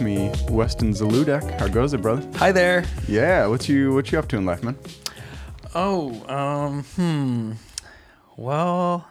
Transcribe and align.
me 0.00 0.30
Weston 0.50 0.92
Zaludek. 0.92 1.58
How 1.58 1.68
goes 1.68 1.92
it, 1.92 2.02
brother? 2.02 2.26
Hi 2.36 2.52
there. 2.52 2.84
Yeah, 3.06 3.46
what 3.46 3.68
you 3.68 3.92
what 3.94 4.10
you 4.12 4.18
up 4.18 4.28
to 4.28 4.36
in 4.36 4.46
life, 4.46 4.62
man? 4.62 4.76
Oh, 5.74 6.24
um, 6.28 6.84
hmm. 6.96 7.52
Well, 8.36 9.06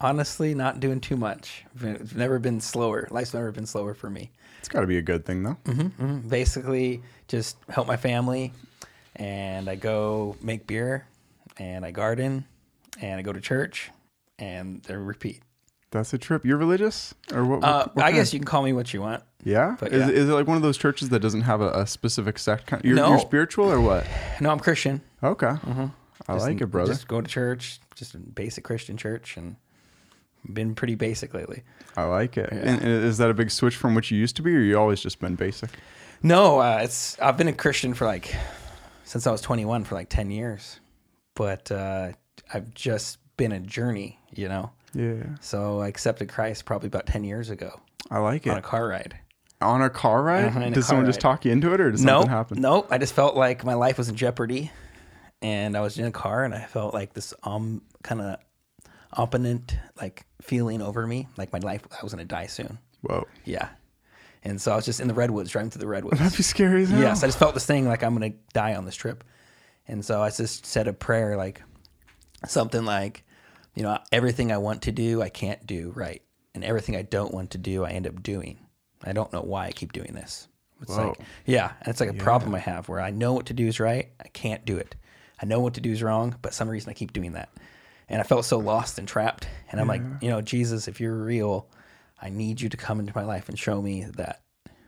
honestly, 0.00 0.54
not 0.54 0.80
doing 0.80 1.00
too 1.00 1.16
much. 1.16 1.64
It's 1.80 2.14
never 2.14 2.38
been 2.38 2.60
slower. 2.60 3.08
Life's 3.10 3.34
never 3.34 3.52
been 3.52 3.66
slower 3.66 3.94
for 3.94 4.10
me. 4.10 4.30
It's 4.58 4.68
got 4.68 4.80
to 4.80 4.86
be 4.86 4.98
a 4.98 5.02
good 5.02 5.24
thing, 5.24 5.42
though. 5.42 5.56
Mhm. 5.64 6.28
Basically, 6.28 7.02
just 7.28 7.56
help 7.68 7.86
my 7.86 7.96
family, 7.96 8.52
and 9.14 9.68
I 9.68 9.76
go 9.76 10.36
make 10.42 10.66
beer, 10.66 11.06
and 11.58 11.84
I 11.84 11.90
garden, 11.92 12.44
and 13.00 13.18
I 13.18 13.22
go 13.22 13.32
to 13.32 13.40
church, 13.40 13.90
and 14.38 14.84
I 14.88 14.94
repeat. 14.94 15.42
That's 15.92 16.12
a 16.12 16.18
trip. 16.18 16.44
You're 16.44 16.56
religious, 16.58 17.14
or 17.32 17.44
what? 17.44 17.60
what- 17.60 17.68
Uh, 17.68 17.88
what 17.94 18.04
I 18.04 18.12
guess 18.12 18.32
you 18.32 18.40
can 18.40 18.44
call 18.46 18.62
me 18.62 18.72
what 18.72 18.92
you 18.92 19.00
want. 19.00 19.22
Yeah. 19.44 19.76
but 19.78 19.92
is, 19.92 20.00
yeah. 20.08 20.12
is 20.12 20.28
it 20.28 20.32
like 20.32 20.48
one 20.48 20.56
of 20.56 20.62
those 20.64 20.76
churches 20.76 21.10
that 21.10 21.20
doesn't 21.20 21.42
have 21.42 21.60
a, 21.60 21.70
a 21.70 21.86
specific 21.86 22.36
sect? 22.38 22.66
Kind 22.66 22.84
you're, 22.84 22.96
No. 22.96 23.10
you're 23.10 23.18
spiritual 23.20 23.70
or 23.70 23.80
what? 23.80 24.04
No, 24.40 24.50
I'm 24.50 24.58
Christian. 24.58 25.00
Okay. 25.22 25.46
I 25.46 25.50
Mm-hmm. 25.54 25.86
Just- 26.34 26.46
like 26.46 26.60
it, 26.60 26.66
brother. 26.66 26.92
Just 26.92 27.06
go 27.06 27.20
to 27.20 27.28
church, 27.28 27.78
just 27.94 28.14
a 28.16 28.18
basic 28.18 28.64
Christian 28.64 28.96
church, 28.96 29.36
and 29.36 29.54
been 30.52 30.74
pretty 30.74 30.94
basic 30.94 31.34
lately. 31.34 31.62
I 31.96 32.04
like 32.04 32.36
it. 32.36 32.50
And, 32.50 32.80
and 32.82 33.04
is 33.04 33.18
that 33.18 33.30
a 33.30 33.34
big 33.34 33.50
switch 33.50 33.76
from 33.76 33.94
what 33.94 34.10
you 34.10 34.18
used 34.18 34.36
to 34.36 34.42
be, 34.42 34.54
or 34.54 34.60
you 34.60 34.78
always 34.78 35.00
just 35.00 35.18
been 35.20 35.34
basic? 35.34 35.70
No, 36.22 36.58
uh, 36.60 36.80
it's 36.82 37.18
I've 37.20 37.36
been 37.36 37.48
a 37.48 37.52
Christian 37.52 37.94
for 37.94 38.06
like 38.06 38.34
since 39.04 39.26
I 39.26 39.30
was 39.32 39.40
21 39.40 39.84
for 39.84 39.94
like 39.94 40.08
10 40.08 40.30
years, 40.30 40.80
but 41.34 41.70
uh, 41.70 42.12
I've 42.52 42.72
just 42.74 43.18
been 43.36 43.52
a 43.52 43.60
journey, 43.60 44.18
you 44.34 44.48
know. 44.48 44.70
Yeah. 44.94 45.22
So 45.40 45.80
I 45.80 45.88
accepted 45.88 46.28
Christ 46.28 46.64
probably 46.64 46.86
about 46.88 47.06
10 47.06 47.22
years 47.24 47.50
ago 47.50 47.80
I 48.10 48.18
like 48.18 48.46
it. 48.46 48.50
on 48.50 48.58
a 48.58 48.62
car 48.62 48.88
ride. 48.88 49.18
On 49.60 49.80
a 49.82 49.90
car 49.90 50.22
ride? 50.22 50.46
Uh-huh, 50.46 50.60
in 50.60 50.62
a 50.64 50.66
Did 50.68 50.74
car 50.74 50.82
someone 50.82 51.06
just 51.06 51.18
ride. 51.18 51.30
talk 51.30 51.44
you 51.44 51.52
into 51.52 51.72
it, 51.72 51.80
or 51.80 51.90
did 51.90 52.00
No, 52.00 52.20
something 52.20 52.30
happen? 52.30 52.60
nope. 52.60 52.88
I 52.90 52.98
just 52.98 53.12
felt 53.14 53.36
like 53.36 53.64
my 53.64 53.74
life 53.74 53.96
was 53.98 54.08
in 54.08 54.16
jeopardy, 54.16 54.70
and 55.42 55.76
I 55.76 55.80
was 55.80 55.98
in 55.98 56.04
a 56.06 56.10
car, 56.12 56.44
and 56.44 56.54
I 56.54 56.62
felt 56.64 56.92
like 56.94 57.12
this 57.14 57.32
um 57.42 57.82
kind 58.02 58.20
of 58.20 58.36
opponent 59.12 59.76
like 60.00 60.25
feeling 60.46 60.80
over 60.80 61.06
me, 61.06 61.28
like 61.36 61.52
my 61.52 61.58
life 61.58 61.82
I 61.90 62.02
was 62.02 62.12
gonna 62.12 62.24
die 62.24 62.46
soon. 62.46 62.78
Whoa. 63.02 63.26
Yeah, 63.44 63.68
and 64.42 64.60
so 64.60 64.72
I 64.72 64.76
was 64.76 64.84
just 64.84 65.00
in 65.00 65.08
the 65.08 65.14
redwoods, 65.14 65.50
driving 65.50 65.70
through 65.70 65.80
the 65.80 65.88
redwoods. 65.88 66.18
That'd 66.18 66.36
be 66.36 66.42
scary 66.42 66.84
as 66.84 66.90
hell. 66.90 67.00
Yes, 67.00 67.22
I 67.22 67.26
just 67.26 67.38
felt 67.38 67.54
this 67.54 67.66
thing 67.66 67.88
like 67.88 68.02
I'm 68.02 68.14
gonna 68.14 68.34
die 68.52 68.74
on 68.74 68.84
this 68.84 68.96
trip, 68.96 69.24
and 69.88 70.04
so 70.04 70.22
I 70.22 70.30
just 70.30 70.66
said 70.66 70.88
a 70.88 70.92
prayer 70.92 71.36
like 71.36 71.62
something 72.46 72.84
like, 72.84 73.24
you 73.74 73.82
know, 73.82 73.98
everything 74.12 74.52
I 74.52 74.58
want 74.58 74.82
to 74.82 74.92
do 74.92 75.22
I 75.22 75.28
can't 75.28 75.66
do 75.66 75.92
right, 75.94 76.22
and 76.54 76.64
everything 76.64 76.96
I 76.96 77.02
don't 77.02 77.34
want 77.34 77.50
to 77.52 77.58
do 77.58 77.84
I 77.84 77.90
end 77.90 78.06
up 78.06 78.22
doing. 78.22 78.58
I 79.04 79.12
don't 79.12 79.32
know 79.32 79.42
why 79.42 79.66
I 79.66 79.72
keep 79.72 79.92
doing 79.92 80.12
this. 80.14 80.48
It's 80.82 80.94
Whoa. 80.94 81.08
like 81.08 81.20
yeah, 81.44 81.72
and 81.80 81.88
it's 81.88 82.00
like 82.00 82.10
a 82.10 82.14
problem 82.14 82.54
I 82.54 82.58
have 82.60 82.88
where 82.88 83.00
I 83.00 83.10
know 83.10 83.32
what 83.32 83.46
to 83.46 83.54
do 83.54 83.66
is 83.66 83.80
right, 83.80 84.10
I 84.20 84.28
can't 84.28 84.64
do 84.64 84.76
it. 84.76 84.94
I 85.40 85.46
know 85.46 85.60
what 85.60 85.74
to 85.74 85.80
do 85.80 85.92
is 85.92 86.02
wrong, 86.02 86.36
but 86.40 86.54
some 86.54 86.68
reason 86.68 86.90
I 86.90 86.94
keep 86.94 87.12
doing 87.12 87.32
that. 87.32 87.50
And 88.08 88.20
I 88.20 88.24
felt 88.24 88.44
so 88.44 88.58
lost 88.58 88.98
and 88.98 89.08
trapped. 89.08 89.48
And 89.70 89.80
I'm 89.80 89.88
like, 89.88 90.02
you 90.20 90.28
know, 90.30 90.40
Jesus, 90.40 90.86
if 90.86 91.00
you're 91.00 91.14
real, 91.16 91.68
I 92.22 92.28
need 92.28 92.60
you 92.60 92.68
to 92.68 92.76
come 92.76 93.00
into 93.00 93.12
my 93.16 93.24
life 93.24 93.48
and 93.48 93.58
show 93.58 93.82
me 93.82 94.04
that 94.16 94.42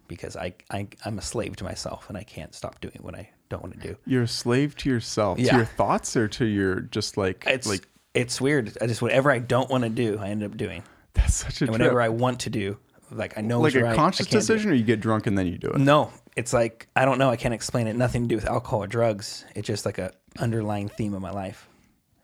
because 0.07 0.37
I, 0.37 0.55
I 0.71 0.87
I'm 1.05 1.19
a 1.19 1.23
slave 1.23 1.57
to 1.57 1.65
myself 1.65 2.09
and 2.09 2.17
I 2.17 2.23
can't 2.23 2.55
stop 2.55 2.81
doing 2.81 2.99
what 3.01 3.15
I 3.15 3.29
don't 3.49 3.63
want 3.63 3.81
to 3.81 3.89
do. 3.89 3.97
You're 4.07 4.23
a 4.23 4.29
slave 4.29 4.77
to 4.77 4.89
yourself, 4.89 5.39
yeah. 5.39 5.51
to 5.51 5.57
your 5.57 5.65
thoughts, 5.67 6.17
or 6.17 6.29
to 6.29 6.45
your 6.45 6.81
just 6.81 7.17
like 7.17 7.45
It's 7.47 7.67
like 7.67 7.87
it's 8.15 8.41
weird. 8.41 8.77
I 8.81 8.87
just 8.87 9.03
whatever 9.03 9.31
I 9.31 9.39
don't 9.41 9.69
want 9.69 9.85
to 9.85 9.91
do, 9.91 10.19
I 10.21 10.29
end 10.29 10.43
up 10.45 10.57
doing. 10.57 10.83
that's 11.15 11.35
such 11.35 11.61
a 11.61 11.65
And 11.65 11.71
trip. 11.75 11.81
whatever 11.81 12.01
I 12.01 12.09
want 12.11 12.41
to 12.41 12.51
do, 12.51 12.79
like 13.11 13.37
I 13.37 13.41
know 13.43 13.61
like 13.61 13.75
a 13.75 13.83
right, 13.83 13.97
conscious 13.97 14.27
can't 14.27 14.31
do 14.31 14.37
it. 14.37 14.41
decision, 14.41 14.71
or 14.71 14.75
you 14.75 14.85
get 14.85 15.01
drunk 15.01 15.27
and 15.27 15.37
then 15.37 15.47
you 15.47 15.59
do 15.59 15.69
it. 15.71 15.79
No, 15.79 16.11
it's 16.37 16.53
like 16.53 16.87
I 16.97 17.05
don't 17.05 17.19
know. 17.19 17.31
I 17.31 17.37
can't 17.37 17.53
explain 17.55 17.89
it. 17.89 17.97
Nothing 17.97 18.23
to 18.23 18.29
do 18.29 18.37
with 18.37 18.47
alcohol 18.47 18.85
or 18.85 18.87
drugs. 18.87 19.45
It's 19.55 19.67
just 19.67 19.85
like 19.85 19.99
a 19.99 20.13
underlying 20.39 20.89
theme 20.89 21.13
of 21.15 21.21
my 21.21 21.33
life. 21.33 21.68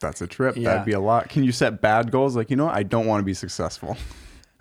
That's 0.04 0.20
a 0.20 0.26
trip. 0.26 0.56
Yeah. 0.56 0.70
That'd 0.70 0.84
be 0.86 0.92
a 0.92 1.00
lot. 1.00 1.28
Can 1.28 1.42
you 1.44 1.52
set 1.52 1.80
bad 1.80 2.10
goals? 2.10 2.36
Like 2.36 2.50
you 2.50 2.56
know, 2.56 2.66
what? 2.66 2.74
I 2.76 2.82
don't 2.82 3.06
want 3.06 3.20
to 3.20 3.24
be 3.24 3.34
successful. 3.34 3.96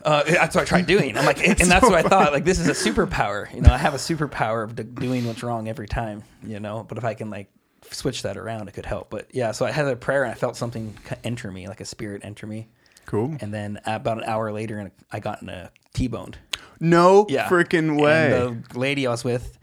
Uh, 0.05 0.21
that's 0.25 0.53
what 0.53 0.63
I 0.63 0.65
tried 0.65 0.85
doing. 0.85 1.17
I'm 1.17 1.25
like, 1.25 1.47
and 1.47 1.57
that's 1.71 1.81
what 1.85 1.93
I 1.93 2.01
thought. 2.01 2.33
Like, 2.33 2.43
this 2.43 2.59
is 2.59 2.67
a 2.67 2.73
superpower. 2.73 3.49
You 3.55 3.61
know, 3.61 3.71
I 3.71 3.77
have 3.77 3.93
a 3.93 3.97
superpower 3.97 4.65
of 4.65 4.75
d- 4.75 4.83
doing 4.83 5.25
what's 5.25 5.43
wrong 5.43 5.69
every 5.69 5.87
time. 5.87 6.23
You 6.45 6.59
know, 6.59 6.83
but 6.83 6.97
if 6.97 7.05
I 7.05 7.13
can 7.13 7.29
like 7.29 7.47
switch 7.89 8.23
that 8.23 8.35
around, 8.35 8.67
it 8.67 8.73
could 8.73 8.85
help. 8.85 9.09
But 9.09 9.27
yeah, 9.33 9.53
so 9.53 9.65
I 9.65 9.71
had 9.71 9.87
a 9.87 9.95
prayer 9.95 10.23
and 10.23 10.31
I 10.33 10.35
felt 10.35 10.57
something 10.57 10.93
enter 11.23 11.49
me, 11.49 11.69
like 11.69 11.79
a 11.79 11.85
spirit 11.85 12.25
enter 12.25 12.45
me. 12.45 12.67
Cool. 13.05 13.37
And 13.39 13.53
then 13.53 13.79
about 13.85 14.17
an 14.17 14.25
hour 14.25 14.51
later, 14.51 14.77
and 14.77 14.91
I 15.09 15.21
got 15.21 15.41
in 15.41 15.47
a 15.47 15.71
T-boned. 15.93 16.37
no 16.81 17.25
Yeah, 17.29 17.47
freaking 17.47 17.97
way. 17.97 18.37
And 18.37 18.65
the 18.65 18.77
lady 18.77 19.07
I 19.07 19.11
was 19.11 19.23
with, 19.23 19.57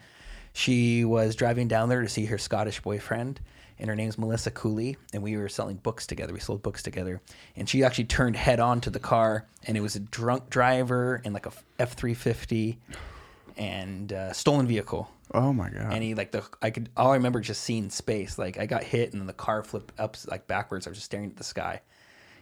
she 0.55 1.05
was 1.05 1.37
driving 1.37 1.69
down 1.69 1.91
there 1.91 2.01
to 2.01 2.09
see 2.09 2.25
her 2.25 2.39
Scottish 2.39 2.81
boyfriend, 2.81 3.41
and 3.81 3.89
her 3.89 3.97
name's 3.97 4.19
Melissa 4.19 4.51
Cooley, 4.51 4.97
and 5.13 5.23
we 5.23 5.37
were 5.37 5.49
selling 5.49 5.77
books 5.77 6.07
together. 6.07 6.33
We 6.33 6.39
sold 6.41 6.63
books 6.63 6.83
together, 6.83 7.21
and 7.57 7.69
she 7.69 7.83
actually 7.83 8.05
turned 8.05 8.37
head 8.37 8.61
on 8.61 8.81
to 8.83 8.91
the 8.91 9.01
car, 9.01 9.47
and 9.67 9.77
it 9.77 9.81
was 9.81 9.97
a 9.97 10.01
drunk 10.01 10.51
driver 10.51 11.21
and 11.25 11.35
like 11.35 11.47
a 11.47 11.53
F 11.79 11.95
three 11.95 12.15
fifty, 12.15 12.79
and 13.57 14.13
uh, 14.13 14.33
stolen 14.33 14.67
vehicle. 14.67 15.11
oh 15.35 15.53
my 15.53 15.71
god. 15.71 15.93
And 15.93 16.03
he 16.03 16.15
like 16.15 16.31
the 16.33 16.45
I 16.63 16.71
could 16.71 16.89
all 16.97 17.13
I 17.13 17.17
remember 17.17 17.41
just 17.41 17.63
seeing 17.63 17.91
space. 17.91 18.39
Like 18.39 18.59
I 18.59 18.67
got 18.67 18.85
hit, 18.85 19.13
and 19.13 19.21
then 19.21 19.27
the 19.27 19.33
car 19.33 19.63
flipped 19.63 19.99
up 19.99 20.17
like 20.27 20.47
backwards. 20.47 20.87
I 20.87 20.91
was 20.91 20.99
just 20.99 21.07
staring 21.07 21.31
at 21.31 21.37
the 21.37 21.45
sky. 21.45 21.81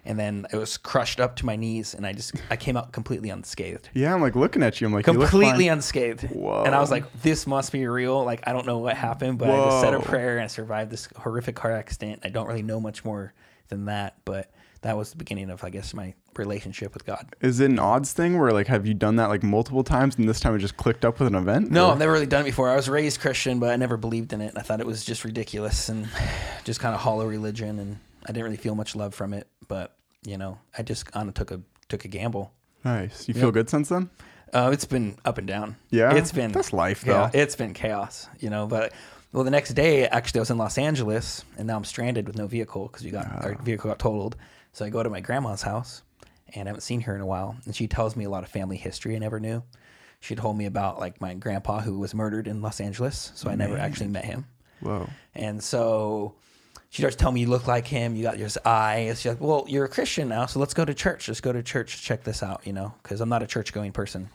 And 0.04 0.18
then 0.18 0.46
it 0.52 0.56
was 0.56 0.78
crushed 0.78 1.20
up 1.20 1.36
to 1.36 1.46
my 1.46 1.56
knees, 1.56 1.92
and 1.94 2.06
I 2.06 2.12
just 2.12 2.32
I 2.50 2.56
came 2.56 2.76
out 2.76 2.92
completely 2.92 3.28
unscathed 3.30 3.90
yeah, 3.94 4.14
I'm 4.14 4.20
like 4.20 4.36
looking 4.36 4.62
at 4.62 4.80
you. 4.80 4.86
I'm 4.86 4.92
like 4.92 5.06
you 5.06 5.12
look 5.12 5.28
completely 5.30 5.64
fine. 5.64 5.78
unscathed. 5.78 6.22
Whoa. 6.30 6.64
And 6.64 6.74
I 6.74 6.80
was 6.80 6.90
like, 6.90 7.04
this 7.22 7.46
must 7.46 7.72
be 7.72 7.86
real. 7.86 8.24
Like, 8.24 8.46
I 8.46 8.52
don't 8.52 8.66
know 8.66 8.78
what 8.78 8.96
happened, 8.96 9.38
but 9.38 9.50
I 9.50 9.56
just 9.56 9.80
said 9.80 9.94
a 9.94 10.00
prayer 10.00 10.36
and 10.36 10.44
I 10.44 10.46
survived 10.46 10.90
this 10.90 11.08
horrific 11.16 11.56
car 11.56 11.72
accident. 11.72 12.20
I 12.24 12.28
don't 12.28 12.46
really 12.46 12.62
know 12.62 12.80
much 12.80 13.04
more 13.04 13.34
than 13.68 13.86
that, 13.86 14.16
but 14.24 14.50
that 14.82 14.96
was 14.96 15.10
the 15.10 15.16
beginning 15.16 15.50
of, 15.50 15.64
I 15.64 15.70
guess, 15.70 15.92
my 15.92 16.14
relationship 16.36 16.94
with 16.94 17.04
God. 17.04 17.34
Is 17.40 17.58
it 17.60 17.68
an 17.70 17.78
odds 17.80 18.12
thing 18.12 18.38
where 18.38 18.52
like 18.52 18.68
have 18.68 18.86
you 18.86 18.94
done 18.94 19.16
that 19.16 19.28
like 19.28 19.42
multiple 19.42 19.82
times 19.82 20.16
and 20.16 20.28
this 20.28 20.38
time 20.40 20.54
it 20.54 20.60
just 20.60 20.76
clicked 20.76 21.04
up 21.04 21.18
with 21.18 21.26
an 21.28 21.34
event? 21.34 21.70
No, 21.70 21.86
Or- 21.88 21.92
I've 21.92 21.98
never 21.98 22.12
really 22.12 22.26
done 22.26 22.42
it 22.42 22.44
before. 22.44 22.68
I 22.70 22.76
was 22.76 22.88
raised 22.88 23.20
Christian, 23.20 23.58
but 23.58 23.70
I 23.70 23.76
never 23.76 23.96
believed 23.96 24.32
in 24.32 24.40
it. 24.40 24.52
I 24.56 24.62
thought 24.62 24.80
it 24.80 24.86
was 24.86 25.04
just 25.04 25.24
ridiculous 25.24 25.88
and 25.88 26.08
just 26.64 26.78
kind 26.80 26.94
of 26.94 27.00
hollow 27.00 27.26
religion, 27.26 27.78
and 27.80 27.98
I 28.24 28.28
didn't 28.28 28.44
really 28.44 28.56
feel 28.56 28.74
much 28.76 28.94
love 28.94 29.14
from 29.14 29.34
it. 29.34 29.48
But 29.68 29.94
you 30.26 30.36
know, 30.38 30.58
I 30.76 30.82
just 30.82 31.10
kind 31.10 31.28
of 31.28 31.34
took 31.34 31.50
a 31.50 31.60
took 31.88 32.04
a 32.04 32.08
gamble. 32.08 32.52
Nice. 32.84 33.28
You 33.28 33.34
feel 33.34 33.50
good 33.52 33.68
since 33.70 33.88
then? 33.88 34.10
Uh, 34.52 34.70
it's 34.72 34.84
been 34.86 35.16
up 35.24 35.36
and 35.38 35.46
down. 35.46 35.76
Yeah? 35.90 36.14
it's 36.14 36.32
been 36.32 36.52
That's 36.52 36.72
life, 36.72 37.04
Yeah, 37.06 37.28
though. 37.32 37.38
it's 37.38 37.54
been 37.56 37.74
chaos. 37.74 38.28
You 38.40 38.48
know, 38.50 38.66
but 38.66 38.92
well, 39.32 39.44
the 39.44 39.50
next 39.50 39.74
day 39.74 40.06
actually 40.06 40.38
I 40.38 40.42
was 40.42 40.50
in 40.50 40.58
Los 40.58 40.78
Angeles, 40.78 41.44
and 41.58 41.66
now 41.66 41.76
I'm 41.76 41.84
stranded 41.84 42.26
with 42.26 42.36
no 42.36 42.46
vehicle 42.46 42.86
because 42.88 43.04
we 43.04 43.10
got 43.10 43.26
our 43.44 43.56
Ah. 43.58 43.62
vehicle 43.62 43.90
got 43.90 43.98
totaled. 43.98 44.36
So 44.72 44.84
I 44.84 44.90
go 44.90 45.02
to 45.02 45.10
my 45.10 45.20
grandma's 45.20 45.62
house, 45.62 46.02
and 46.54 46.66
I 46.66 46.70
haven't 46.70 46.80
seen 46.82 47.02
her 47.02 47.14
in 47.14 47.20
a 47.20 47.26
while, 47.26 47.56
and 47.66 47.74
she 47.76 47.86
tells 47.88 48.16
me 48.16 48.24
a 48.24 48.30
lot 48.30 48.42
of 48.42 48.48
family 48.48 48.76
history 48.78 49.14
I 49.16 49.18
never 49.18 49.38
knew. 49.38 49.62
She 50.20 50.34
told 50.34 50.56
me 50.56 50.64
about 50.66 50.98
like 50.98 51.20
my 51.20 51.34
grandpa 51.34 51.80
who 51.80 51.98
was 51.98 52.14
murdered 52.14 52.46
in 52.48 52.62
Los 52.62 52.80
Angeles, 52.80 53.32
so 53.34 53.50
I 53.50 53.54
never 53.54 53.76
actually 53.76 54.08
met 54.08 54.24
him. 54.24 54.46
Whoa. 54.80 55.08
And 55.34 55.62
so 55.62 56.34
she 56.90 57.02
starts 57.02 57.16
telling 57.16 57.34
me, 57.34 57.42
you 57.42 57.48
look 57.48 57.66
like 57.66 57.86
him, 57.86 58.16
you 58.16 58.22
got 58.22 58.38
your 58.38 58.48
eye. 58.64 59.12
She's 59.14 59.26
like, 59.26 59.40
well, 59.40 59.64
you're 59.68 59.84
a 59.84 59.88
Christian 59.88 60.28
now, 60.28 60.46
so 60.46 60.58
let's 60.58 60.74
go 60.74 60.84
to 60.84 60.94
church. 60.94 61.28
Let's 61.28 61.40
go 61.40 61.52
to 61.52 61.62
church, 61.62 62.02
check 62.02 62.24
this 62.24 62.42
out, 62.42 62.66
you 62.66 62.72
know, 62.72 62.94
because 63.02 63.20
I'm 63.20 63.28
not 63.28 63.42
a 63.42 63.46
church 63.46 63.72
going 63.72 63.92
person. 63.92 64.30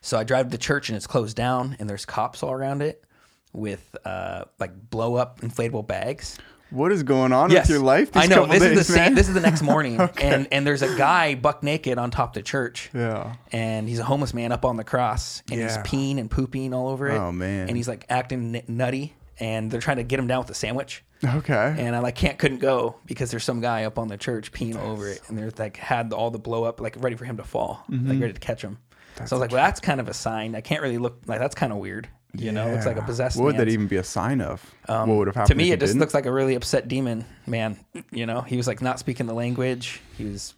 So 0.00 0.18
I 0.18 0.24
drive 0.24 0.46
to 0.46 0.50
the 0.50 0.58
church 0.58 0.88
and 0.88 0.96
it's 0.96 1.06
closed 1.06 1.36
down, 1.36 1.76
and 1.78 1.88
there's 1.88 2.06
cops 2.06 2.42
all 2.42 2.52
around 2.52 2.82
it 2.82 3.04
with 3.52 3.96
uh, 4.04 4.44
like 4.58 4.90
blow 4.90 5.14
up 5.16 5.40
inflatable 5.40 5.86
bags. 5.86 6.38
What 6.70 6.92
is 6.92 7.02
going 7.02 7.32
on 7.32 7.50
with 7.50 7.68
your 7.68 7.80
life? 7.80 8.16
I 8.16 8.26
know. 8.26 8.46
This 8.46 8.60
days, 8.60 8.78
is 8.78 8.86
the 8.86 8.92
same. 8.92 9.14
This 9.16 9.26
is 9.26 9.34
the 9.34 9.40
next 9.40 9.60
morning, 9.60 10.00
and 10.20 10.46
and 10.52 10.64
there's 10.64 10.82
a 10.82 10.96
guy 10.96 11.34
buck 11.34 11.64
naked 11.64 11.98
on 11.98 12.12
top 12.12 12.30
of 12.30 12.34
the 12.34 12.42
church. 12.42 12.90
Yeah. 12.94 13.34
And 13.50 13.88
he's 13.88 13.98
a 13.98 14.04
homeless 14.04 14.32
man 14.32 14.52
up 14.52 14.64
on 14.64 14.76
the 14.76 14.84
cross, 14.84 15.42
and 15.50 15.60
he's 15.60 15.76
peeing 15.78 16.18
and 16.18 16.30
pooping 16.30 16.72
all 16.72 16.88
over 16.88 17.08
it. 17.08 17.18
Oh, 17.18 17.32
man. 17.32 17.66
And 17.68 17.76
he's 17.76 17.88
like 17.88 18.06
acting 18.08 18.54
n- 18.54 18.62
nutty, 18.68 19.16
and 19.40 19.70
they're 19.70 19.80
trying 19.80 19.96
to 19.96 20.02
get 20.04 20.18
him 20.20 20.26
down 20.28 20.40
with 20.40 20.50
a 20.50 20.54
sandwich. 20.54 21.02
Okay. 21.24 21.74
And 21.78 21.96
I 21.96 21.98
like 21.98 22.14
can't 22.14 22.38
couldn't 22.38 22.58
go 22.60 22.96
because 23.06 23.30
there's 23.30 23.44
some 23.44 23.60
guy 23.60 23.84
up 23.84 23.98
on 23.98 24.08
the 24.08 24.16
church 24.16 24.52
peeing 24.52 24.76
all 24.78 24.92
over 24.92 25.08
it, 25.08 25.20
and 25.28 25.36
they're 25.36 25.50
like 25.58 25.76
had 25.76 26.12
all 26.12 26.30
the 26.30 26.38
blow 26.38 26.64
up 26.64 26.80
like 26.80 26.94
ready 26.98 27.16
for 27.16 27.24
him 27.24 27.36
to 27.38 27.44
fall, 27.44 27.84
Mm-hmm. 27.90 28.08
like 28.08 28.20
ready 28.20 28.32
to 28.32 28.40
catch 28.40 28.62
him. 28.62 28.78
so 29.16 29.22
I 29.22 29.24
was 29.24 29.32
like, 29.32 29.50
well, 29.52 29.62
that's 29.64 29.80
kind 29.80 30.00
of 30.00 30.08
a 30.08 30.14
sign. 30.14 30.54
I 30.54 30.60
can't 30.60 30.80
really 30.82 30.98
look 30.98 31.20
like 31.26 31.38
that's 31.40 31.54
kind 31.54 31.72
of 31.72 31.78
weird. 31.78 32.08
You 32.32 32.52
know, 32.52 32.68
it's 32.68 32.86
like 32.86 32.96
a 32.96 33.00
Yeah. 33.00 33.06
possessed. 33.06 33.36
What 33.36 33.46
would 33.46 33.56
that 33.56 33.68
even 33.68 33.88
be 33.88 33.96
a 33.96 34.04
sign 34.04 34.40
of? 34.40 34.64
what 34.86 35.08
would 35.08 35.26
have 35.26 35.34
happened? 35.34 35.48
to 35.48 35.54
me, 35.56 35.72
it 35.72 35.80
just 35.80 35.90
didn't? 35.90 36.00
looks 36.00 36.14
like 36.14 36.26
a 36.26 36.32
really 36.32 36.54
upset 36.54 36.86
demon 36.86 37.24
man. 37.46 37.76
You 38.12 38.24
know, 38.26 38.40
he 38.42 38.56
was 38.56 38.68
like 38.68 38.80
not 38.80 38.98
speaking 39.00 39.26
the 39.26 39.34
language. 39.34 40.00
He 40.16 40.24
was, 40.24 40.54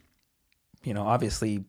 you 0.84 0.92
know, 0.92 1.02
obviously 1.02 1.64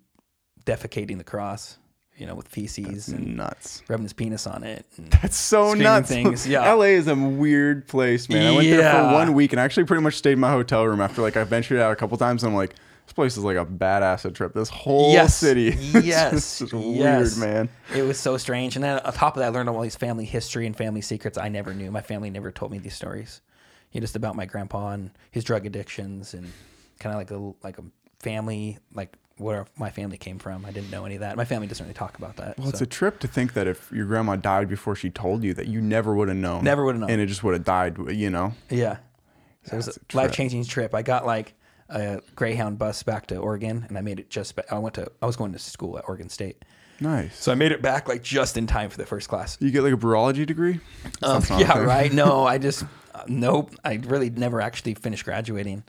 defecating 0.65 1.17
the 1.17 1.23
cross, 1.23 1.77
you 2.17 2.25
know, 2.27 2.35
with 2.35 2.47
feces 2.47 3.07
and 3.09 3.37
Nuts. 3.37 3.81
rubbing 3.87 4.03
his 4.03 4.13
penis 4.13 4.45
on 4.47 4.63
it. 4.63 4.85
And 4.97 5.09
That's 5.11 5.35
so 5.37 5.73
nuts. 5.73 6.07
things, 6.09 6.47
yeah. 6.47 6.71
LA 6.73 6.83
is 6.85 7.07
a 7.07 7.15
weird 7.15 7.87
place, 7.87 8.29
man. 8.29 8.53
I 8.53 8.55
went 8.55 8.69
there 8.69 8.91
for 8.93 9.13
one 9.13 9.33
week 9.33 9.51
and 9.53 9.59
I 9.59 9.63
actually 9.63 9.85
pretty 9.85 10.03
much 10.03 10.15
stayed 10.15 10.33
in 10.33 10.39
my 10.39 10.51
hotel 10.51 10.85
room 10.85 11.01
after 11.01 11.21
like 11.21 11.35
I 11.37 11.43
ventured 11.43 11.79
out 11.79 11.91
a 11.91 11.95
couple 11.95 12.17
times 12.17 12.43
and 12.43 12.51
I'm 12.51 12.55
like, 12.55 12.75
this 13.05 13.13
place 13.13 13.35
is 13.35 13.43
like 13.43 13.57
a 13.57 13.65
badass 13.65 14.33
trip. 14.33 14.53
This 14.53 14.69
whole 14.69 15.11
Yes. 15.11 15.35
city. 15.35 15.71
Yes. 16.03 16.59
just 16.59 16.73
Yes. 16.73 17.35
weird, 17.35 17.37
man. 17.37 17.69
It 17.95 18.03
was 18.03 18.17
so 18.19 18.37
strange. 18.37 18.75
And 18.75 18.83
then 18.83 18.99
on 18.99 19.11
top 19.13 19.35
of 19.35 19.41
that, 19.41 19.47
I 19.47 19.49
learned 19.49 19.67
all 19.69 19.81
these 19.81 19.95
family 19.97 20.25
history 20.25 20.65
and 20.67 20.75
family 20.77 21.01
secrets 21.01 21.37
I 21.37 21.49
never 21.49 21.73
knew. 21.73 21.91
My 21.91 22.01
family 22.01 22.29
never 22.29 22.51
told 22.51 22.71
me 22.71 22.77
these 22.77 22.95
stories. 22.95 23.41
You 23.91 23.99
know, 23.99 24.03
just 24.03 24.15
about 24.15 24.35
my 24.35 24.45
grandpa 24.45 24.91
and 24.91 25.11
his 25.31 25.43
drug 25.43 25.65
addictions 25.65 26.33
and 26.33 26.51
kind 26.99 27.13
of 27.13 27.19
like 27.19 27.31
a 27.31 27.53
like 27.67 27.77
a 27.79 27.83
family 28.21 28.77
like 28.93 29.17
where 29.37 29.65
my 29.77 29.89
family 29.89 30.17
came 30.17 30.37
from. 30.39 30.65
I 30.65 30.71
didn't 30.71 30.91
know 30.91 31.05
any 31.05 31.15
of 31.15 31.21
that. 31.21 31.35
My 31.37 31.45
family 31.45 31.67
doesn't 31.67 31.83
really 31.83 31.93
talk 31.93 32.17
about 32.17 32.35
that. 32.37 32.57
Well, 32.57 32.69
it's 32.69 32.81
a 32.81 32.85
trip 32.85 33.19
to 33.19 33.27
think 33.27 33.53
that 33.53 33.67
if 33.67 33.91
your 33.91 34.05
grandma 34.05 34.35
died 34.35 34.69
before 34.69 34.95
she 34.95 35.09
told 35.09 35.43
you 35.43 35.53
that 35.55 35.67
you 35.67 35.81
never 35.81 36.13
would 36.13 36.27
have 36.27 36.37
known. 36.37 36.63
Never 36.63 36.85
would've 36.85 37.01
known. 37.01 37.09
And 37.09 37.19
it 37.21 37.25
just 37.25 37.43
would 37.43 37.53
have 37.53 37.63
died, 37.63 37.97
you 38.11 38.29
know? 38.29 38.53
yeah. 38.69 38.97
So 39.65 39.73
it 39.73 39.77
was 39.77 39.87
a 39.87 39.91
a 39.91 40.15
life 40.17 40.31
changing 40.33 40.65
trip. 40.65 40.93
I 40.93 41.01
got 41.03 41.25
like 41.25 41.53
a 41.89 42.19
Greyhound 42.35 42.77
bus 42.77 43.01
back 43.03 43.27
to 43.27 43.37
Oregon, 43.37 43.85
and 43.87 43.97
I 43.97 44.01
made 44.01 44.19
it 44.19 44.29
just. 44.29 44.59
I 44.69 44.77
went 44.77 44.95
to. 44.95 45.09
I 45.21 45.25
was 45.25 45.37
going 45.37 45.53
to 45.53 45.59
school 45.59 45.97
at 45.97 46.03
Oregon 46.05 46.27
State, 46.27 46.65
Nice. 46.99 47.37
so 47.39 47.51
I 47.51 47.55
made 47.55 47.71
it 47.71 47.81
back 47.81 48.09
like 48.09 48.21
just 48.23 48.57
in 48.57 48.67
time 48.67 48.89
for 48.89 48.97
the 48.97 49.05
first 49.05 49.29
class. 49.29 49.57
you 49.61 49.71
get 49.71 49.83
like 49.83 49.93
a 49.93 49.97
virology 49.97 50.45
degree? 50.45 50.81
Um, 51.21 51.39
That's 51.41 51.49
yeah, 51.51 51.77
right. 51.83 52.11
No, 52.11 52.45
I 52.45 52.57
just 52.57 52.83
uh, 53.15 53.23
nope. 53.27 53.73
I 53.85 54.01
really 54.03 54.29
never 54.29 54.59
actually 54.59 54.95
finished 54.95 55.23
graduating. 55.23 55.83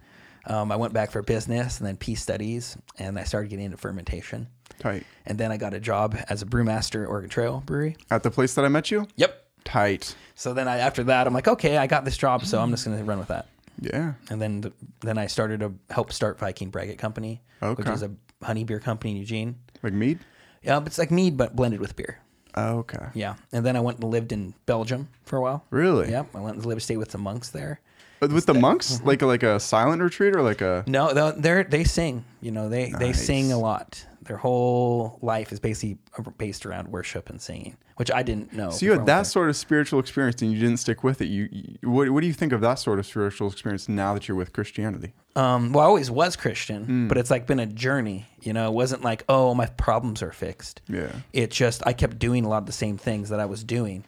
Um, 0.46 0.70
I 0.70 0.76
went 0.76 0.92
back 0.92 1.10
for 1.10 1.22
business 1.22 1.78
and 1.78 1.86
then 1.86 1.96
peace 1.96 2.22
studies, 2.22 2.76
and 2.98 3.18
I 3.18 3.24
started 3.24 3.48
getting 3.48 3.64
into 3.66 3.76
fermentation. 3.76 4.48
Tight. 4.78 5.04
And 5.26 5.38
then 5.38 5.52
I 5.52 5.56
got 5.56 5.74
a 5.74 5.80
job 5.80 6.16
as 6.28 6.42
a 6.42 6.46
brewmaster 6.46 7.04
at 7.04 7.08
Oregon 7.08 7.30
Trail 7.30 7.62
Brewery. 7.64 7.96
At 8.10 8.22
the 8.22 8.30
place 8.30 8.54
that 8.54 8.64
I 8.64 8.68
met 8.68 8.90
you? 8.90 9.06
Yep. 9.16 9.42
Tight. 9.64 10.14
So 10.34 10.52
then 10.52 10.68
I, 10.68 10.78
after 10.78 11.04
that, 11.04 11.26
I'm 11.26 11.32
like, 11.32 11.48
okay, 11.48 11.78
I 11.78 11.86
got 11.86 12.04
this 12.04 12.16
job, 12.16 12.44
so 12.44 12.60
I'm 12.60 12.70
just 12.70 12.84
going 12.84 12.98
to 12.98 13.04
run 13.04 13.18
with 13.18 13.28
that. 13.28 13.46
Yeah. 13.80 14.14
And 14.30 14.40
then 14.40 14.60
the, 14.60 14.72
then 15.00 15.16
I 15.18 15.26
started 15.26 15.60
to 15.60 15.74
help 15.90 16.12
start 16.12 16.38
Viking 16.38 16.70
Braggot 16.70 16.98
Company, 16.98 17.42
which 17.60 17.88
is 17.88 18.02
a 18.02 18.10
honey 18.42 18.64
beer 18.64 18.80
company 18.80 19.12
in 19.12 19.16
Eugene. 19.16 19.56
Like 19.82 19.92
mead? 19.92 20.18
Yeah, 20.62 20.80
but 20.80 20.88
it's 20.88 20.98
like 20.98 21.10
mead 21.10 21.36
but 21.36 21.56
blended 21.56 21.80
with 21.80 21.96
beer. 21.96 22.18
Oh, 22.56 22.78
okay. 22.78 23.06
Yeah. 23.14 23.34
And 23.52 23.64
then 23.66 23.76
I 23.76 23.80
went 23.80 23.98
and 23.98 24.10
lived 24.10 24.30
in 24.32 24.54
Belgium 24.66 25.08
for 25.24 25.36
a 25.36 25.40
while. 25.40 25.64
Really? 25.70 26.10
Yep. 26.10 26.28
I 26.34 26.40
went 26.40 26.56
and 26.56 26.64
lived, 26.66 26.76
and 26.78 26.82
stayed 26.82 26.98
with 26.98 27.10
some 27.10 27.20
monks 27.22 27.50
there. 27.50 27.80
But 28.20 28.32
with 28.32 28.46
the 28.46 28.54
monks, 28.54 28.92
Mm-hmm. 28.98 29.08
like 29.08 29.22
like 29.22 29.42
a 29.42 29.58
silent 29.60 30.00
retreat 30.00 30.34
or 30.36 30.40
like 30.42 30.60
a 30.62 30.84
No, 30.86 31.12
they're- 31.12 31.34
they're 31.36 31.64
they 31.64 31.84
sing. 31.84 32.24
You 32.40 32.52
know, 32.52 32.68
they 32.68 32.90
they 32.90 33.08
Nice. 33.08 33.26
sing 33.26 33.52
a 33.52 33.58
lot. 33.58 34.06
Their 34.24 34.36
whole 34.38 35.18
life 35.22 35.52
is 35.52 35.60
basically 35.60 35.98
based 36.38 36.64
around 36.66 36.88
worship 36.88 37.28
and 37.30 37.40
singing, 37.40 37.76
which 37.96 38.10
I 38.10 38.22
didn't 38.22 38.52
know. 38.52 38.70
so 38.70 38.84
you 38.86 38.92
had 38.92 39.06
that 39.06 39.26
sort 39.26 39.48
of 39.50 39.56
spiritual 39.56 40.00
experience 40.00 40.40
and 40.42 40.52
you 40.52 40.58
didn't 40.58 40.78
stick 40.78 41.04
with 41.04 41.20
it. 41.20 41.26
You, 41.26 41.48
you 41.52 41.90
what 41.90 42.08
what 42.10 42.20
do 42.22 42.26
you 42.26 42.32
think 42.32 42.52
of 42.52 42.60
that 42.62 42.76
sort 42.78 42.98
of 42.98 43.06
spiritual 43.06 43.48
experience 43.50 43.88
now 43.88 44.14
that 44.14 44.26
you're 44.28 44.36
with 44.36 44.52
Christianity? 44.52 45.12
Um, 45.36 45.72
well, 45.72 45.84
I 45.84 45.86
always 45.86 46.10
was 46.10 46.36
Christian, 46.36 46.84
Hmm. 46.84 47.08
but 47.08 47.18
it's 47.18 47.30
like 47.30 47.46
been 47.46 47.58
a 47.60 47.66
journey. 47.66 48.26
You 48.40 48.52
know, 48.52 48.68
it 48.68 48.74
wasn't 48.74 49.02
like 49.02 49.24
oh 49.28 49.54
my 49.54 49.66
problems 49.66 50.22
are 50.22 50.32
fixed. 50.32 50.80
Yeah. 50.88 51.12
It 51.32 51.50
just 51.50 51.82
I 51.86 51.92
kept 51.92 52.18
doing 52.18 52.44
a 52.44 52.48
lot 52.48 52.58
of 52.58 52.66
the 52.66 52.72
same 52.72 52.96
things 52.98 53.28
that 53.30 53.40
I 53.40 53.46
was 53.46 53.62
doing. 53.64 54.04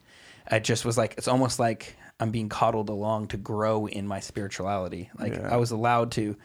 I 0.51 0.59
just 0.61 0.85
was 0.85 0.97
like 0.97 1.15
it's 1.19 1.29
almost 1.29 1.59
like 1.59 1.97
I'm 2.21 2.31
being 2.31 2.49
coddled 2.49 2.89
along 2.89 3.27
to 3.29 3.37
grow 3.37 3.87
in 3.87 4.07
my 4.07 4.21
spirituality. 4.21 5.11
Like 5.19 5.35
Yeah. 5.35 5.53
I 5.53 5.57
was 5.57 5.71
allowed 5.73 6.13
to. 6.13 6.37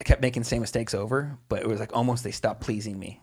I 0.00 0.04
kept 0.04 0.22
making 0.22 0.42
the 0.42 0.48
same 0.48 0.60
mistakes 0.60 0.94
over, 0.94 1.36
but 1.48 1.60
it 1.60 1.66
was 1.68 1.80
like 1.80 1.92
almost 1.96 2.22
they 2.24 2.30
stopped 2.30 2.60
pleasing 2.60 2.98
me. 2.98 3.20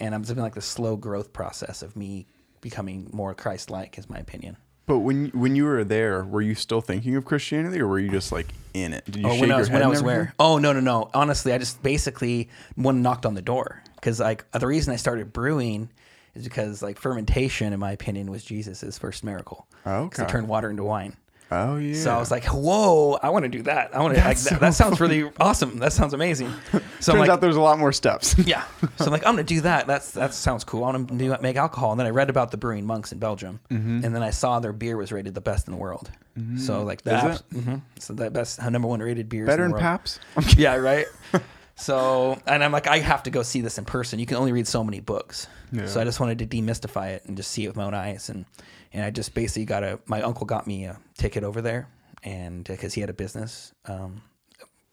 and 0.00 0.14
I'm 0.14 0.22
just 0.22 0.32
been 0.34 0.44
like 0.44 0.54
the 0.54 0.60
slow 0.60 0.96
growth 0.96 1.32
process 1.32 1.82
of 1.82 1.96
me 1.96 2.26
becoming 2.60 3.08
more 3.12 3.34
Christ-like, 3.34 3.98
is 3.98 4.08
my 4.08 4.18
opinion. 4.18 4.56
But 4.86 5.00
when 5.00 5.26
when 5.30 5.54
you 5.56 5.64
were 5.64 5.82
there, 5.84 6.24
were 6.24 6.40
you 6.40 6.54
still 6.54 6.80
thinking 6.80 7.14
of 7.16 7.24
Christianity, 7.24 7.80
or 7.80 7.88
were 7.88 7.98
you 7.98 8.10
just 8.10 8.30
like 8.32 8.46
in 8.74 8.94
it? 8.94 9.04
Did 9.06 9.16
you 9.16 9.26
Oh, 9.26 9.32
shake 9.32 9.40
when 9.42 9.50
I 9.50 9.54
your 9.54 9.58
was 9.58 9.68
head 9.68 9.74
when 9.74 9.82
I 9.82 9.88
was 9.88 10.02
where? 10.02 10.34
Oh 10.38 10.56
no 10.58 10.72
no 10.72 10.80
no! 10.80 11.10
Honestly, 11.12 11.52
I 11.52 11.58
just 11.58 11.82
basically 11.82 12.48
one 12.76 13.02
knocked 13.02 13.26
on 13.26 13.34
the 13.34 13.42
door 13.42 13.82
because 13.96 14.18
like 14.20 14.50
the 14.52 14.66
reason 14.66 14.94
I 14.94 14.96
started 14.96 15.32
brewing 15.32 15.90
is 16.34 16.44
because 16.44 16.80
like 16.80 16.96
fermentation, 16.98 17.72
in 17.74 17.80
my 17.80 17.90
opinion, 17.92 18.30
was 18.30 18.44
Jesus's 18.44 18.96
first 18.96 19.24
miracle. 19.24 19.66
Oh, 19.84 20.08
'Cause 20.08 20.18
he 20.18 20.22
okay. 20.22 20.32
turned 20.32 20.48
water 20.48 20.70
into 20.70 20.84
wine. 20.84 21.16
Oh 21.50 21.76
yeah. 21.76 21.94
So 21.94 22.10
I 22.10 22.18
was 22.18 22.30
like, 22.30 22.44
"Whoa! 22.44 23.18
I 23.22 23.30
want 23.30 23.44
to 23.44 23.48
do 23.48 23.62
that. 23.62 23.96
I 23.96 24.00
want 24.00 24.14
to. 24.14 24.20
Like, 24.20 24.36
that, 24.36 24.38
so 24.38 24.54
that 24.56 24.74
sounds 24.74 25.00
really 25.00 25.30
awesome. 25.40 25.78
That 25.78 25.92
sounds 25.92 26.14
amazing." 26.14 26.52
So 27.00 27.12
turns 27.12 27.20
like, 27.20 27.30
out 27.30 27.40
there's 27.40 27.54
a 27.54 27.60
lot 27.60 27.78
more 27.78 27.92
steps. 27.92 28.36
yeah. 28.44 28.64
So 28.96 29.04
I'm 29.04 29.12
like, 29.12 29.24
I'm 29.24 29.34
gonna 29.34 29.44
do 29.44 29.60
that. 29.60 29.86
That's 29.86 30.10
that 30.12 30.34
sounds 30.34 30.64
cool. 30.64 30.82
I 30.82 30.90
want 30.90 31.08
to 31.08 31.14
do 31.14 31.36
make 31.40 31.54
alcohol. 31.54 31.92
And 31.92 32.00
then 32.00 32.08
I 32.08 32.10
read 32.10 32.28
about 32.28 32.50
the 32.50 32.56
brewing 32.56 32.86
monks 32.86 33.12
in 33.12 33.20
Belgium, 33.20 33.60
and 33.70 34.02
then 34.02 34.20
I 34.20 34.30
saw 34.30 34.58
their 34.58 34.72
beer 34.72 34.96
was 34.96 35.12
rated 35.12 35.32
the 35.32 35.40
best 35.40 35.68
in 35.68 35.72
the 35.72 35.78
world. 35.78 36.10
So 36.56 36.82
like 36.82 37.02
that, 37.02 37.42
Mm-hmm. 37.52 37.60
Hmm 37.60 37.76
so 38.00 38.14
the 38.14 38.30
best 38.30 38.60
number 38.60 38.88
one 38.88 38.98
rated 39.00 39.28
beer. 39.28 39.46
Better 39.46 39.64
in 39.64 39.70
than. 39.70 39.80
Pabst. 39.80 40.20
yeah, 40.56 40.74
right. 40.74 41.06
So 41.76 42.40
and 42.46 42.64
I'm 42.64 42.72
like, 42.72 42.88
I 42.88 42.98
have 42.98 43.22
to 43.22 43.30
go 43.30 43.42
see 43.42 43.60
this 43.60 43.78
in 43.78 43.84
person. 43.84 44.18
You 44.18 44.26
can 44.26 44.36
only 44.38 44.50
read 44.50 44.66
so 44.66 44.82
many 44.82 44.98
books. 44.98 45.46
Yeah. 45.70 45.86
So 45.86 46.00
I 46.00 46.04
just 46.04 46.18
wanted 46.18 46.40
to 46.40 46.46
demystify 46.46 47.10
it 47.10 47.24
and 47.26 47.36
just 47.36 47.52
see 47.52 47.64
it 47.64 47.68
with 47.68 47.76
my 47.76 47.84
own 47.84 47.94
eyes. 47.94 48.28
And 48.28 48.44
and 48.92 49.04
I 49.04 49.10
just 49.10 49.34
basically 49.34 49.64
got 49.64 49.82
a. 49.82 49.98
My 50.06 50.22
uncle 50.22 50.46
got 50.46 50.66
me 50.66 50.84
a 50.84 50.98
ticket 51.16 51.44
over 51.44 51.60
there, 51.62 51.88
and 52.22 52.64
because 52.64 52.94
he 52.94 53.00
had 53.00 53.10
a 53.10 53.14
business. 53.14 53.72
Um, 53.86 54.22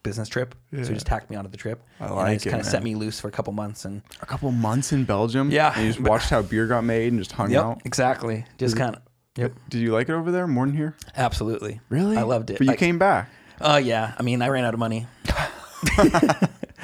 business 0.03 0.29
trip 0.29 0.53
so 0.71 0.77
he 0.77 0.83
just 0.93 1.07
tacked 1.07 1.31
me 1.31 1.35
onto 1.35 1.49
the 1.49 1.57
trip 1.57 1.81
I 1.99 2.05
and 2.05 2.15
like 2.15 2.27
I 2.27 2.33
just 2.35 2.45
it, 2.45 2.49
kind 2.51 2.61
of 2.61 2.67
set 2.67 2.83
me 2.83 2.93
loose 2.93 3.19
for 3.19 3.27
a 3.27 3.31
couple 3.31 3.51
months 3.53 3.85
and 3.85 4.03
A 4.21 4.25
couple 4.27 4.51
months 4.51 4.93
in 4.93 5.03
Belgium. 5.03 5.49
Yeah, 5.49 5.73
And 5.75 5.87
you 5.87 5.93
just 5.93 5.99
watched 5.99 6.29
how 6.29 6.43
beer 6.43 6.67
got 6.67 6.83
made 6.83 7.11
and 7.11 7.19
just 7.19 7.31
hung 7.31 7.49
Yep, 7.49 7.63
out. 7.63 7.81
exactly. 7.85 8.45
Just 8.59 8.77
kind 8.77 8.95
of. 8.95 9.01
Yep, 9.35 9.53
Did 9.67 9.79
you 9.81 9.91
like 9.93 10.07
it 10.07 10.13
over 10.13 10.31
there 10.31 10.45
more 10.45 10.67
than 10.67 10.75
here? 10.77 10.95
absolutely. 11.17 11.81
Really? 11.89 12.17
I 12.17 12.21
loved 12.21 12.51
it. 12.51 12.59
But 12.59 12.65
you 12.65 12.71
Like- 12.73 12.77
came 12.77 12.99
back. 12.99 13.31
Uh, 13.59 13.81
yeah. 13.83 14.13
I 14.15 14.21
mean, 14.21 14.43
I 14.43 14.49
ran 14.49 14.63
out 14.63 14.75
of 14.75 14.79
money. 14.79 15.07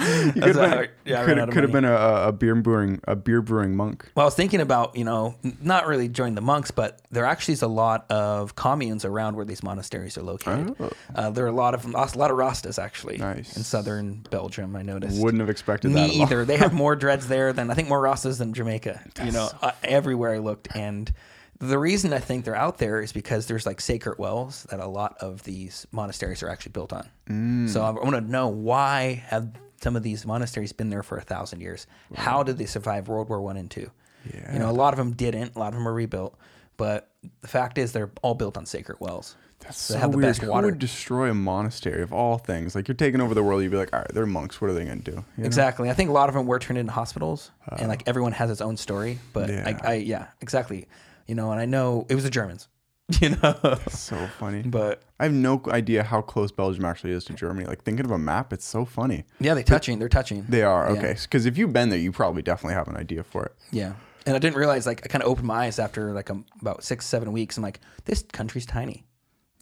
You 0.36 0.42
could 0.42 0.56
have 0.56 0.72
been, 0.80 0.90
yeah, 1.06 1.22
could, 1.26 1.28
ran 1.30 1.40
out 1.40 1.48
of 1.50 1.54
could 1.54 1.64
have 1.64 1.72
been 1.72 1.86
a, 1.86 1.96
a 2.28 2.32
beer 2.32 2.56
brewing 2.56 3.00
a 3.08 3.16
beer 3.16 3.42
brewing 3.42 3.76
monk. 3.76 4.10
Well, 4.16 4.24
I 4.24 4.28
was 4.28 4.36
thinking 4.36 4.62
about, 4.62 4.96
you 4.96 5.04
know, 5.04 5.36
not 5.62 5.88
really 5.88 6.08
join 6.08 6.36
the 6.36 6.42
monks, 6.42 6.72
but 6.72 7.02
there 7.12 7.26
actually 7.26 7.54
is 7.54 7.62
a 7.62 7.68
lot 7.68 8.10
of 8.12 8.56
communes 8.56 9.06
around 9.06 9.36
where 9.36 9.46
these 9.46 9.64
monasteries 9.64 10.18
are 10.18 10.24
located. 10.24 10.76
Oh. 10.80 10.92
Uh, 11.16 11.30
there 11.30 11.46
are 11.46 11.50
a 11.50 11.54
lot 11.54 11.74
of 11.74 11.86
a 11.86 11.90
lot 12.18 12.32
of 12.32 12.38
Rastas 12.38 12.82
actually 12.82 13.18
Nice. 13.18 13.56
in 13.58 13.64
southern 13.64 14.26
Belgium. 14.30 14.76
I 14.76 14.82
noticed. 14.82 15.22
Wouldn't 15.22 15.42
have 15.42 15.50
expected 15.50 15.92
Me 15.92 16.08
that. 16.08 16.14
either. 16.14 16.46
They 16.46 16.58
have 16.58 16.74
more 16.84 16.96
dreads 16.96 17.28
there 17.28 17.54
than 17.54 17.70
I 17.70 17.74
think 17.74 17.90
more 17.90 18.02
Rastas 18.02 18.38
than 18.38 18.54
Jamaica. 18.54 19.02
you 19.24 19.32
know, 19.32 19.50
uh, 19.62 19.72
everywhere 19.84 20.34
I 20.34 20.40
looked, 20.40 20.76
and 20.76 21.12
the 21.60 21.78
reason 21.78 22.12
I 22.12 22.18
think 22.20 22.44
they're 22.44 22.56
out 22.56 22.80
there 22.80 23.02
is 23.02 23.14
because 23.14 23.46
there's 23.46 23.68
like 23.68 23.80
sacred 23.82 24.18
wells 24.18 24.64
that 24.72 24.80
a 24.80 24.88
lot 24.88 25.18
of 25.20 25.44
these 25.44 25.86
monasteries 25.92 26.42
are 26.42 26.50
actually 26.50 26.72
built 26.72 26.92
on. 26.92 27.08
Mm. 27.30 27.70
So 27.70 27.84
I 27.84 27.92
want 27.92 28.16
to 28.16 28.22
know 28.22 28.48
why 28.48 29.24
have 29.28 29.52
some 29.82 29.96
of 29.96 30.04
these 30.04 30.26
monasteries 30.26 30.74
been 30.74 30.90
there 30.90 31.04
for 31.04 31.18
a 31.18 31.22
thousand 31.22 31.62
years? 31.62 31.88
How 32.16 32.44
did 32.44 32.58
they 32.58 32.66
survive 32.66 33.08
World 33.08 33.30
War 33.30 33.42
One 33.42 33.58
and 33.58 33.70
two? 33.70 33.92
Yeah. 34.32 34.54
You 34.54 34.60
know, 34.60 34.70
a 34.70 34.72
lot 34.72 34.94
of 34.94 34.98
them 34.98 35.14
didn't. 35.14 35.56
A 35.56 35.60
lot 35.60 35.70
of 35.70 35.74
them 35.76 35.88
are 35.88 35.94
rebuilt, 35.94 36.38
but 36.78 37.10
the 37.42 37.48
fact 37.48 37.78
is 37.78 37.92
they're 37.92 38.12
all 38.22 38.36
built 38.36 38.58
on 38.58 38.66
sacred 38.66 39.00
wells. 39.00 39.36
That's 39.60 39.78
So 39.78 39.94
so, 39.94 40.00
have 40.00 40.12
the 40.12 40.18
weird. 40.18 40.30
best 40.30 40.42
Who 40.42 40.52
would 40.52 40.80
destroy 40.80 41.30
a 41.30 41.34
monastery 41.34 42.02
of 42.02 42.12
all 42.12 42.38
things? 42.38 42.74
Like 42.76 42.88
you're 42.88 42.96
taking 42.96 43.22
over 43.22 43.34
the 43.34 43.44
world, 43.44 43.62
you'd 43.62 43.72
be 43.72 43.78
like, 43.78 43.94
all 43.94 44.00
right, 44.00 44.12
they're 44.14 44.26
monks. 44.26 44.60
What 44.60 44.70
are 44.70 44.74
they 44.74 44.86
going 44.86 45.02
to 45.02 45.12
do? 45.12 45.18
You 45.18 45.24
know? 45.38 45.46
Exactly. 45.46 45.90
I 45.90 45.94
think 45.94 46.10
a 46.10 46.14
lot 46.14 46.30
of 46.30 46.36
them 46.36 46.48
were 46.48 46.60
turned 46.60 46.80
into 46.80 46.92
hospitals, 46.92 47.52
and 47.72 47.84
uh. 47.84 47.88
like 47.88 48.04
everyone 48.08 48.32
has 48.34 48.50
its 48.50 48.62
own 48.62 48.78
story. 48.78 49.20
But 49.34 49.50
Yeah. 49.50 49.78
I, 49.84 49.92
I, 49.92 49.94
yeah, 49.96 50.28
exactly. 50.42 50.88
You 51.28 51.36
know, 51.36 51.52
and 51.52 51.60
I 51.62 51.66
know 51.66 52.06
it 52.10 52.16
was 52.16 52.24
the 52.24 52.30
Germans. 52.30 52.68
You 53.22 53.30
know, 53.42 53.80
So 53.90 54.16
funny. 54.40 54.62
but 54.64 55.02
I 55.20 55.24
have 55.26 55.34
no 55.34 55.62
idea 55.68 56.04
how 56.04 56.22
close 56.22 56.52
Belgium 56.52 56.86
actually 56.86 57.12
is 57.12 57.24
to 57.26 57.34
Germany. 57.34 57.66
Like 57.68 57.84
thinking 57.84 58.06
of 58.06 58.12
a 58.12 58.18
map, 58.18 58.54
it's 58.54 58.66
so 58.66 58.86
funny. 58.86 59.26
yeah, 59.40 59.54
they're 59.54 59.64
touching. 59.64 60.00
They're 60.00 60.10
touching. 60.10 60.46
They 60.48 60.64
are 60.64 60.92
Yeah. 60.94 61.00
okay. 61.00 61.16
Because 61.22 61.46
if 61.46 61.58
you've 61.58 61.74
been 61.74 61.90
there, 61.90 62.00
you 62.00 62.12
probably 62.12 62.42
definitely 62.42 62.76
have 62.76 62.88
an 62.88 62.98
idea 62.98 63.24
for 63.24 63.46
it. 63.46 63.54
Yeah, 63.72 63.94
and 64.26 64.36
I 64.36 64.40
didn't 64.40 64.58
realize. 64.58 64.86
Like, 64.86 65.02
I 65.04 65.08
kind 65.08 65.24
of 65.24 65.30
opened 65.30 65.48
my 65.48 65.66
eyes 65.66 65.80
after 65.80 66.14
like 66.14 66.30
um, 66.30 66.46
about 66.62 66.84
six, 66.84 67.06
seven 67.06 67.32
weeks. 67.32 67.58
I'm 67.58 67.64
like, 67.64 67.80
this 68.06 68.24
country's 68.32 68.66
tiny. 68.66 69.06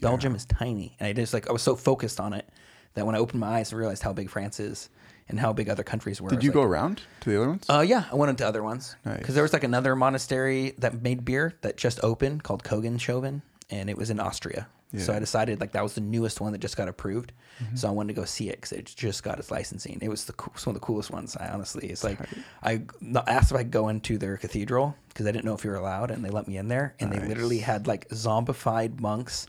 Belgium 0.01 0.36
is 0.36 0.46
tiny, 0.46 0.96
and 1.00 1.08
I 1.08 1.13
just 1.13 1.34
like 1.34 1.50
I 1.50 1.51
was 1.51 1.62
so 1.62 1.75
focused 1.75 2.20
on 2.20 2.34
it 2.34 2.48
that 2.94 3.06
when 3.06 3.15
I 3.15 3.20
opened 3.20 3.39
my 3.41 3.58
eyes, 3.60 3.74
I 3.74 3.75
realized 3.77 4.03
how 4.03 4.13
big 4.13 4.29
France 4.29 4.60
is 4.60 4.89
and 5.29 5.39
how 5.39 5.53
big 5.53 5.69
other 5.69 5.83
countries 5.83 6.19
were. 6.21 6.29
Did 6.29 6.43
you 6.43 6.50
like, 6.50 6.55
go 6.55 6.63
around 6.63 7.01
to 7.21 7.29
the 7.29 7.38
other 7.38 7.50
ones? 7.50 7.65
Uh, 7.69 7.81
yeah, 7.88 8.05
I 8.12 8.15
went 8.15 8.29
into 8.31 8.45
other 8.45 8.63
ones 8.63 8.95
Nice. 9.05 9.19
because 9.19 9.36
there 9.36 9.43
was 9.43 9.53
like 9.53 9.63
another 9.63 9.95
monastery 9.95 10.74
that 10.79 11.01
made 11.01 11.24
beer 11.24 11.53
that 11.62 11.77
just 11.77 12.03
opened 12.03 12.43
called 12.43 12.63
Koningshoeven, 12.63 13.41
and 13.69 13.89
it 13.89 13.98
was 13.98 14.09
in 14.09 14.19
Austria. 14.19 14.67
So 14.91 14.98
Yeah. 14.98 15.01
Mm-hmm. 15.03 15.12
I 15.12 15.19
decided 15.19 15.59
like 15.62 15.71
that 15.74 15.83
was 15.83 15.93
the 15.93 16.01
newest 16.01 16.41
one 16.41 16.51
that 16.53 16.57
just 16.57 16.75
got 16.75 16.88
approved. 16.88 17.31
So 17.75 17.89
I 17.89 17.91
wanted 17.91 18.15
to 18.15 18.21
go 18.21 18.25
see 18.25 18.48
it 18.48 18.55
because 18.55 18.71
it 18.71 18.86
just 18.95 19.21
got 19.21 19.38
its 19.38 19.51
licensing. 19.51 20.00
It 20.01 20.07
was 20.07 20.24
the 20.24 20.31
cool, 20.31 20.53
one 20.63 20.74
of 20.75 20.81
the 20.81 20.86
coolest 20.86 21.12
ones. 21.12 21.36
I 21.36 21.50
honestly, 21.50 21.89
it's 21.89 22.05
like 22.05 22.17
I 22.63 22.83
asked 23.27 23.51
if 23.51 23.57
I 23.57 23.63
could 23.63 23.71
go 23.71 23.89
into 23.89 24.17
their 24.17 24.38
cathedral 24.38 24.95
because 25.09 25.27
I 25.27 25.31
didn't 25.33 25.43
know 25.43 25.55
if 25.55 25.65
you 25.65 25.69
were 25.71 25.75
allowed, 25.75 26.09
and 26.09 26.24
they 26.24 26.29
let 26.29 26.48
me 26.48 26.55
in 26.55 26.69
there, 26.69 26.95
and 27.01 27.12
they 27.12 27.19
literally 27.19 27.59
had 27.59 27.86
like 27.86 28.07
zombified 28.09 29.01
monks 29.01 29.45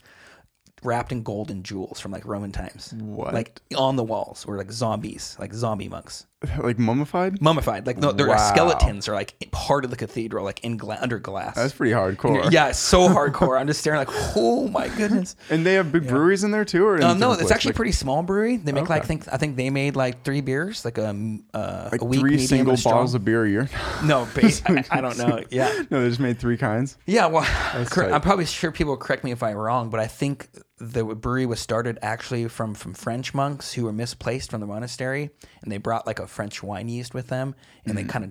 wrapped 0.83 1.13
in 1.13 1.23
gold 1.23 1.51
and 1.51 1.65
jewels 1.65 2.01
from 2.01 2.13
like 2.13 2.25
Roman 2.25 2.53
times, 2.53 2.93
What? 2.99 3.35
like 3.35 3.61
on 3.77 3.97
the 3.97 4.05
walls 4.05 4.47
were 4.47 4.57
like 4.57 4.73
zombies, 4.73 5.37
like 5.39 5.53
zombie 5.53 5.89
monks. 5.89 6.27
like 6.63 6.79
mummified. 6.79 7.43
mummified. 7.43 7.87
Like 7.87 7.99
no, 7.99 8.13
their 8.13 8.29
Wow. 8.29 8.37
skeletons 8.39 9.09
are 9.09 9.15
like 9.15 9.35
part 9.51 9.85
of 9.85 9.91
the 9.91 9.97
cathedral, 9.99 10.43
like 10.43 10.65
in 10.65 10.79
gla- 10.79 10.97
under 11.03 11.19
glass. 11.19 11.55
That's 11.55 11.75
pretty 11.75 11.93
hardcore. 11.93 12.51
yeah, 12.51 12.69
it's 12.69 12.79
so 12.79 13.09
hardcore. 13.15 13.61
I'm 13.61 13.67
just 13.67 13.81
staring 13.81 13.99
like, 13.99 14.09
oh 14.37 14.67
my 14.69 14.89
goodness. 14.89 15.37
And 15.51 15.67
they 15.67 15.75
have 15.75 15.93
big 15.93 16.07
breweries 16.09 16.43
in 16.43 16.51
there 16.51 16.65
too, 16.65 16.87
or 16.87 17.03
Um, 17.03 17.19
no, 17.19 17.33
it's 17.33 17.41
places? 17.43 17.51
actually 17.53 17.71
a 17.73 17.75
pretty 17.75 17.93
small 17.93 18.23
brewery. 18.23 18.57
They 18.57 18.73
make 18.73 18.89
like 18.89 19.01
Okay. 19.01 19.09
think 19.09 19.29
I 19.31 19.37
think 19.37 19.57
they 19.57 19.69
made 19.69 19.97
like 19.97 20.25
three 20.25 20.41
beers, 20.41 20.83
like 20.83 20.97
a 20.97 21.11
um, 21.11 21.45
uh, 21.53 21.91
like 21.93 22.01
a 22.01 22.07
weak 22.07 22.21
three 22.21 22.39
single 22.39 22.73
a 22.73 22.79
bottles 22.79 23.13
of 23.15 23.23
beer 23.23 23.45
a 23.45 23.51
year. 23.51 23.69
No, 24.03 24.27
ba- 24.35 24.51
I, 24.67 24.85
I 24.99 25.01
don't 25.03 25.19
know. 25.19 25.43
Yeah, 25.51 25.71
no, 25.91 26.01
they 26.03 26.09
just 26.09 26.21
made 26.21 26.39
three 26.39 26.57
kinds. 26.57 26.97
yeah. 27.05 27.27
Well, 27.27 27.47
I'm 27.75 28.21
probably 28.23 28.47
sure 28.47 28.73
people 28.73 28.93
will 28.93 28.97
correct 28.99 29.25
me 29.25 29.31
if 29.33 29.43
I'm 29.43 29.57
wrong, 29.57 29.91
but 29.91 30.01
I 30.01 30.07
think 30.07 30.49
the 30.81 31.05
brewery 31.05 31.47
was 31.47 31.61
started 31.61 31.99
actually 32.03 32.49
from 32.49 32.75
from 32.75 32.95
French 32.95 33.35
monks 33.35 33.75
who 33.75 33.85
were 33.85 33.93
misplaced 33.93 34.51
from 34.51 34.61
the 34.61 34.67
monastery, 34.67 35.31
and 35.63 35.71
they 35.71 35.79
brought 35.79 36.07
like 36.07 36.19
a 36.19 36.27
French 36.27 36.63
wine 36.63 36.89
yeast 36.89 37.13
with 37.15 37.29
them, 37.29 37.55
and 37.85 37.95
Mm-hmm. 37.95 38.07
they 38.07 38.13
kind 38.13 38.25
of 38.25 38.31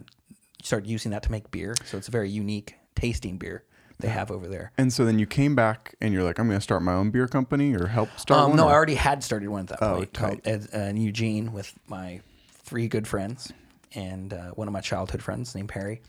started 0.64 0.90
using 0.90 1.12
that 1.12 1.24
to 1.24 1.32
make 1.32 1.52
beer. 1.52 1.76
So 1.86 1.98
it's 1.98 2.08
a 2.08 2.12
very 2.12 2.30
unique 2.30 2.76
tasting 2.96 3.38
beer 3.38 3.64
they 4.00 4.08
have 4.10 4.32
over 4.32 4.48
there. 4.48 4.72
And 4.78 4.92
so 4.92 5.06
then 5.06 5.20
you 5.20 5.26
came 5.26 5.56
back 5.56 5.96
and 6.02 6.14
you're 6.14 6.24
like, 6.24 6.40
I'm 6.40 6.48
going 6.48 6.58
to 6.58 6.64
start 6.64 6.82
my 6.82 6.94
own 6.94 7.12
beer 7.12 7.28
company 7.28 7.74
or 7.76 7.88
help 7.88 8.10
start 8.18 8.40
Um, 8.42 8.50
one. 8.52 8.58
no, 8.58 8.66
or- 8.66 8.72
I 8.72 8.74
already 8.74 8.96
had 8.96 9.24
started 9.24 9.50
one 9.50 9.62
at 9.62 9.68
that 9.68 9.80
Oh, 9.82 9.96
point 9.98 10.14
called 10.14 10.42
uh, 10.48 10.78
in 10.78 10.98
Eugene 10.98 11.52
with 11.54 11.74
my 11.88 12.22
three 12.50 12.88
good 12.88 13.08
friends 13.08 13.52
and 13.96 14.34
uh, 14.34 14.52
one 14.52 14.68
of 14.68 14.74
my 14.74 14.82
childhood 14.82 15.22
friends 15.22 15.54
named 15.56 15.68
Perry. 15.70 16.02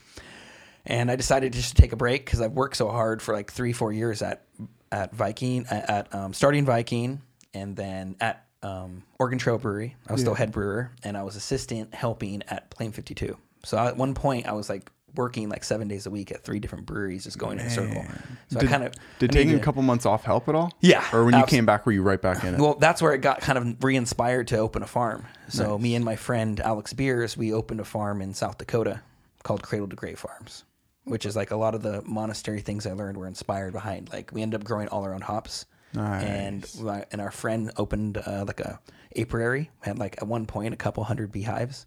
And 0.85 1.11
I 1.11 1.15
decided 1.15 1.53
to 1.53 1.59
just 1.59 1.75
to 1.75 1.81
take 1.81 1.91
a 1.93 1.95
break 1.95 2.25
because 2.25 2.41
I've 2.41 2.53
worked 2.53 2.77
so 2.77 2.89
hard 2.89 3.21
for 3.21 3.33
like 3.33 3.51
three, 3.51 3.73
four 3.73 3.91
years 3.93 4.21
at 4.21 4.43
at 4.91 5.13
Viking, 5.15 5.65
at, 5.69 5.89
at 5.89 6.15
um, 6.15 6.33
starting 6.33 6.65
Viking, 6.65 7.21
and 7.53 7.75
then 7.75 8.15
at 8.19 8.45
um, 8.63 9.03
Oregon 9.19 9.39
Trail 9.39 9.57
Brewery. 9.57 9.95
I 10.07 10.11
was 10.11 10.21
still 10.21 10.33
head 10.35 10.51
brewer, 10.51 10.91
and 11.03 11.15
I 11.17 11.23
was 11.23 11.35
assistant 11.35 11.93
helping 11.93 12.43
at 12.47 12.69
Plane 12.71 12.91
Fifty 12.91 13.13
Two. 13.15 13.37
So 13.63 13.77
at 13.77 13.95
one 13.95 14.13
point, 14.15 14.47
I 14.47 14.53
was 14.53 14.69
like 14.69 14.91
working 15.15 15.49
like 15.49 15.63
seven 15.63 15.87
days 15.87 16.05
a 16.05 16.09
week 16.09 16.31
at 16.31 16.43
three 16.43 16.59
different 16.59 16.85
breweries, 16.85 17.25
just 17.25 17.37
going 17.37 17.59
in 17.59 17.65
a 17.65 17.69
circle. 17.69 18.03
So 18.49 18.57
I 18.57 18.61
did, 18.61 18.69
kind 18.69 18.83
of 18.83 18.93
did 19.19 19.31
taking 19.31 19.55
a 19.55 19.59
couple 19.59 19.81
months 19.81 20.05
off 20.05 20.23
help 20.23 20.47
at 20.47 20.55
all? 20.55 20.71
Yeah, 20.79 21.03
Or 21.11 21.25
when 21.25 21.35
you 21.37 21.45
came 21.45 21.65
back, 21.65 21.85
were 21.85 21.91
you 21.91 22.01
right 22.01 22.21
back 22.21 22.43
in 22.45 22.55
it? 22.55 22.59
well, 22.61 22.75
that's 22.75 23.01
where 23.01 23.13
it 23.13 23.19
got 23.19 23.41
kind 23.41 23.57
of 23.57 23.83
re-inspired 23.83 24.47
to 24.47 24.57
open 24.57 24.83
a 24.83 24.87
farm. 24.87 25.25
So 25.49 25.77
me 25.77 25.95
and 25.95 26.05
my 26.05 26.15
friend 26.15 26.59
Alex 26.61 26.93
Beers, 26.93 27.35
we 27.35 27.51
opened 27.51 27.81
a 27.81 27.83
farm 27.83 28.21
in 28.21 28.33
South 28.33 28.57
Dakota 28.57 29.01
called 29.43 29.63
Cradle 29.63 29.89
to 29.89 29.95
Grave 29.97 30.17
Farms, 30.19 30.63
which 31.11 31.25
is 31.25 31.35
like 31.35 31.51
a 31.51 31.57
lot 31.57 31.75
of 31.75 31.81
the 31.81 32.01
monastery 32.03 32.61
things 32.61 32.87
I 32.87 32.93
learned 32.93 33.17
were 33.17 33.27
inspired 33.27 33.73
behind. 33.73 34.09
Like 34.13 34.31
we 34.31 34.41
ended 34.41 34.61
up 34.61 34.65
growing 34.65 34.87
all 34.87 35.03
our 35.03 35.13
own 35.13 35.21
hops, 35.21 35.65
and 35.93 36.65
my, 36.81 37.05
and 37.11 37.19
our 37.19 37.31
friend 37.31 37.71
opened 37.75 38.17
uh, 38.17 38.45
like 38.47 38.61
a 38.61 38.79
apiary. 39.17 39.69
We 39.81 39.85
had 39.85 39.99
like 39.99 40.15
at 40.21 40.27
one 40.27 40.45
point 40.45 40.73
a 40.73 40.77
couple 40.77 41.03
hundred 41.03 41.31
beehives, 41.31 41.85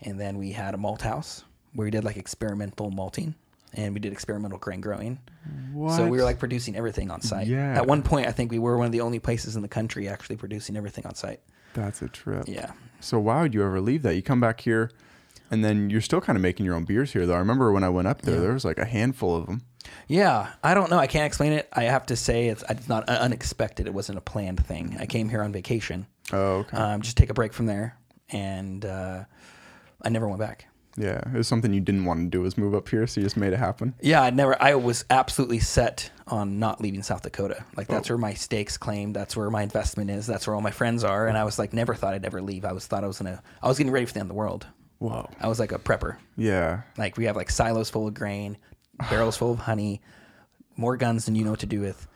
and 0.00 0.18
then 0.18 0.38
we 0.38 0.52
had 0.52 0.72
a 0.74 0.78
malt 0.78 1.02
house 1.02 1.44
where 1.74 1.84
we 1.84 1.90
did 1.90 2.02
like 2.02 2.16
experimental 2.16 2.90
malting. 2.90 3.34
And 3.74 3.94
we 3.94 4.00
did 4.00 4.12
experimental 4.12 4.58
grain 4.58 4.82
growing. 4.82 5.18
So 5.96 6.06
we 6.06 6.18
were 6.18 6.24
like 6.24 6.38
producing 6.38 6.76
everything 6.76 7.10
on 7.10 7.22
site. 7.22 7.46
Yeah. 7.46 7.74
At 7.74 7.86
one 7.86 8.02
point, 8.02 8.26
I 8.26 8.30
think 8.30 8.50
we 8.50 8.58
were 8.58 8.76
one 8.76 8.84
of 8.84 8.92
the 8.92 9.00
only 9.00 9.18
places 9.18 9.56
in 9.56 9.62
the 9.62 9.68
country 9.68 10.08
actually 10.08 10.36
producing 10.36 10.76
everything 10.76 11.06
on 11.06 11.14
site. 11.14 11.40
That's 11.72 12.02
a 12.02 12.08
trip. 12.08 12.44
Yeah. 12.46 12.72
So 13.00 13.18
why 13.18 13.40
would 13.40 13.54
you 13.54 13.64
ever 13.64 13.80
leave 13.80 14.02
that? 14.02 14.14
You 14.14 14.20
come 14.20 14.40
back 14.42 14.60
here, 14.60 14.90
and 15.52 15.64
then 15.64 15.88
you're 15.90 16.00
still 16.00 16.20
kind 16.20 16.36
of 16.36 16.42
making 16.42 16.66
your 16.66 16.74
own 16.74 16.84
beers 16.84 17.12
here, 17.12 17.26
though. 17.26 17.34
I 17.34 17.38
remember 17.38 17.70
when 17.70 17.84
I 17.84 17.88
went 17.90 18.08
up 18.08 18.22
there, 18.22 18.40
there 18.40 18.52
was 18.52 18.64
like 18.64 18.78
a 18.78 18.84
handful 18.84 19.36
of 19.36 19.46
them. 19.46 19.62
Yeah. 20.08 20.50
I 20.64 20.74
don't 20.74 20.90
know. 20.90 20.98
I 20.98 21.06
can't 21.06 21.26
explain 21.26 21.52
it. 21.52 21.68
I 21.72 21.84
have 21.84 22.06
to 22.06 22.16
say 22.16 22.48
it's, 22.48 22.64
it's 22.68 22.88
not 22.88 23.08
unexpected. 23.08 23.86
It 23.86 23.94
wasn't 23.94 24.18
a 24.18 24.22
planned 24.22 24.64
thing. 24.66 24.96
I 24.98 25.06
came 25.06 25.28
here 25.28 25.42
on 25.42 25.52
vacation, 25.52 26.06
Oh, 26.32 26.64
okay. 26.64 26.76
um, 26.76 27.02
just 27.02 27.16
take 27.16 27.30
a 27.30 27.34
break 27.34 27.52
from 27.52 27.66
there, 27.66 27.96
and 28.30 28.84
uh, 28.84 29.24
I 30.02 30.08
never 30.08 30.26
went 30.26 30.40
back. 30.40 30.66
yeah, 30.96 31.20
it 31.26 31.32
was 31.36 31.48
something 31.48 31.72
you 31.72 31.80
didn't 31.80 32.04
want 32.04 32.20
to 32.20 32.26
do 32.28 32.40
was 32.42 32.58
move 32.58 32.74
up 32.74 32.88
here, 32.88 33.06
so 33.06 33.20
you 33.20 33.24
just 33.26 33.36
made 33.36 33.52
it 33.52 33.58
happen. 33.58 33.94
Yeah, 34.00 34.22
I 34.22 34.30
never. 34.30 34.60
I 34.62 34.74
was 34.74 35.04
absolutely 35.10 35.58
set 35.60 36.10
on 36.26 36.58
not 36.58 36.80
leaving 36.82 37.02
South 37.02 37.22
Dakota. 37.22 37.64
Like 37.76 37.88
that's 37.88 38.08
Oh. 38.10 38.14
where 38.14 38.18
my 38.18 38.34
stakes 38.34 38.76
claim. 38.76 39.12
That's 39.12 39.34
where 39.36 39.48
my 39.50 39.62
investment 39.62 40.10
is. 40.10 40.26
That's 40.26 40.46
where 40.46 40.54
all 40.54 40.60
my 40.60 40.70
friends 40.70 41.02
are. 41.02 41.26
And 41.28 41.36
I 41.38 41.44
was 41.44 41.58
like, 41.58 41.72
never 41.72 41.94
thought 41.94 42.12
I'd 42.14 42.24
ever 42.26 42.40
leave. 42.42 42.64
I 42.66 42.72
was 42.72 42.86
thought 42.86 43.04
I 43.04 43.06
was 43.06 43.18
gonna. 43.18 43.42
I 43.62 43.68
was 43.68 43.78
getting 43.78 43.92
ready 43.92 44.06
for 44.06 44.12
the 44.12 44.20
end 44.20 44.26
of 44.26 44.34
the 44.34 44.38
world. 44.38 44.66
Whoa. 45.02 45.28
I 45.40 45.48
was 45.48 45.58
like 45.58 45.72
a 45.72 45.78
prepper. 45.78 46.16
Yeah. 46.36 46.82
Like 46.96 47.16
we 47.16 47.24
have 47.24 47.36
like 47.36 47.50
silos 47.50 47.90
full 47.90 48.06
of 48.06 48.14
grain, 48.14 48.56
barrels 49.10 49.36
full 49.36 49.52
of 49.52 49.58
honey, 49.58 50.00
more 50.76 50.96
guns 50.96 51.24
than 51.24 51.34
you 51.34 51.44
know 51.44 51.50
what 51.50 51.60
to 51.60 51.66
do 51.66 51.80
with. 51.80 52.06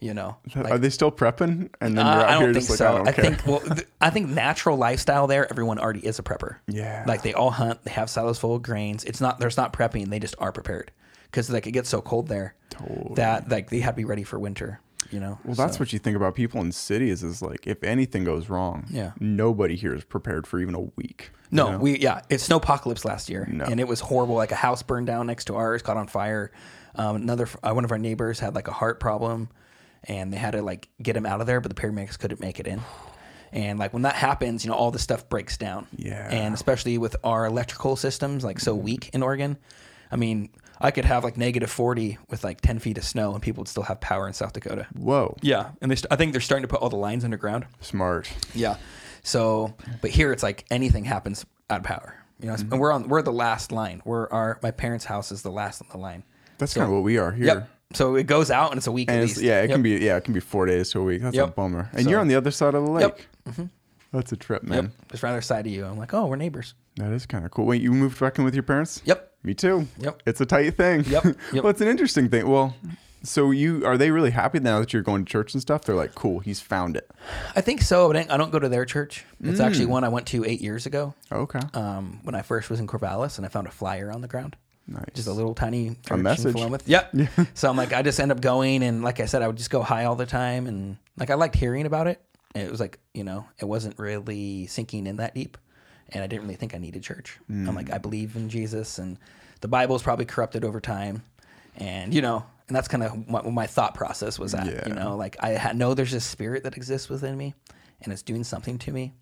You 0.00 0.12
know, 0.12 0.36
like, 0.54 0.70
Are 0.70 0.76
they 0.78 0.90
still 0.90 1.10
prepping? 1.10 1.70
And 1.80 1.96
then 1.96 2.04
uh, 2.06 2.14
you're 2.14 2.22
out 2.24 2.28
I 2.28 2.36
here 2.36 2.46
don't 2.46 2.54
think 2.54 2.66
just 2.66 2.78
so. 2.78 2.84
like, 2.84 2.94
I 2.94 2.96
don't 2.98 3.08
I 3.08 3.12
think 3.36 3.46
well, 3.46 3.60
th- 3.76 3.88
I 4.02 4.10
think 4.10 4.28
natural 4.28 4.76
lifestyle 4.76 5.26
there. 5.26 5.48
Everyone 5.50 5.78
already 5.78 6.04
is 6.04 6.18
a 6.18 6.22
prepper. 6.22 6.56
Yeah. 6.66 7.04
like 7.06 7.22
they 7.22 7.32
all 7.32 7.50
hunt. 7.50 7.82
They 7.84 7.92
have 7.92 8.10
silos 8.10 8.38
full 8.38 8.56
of 8.56 8.62
grains. 8.62 9.04
It's 9.04 9.20
not 9.20 9.38
there's 9.38 9.56
not 9.56 9.72
prepping. 9.72 10.10
They 10.10 10.18
just 10.18 10.34
are 10.38 10.52
prepared 10.52 10.90
because 11.26 11.48
like 11.48 11.66
it 11.66 11.72
gets 11.72 11.88
so 11.88 12.02
cold 12.02 12.28
there 12.28 12.54
that 13.14 13.48
like 13.48 13.70
they 13.70 13.78
had 13.80 13.92
to 13.92 13.96
be 13.96 14.04
ready 14.04 14.24
for 14.24 14.38
winter. 14.38 14.80
You 15.10 15.20
know. 15.20 15.38
Well, 15.44 15.54
that's 15.54 15.78
what 15.78 15.92
you 15.92 15.98
think 15.98 16.16
about 16.16 16.34
people 16.34 16.60
in 16.60 16.72
cities 16.72 17.22
is 17.22 17.42
like, 17.42 17.66
if 17.66 17.82
anything 17.84 18.24
goes 18.24 18.48
wrong, 18.48 18.86
Yeah. 18.90 19.12
nobody 19.20 19.76
here 19.76 19.94
is 19.94 20.04
prepared 20.04 20.46
for 20.46 20.58
even 20.60 20.74
a 20.74 20.80
week. 20.80 21.30
you 21.50 21.56
No, 21.56 21.72
know? 21.72 21.78
we 21.78 21.98
yeah, 21.98 22.22
it's 22.30 22.48
snowpocalypse 22.48 23.04
last 23.04 23.28
year, 23.28 23.46
No. 23.50 23.64
and 23.64 23.78
it 23.80 23.86
was 23.86 24.00
horrible. 24.00 24.34
Like 24.34 24.50
a 24.52 24.56
house 24.56 24.82
burned 24.82 25.06
down 25.06 25.26
next 25.26 25.44
to 25.46 25.56
ours, 25.56 25.82
caught 25.82 25.96
on 25.96 26.06
fire. 26.08 26.50
Um, 26.96 27.16
another 27.16 27.48
uh, 27.62 27.72
one 27.72 27.84
of 27.84 27.92
our 27.92 27.98
neighbors 27.98 28.40
had 28.40 28.54
like 28.54 28.66
a 28.68 28.72
heart 28.72 28.98
problem, 29.00 29.48
and 30.04 30.32
they 30.32 30.36
had 30.36 30.52
to 30.52 30.62
like 30.62 30.88
get 31.02 31.16
him 31.16 31.26
out 31.26 31.40
of 31.40 31.46
there, 31.46 31.60
but 31.60 31.74
the 31.74 31.80
paramedics 31.80 32.18
couldn't 32.18 32.40
make 32.40 32.58
it 32.60 32.66
in. 32.66 32.80
And 33.52 33.78
like 33.78 33.92
when 33.92 34.02
that 34.02 34.14
happens, 34.16 34.64
you 34.64 34.70
know, 34.70 34.76
all 34.76 34.90
this 34.90 35.02
stuff 35.02 35.28
breaks 35.28 35.56
down. 35.56 35.86
Yeah. 35.96 36.28
And 36.28 36.54
especially 36.54 36.98
with 36.98 37.14
our 37.22 37.46
electrical 37.46 37.94
systems, 37.96 38.42
like 38.42 38.58
so 38.58 38.74
weak 38.74 39.10
in 39.12 39.22
Oregon. 39.22 39.58
I 40.10 40.16
mean, 40.16 40.50
I 40.84 40.90
could 40.90 41.06
have 41.06 41.24
like 41.24 41.38
negative 41.38 41.70
forty 41.70 42.18
with 42.28 42.44
like 42.44 42.60
ten 42.60 42.78
feet 42.78 42.98
of 42.98 43.04
snow, 43.04 43.32
and 43.32 43.42
people 43.42 43.62
would 43.62 43.68
still 43.68 43.84
have 43.84 44.00
power 44.00 44.28
in 44.28 44.34
South 44.34 44.52
Dakota. 44.52 44.86
Whoa. 44.94 45.36
Yeah, 45.40 45.70
and 45.80 45.90
they 45.90 45.96
st- 45.96 46.12
I 46.12 46.16
think 46.16 46.32
they're 46.32 46.42
starting 46.42 46.62
to 46.62 46.68
put 46.68 46.80
all 46.80 46.90
the 46.90 46.96
lines 46.96 47.24
underground. 47.24 47.66
Smart. 47.80 48.30
Yeah. 48.54 48.76
So, 49.22 49.74
but 50.02 50.10
here 50.10 50.30
it's 50.30 50.42
like 50.42 50.66
anything 50.70 51.04
happens 51.04 51.46
out 51.70 51.80
of 51.80 51.84
power. 51.84 52.14
You 52.38 52.48
know, 52.48 52.54
and 52.54 52.64
mm-hmm. 52.64 52.78
we're 52.78 52.92
on 52.92 53.08
we're 53.08 53.22
the 53.22 53.32
last 53.32 53.72
line. 53.72 54.02
We're 54.04 54.28
our 54.28 54.58
my 54.62 54.70
parents' 54.72 55.06
house 55.06 55.32
is 55.32 55.40
the 55.40 55.50
last 55.50 55.80
on 55.80 55.88
the 55.90 55.96
line. 55.98 56.22
That's 56.58 56.74
kind 56.74 56.84
of 56.84 56.92
what 56.92 57.02
we 57.02 57.16
are 57.16 57.32
here. 57.32 57.46
Yep. 57.46 57.68
So 57.94 58.16
it 58.16 58.26
goes 58.26 58.50
out 58.50 58.70
and 58.70 58.78
it's 58.78 58.86
a 58.86 58.92
week 58.92 59.08
And 59.08 59.18
at 59.18 59.22
least. 59.22 59.40
yeah, 59.40 59.60
it 59.60 59.70
Yep. 59.70 59.76
can 59.76 59.82
be 59.82 59.90
yeah, 59.92 60.16
it 60.16 60.24
can 60.24 60.34
be 60.34 60.40
four 60.40 60.66
days 60.66 60.90
to 60.90 61.00
a 61.00 61.04
week. 61.04 61.22
That's 61.22 61.36
a 61.38 61.46
bummer. 61.46 61.88
And 61.92 62.04
So- 62.04 62.10
you're 62.10 62.20
on 62.20 62.28
the 62.28 62.34
other 62.34 62.50
side 62.50 62.74
of 62.74 62.84
the 62.84 62.92
Yep. 62.92 63.16
lake. 63.16 63.28
Mm-hmm. 63.48 63.64
That's 64.14 64.32
a 64.32 64.36
trip, 64.36 64.62
man. 64.62 64.84
Yep. 64.84 65.10
Just 65.10 65.22
right 65.22 65.30
other 65.30 65.40
side 65.42 65.66
of 65.66 65.72
you. 65.72 65.84
I'm 65.84 65.98
like, 65.98 66.14
oh, 66.14 66.26
we're 66.26 66.36
neighbors. 66.36 66.74
That 66.96 67.12
is 67.12 67.26
kind 67.26 67.44
of 67.44 67.50
cool. 67.50 67.66
Wait, 67.66 67.82
you 67.82 67.92
moved 67.92 68.18
back 68.20 68.38
in 68.38 68.44
with 68.44 68.54
your 68.54 68.62
parents? 68.62 69.02
Yep. 69.04 69.32
Me 69.42 69.52
too. 69.54 69.86
Yep. 69.98 70.22
It's 70.26 70.40
a 70.40 70.46
tight 70.46 70.76
thing. 70.76 71.04
Yep. 71.06 71.24
Yep. 71.52 71.64
well, 71.64 71.68
it's 71.70 71.80
an 71.80 71.88
interesting 71.88 72.28
thing. 72.30 72.48
Well, 72.48 72.74
so 73.24 73.50
you 73.50 73.84
are 73.86 73.96
they 73.98 74.10
really 74.10 74.30
happy 74.30 74.60
now 74.60 74.78
that 74.80 74.92
you're 74.92 75.02
going 75.02 75.24
to 75.24 75.30
church 75.30 75.52
and 75.54 75.60
stuff? 75.60 75.82
They're 75.84 75.94
like, 75.96 76.14
cool, 76.14 76.38
he's 76.40 76.60
found 76.60 76.96
it. 76.96 77.10
I 77.56 77.60
think 77.60 77.82
so, 77.82 78.06
but 78.12 78.30
I 78.30 78.36
don't 78.36 78.52
go 78.52 78.58
to 78.58 78.68
their 78.68 78.84
church. 78.84 79.24
It's 79.42 79.60
Mm. 79.60 79.64
actually 79.64 79.86
one 79.86 80.04
I 80.04 80.08
went 80.10 80.26
to 80.28 80.44
eight 80.44 80.60
years 80.60 80.86
ago. 80.86 81.14
Okay. 81.32 81.60
Um, 81.74 82.20
when 82.22 82.34
I 82.34 82.42
first 82.42 82.70
was 82.70 82.80
in 82.80 82.86
Corvallis, 82.86 83.36
and 83.38 83.44
I 83.46 83.48
found 83.48 83.66
a 83.66 83.70
flyer 83.70 84.12
on 84.12 84.20
the 84.20 84.28
ground. 84.28 84.56
nice. 84.86 85.04
just 85.14 85.26
a 85.28 85.32
little 85.32 85.54
tiny 85.54 85.96
church 86.06 86.20
message. 86.20 86.54
Philomath. 86.54 86.82
Yep. 86.86 87.14
so 87.54 87.68
I'm 87.70 87.76
like, 87.76 87.92
I 87.94 88.02
just 88.02 88.20
end 88.20 88.30
up 88.30 88.40
going, 88.42 88.82
and 88.82 89.02
like 89.02 89.18
I 89.20 89.24
said, 89.26 89.40
I 89.42 89.46
would 89.46 89.56
just 89.56 89.70
go 89.70 89.82
high 89.82 90.04
all 90.04 90.14
the 90.16 90.26
time, 90.26 90.66
and 90.66 90.96
like 91.16 91.30
I 91.30 91.34
liked 91.34 91.56
hearing 91.56 91.86
about 91.86 92.06
it. 92.06 92.20
And 92.54 92.66
it 92.66 92.70
was 92.70 92.80
like, 92.80 93.00
you 93.12 93.24
know, 93.24 93.46
it 93.58 93.64
wasn't 93.64 93.98
really 93.98 94.66
sinking 94.66 95.06
in 95.06 95.16
that 95.16 95.34
deep, 95.34 95.58
and 96.10 96.22
I 96.22 96.26
didn't 96.26 96.42
really 96.42 96.56
think 96.56 96.74
I 96.74 96.78
needed 96.78 97.02
church. 97.02 97.38
I'm 97.48 97.74
like, 97.74 97.86
mm. 97.86 97.94
I 97.94 97.98
believe 97.98 98.36
in 98.36 98.48
Jesus, 98.48 98.98
and 98.98 99.18
the 99.60 99.68
Bible's 99.68 100.02
probably 100.02 100.24
corrupted 100.24 100.64
over 100.64 100.80
time, 100.80 101.22
and 101.76 102.14
you 102.14 102.22
know, 102.22 102.44
and 102.68 102.76
that's 102.76 102.88
kind 102.88 103.02
of 103.02 103.28
what 103.28 103.44
my 103.50 103.66
thought 103.66 103.94
process 103.94 104.38
was 104.38 104.54
at. 104.54 104.66
Yeah. 104.66 104.88
You 104.88 104.94
know, 104.94 105.16
like 105.16 105.36
I 105.40 105.72
know 105.72 105.94
there's 105.94 106.14
a 106.14 106.20
spirit 106.20 106.62
that 106.64 106.76
exists 106.76 107.08
within 107.08 107.36
me, 107.36 107.54
and 108.02 108.12
it's 108.12 108.22
doing 108.22 108.44
something 108.44 108.78
to 108.78 108.92
me. 108.92 109.14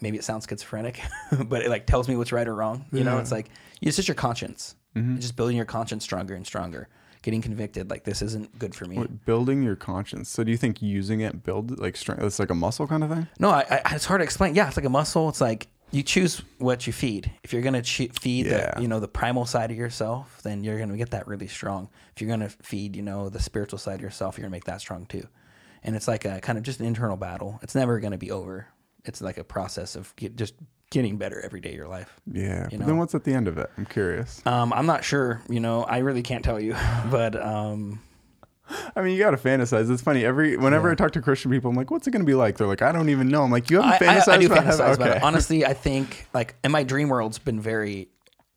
Maybe 0.00 0.16
it 0.16 0.22
sounds 0.22 0.46
schizophrenic, 0.48 1.00
but 1.46 1.62
it 1.62 1.70
like 1.70 1.86
tells 1.86 2.08
me 2.08 2.16
what's 2.16 2.30
right 2.30 2.46
or 2.46 2.54
wrong. 2.54 2.86
You 2.92 3.04
know, 3.04 3.18
it's 3.18 3.32
like 3.32 3.50
it's 3.80 3.96
just 3.96 4.08
your 4.08 4.14
conscience. 4.14 4.76
Mm-hmm. 4.94 5.16
It's 5.16 5.24
just 5.24 5.36
building 5.36 5.56
your 5.56 5.66
conscience 5.66 6.04
stronger 6.04 6.34
and 6.34 6.46
stronger. 6.46 6.88
Getting 7.22 7.42
convicted, 7.42 7.90
like 7.90 8.04
this 8.04 8.22
isn't 8.22 8.58
good 8.58 8.74
for 8.74 8.84
me. 8.84 8.96
What, 8.96 9.24
building 9.26 9.62
your 9.62 9.76
conscience. 9.76 10.28
So 10.28 10.44
do 10.44 10.50
you 10.50 10.56
think 10.56 10.80
using 10.80 11.20
it 11.20 11.42
build 11.42 11.78
like 11.78 11.96
strength? 11.96 12.22
It's 12.22 12.38
like 12.38 12.50
a 12.50 12.54
muscle 12.54 12.86
kind 12.86 13.02
of 13.02 13.10
thing. 13.10 13.26
No, 13.40 13.50
I, 13.50 13.80
I, 13.84 13.94
it's 13.96 14.04
hard 14.04 14.20
to 14.20 14.24
explain. 14.24 14.54
Yeah, 14.54 14.68
it's 14.68 14.76
like 14.76 14.86
a 14.86 14.90
muscle. 14.90 15.28
It's 15.28 15.40
like 15.40 15.66
you 15.90 16.02
choose 16.02 16.42
what 16.58 16.86
you 16.86 16.92
feed. 16.92 17.30
If 17.42 17.52
you're 17.52 17.62
gonna 17.62 17.82
che- 17.82 18.10
feed 18.20 18.46
Yeah. 18.46 18.74
the 18.74 18.82
you 18.82 18.88
know 18.88 19.00
the 19.00 19.08
primal 19.08 19.46
side 19.46 19.70
of 19.70 19.76
yourself, 19.76 20.40
then 20.42 20.62
you're 20.62 20.78
gonna 20.78 20.96
get 20.96 21.10
that 21.10 21.26
really 21.26 21.48
strong. 21.48 21.88
If 22.14 22.22
you're 22.22 22.30
gonna 22.30 22.50
feed 22.50 22.94
you 22.94 23.02
know 23.02 23.28
the 23.28 23.40
spiritual 23.40 23.78
side 23.78 23.96
of 23.96 24.02
yourself, 24.02 24.36
you're 24.38 24.42
gonna 24.42 24.52
make 24.52 24.64
that 24.64 24.80
strong 24.80 25.06
too. 25.06 25.26
And 25.82 25.96
it's 25.96 26.06
like 26.08 26.24
a 26.24 26.40
kind 26.40 26.58
of 26.58 26.64
just 26.64 26.78
an 26.80 26.86
internal 26.86 27.16
battle. 27.16 27.58
It's 27.62 27.74
never 27.74 27.98
gonna 28.00 28.18
be 28.18 28.30
over. 28.30 28.68
It's 29.04 29.20
like 29.20 29.38
a 29.38 29.44
process 29.44 29.96
of 29.96 30.14
get, 30.16 30.36
just 30.36 30.54
getting 30.90 31.16
better 31.18 31.40
every 31.40 31.60
day 31.60 31.70
of 31.70 31.74
your 31.76 31.88
life. 31.88 32.20
Yeah. 32.30 32.68
You 32.70 32.78
know? 32.78 32.86
then 32.86 32.96
what's 32.96 33.14
at 33.14 33.24
the 33.24 33.32
end 33.34 33.48
of 33.48 33.58
it? 33.58 33.70
I'm 33.76 33.84
curious. 33.86 34.40
Um, 34.46 34.72
I'm 34.72 34.86
not 34.86 35.04
sure. 35.04 35.42
You 35.48 35.60
know, 35.60 35.82
I 35.84 35.98
really 35.98 36.22
can't 36.22 36.44
tell 36.44 36.58
you, 36.60 36.74
but 37.10 37.40
um, 37.40 38.00
I 38.96 39.00
mean, 39.02 39.14
you 39.16 39.18
got 39.22 39.30
to 39.30 39.36
fantasize. 39.36 39.90
It's 39.90 40.02
funny. 40.02 40.24
Every 40.24 40.56
whenever 40.56 40.90
I 40.90 40.94
talk 40.94 41.12
to 41.12 41.22
Christian 41.22 41.50
people, 41.50 41.70
I'm 41.70 41.76
like, 41.76 41.90
"What's 41.90 42.06
it 42.06 42.10
going 42.10 42.22
to 42.22 42.26
be 42.26 42.34
like?" 42.34 42.58
They're 42.58 42.66
like, 42.66 42.82
"I 42.82 42.92
don't 42.92 43.08
even 43.08 43.28
know." 43.28 43.42
I'm 43.42 43.50
like, 43.50 43.70
"You 43.70 43.80
haven't 43.80 44.06
I, 44.08 44.18
fantasized 44.18 44.28
I 44.28 44.38
do 44.38 44.46
about 44.46 44.64
heaven?" 44.64 44.70
fantasize 44.86 44.94
about 44.96 45.08
Okay. 45.08 45.16
it. 45.18 45.22
Honestly, 45.22 45.64
I 45.66 45.72
think 45.74 46.26
like, 46.34 46.54
and 46.62 46.72
my 46.72 46.82
dream 46.82 47.08
world's 47.08 47.38
been 47.38 47.60
very 47.60 48.08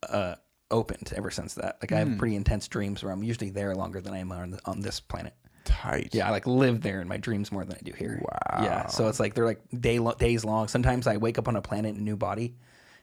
uh, 0.09 0.35
opened 0.69 1.13
ever 1.15 1.31
since 1.31 1.53
that. 1.55 1.77
Like, 1.81 1.91
I 1.93 2.03
Hmm. 2.03 2.09
have 2.11 2.17
pretty 2.19 2.35
intense 2.35 2.67
dreams 2.67 3.03
where 3.03 3.11
I'm 3.13 3.23
usually 3.23 3.51
there 3.51 3.73
longer 3.75 4.01
than 4.01 4.13
I 4.13 4.19
am 4.19 4.31
on, 4.33 4.59
on 4.65 4.81
this 4.81 4.99
planet. 4.99 5.33
Tight. 5.63 6.09
Yeah, 6.13 6.27
I 6.27 6.31
like 6.31 6.47
live 6.47 6.81
there 6.81 7.01
in 7.01 7.07
my 7.07 7.17
dreams 7.17 7.51
more 7.51 7.63
than 7.63 7.75
I 7.75 7.79
do 7.83 7.93
here. 7.93 8.21
Wow. 8.21 8.63
Yeah, 8.63 8.87
so 8.87 9.07
it's 9.07 9.19
like 9.19 9.33
they're 9.33 9.45
like 9.45 9.61
day 9.79 9.99
lo- 9.99 10.15
days 10.17 10.43
long. 10.43 10.67
Sometimes 10.67 11.07
I 11.07 11.17
wake 11.17 11.37
up 11.37 11.47
on 11.47 11.55
a 11.55 11.61
planet 11.61 11.93
in 11.95 12.01
a 12.01 12.03
new 12.03 12.17
body, 12.17 12.55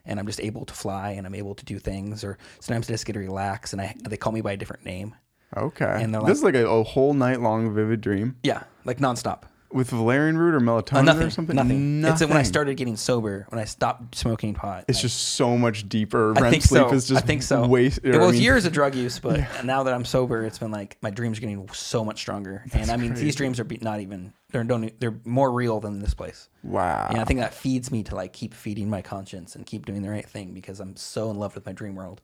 and 0.04 0.18
I'm 0.18 0.26
just 0.26 0.40
able 0.40 0.64
to 0.66 0.74
fly 0.74 1.10
and 1.10 1.26
I'm 1.26 1.34
able 1.34 1.54
to 1.54 1.64
do 1.64 1.78
things. 1.78 2.24
Or 2.24 2.38
sometimes 2.60 2.88
I 2.88 2.94
just 2.94 3.06
get 3.06 3.12
to 3.14 3.20
relax, 3.20 3.72
and 3.72 3.80
I 3.80 3.94
they 4.08 4.16
call 4.16 4.32
me 4.32 4.40
by 4.40 4.52
a 4.52 4.56
different 4.56 4.84
name. 4.84 5.14
Okay. 5.56 6.02
And 6.02 6.14
they're 6.14 6.22
this 6.22 6.38
is 6.38 6.44
like 6.44 6.54
a, 6.54 6.66
a 6.68 6.82
whole 6.82 7.14
night 7.14 7.40
long 7.40 7.74
vivid 7.74 8.00
dream 8.00 8.36
Yeah, 8.42 8.64
like 8.84 8.98
nonstop. 8.98 9.42
With 9.70 9.90
valerian 9.90 10.38
root 10.38 10.54
or 10.54 10.60
melatonin 10.60 11.04
nothing. 11.04 11.26
or 11.26 11.30
something. 11.30 11.56
Nothing. 11.56 12.04
It's 12.04 12.20
when 12.20 12.36
I 12.36 12.42
started 12.42 12.76
getting 12.76 12.96
sober, 12.96 13.46
when 13.50 13.60
I 13.60 13.64
stopped 13.64 14.14
smoking 14.14 14.54
pot. 14.54 14.84
It's 14.88 14.98
like- 14.98 15.02
just 15.02 15.34
so 15.34 15.58
much 15.58 15.88
deeper. 15.88 16.36
I 16.36 16.42
REM 16.42 16.50
think 16.50 16.62
sleep 16.62 16.88
so. 16.88 16.94
is 16.94 17.08
just 17.08 17.22
I 17.22 17.26
think 17.26 17.42
so. 17.42 17.66
Waste, 17.66 18.00
it 18.02 18.14
or, 18.14 18.22
I 18.22 18.26
was 18.26 18.34
mean, 18.34 18.42
years 18.42 18.64
of 18.64 18.72
drug 18.72 18.94
use, 18.94 19.18
but 19.18 19.64
now 19.64 19.82
that 19.82 19.94
I'm 19.94 20.04
sober, 20.04 20.44
it's 20.44 20.58
been 20.58 20.70
like 20.70 20.96
my 21.02 21.10
dreams 21.10 21.38
are 21.38 21.40
getting 21.42 21.68
so 21.72 22.04
much 22.04 22.18
stronger. 22.18 22.64
and 22.72 22.90
I 22.90 22.96
mean, 22.96 23.14
these 23.14 23.36
dreams 23.36 23.60
are 23.60 23.64
be, 23.64 23.78
not 23.80 24.00
even 24.00 24.32
they're 24.50 24.64
don't 24.64 24.98
they're 25.00 25.18
more 25.24 25.52
real 25.52 25.80
than 25.80 26.00
this 26.00 26.14
place. 26.14 26.48
Wow. 26.62 27.08
And 27.10 27.20
I 27.20 27.24
think 27.24 27.40
that 27.40 27.52
feeds 27.52 27.90
me 27.90 28.02
to 28.04 28.14
like 28.14 28.32
keep 28.32 28.54
feeding 28.54 28.88
my 28.88 29.02
conscience 29.02 29.54
and 29.54 29.66
keep 29.66 29.84
doing 29.84 30.02
the 30.02 30.10
right 30.10 30.26
thing 30.26 30.54
because 30.54 30.80
I'm 30.80 30.96
so 30.96 31.30
in 31.30 31.38
love 31.38 31.54
with 31.54 31.66
my 31.66 31.72
dream 31.72 31.94
world 31.94 32.22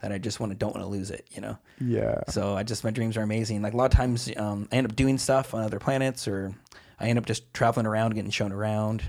that 0.00 0.12
I 0.12 0.18
just 0.18 0.38
want 0.38 0.52
to 0.52 0.58
don't 0.58 0.74
want 0.74 0.84
to 0.84 0.88
lose 0.88 1.10
it. 1.10 1.26
You 1.32 1.40
know. 1.40 1.58
yeah. 1.80 2.20
So 2.28 2.56
I 2.56 2.62
just 2.62 2.84
my 2.84 2.90
dreams 2.90 3.16
are 3.16 3.22
amazing. 3.22 3.62
Like 3.62 3.72
a 3.72 3.76
lot 3.76 3.86
of 3.86 3.96
times, 3.96 4.30
um, 4.36 4.68
I 4.70 4.76
end 4.76 4.86
up 4.86 4.94
doing 4.94 5.18
stuff 5.18 5.54
on 5.54 5.62
other 5.62 5.78
planets, 5.78 6.28
or 6.28 6.54
I 7.00 7.08
end 7.08 7.18
up 7.18 7.26
just 7.26 7.52
traveling 7.54 7.86
around, 7.86 8.14
getting 8.14 8.30
shown 8.30 8.52
around, 8.52 9.04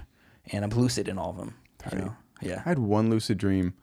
and 0.51 0.63
I'm 0.63 0.71
lucid 0.71 1.07
in 1.07 1.17
all 1.17 1.29
of 1.31 1.37
them. 1.37 1.55
You 1.91 1.97
know. 1.99 2.15
Yeah. 2.41 2.61
I 2.65 2.69
had 2.69 2.79
one 2.79 3.09
lucid 3.09 3.37
dream. 3.37 3.73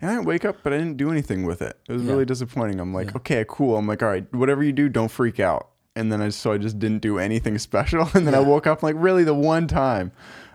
And 0.00 0.10
I 0.10 0.14
didn't 0.14 0.26
wake 0.26 0.44
up, 0.44 0.56
but 0.62 0.72
I 0.72 0.78
didn't 0.78 0.96
do 0.96 1.10
anything 1.10 1.44
with 1.44 1.62
it. 1.62 1.78
It 1.88 1.92
was 1.92 2.02
Yeah. 2.02 2.10
really 2.12 2.24
disappointing. 2.24 2.80
I'm 2.80 2.92
like, 2.92 3.14
okay, 3.16 3.44
cool. 3.48 3.76
I'm 3.76 3.86
like, 3.86 4.02
all 4.02 4.08
right, 4.08 4.26
whatever 4.34 4.62
you 4.62 4.72
do, 4.72 4.88
don't 4.88 5.10
freak 5.10 5.38
out. 5.40 5.68
And 5.96 6.10
then 6.10 6.20
I 6.20 6.28
so 6.30 6.50
I 6.52 6.58
just 6.58 6.78
didn't 6.80 6.98
do 7.00 7.18
anything 7.18 7.56
special. 7.70 8.08
And 8.14 8.26
then 8.26 8.34
I 8.34 8.40
woke 8.40 8.66
up 8.66 8.82
like, 8.82 8.96
really, 8.98 9.22
the 9.24 9.34
one 9.34 9.66
time. 9.68 10.10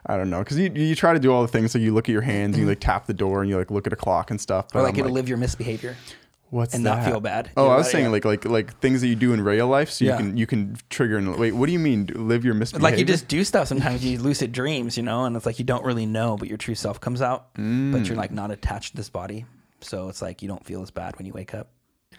I 0.05 0.17
don't 0.17 0.29
know, 0.29 0.39
because 0.39 0.57
you, 0.57 0.71
you 0.73 0.95
try 0.95 1.13
to 1.13 1.19
do 1.19 1.31
all 1.31 1.41
the 1.41 1.47
things. 1.47 1.71
So 1.71 1.77
you 1.79 1.93
look 1.93 2.09
at 2.09 2.11
your 2.11 2.21
hands, 2.21 2.55
and 2.55 2.63
you 2.63 2.69
like 2.69 2.79
tap 2.79 3.05
the 3.07 3.13
door, 3.13 3.41
and 3.41 3.49
you 3.49 3.57
like 3.57 3.71
look 3.71 3.87
at 3.87 3.93
a 3.93 3.97
clock 3.97 4.29
and 4.31 4.39
stuff. 4.39 4.67
But 4.73 4.79
Or 4.79 4.81
like 4.83 4.89
I'm 4.91 4.95
get 4.95 5.03
to 5.03 5.09
live 5.13 5.29
your 5.29 5.37
misbehavior. 5.37 5.95
What's 6.49 6.73
and 6.73 6.83
not 6.83 7.03
feel 7.05 7.19
bad. 7.19 7.51
Oh, 7.57 7.63
You 7.63 7.67
I 7.69 7.71
know, 7.73 7.77
was 7.77 7.89
saying 7.91 8.05
yeah. 8.05 8.11
like 8.11 8.25
like 8.25 8.45
like 8.45 8.79
things 8.79 9.01
that 9.01 9.07
you 9.07 9.15
do 9.15 9.33
in 9.33 9.41
real 9.41 9.67
life, 9.67 9.89
so 9.89 10.05
Yeah. 10.05 10.11
you 10.13 10.17
can 10.17 10.37
you 10.37 10.47
can 10.47 10.77
trigger 10.89 11.17
and 11.17 11.35
wait. 11.37 11.53
What 11.53 11.67
do 11.67 11.71
you 11.73 11.79
mean? 11.79 12.07
Live 12.13 12.43
your 12.45 12.53
misbehavior? 12.53 12.89
Like 12.89 12.99
you 12.99 13.05
just 13.05 13.27
do 13.27 13.43
stuff 13.43 13.67
sometimes. 13.67 14.03
You 14.05 14.19
lucid 14.19 14.51
dreams, 14.51 14.97
you 14.97 15.03
know, 15.03 15.25
and 15.25 15.35
it's 15.35 15.45
like 15.45 15.59
you 15.59 15.65
don't 15.65 15.83
really 15.85 16.05
know, 16.05 16.37
but 16.37 16.47
your 16.47 16.57
true 16.57 16.75
self 16.75 16.99
comes 16.99 17.21
out. 17.21 17.53
But 17.55 17.61
Mm. 17.61 18.07
you're 18.07 18.17
like 18.17 18.31
not 18.31 18.51
attached 18.51 18.91
to 18.91 18.97
this 18.97 19.09
body, 19.09 19.45
so 19.81 20.09
it's 20.09 20.21
like 20.21 20.41
you 20.41 20.47
don't 20.47 20.65
feel 20.65 20.81
as 20.81 20.91
bad 20.91 21.17
when 21.17 21.25
you 21.25 21.33
wake 21.33 21.53
up. 21.53 21.67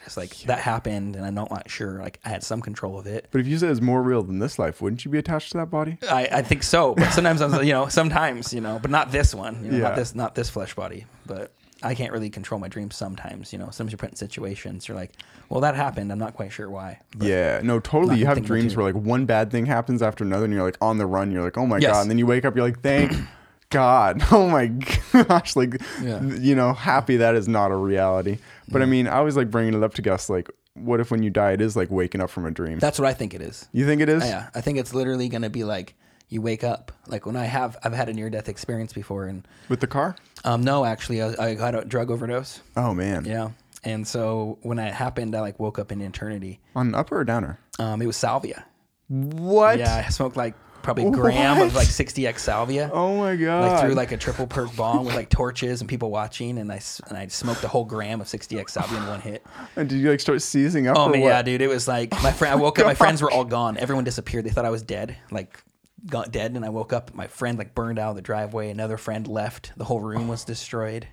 It's 0.07 0.17
like 0.17 0.35
that 0.47 0.61
happened, 0.61 1.15
and 1.17 1.27
I'm 1.27 1.35
not 1.35 1.51
like, 1.51 1.69
sure. 1.69 1.99
Like 2.01 2.21
I 2.25 2.31
had 2.31 2.43
some 2.43 2.63
control 2.63 2.99
of 2.99 3.07
it. 3.07 3.27
But 3.33 3.43
if 3.43 3.47
you 3.47 3.59
said 3.59 3.71
it's 3.71 3.83
more 3.83 4.03
real 4.03 4.23
than 4.23 4.39
this 4.39 4.59
life, 4.59 4.81
wouldn't 4.81 5.05
you 5.05 5.11
be 5.11 5.19
attached 5.19 5.53
to 5.53 5.59
that 5.59 5.71
body? 5.71 5.99
I, 6.09 6.27
I 6.33 6.43
think 6.43 6.63
so, 6.63 6.95
but 6.95 7.11
sometimes 7.11 7.43
I'm, 7.43 7.53
you 7.65 7.73
know, 7.75 7.89
sometimes, 7.89 8.55
you 8.55 8.63
know, 8.63 8.79
but 8.81 8.91
not 8.91 9.13
this 9.13 9.35
one, 9.35 9.63
you 9.63 9.73
know, 9.73 9.77
Yeah. 9.77 9.83
not 9.83 9.97
this, 9.97 10.15
not 10.15 10.35
this 10.35 10.49
flesh 10.49 10.75
body. 10.75 11.05
But 11.27 11.53
I 11.83 11.95
can't 11.95 12.13
really 12.13 12.31
control 12.31 12.61
my 12.61 12.69
dreams. 12.69 12.95
Sometimes, 12.97 13.53
you 13.53 13.59
know, 13.59 13.71
sometimes 13.71 13.93
you're 13.93 13.99
put 13.99 14.11
in 14.11 14.17
situations. 14.17 14.87
You're 14.89 14.97
like, 14.97 15.13
well, 15.49 15.61
that 15.61 15.75
happened. 15.77 16.13
I'm 16.13 16.19
not 16.19 16.35
quite 16.35 16.53
sure 16.53 16.69
why. 16.69 16.99
Yeah, 17.21 17.61
no, 17.63 17.81
totally. 17.81 18.19
You 18.19 18.27
have 18.27 18.43
dreams 18.43 18.77
where 18.77 18.85
like 18.93 18.95
one 19.03 19.25
bad 19.27 19.51
thing 19.51 19.67
happens 19.67 20.03
after 20.03 20.25
another, 20.25 20.45
and 20.45 20.53
you're 20.55 20.63
like 20.63 20.77
on 20.81 20.99
the 20.99 21.07
run. 21.07 21.31
You're 21.31 21.43
like, 21.43 21.57
oh 21.59 21.67
my 21.67 21.79
Yes. 21.79 21.91
god, 21.93 22.01
and 22.03 22.11
then 22.11 22.19
you 22.19 22.27
wake 22.27 22.45
up, 22.45 22.55
you're 22.55 22.65
like, 22.67 22.81
thank 22.83 23.13
God, 23.71 24.21
oh 24.33 24.49
my 24.49 24.67
gosh, 25.13 25.55
like 25.57 25.81
Yeah. 26.03 26.21
you 26.23 26.55
know, 26.55 26.73
happy 26.73 27.17
that 27.19 27.35
is 27.35 27.47
not 27.49 27.71
a 27.71 27.77
reality. 27.77 28.39
But 28.69 28.83
I 28.83 28.85
mean, 28.87 29.07
I 29.07 29.17
always 29.17 29.37
like 29.37 29.51
bringing 29.51 29.75
it 29.75 29.83
up 29.83 29.95
to 29.95 30.03
guests, 30.03 30.29
like, 30.31 30.51
what 30.75 31.01
if 31.01 31.11
when 31.11 31.23
you 31.23 31.31
die, 31.31 31.53
it 31.53 31.61
is 31.61 31.77
like 31.77 31.91
waking 31.91 32.21
up 32.21 32.31
from 32.31 32.47
a 32.47 32.51
dream? 32.51 32.79
That's 32.79 32.99
what 32.99 33.09
I 33.09 33.15
think 33.15 33.35
it 33.35 33.41
is. 33.43 33.69
you 33.73 33.85
think 33.87 34.01
it 34.01 34.09
is? 34.09 34.25
Yeah, 34.25 34.49
I 34.55 34.61
think 34.61 34.79
it's 34.79 34.95
literally 34.95 35.29
going 35.29 35.43
to 35.43 35.51
be 35.51 35.65
like 35.65 35.95
you 36.31 36.41
wake 36.41 36.65
up. 36.65 36.91
Like 37.09 37.27
when 37.27 37.37
I 37.37 37.45
have, 37.45 37.77
I've 37.85 37.93
had 37.93 38.09
a 38.09 38.13
near 38.15 38.31
death 38.31 38.49
experience 38.49 38.93
before, 38.95 39.27
and 39.27 39.47
With 39.69 39.81
the 39.81 39.87
car? 39.87 40.17
um, 40.45 40.63
no, 40.63 40.85
actually, 40.87 41.21
I, 41.23 41.35
I 41.39 41.55
got 41.55 41.75
a 41.75 41.85
drug 41.85 42.11
overdose. 42.11 42.61
Oh 42.77 42.95
man, 42.95 43.25
Yeah, 43.27 43.51
and 43.85 44.07
so 44.09 44.59
when 44.63 44.79
it 44.79 44.95
happened, 44.95 45.35
I 45.35 45.41
like 45.41 45.61
woke 45.61 45.79
up 45.79 45.93
in 45.93 46.01
eternity. 46.01 46.61
on 46.75 46.89
an 46.89 46.95
upper 46.95 47.19
or 47.21 47.25
downer? 47.25 47.59
Um, 47.79 48.01
it 48.01 48.07
was 48.07 48.17
salvia. 48.17 48.65
What? 49.09 49.79
Yeah, 49.79 50.05
I 50.07 50.11
smoked 50.11 50.37
like 50.37 50.55
probably 50.83 51.05
a 51.07 51.11
gram 51.11 51.59
What? 51.59 51.67
of 51.67 51.75
like 51.75 51.89
60x 51.89 52.39
salvia. 52.39 52.91
Oh 52.93 53.19
my 53.19 53.37
god. 53.37 53.71
like 53.73 53.81
through 53.81 53.95
like 53.95 54.13
a 54.13 54.17
triple 54.17 54.47
perk 54.47 54.75
bomb 54.77 55.05
with 55.05 55.15
like 55.15 55.29
torches 55.29 55.81
and 55.81 55.89
people 55.91 56.11
watching, 56.11 56.59
and 56.59 56.71
I 56.71 56.81
and 57.09 57.19
I 57.19 57.27
smoked 57.27 57.65
a 57.65 57.69
whole 57.69 57.85
gram 57.85 58.21
of 58.21 58.29
60x 58.29 58.71
salvia 58.71 58.99
in 58.99 59.07
one 59.09 59.21
hit. 59.21 59.45
and 59.77 59.89
did 59.89 59.99
you 59.99 60.11
like 60.11 60.21
start 60.21 60.41
seizing 60.43 60.87
up? 60.87 60.97
Oh 60.97 61.09
man, 61.09 61.23
yeah, 61.23 61.43
dude, 61.43 61.61
it 61.61 61.69
was 61.69 61.89
like 61.89 62.13
my 62.23 62.31
friend. 62.33 62.53
I 62.53 62.57
woke 62.57 62.79
up, 62.79 62.87
my 62.87 62.95
friends 63.05 63.21
were 63.21 63.31
all 63.31 63.45
gone. 63.45 63.77
Everyone 63.79 64.05
disappeared. 64.05 64.45
They 64.45 64.51
thought 64.51 64.65
I 64.65 64.71
was 64.71 64.83
dead, 64.83 65.17
like 65.33 65.59
got 66.07 66.33
dead. 66.33 66.55
And 66.55 66.65
I 66.65 66.69
woke 66.71 66.93
up, 66.93 67.15
my 67.15 67.27
friend 67.27 67.59
like 67.59 67.75
burned 67.75 67.99
out 67.99 68.11
of 68.11 68.17
the 68.17 68.23
driveway. 68.23 68.71
Another 68.71 68.97
friend 68.97 69.27
left. 69.27 69.73
The 69.77 69.85
whole 69.85 70.01
room 70.01 70.29
was 70.29 70.45
destroyed. 70.45 71.07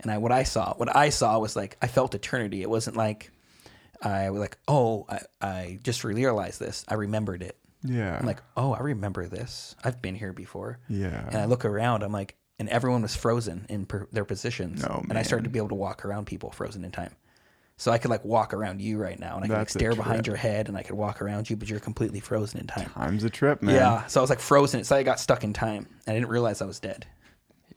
And 0.00 0.10
I 0.10 0.18
what 0.18 0.32
I 0.32 0.42
saw, 0.42 0.74
what 0.74 0.94
I 0.94 1.10
saw 1.10 1.38
was 1.38 1.56
like 1.56 1.76
I 1.80 1.86
felt 1.86 2.14
eternity. 2.14 2.62
It 2.62 2.70
wasn't 2.70 2.96
like 2.96 3.30
I 4.02 4.30
was 4.30 4.40
like, 4.40 4.58
oh, 4.68 5.06
I, 5.08 5.20
I 5.40 5.78
just 5.82 6.04
realized 6.04 6.60
this. 6.60 6.84
I 6.88 6.94
remembered 6.94 7.42
it. 7.42 7.56
Yeah. 7.82 8.16
I'm 8.18 8.26
like, 8.26 8.42
oh, 8.56 8.72
I 8.72 8.80
remember 8.80 9.26
this. 9.26 9.76
I've 9.84 10.02
been 10.02 10.14
here 10.14 10.32
before. 10.32 10.78
Yeah. 10.88 11.26
And 11.26 11.36
I 11.36 11.44
look 11.44 11.64
around. 11.64 12.02
I'm 12.02 12.12
like, 12.12 12.36
and 12.58 12.68
everyone 12.68 13.02
was 13.02 13.16
frozen 13.16 13.66
in 13.68 13.86
per, 13.86 14.08
their 14.12 14.24
positions. 14.24 14.84
Oh, 14.84 15.02
and 15.08 15.18
I 15.18 15.22
started 15.22 15.44
to 15.44 15.50
be 15.50 15.58
able 15.58 15.70
to 15.70 15.74
walk 15.74 16.04
around 16.04 16.26
people 16.26 16.50
frozen 16.50 16.84
in 16.84 16.90
time. 16.90 17.14
So 17.76 17.90
I 17.90 17.98
could 17.98 18.10
like 18.10 18.24
walk 18.24 18.54
around 18.54 18.80
you 18.80 18.98
right 18.98 19.18
now, 19.18 19.34
and 19.34 19.44
I 19.44 19.48
could 19.48 19.52
like 19.54 19.60
That's 19.62 19.74
a 19.74 19.78
stare 19.78 19.94
behind 19.96 20.24
trip. 20.24 20.26
your 20.28 20.36
head, 20.36 20.68
and 20.68 20.76
I 20.76 20.82
could 20.82 20.94
walk 20.94 21.20
around 21.20 21.50
you, 21.50 21.56
but 21.56 21.68
you're 21.68 21.80
completely 21.80 22.20
frozen 22.20 22.60
in 22.60 22.66
time. 22.68 22.88
Time's 22.90 23.24
a 23.24 23.30
trip, 23.30 23.62
man. 23.62 23.74
Yeah. 23.74 24.06
So 24.06 24.20
I 24.20 24.22
was 24.22 24.30
like 24.30 24.38
frozen. 24.40 24.78
It's 24.80 24.90
like 24.92 25.00
I 25.00 25.02
got 25.02 25.18
stuck 25.18 25.42
in 25.42 25.52
time. 25.52 25.88
And 26.06 26.14
I 26.14 26.18
didn't 26.18 26.28
realize 26.28 26.62
I 26.62 26.66
was 26.66 26.78
dead. 26.78 27.06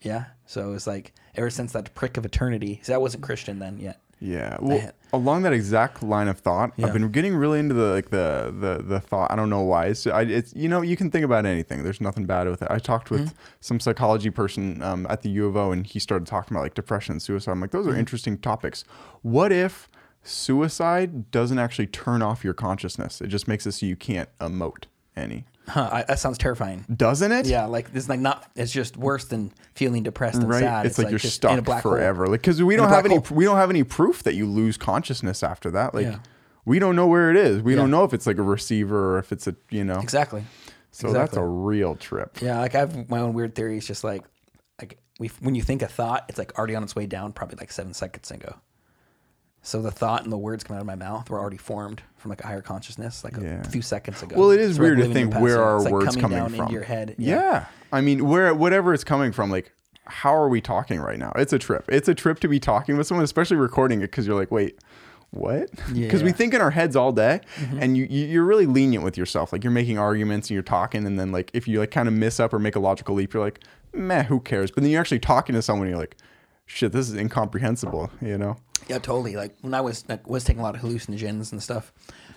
Yeah. 0.02 0.26
So 0.46 0.70
it 0.70 0.72
was 0.72 0.86
like 0.86 1.14
ever 1.36 1.50
since 1.50 1.72
that 1.74 1.96
prick 1.96 2.18
of 2.18 2.26
eternity. 2.26 2.80
See, 2.84 2.94
I 2.94 2.98
wasn't 2.98 3.24
Christian 3.24 3.58
then 3.58 3.80
yet. 3.80 4.00
Yeah. 4.20 4.58
Well, 4.60 4.80
had- 4.80 4.94
along 5.14 5.44
that 5.44 5.54
exact 5.54 6.02
line 6.04 6.28
of 6.28 6.40
thought, 6.40 6.72
Yeah. 6.76 6.88
I've 6.88 6.94
been 6.94 7.12
getting 7.12 7.36
really 7.36 7.60
into 7.60 7.74
the 7.76 7.94
like 7.94 8.10
the 8.10 8.54
the 8.60 8.84
the 8.84 9.00
thought. 9.00 9.32
I 9.32 9.36
don't 9.36 9.50
know 9.50 9.62
why. 9.62 9.86
It's 9.88 10.08
I, 10.08 10.22
it's 10.24 10.54
you 10.56 10.68
know 10.68 10.82
you 10.82 10.98
can 10.98 11.12
think 11.12 11.24
about 11.24 11.46
anything. 11.46 11.84
There's 11.84 12.02
nothing 12.02 12.26
bad 12.26 12.48
with 12.50 12.62
it. 12.62 12.68
I 12.72 12.80
talked 12.80 13.12
with 13.12 13.22
Mm-hmm. 13.28 13.38
some 13.62 13.80
psychology 13.80 14.30
person 14.32 14.82
um, 14.82 15.06
at 15.10 15.22
the 15.22 15.30
U 15.30 15.46
of 15.48 15.56
O, 15.56 15.72
and 15.72 15.86
he 15.86 16.00
started 16.00 16.28
talking 16.28 16.56
about 16.56 16.64
like 16.64 16.74
depression 16.74 17.14
and 17.14 17.22
suicide. 17.22 17.52
I'm 17.52 17.62
like, 17.62 17.72
those 17.72 17.86
are 17.88 17.92
Mm-hmm. 17.92 18.00
interesting 18.00 18.38
topics. 18.40 18.84
What 19.22 19.52
if 19.52 19.88
suicide 20.24 21.32
doesn't 21.32 21.60
actually 21.60 21.88
turn 21.88 22.22
off 22.22 22.44
your 22.44 22.54
consciousness? 22.54 23.22
It 23.22 23.28
just 23.28 23.48
makes 23.48 23.66
it 23.66 23.72
so 23.74 23.86
you 23.86 23.96
can't 23.96 24.30
emote 24.40 24.86
any. 25.16 25.46
Huh. 25.68 25.90
I, 25.92 26.04
that 26.04 26.20
sounds 26.20 26.38
terrifying. 26.38 26.86
Doesn't 26.96 27.32
it? 27.32 27.46
Yeah. 27.46 27.66
Like 27.66 27.88
it's 27.94 28.08
like 28.08 28.20
not. 28.20 28.50
It's 28.56 28.72
just 28.72 28.96
worse 28.98 29.26
than 29.26 29.52
feeling 29.76 30.04
depressed 30.04 30.40
and 30.40 30.48
Right, 30.50 30.62
sad. 30.62 30.86
it's, 30.86 30.98
like, 30.98 31.10
you're 31.10 31.20
stuck 31.20 31.52
in 31.54 31.60
a 31.60 31.62
black 31.62 31.84
hole. 31.84 31.92
forever. 31.92 32.28
Like 32.28 32.42
because 32.42 32.62
we 32.64 32.76
In 32.76 32.80
don't 32.80 32.90
have 32.90 33.06
any, 33.06 33.16
hole. 33.18 33.26
we 33.38 33.44
don't 33.44 33.58
have 33.58 33.70
any 33.70 33.84
proof 33.84 34.24
that 34.24 34.36
you 34.36 34.46
lose 34.46 34.78
consciousness 34.78 35.44
after 35.44 35.70
that. 35.72 35.94
Like 35.94 36.06
Yeah. 36.06 36.20
we 36.66 36.80
don't 36.80 36.96
know 36.96 37.08
where 37.08 37.30
it 37.32 37.36
is. 37.38 37.62
We 37.62 37.76
don't 37.76 37.92
know 37.92 38.04
if 38.06 38.14
it's 38.14 38.26
like 38.26 38.38
a 38.38 38.44
receiver 38.44 39.16
or 39.16 39.20
if 39.20 39.32
it's 39.32 39.46
a 39.48 39.56
you 39.70 39.84
know. 39.84 40.00
Exactly. 40.00 40.44
So 40.92 41.12
that's 41.14 41.36
a 41.36 41.44
real 41.44 41.96
trip. 41.96 42.42
Yeah, 42.42 42.60
like 42.60 42.74
I 42.74 42.80
have 42.80 43.10
my 43.10 43.20
own 43.20 43.34
weird 43.34 43.54
theories. 43.54 43.86
Just 43.86 44.04
like, 44.04 44.24
like 44.80 44.98
we 45.20 45.28
when 45.42 45.54
you 45.54 45.62
think 45.62 45.82
a 45.82 45.88
thought, 45.88 46.26
it's 46.30 46.38
like 46.38 46.58
already 46.58 46.76
on 46.76 46.84
its 46.84 46.96
way 46.96 47.06
down, 47.06 47.34
probably 47.34 47.58
like 47.58 47.72
seven 47.72 47.94
seconds 47.94 48.32
ago. 48.32 48.56
So 49.68 49.82
the 49.82 49.92
thought 49.92 50.24
and 50.24 50.32
the 50.32 50.38
words 50.38 50.64
coming 50.64 50.78
out 50.78 50.82
of 50.84 50.88
my 50.88 50.96
mouth 50.96 51.30
were 51.30 51.38
already 51.40 51.58
formed 51.58 52.02
from 52.16 52.30
like 52.30 52.42
a 52.42 52.48
higher 52.48 52.62
consciousness, 52.62 53.26
like 53.26 53.36
Yeah. 53.36 53.60
a 53.60 53.64
few 53.66 53.82
seconds 53.82 54.24
ago. 54.24 54.38
Well, 54.40 54.52
it 54.52 54.62
is 54.62 54.78
So, 54.78 54.82
like, 54.82 54.96
weird 54.96 55.00
to 55.08 55.14
think 55.14 55.36
where 55.36 55.58
yeah, 55.58 55.62
our 55.62 55.82
like, 55.82 55.92
words 55.92 56.06
coming 56.16 56.22
coming 56.22 56.38
down 56.38 56.50
from. 56.52 56.60
into 56.62 56.74
your 56.74 56.84
head. 56.84 57.16
Yeah. 57.18 57.66
I 57.92 58.00
mean, 58.00 58.26
where 58.30 58.54
whatever 58.56 58.94
it's 58.94 59.04
coming 59.04 59.34
from, 59.34 59.52
like 59.52 59.74
how 60.06 60.34
are 60.34 60.48
we 60.48 60.62
talking 60.62 61.02
right 61.02 61.20
now? 61.20 61.34
It's 61.36 61.52
a 61.52 61.60
trip. 61.60 61.84
It's 61.90 62.08
a 62.08 62.16
trip 62.16 62.40
to 62.40 62.48
be 62.48 62.62
talking 62.62 62.96
with 62.96 63.08
someone, 63.08 63.26
especially 63.26 63.58
recording 63.58 64.00
it 64.00 64.10
because 64.10 64.26
you're 64.26 64.38
like, 64.40 64.52
wait, 64.52 64.80
what? 65.32 65.70
Because 65.72 65.92
we 65.94 66.00
Yeah. 66.00 66.12
Mm-hmm. 66.14 66.30
think 66.30 66.54
in 66.54 66.62
our 66.62 66.72
heads 66.72 66.96
all 66.96 67.12
day, 67.12 67.42
and 67.82 67.98
you, 67.98 68.08
you 68.10 68.26
you're 68.26 68.46
really 68.46 68.68
lenient 68.68 69.04
with 69.04 69.18
yourself. 69.18 69.52
Like 69.52 69.66
you're 69.66 69.72
making 69.72 70.00
arguments 70.00 70.48
and 70.50 70.54
you're 70.56 70.64
talking, 70.64 71.06
and 71.06 71.20
then 71.20 71.34
like 71.34 71.52
if 71.54 71.68
you 71.68 71.80
like 71.82 71.92
kind 71.92 72.08
of 72.08 72.14
miss 72.14 72.40
up 72.40 72.54
or 72.54 72.60
make 72.60 72.78
a 72.78 72.80
logical 72.80 73.16
leap, 73.16 73.34
you're 73.34 73.44
like, 73.44 73.60
meh, 73.94 74.24
who 74.24 74.40
cares? 74.40 74.72
But 74.72 74.84
then 74.84 74.94
you're 74.94 75.02
actually 75.02 75.20
talking 75.20 75.56
to 75.56 75.62
someone, 75.62 75.88
and 75.88 75.92
you're 75.92 76.00
like, 76.02 76.16
shit, 76.68 76.94
this 76.94 77.10
is 77.10 77.16
incomprehensible. 77.16 78.10
You 78.22 78.38
know? 78.38 78.56
Yeah, 78.90 79.00
totally. 79.00 79.36
Like 79.36 79.56
when 79.62 79.74
I 79.74 79.82
was 79.82 80.04
like, 80.08 80.28
was 80.28 80.44
taking 80.44 80.60
a 80.60 80.64
lot 80.64 80.76
of 80.76 80.82
hallucinogens 80.82 81.52
and 81.52 81.62
stuff, 81.62 81.92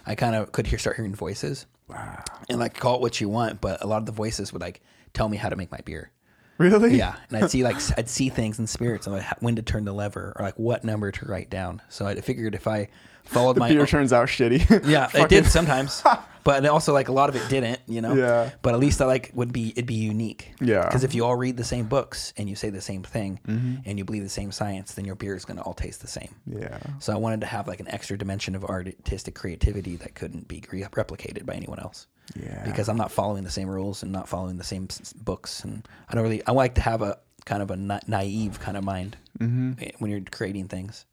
I 0.06 0.14
kind 0.14 0.34
of 0.34 0.52
could 0.52 0.66
hear 0.66 0.78
start 0.78 0.96
hearing 0.96 1.14
voices. 1.14 1.66
Wow. 1.88 2.22
And 2.48 2.58
like 2.58 2.74
call 2.74 2.96
it 2.96 3.00
what 3.00 3.20
you 3.20 3.28
want, 3.28 3.60
but 3.60 3.82
a 3.82 3.86
lot 3.86 3.98
of 3.98 4.06
the 4.06 4.12
voices 4.12 4.52
would 4.52 4.62
like 4.62 4.80
tell 5.12 5.28
me 5.28 5.36
how 5.36 5.48
to 5.48 5.56
make 5.56 5.70
my 5.70 5.80
beer. 5.84 6.10
Really? 6.58 6.96
Yeah, 6.98 7.14
and 7.30 7.42
I'd 7.42 7.50
see 7.50 7.64
like 7.64 7.76
I'd 7.98 8.08
see 8.10 8.28
things 8.28 8.58
in 8.58 8.66
spirits, 8.66 9.06
and 9.06 9.16
like 9.16 9.24
when 9.42 9.56
to 9.56 9.62
turn 9.62 9.86
the 9.86 9.94
lever 9.94 10.34
or 10.36 10.44
like 10.44 10.58
what 10.58 10.84
number 10.84 11.10
to 11.10 11.24
write 11.26 11.48
down. 11.48 11.80
So 11.88 12.06
I 12.06 12.14
figured 12.20 12.54
if 12.54 12.66
I 12.66 12.88
followed 13.24 13.54
The 13.56 13.60
my 13.60 13.68
beer 13.70 13.80
own- 13.80 13.86
turns 13.86 14.12
out 14.12 14.28
shitty. 14.28 14.86
yeah, 14.86 15.08
it 15.14 15.30
did 15.30 15.46
sometimes, 15.46 16.02
but 16.44 16.64
also 16.66 16.92
like 16.92 17.08
a 17.08 17.12
lot 17.12 17.28
of 17.28 17.36
it 17.36 17.48
didn't, 17.48 17.80
you 17.86 18.00
know. 18.00 18.14
Yeah. 18.14 18.50
But 18.62 18.74
at 18.74 18.80
least 18.80 19.00
I 19.00 19.06
like 19.06 19.30
would 19.34 19.52
be 19.52 19.70
it'd 19.70 19.86
be 19.86 19.94
unique. 19.94 20.52
Yeah. 20.60 20.84
Because 20.86 21.04
if 21.04 21.14
you 21.14 21.24
all 21.24 21.36
read 21.36 21.56
the 21.56 21.64
same 21.64 21.86
books 21.86 22.32
and 22.36 22.48
you 22.48 22.56
say 22.56 22.70
the 22.70 22.80
same 22.80 23.02
thing 23.02 23.40
Mm-hmm. 23.46 23.76
and 23.84 23.98
you 23.98 24.04
believe 24.04 24.22
the 24.22 24.28
same 24.28 24.52
science, 24.52 24.94
then 24.94 25.04
your 25.04 25.14
beer 25.14 25.34
is 25.36 25.44
going 25.44 25.56
to 25.56 25.62
all 25.62 25.74
taste 25.74 26.00
the 26.00 26.08
same. 26.08 26.34
Yeah. 26.46 26.78
So 26.98 27.12
I 27.12 27.16
wanted 27.16 27.40
to 27.42 27.46
have 27.46 27.66
like 27.68 27.80
an 27.80 27.88
extra 27.88 28.16
dimension 28.18 28.54
of 28.54 28.64
artistic 28.64 29.34
creativity 29.34 29.96
that 29.96 30.14
couldn't 30.14 30.48
be 30.48 30.62
re- 30.70 30.82
replicated 30.82 31.46
by 31.46 31.54
anyone 31.54 31.78
else. 31.78 32.06
Yeah. 32.34 32.62
Because 32.64 32.88
I'm 32.88 32.96
not 32.96 33.10
following 33.10 33.44
the 33.44 33.50
same 33.50 33.68
rules 33.68 34.02
and 34.02 34.12
not 34.12 34.28
following 34.28 34.56
the 34.56 34.64
same 34.64 34.88
books, 35.16 35.64
and 35.64 35.86
I 36.08 36.14
don't 36.14 36.22
really. 36.22 36.46
I 36.46 36.52
like 36.52 36.74
to 36.76 36.80
have 36.80 37.02
a 37.02 37.18
kind 37.44 37.60
of 37.62 37.70
a 37.72 37.76
na- 37.76 38.00
naive 38.06 38.60
kind 38.60 38.76
of 38.76 38.84
mind 38.84 39.16
Mm-hmm. 39.40 39.72
when 39.98 40.10
you're 40.10 40.20
creating 40.30 40.68
things. 40.68 41.06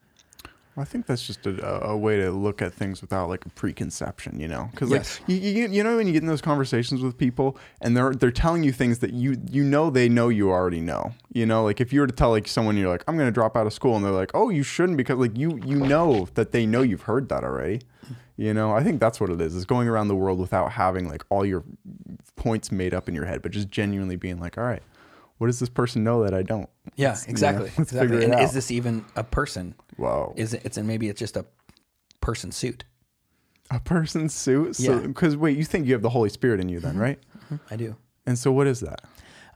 I 0.78 0.84
think 0.84 1.08
that's 1.08 1.26
just 1.26 1.46
a, 1.48 1.86
a 1.88 1.98
way 1.98 2.18
to 2.18 2.30
look 2.32 2.62
at 2.62 2.74
things 2.74 3.02
without 3.02 3.30
like 3.30 3.46
a 3.46 3.50
preconception, 3.50 4.40
you 4.40 4.48
know? 4.48 4.70
Because 4.72 4.92
Yes. 4.92 5.20
like 5.22 5.30
you, 5.30 5.36
you, 5.36 5.68
you 5.70 5.84
know 5.84 5.98
when 5.98 6.06
you 6.08 6.14
get 6.14 6.22
in 6.22 6.28
those 6.28 6.42
conversations 6.42 7.02
with 7.02 7.18
people 7.18 7.58
and 7.82 7.98
they're 7.98 8.14
they're 8.14 8.32
telling 8.32 8.64
you 8.64 8.72
things 8.72 9.00
that 9.00 9.14
you 9.14 9.38
you 9.50 9.64
know 9.64 9.90
they 9.90 10.08
know 10.08 10.30
you 10.30 10.52
already 10.52 10.80
know. 10.82 11.14
You 11.34 11.46
know, 11.46 11.64
like 11.64 11.82
if 11.82 11.92
you 11.92 12.02
were 12.02 12.08
to 12.08 12.14
tell 12.14 12.30
like 12.30 12.48
someone 12.48 12.78
you're 12.78 12.90
like 12.90 13.04
I'm 13.08 13.18
gonna 13.18 13.32
drop 13.32 13.58
out 13.58 13.66
of 13.68 13.74
school 13.74 13.96
and 13.96 14.06
they're 14.06 14.12
like 14.12 14.32
oh 14.34 14.50
you 14.50 14.64
shouldn't 14.64 14.98
because 14.98 15.18
like 15.18 15.38
you 15.38 15.60
you 15.66 15.78
know 15.78 16.28
that 16.36 16.52
they 16.52 16.66
know 16.66 16.82
you've 16.82 17.04
heard 17.04 17.30
that 17.30 17.44
already. 17.44 17.82
You 18.40 18.54
know, 18.54 18.72
I 18.72 18.84
think 18.84 19.00
that's 19.00 19.20
what 19.20 19.32
it 19.32 19.42
is. 19.42 19.56
Is 19.56 19.66
going 19.66 19.88
around 19.88 20.10
the 20.10 20.16
world 20.16 20.38
without 20.38 20.74
having 20.74 21.10
like 21.10 21.24
all 21.30 21.44
your 21.44 21.64
points 22.36 22.72
made 22.72 22.94
up 22.94 23.10
in 23.10 23.16
your 23.16 23.26
head, 23.26 23.42
but 23.42 23.52
just 23.52 23.68
genuinely 23.70 24.16
being 24.16 24.40
like, 24.40 24.60
all 24.60 24.64
right, 24.64 24.84
what 25.38 25.48
does 25.48 25.60
this 25.60 25.70
person 25.70 26.04
know 26.04 26.24
that 26.24 26.34
I 26.34 26.42
don't? 26.44 26.70
Yeah, 26.96 27.10
Let's, 27.10 27.22
you 27.22 27.28
know, 27.28 27.32
exactly. 27.32 27.66
let's 27.78 27.92
exactly. 27.92 28.00
figure 28.00 28.20
it 28.20 28.24
And 28.26 28.34
out. 28.36 28.44
is 28.44 28.54
this 28.54 28.72
even 28.72 29.06
a 29.16 29.24
person? 29.24 29.76
Whoa. 29.98 30.34
Is 30.36 30.54
it? 30.54 30.62
It's 30.66 30.78
and 30.78 30.88
maybe 30.88 31.10
it's 31.10 31.20
just 31.20 31.38
a 31.38 31.46
person 32.22 32.52
suit. 32.52 32.84
A 33.70 33.80
person's 33.80 34.34
suit? 34.34 34.76
So, 34.78 35.00
Yeah. 35.00 35.08
because 35.08 35.36
wait, 35.36 35.58
you 35.58 35.66
think 35.66 35.88
you 35.88 35.94
have 35.94 36.02
the 36.02 36.10
Holy 36.10 36.30
Spirit 36.30 36.60
in 36.60 36.70
you 36.70 36.80
then, 36.80 36.94
mm-hmm. 36.94 37.02
right? 37.02 37.20
Mm-hmm. 37.46 37.56
I 37.70 37.76
do. 37.76 37.96
And 38.26 38.40
so, 38.40 38.52
what 38.52 38.68
is 38.68 38.80
that? 38.82 39.02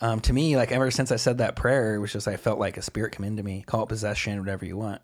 Um, 0.01 0.19
to 0.21 0.33
me, 0.33 0.57
like 0.57 0.71
ever 0.71 0.89
since 0.89 1.11
I 1.11 1.15
said 1.15 1.37
that 1.37 1.55
prayer, 1.55 1.95
it 1.95 1.99
was 1.99 2.11
just 2.11 2.27
I 2.27 2.35
felt 2.35 2.59
like 2.59 2.77
a 2.77 2.81
spirit 2.81 3.13
come 3.13 3.25
into 3.25 3.43
me. 3.43 3.63
Call 3.65 3.83
it 3.83 3.89
possession, 3.89 4.39
whatever 4.39 4.65
you 4.65 4.75
want, 4.75 5.01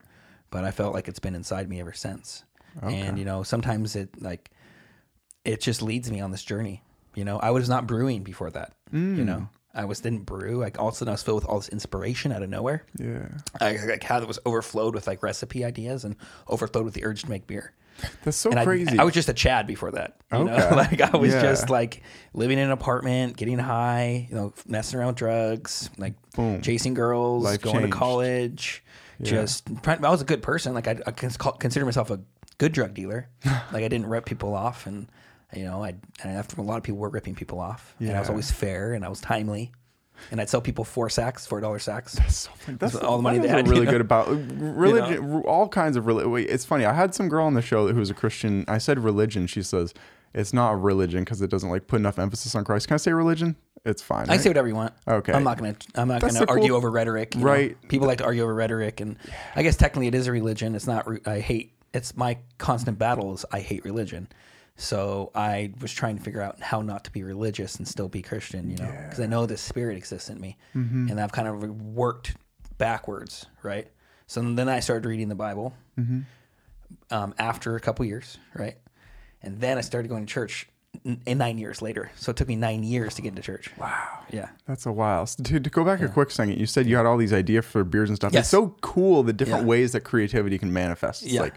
but 0.49 0.63
I 0.63 0.71
felt 0.71 0.93
like 0.93 1.07
it's 1.07 1.19
been 1.19 1.35
inside 1.35 1.69
me 1.69 1.79
ever 1.79 1.93
since. 1.93 2.43
Okay. 2.83 2.99
And 2.99 3.17
you 3.19 3.25
know, 3.25 3.43
sometimes 3.43 3.95
it 3.95 4.21
like 4.21 4.49
it 5.45 5.61
just 5.61 5.81
leads 5.81 6.11
me 6.11 6.19
on 6.19 6.31
this 6.31 6.43
journey. 6.43 6.83
You 7.15 7.25
know, 7.25 7.37
I 7.39 7.51
was 7.51 7.69
not 7.69 7.87
brewing 7.87 8.23
before 8.23 8.49
that. 8.51 8.73
You 8.91 8.99
mm. 8.99 9.25
know, 9.25 9.49
I 9.77 9.85
was 9.85 9.99
didn't 10.01 10.23
brew. 10.25 10.57
Like 10.57 10.79
all 10.79 10.87
of 10.89 10.93
a 10.93 10.97
sudden, 10.97 11.09
I 11.09 11.13
was 11.13 11.23
filled 11.23 11.41
with 11.43 11.45
all 11.49 11.59
this 11.59 11.69
inspiration 11.69 12.31
out 12.31 12.43
of 12.43 12.49
nowhere. 12.49 12.83
Yeah, 12.99 13.27
I 13.61 13.77
like 13.85 14.03
how 14.03 14.19
it 14.21 14.27
was 14.27 14.39
overflowed 14.45 14.95
with 14.95 15.07
like 15.07 15.23
recipe 15.23 15.63
ideas 15.63 16.03
and 16.03 16.15
overflowed 16.49 16.83
with 16.85 16.93
the 16.95 17.05
urge 17.05 17.21
to 17.23 17.29
make 17.29 17.47
beer. 17.47 17.73
that's 18.23 18.37
so 18.37 18.51
And 18.51 18.59
crazy. 18.63 18.99
I 18.99 19.03
was 19.03 19.13
just 19.13 19.27
a 19.29 19.33
Chad 19.33 19.65
before 19.67 19.91
that. 19.91 20.17
You 20.31 20.43
know? 20.43 20.69
Like 20.75 21.01
I 21.01 21.15
was 21.17 21.33
Yeah. 21.33 21.41
just 21.41 21.69
like 21.69 22.03
living 22.33 22.57
in 22.59 22.65
an 22.65 22.71
apartment, 22.71 23.37
getting 23.37 23.57
high, 23.57 24.27
you 24.29 24.35
know, 24.35 24.53
messing 24.67 24.99
around 24.99 25.07
with 25.07 25.15
drugs, 25.17 25.89
like 25.97 26.13
Boom. 26.35 26.61
chasing 26.61 26.93
girls, 26.93 27.43
Life 27.43 27.61
going 27.61 27.77
changed. 27.77 27.91
to 27.93 27.97
college. 27.97 28.83
Just 29.21 29.65
trying- 29.81 30.05
I 30.05 30.09
was 30.11 30.21
a 30.21 30.25
good 30.25 30.43
person. 30.43 30.73
Like 30.75 30.87
I, 30.87 30.97
I 31.07 31.11
consider 31.11 31.85
myself 31.85 32.11
a 32.11 32.19
good 32.59 32.71
drug 32.71 32.93
dealer. 32.93 33.29
like 33.45 33.83
I 33.83 33.87
didn't 33.87 34.05
rip 34.07 34.25
people 34.25 34.53
off, 34.53 34.85
and 34.85 35.07
you 35.55 35.63
know, 35.63 35.83
I 35.83 35.89
and 36.23 36.31
after 36.37 36.59
a 36.59 36.63
lot 36.63 36.77
of 36.77 36.83
people 36.83 36.99
were 36.99 37.09
ripping 37.09 37.35
people 37.35 37.59
off, 37.59 37.95
and 37.99 38.11
I 38.11 38.19
was 38.19 38.29
always 38.29 38.51
fair 38.51 38.93
and 38.93 39.05
I 39.05 39.09
was 39.09 39.21
timely, 39.21 39.71
and 40.31 40.41
I'd 40.41 40.49
sell 40.49 40.61
people 40.61 40.83
four 40.83 41.09
sacks, 41.09 41.45
four 41.45 41.61
dollar 41.61 41.79
sacks. 41.79 42.17
So, 42.29 42.49
like, 42.67 42.79
that's 42.79 42.95
all 42.95 43.17
the 43.17 43.23
money 43.23 43.37
that 43.39 43.43
they 43.43 43.49
had, 43.49 43.67
really 43.67 43.81
you 43.81 43.85
know? 43.85 43.91
good 43.91 44.01
about 44.01 44.27
religion. 44.29 45.41
All 45.43 45.67
kinds 45.69 45.95
of 45.95 46.05
religion. 46.05 46.31
Wait, 46.31 46.49
it's 46.49 46.65
funny. 46.65 46.85
I 46.85 46.93
had 46.93 47.15
some 47.15 47.29
girl 47.29 47.45
on 47.45 47.53
the 47.53 47.61
show 47.61 47.87
who 47.91 47.99
was 47.99 48.09
a 48.09 48.13
Christian. 48.13 48.65
I 48.67 48.77
said 48.77 48.99
religion. 48.99 49.47
She 49.47 49.63
says 49.63 49.93
it's 50.33 50.53
not 50.53 50.73
a 50.73 50.75
religion 50.75 51.23
because 51.23 51.41
it 51.41 51.49
doesn't 51.49 51.69
like 51.69 51.87
put 51.87 51.97
enough 51.97 52.19
emphasis 52.19 52.53
on 52.55 52.63
Christ. 52.63 52.87
Can 52.87 52.95
I 52.95 52.97
say 52.97 53.13
religion? 53.13 53.55
It's 53.85 54.01
fine. 54.01 54.25
I 54.27 54.33
right? 54.33 54.41
say 54.41 54.49
whatever 54.49 54.67
you 54.67 54.75
want. 54.75 54.93
Okay. 55.07 55.31
I'm 55.31 55.43
not 55.45 55.57
gonna. 55.57 55.75
I'm 55.95 56.09
not 56.09 56.19
That's 56.21 56.33
gonna 56.33 56.51
argue 56.51 56.69
cool- 56.69 56.77
over 56.77 56.91
rhetoric. 56.91 57.35
you 57.35 57.41
know? 57.41 57.47
Right. 57.47 57.77
People 57.87 58.07
like 58.07 58.17
to 58.17 58.25
argue 58.25 58.43
over 58.43 58.53
rhetoric, 58.53 58.99
and 58.99 59.17
I 59.55 59.63
guess 59.63 59.77
technically 59.77 60.07
it 60.07 60.15
is 60.15 60.27
a 60.27 60.31
religion. 60.31 60.75
It's 60.75 60.87
not. 60.87 61.07
I 61.25 61.39
hate. 61.39 61.73
It's 61.93 62.17
my 62.17 62.37
constant 62.57 62.99
battle. 62.99 63.33
Is 63.33 63.45
I 63.51 63.61
hate 63.61 63.85
religion. 63.85 64.27
So 64.79 65.31
I 65.33 65.73
was 65.81 65.91
trying 65.91 66.17
to 66.17 66.23
figure 66.23 66.41
out 66.41 66.59
how 66.61 66.81
not 66.81 67.03
to 67.05 67.11
be 67.11 67.23
religious 67.23 67.75
and 67.77 67.87
still 67.87 68.07
be 68.07 68.21
Christian. 68.21 68.69
You 68.69 68.77
know, 68.77 68.91
because 69.03 69.19
I 69.19 69.25
know 69.25 69.45
the 69.47 69.57
spirit 69.57 69.97
exists 69.97 70.29
in 70.29 70.39
me, 70.39 70.55
Mm-hmm. 70.75 71.09
and 71.09 71.19
I've 71.19 71.31
kind 71.31 71.47
of 71.47 71.81
worked 71.81 72.35
backwards, 72.77 73.47
right? 73.63 73.87
So 74.27 74.41
then 74.41 74.69
I 74.69 74.79
started 74.81 75.07
reading 75.07 75.29
the 75.29 75.35
Bible 75.35 75.73
Mm-hmm. 75.99 76.19
um, 77.11 77.33
after 77.39 77.75
a 77.75 77.79
couple 77.79 78.05
years, 78.05 78.37
right? 78.53 78.77
And 79.41 79.59
then 79.59 79.77
I 79.77 79.81
started 79.81 80.09
going 80.09 80.25
to 80.27 80.31
church 80.33 80.67
n- 81.05 81.21
in 81.25 81.37
nine 81.39 81.57
years 81.57 81.81
later. 81.81 82.11
So 82.15 82.29
it 82.31 82.35
took 82.37 82.47
me 82.47 82.55
nine 82.55 82.83
years 82.83 83.15
to 83.15 83.21
get 83.21 83.29
into 83.29 83.41
church. 83.41 83.71
Wow. 83.77 84.19
Yeah. 84.31 84.49
That's 84.67 84.85
a 84.85 84.91
while. 84.91 85.25
So, 85.25 85.41
to, 85.43 85.59
to 85.59 85.69
go 85.69 85.83
back 85.83 86.01
a 86.01 86.07
quick 86.07 86.29
second, 86.31 86.57
you 86.59 86.65
said 86.67 86.85
you 86.87 86.97
had 86.97 87.05
all 87.05 87.17
these 87.17 87.33
ideas 87.33 87.65
for 87.65 87.83
beers 87.83 88.09
and 88.09 88.15
stuff. 88.17 88.33
Yes. 88.33 88.41
It's 88.43 88.49
so 88.49 88.75
cool 88.81 89.23
the 89.23 89.33
different 89.33 89.61
Yeah. 89.63 89.67
ways 89.69 89.91
that 89.93 90.01
creativity 90.01 90.57
can 90.59 90.71
manifest. 90.73 91.23
It's 91.23 91.31
Yeah. 91.33 91.41
like 91.41 91.53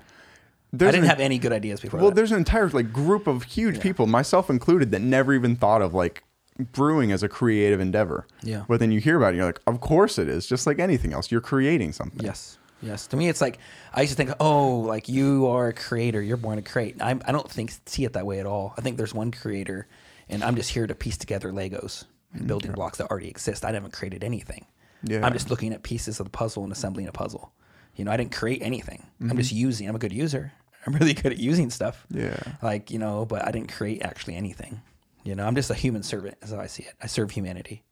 I 0.72 0.76
didn't 0.76 1.04
an, 1.04 1.04
have 1.04 1.20
any 1.20 1.38
good 1.38 1.52
ideas 1.52 1.80
before 1.80 2.00
well, 2.00 2.11
that. 2.11 2.14
there's 2.14 2.33
an 2.33 2.38
entire 2.38 2.68
like 2.68 2.92
group 2.92 3.26
of 3.26 3.42
huge 3.44 3.80
people, 3.80 4.06
myself 4.06 4.50
included, 4.50 4.90
that 4.92 5.00
never 5.00 5.35
even 5.35 5.56
thought 5.56 5.83
of 5.83 5.94
like 5.94 6.22
brewing 6.59 7.12
as 7.12 7.22
a 7.22 7.28
creative 7.28 7.80
endeavor. 7.80 8.26
Yeah. 8.42 8.64
But 8.68 8.80
then 8.80 8.92
you 8.92 9.00
hear 9.00 9.16
about 9.16 9.26
it, 9.26 9.30
and 9.30 9.37
you're 9.38 9.46
like, 9.46 9.61
of 9.66 9.80
course 9.80 10.18
it 10.18 10.28
is. 10.28 10.46
Just 10.46 10.66
like 10.66 10.78
anything 10.78 11.12
else, 11.12 11.30
you're 11.30 11.40
creating 11.40 11.92
something. 11.92 12.24
Yes. 12.24 12.59
Yes. 12.83 13.06
To 13.09 13.16
me, 13.16 13.28
it's 13.28 13.40
like 13.40 13.59
I 13.92 14.02
used 14.02 14.12
to 14.12 14.16
think, 14.16 14.30
oh, 14.40 14.78
like 14.80 15.09
you 15.09 15.46
are 15.48 15.68
a 15.68 15.72
creator. 15.72 16.22
You're 16.22 16.37
born 16.37 16.56
to 16.56 16.62
create. 16.62 16.96
I'm, 17.00 17.20
I 17.26 17.33
don't 17.33 17.50
think 17.50 17.72
see 17.87 18.04
it 18.04 18.14
that 18.14 18.26
way 18.26 18.40
at 18.40 18.46
all. 18.46 18.74
I 18.78 18.80
think 18.80 18.96
there's 18.96 19.14
one 19.14 19.30
creator, 19.30 19.87
and 20.28 20.42
I'm 20.42 20.56
just 20.56 20.70
here 20.70 20.87
to 20.87 20.94
piece 20.94 21.16
together 21.18 21.52
Legos 21.52 22.04
and 22.33 22.46
building 22.46 22.72
blocks 22.72 22.98
that 22.98 23.11
already 23.11 23.28
exist. 23.28 23.64
I 23.64 23.72
haven't 23.72 23.92
created 23.92 24.24
anything. 24.24 24.66
Yeah. 25.02 25.24
I'm 25.26 25.33
just 25.33 25.50
looking 25.50 25.72
at 25.72 25.83
pieces 25.83 26.20
of 26.20 26.26
the 26.26 26.30
puzzle 26.30 26.62
and 26.62 26.72
assembling 26.72 27.09
a 27.09 27.12
puzzle. 27.12 27.52
You 27.96 28.04
know, 28.04 28.12
I 28.12 28.16
didn't 28.16 28.33
create 28.33 28.62
anything. 28.62 29.06
I'm 29.20 29.28
mm-hmm. 29.28 29.38
just 29.38 29.52
using. 29.52 29.88
I'm 29.88 29.96
a 29.96 29.98
good 29.98 30.12
user. 30.12 30.52
I'm 30.86 30.94
really 30.94 31.14
good 31.14 31.32
at 31.32 31.38
using 31.38 31.70
stuff. 31.70 32.06
Yeah. 32.10 32.38
Like 32.62 32.90
you 32.90 32.98
know, 32.98 33.26
but 33.26 33.46
I 33.46 33.50
didn't 33.50 33.72
create 33.72 34.02
actually 34.02 34.36
anything. 34.36 34.80
You 35.24 35.34
know, 35.34 35.46
I'm 35.46 35.54
just 35.54 35.70
a 35.70 35.74
human 35.74 36.02
servant, 36.02 36.38
as 36.42 36.52
I 36.52 36.66
see 36.66 36.84
it. 36.84 36.94
I 37.02 37.06
serve 37.06 37.30
humanity. 37.30 37.82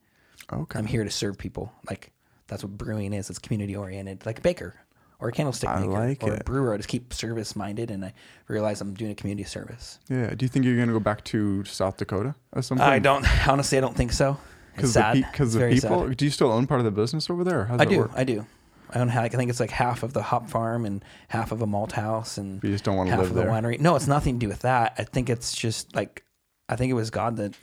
Okay. 0.53 0.79
I'm 0.79 0.87
here 0.87 1.05
to 1.05 1.11
serve 1.11 1.37
people. 1.37 1.73
Like 1.89 2.13
that's 2.47 2.63
what 2.65 2.77
brewing 2.79 3.13
is. 3.13 3.29
It's 3.29 3.39
community 3.39 3.77
oriented, 3.77 4.25
like 4.25 4.39
a 4.39 4.43
baker 4.43 4.75
or 5.21 5.29
a 5.29 5.33
candlestick 5.33 5.69
I 5.69 5.81
maker 5.81 5.91
like 5.93 6.23
or 6.23 6.35
a 6.35 6.45
brewer. 6.45 6.73
I 6.73 6.77
just 6.79 6.89
keep 6.89 7.13
service 7.13 7.55
minded, 7.57 7.91
and 7.91 8.05
I 8.05 8.15
realize 8.47 8.81
I'm 8.81 8.95
doing 8.95 9.11
a 9.11 9.15
community 9.15 9.47
service. 9.47 9.99
Yeah. 10.09 10.35
Do 10.35 10.45
you 10.45 10.49
think 10.49 10.65
you're 10.65 10.79
gonna 10.79 10.93
go 10.93 11.01
back 11.01 11.25
to 11.25 11.65
South 11.65 11.97
Dakota 11.99 12.35
at 12.55 12.65
some 12.65 12.79
point? 12.79 12.89
I 12.89 12.99
don't 12.99 13.27
honestly. 13.49 13.77
I 13.77 13.81
don't 13.83 13.97
think 13.97 14.13
so. 14.13 14.39
Because 14.75 14.93
sad. 14.93 15.17
the, 15.17 15.23
pe- 15.23 15.33
'cause 15.33 15.53
the 15.55 15.69
people. 15.69 16.07
sad. 16.07 16.17
Do 16.17 16.25
you 16.25 16.31
still 16.31 16.53
own 16.53 16.67
part 16.69 16.81
of 16.81 16.85
the 16.85 16.93
business 16.93 17.29
over 17.29 17.43
there? 17.45 17.63
Or 17.63 17.77
I 17.81 17.85
do. 17.85 18.11
I 18.15 18.25
do. 18.25 18.47
I 18.95 19.01
own. 19.01 19.09
Like, 19.09 19.35
I 19.35 19.37
think 19.37 19.51
it's 19.51 19.61
like 19.61 19.71
half 19.71 20.03
of 20.03 20.13
the 20.13 20.23
hop 20.23 20.49
farm 20.49 20.85
and 20.87 21.05
half 21.29 21.53
of 21.53 21.61
a 21.63 21.67
malt 21.67 21.93
house 21.93 22.39
and 22.39 22.63
You 22.65 22.71
just 22.71 22.85
don't 22.85 22.97
wanna 22.97 23.11
half 23.11 23.21
live 23.21 23.29
of 23.31 23.35
the 23.35 23.43
there. 23.43 23.51
winery. 23.51 23.79
No, 23.81 23.97
it's 23.97 24.07
nothing 24.07 24.35
to 24.39 24.47
do 24.47 24.49
with 24.49 24.61
that. 24.61 24.95
I 24.99 25.05
think 25.05 25.29
it's 25.31 25.55
just 25.55 25.95
like 25.95 26.25
I 26.69 26.77
think 26.77 26.91
it 26.91 26.95
was 26.95 27.11
God 27.11 27.37
that. 27.37 27.55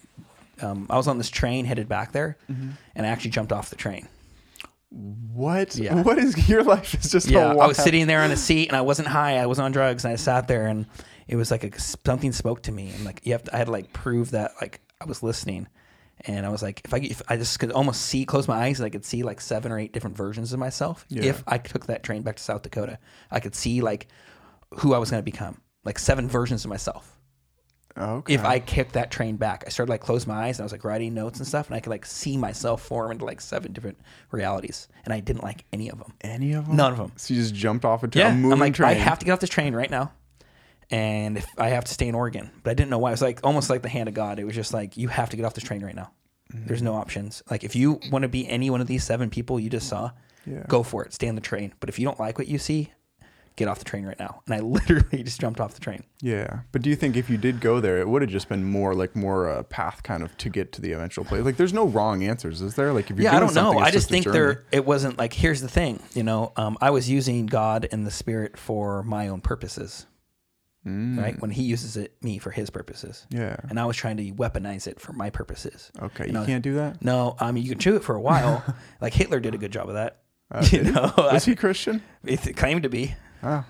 Um, 0.61 0.87
I 0.89 0.95
was 0.95 1.07
on 1.07 1.17
this 1.17 1.29
train 1.29 1.65
headed 1.65 1.89
back 1.89 2.13
there, 2.13 2.37
Mm-hmm. 2.49 2.69
and 2.95 3.05
I 3.05 3.09
actually 3.09 3.31
jumped 3.31 3.51
off 3.51 3.69
the 3.69 3.75
train. 3.75 4.07
What? 4.89 5.75
Yeah. 5.75 6.01
What 6.03 6.17
is 6.17 6.47
your 6.47 6.63
life? 6.63 6.93
Is 6.93 7.11
just 7.11 7.27
Yeah, 7.27 7.45
I 7.47 7.49
was 7.49 7.57
wild- 7.57 7.75
sitting 7.75 8.07
there 8.07 8.21
on 8.21 8.31
a 8.31 8.37
seat 8.47 8.69
and 8.69 8.77
I 8.77 8.81
wasn't 8.81 9.07
high. 9.09 9.37
I 9.37 9.45
was 9.47 9.59
on 9.59 9.71
drugs 9.71 10.05
and 10.05 10.13
I 10.13 10.15
sat 10.15 10.47
there 10.47 10.67
and 10.67 10.85
it 11.27 11.35
was 11.35 11.51
like 11.51 11.63
a, 11.63 11.79
something 11.79 12.31
spoke 12.31 12.63
to 12.63 12.71
me 12.71 12.91
and 12.91 13.03
like 13.03 13.21
you 13.25 13.33
have 13.33 13.43
to, 13.43 13.53
I 13.53 13.57
had 13.57 13.65
to 13.65 13.71
like 13.71 13.91
prove 13.93 14.31
that 14.31 14.51
like 14.61 14.79
I 15.01 15.05
was 15.05 15.21
listening. 15.23 15.67
And 16.27 16.45
I 16.45 16.49
was 16.49 16.63
like, 16.63 16.81
if 16.85 16.93
I 16.93 16.97
if 16.97 17.21
I 17.27 17.37
just 17.37 17.59
could 17.59 17.71
almost 17.71 18.01
see, 18.01 18.25
close 18.25 18.47
my 18.47 18.55
eyes, 18.63 18.79
and 18.79 18.85
I 18.85 18.89
could 18.89 19.05
see 19.05 19.21
like 19.23 19.39
seven 19.41 19.71
or 19.71 19.77
eight 19.79 19.93
different 19.93 20.17
versions 20.17 20.53
of 20.53 20.59
myself. 20.59 21.05
Yeah. 21.09 21.23
If 21.23 21.43
I 21.47 21.57
took 21.57 21.85
that 21.87 22.03
train 22.03 22.21
back 22.23 22.37
to 22.37 22.43
South 22.43 22.63
Dakota, 22.63 22.97
I 23.31 23.39
could 23.39 23.53
see 23.55 23.81
like 23.81 24.07
who 24.75 24.93
I 24.93 24.97
was 24.97 25.11
going 25.11 25.21
to 25.21 25.25
become, 25.25 25.61
like 25.83 25.99
seven 25.99 26.27
versions 26.27 26.65
of 26.65 26.69
myself. 26.69 27.11
Okay. 27.97 28.33
If 28.33 28.43
I 28.43 28.59
kicked 28.59 28.93
that 28.93 29.09
train 29.09 29.37
back, 29.37 29.63
I 29.65 29.69
started 29.69 29.89
like 29.89 30.01
close 30.01 30.27
my 30.27 30.33
eyes 30.47 30.57
and 30.57 30.63
I 30.63 30.65
was 30.65 30.73
like 30.73 30.83
writing 30.83 31.13
notes 31.13 31.39
and 31.39 31.47
stuff, 31.47 31.67
and 31.67 31.75
I 31.75 31.79
could 31.79 31.91
like 31.91 32.05
see 32.05 32.35
myself 32.35 32.81
form 32.81 33.11
into 33.11 33.23
like 33.23 33.39
seven 33.39 33.71
different 33.71 33.97
realities, 34.31 34.89
and 35.05 35.13
I 35.13 35.21
didn't 35.21 35.43
like 35.43 35.63
any 35.71 35.89
of 35.89 35.99
them. 35.99 36.11
any 36.21 36.51
of 36.53 36.65
them? 36.67 36.75
None 36.75 36.91
of 36.91 36.97
them. 36.97 37.13
So 37.15 37.33
you 37.33 37.39
just 37.41 37.55
jumped 37.55 37.85
off 37.85 38.03
a, 38.03 38.07
tra- 38.09 38.19
Yeah, 38.21 38.31
a 38.31 38.35
moving 38.35 38.51
I'm 38.51 38.59
like, 38.59 38.73
train. 38.73 38.89
I 38.89 38.93
have 38.95 39.19
to 39.19 39.25
get 39.25 39.31
off 39.31 39.39
this 39.39 39.49
train 39.49 39.73
right 39.73 39.89
now, 39.89 40.11
and 40.91 41.37
if 41.37 41.47
I 41.57 41.69
have 41.69 41.85
to 41.85 41.93
stay 41.93 42.07
in 42.07 42.15
Oregon, 42.15 42.51
but 42.63 42.71
I 42.71 42.73
didn't 42.73 42.89
know 42.89 42.97
why. 42.99 43.09
It 43.09 43.13
was 43.13 43.21
like 43.21 43.39
almost 43.43 43.69
like 43.69 43.81
the 43.81 43.89
hand 43.89 44.07
of 44.09 44.15
God. 44.15 44.39
It 44.39 44.45
was 44.45 44.55
just 44.55 44.73
like 44.73 44.97
you 44.97 45.07
have 45.07 45.29
to 45.31 45.37
get 45.37 45.45
off 45.45 45.53
this 45.53 45.63
train 45.63 45.83
right 45.83 45.95
now. 45.95 46.11
Mm-hmm. 46.53 46.67
There's 46.67 46.81
no 46.81 46.93
options. 46.95 47.41
Like 47.49 47.63
if 47.63 47.75
you 47.75 47.99
want 48.11 48.23
to 48.23 48.29
be 48.29 48.47
any 48.47 48.69
one 48.69 48.81
of 48.81 48.87
these 48.87 49.03
seven 49.03 49.29
people 49.29 49.59
you 49.59 49.69
just 49.69 49.87
saw, 49.89 50.11
Yeah. 50.45 50.63
go 50.67 50.83
for 50.83 51.03
it. 51.03 51.13
Stay 51.13 51.27
on 51.27 51.35
the 51.35 51.41
train. 51.41 51.73
But 51.79 51.89
if 51.89 51.97
you 51.99 52.05
don't 52.05 52.19
like 52.19 52.37
what 52.37 52.47
you 52.47 52.59
see, 52.59 52.91
get 53.55 53.67
off 53.69 53.79
the 53.79 53.85
train 53.85 54.05
right 54.05 54.19
now. 54.19 54.41
And 54.45 54.53
I 54.53 54.59
literally 54.61 55.23
just 55.23 55.39
jumped 55.41 55.59
off 55.59 55.73
the 55.73 55.79
train. 55.79 56.03
Yeah, 56.21 56.59
but 56.71 56.81
do 56.81 56.89
you 56.89 56.95
think 56.95 57.15
if 57.15 57.29
you 57.29 57.37
did 57.37 57.61
go 57.61 57.79
there, 57.79 57.97
it 57.99 58.07
would 58.07 58.21
have 58.21 58.29
just 58.29 58.49
been 58.49 58.63
more 58.65 58.93
like 58.93 59.15
more 59.15 59.47
a 59.47 59.63
path 59.63 60.03
kind 60.03 60.21
of 60.23 60.37
to 60.39 60.49
get 60.49 60.71
to 60.73 60.81
the 60.81 60.91
eventual 60.91 61.23
place? 61.25 61.43
Like, 61.43 61.55
there's 61.57 61.73
no 61.73 61.87
wrong 61.87 62.21
answers, 62.23 62.61
is 62.61 62.75
there? 62.75 62.91
Like, 62.93 63.09
if 63.09 63.17
you're 63.17 63.23
yeah, 63.31 63.37
I 63.37 63.39
don't 63.39 63.55
know. 63.55 63.79
I 63.79 63.91
just 63.91 64.09
think 64.09 64.25
there 64.25 64.65
it 64.71 64.85
wasn't 64.85 65.17
like 65.17 65.33
here's 65.33 65.61
the 65.61 65.69
thing, 65.69 66.01
you 66.13 66.23
know, 66.23 66.51
um, 66.57 66.77
I 66.81 66.89
was 66.91 67.09
using 67.09 67.45
God 67.47 67.87
and 67.91 68.05
the 68.05 68.11
Spirit 68.11 68.57
for 68.57 69.03
my 69.03 69.29
own 69.29 69.39
purposes, 69.41 70.05
right? 70.85 71.39
When 71.41 71.49
He 71.51 71.63
uses 71.63 71.97
it 71.97 72.13
me 72.21 72.37
for 72.37 72.51
His 72.51 72.69
purposes, 72.69 73.25
Mm. 73.31 73.39
Yeah. 73.39 73.55
and 73.69 73.79
I 73.79 73.85
was 73.85 73.97
trying 73.97 74.17
to 74.17 74.31
weaponize 74.33 74.85
it 74.87 74.99
for 74.99 75.13
my 75.13 75.29
purposes. 75.29 75.91
Okay, 76.01 76.25
You 76.25 76.27
you, 76.27 76.33
know, 76.33 76.45
can't 76.45 76.63
do 76.63 76.75
that. 76.75 77.03
No, 77.03 77.35
I 77.39 77.51
mean 77.51 77.63
you 77.63 77.69
can 77.71 77.79
chew 77.79 77.95
it 77.95 78.03
for 78.03 78.15
a 78.15 78.21
while. 78.21 78.63
like 79.01 79.13
Hitler 79.13 79.39
did 79.39 79.53
a 79.55 79.57
good 79.57 79.71
job 79.71 79.89
of 79.89 79.95
that. 79.95 80.21
you 80.71 80.83
know, 80.83 81.11
Was 81.17 81.47
I, 81.47 81.51
he 81.51 81.55
Christian? 81.55 82.03
it 82.23 82.55
claimed 82.55 82.83
to 82.83 82.89
be. 82.89 83.15
Oh, 83.41 83.65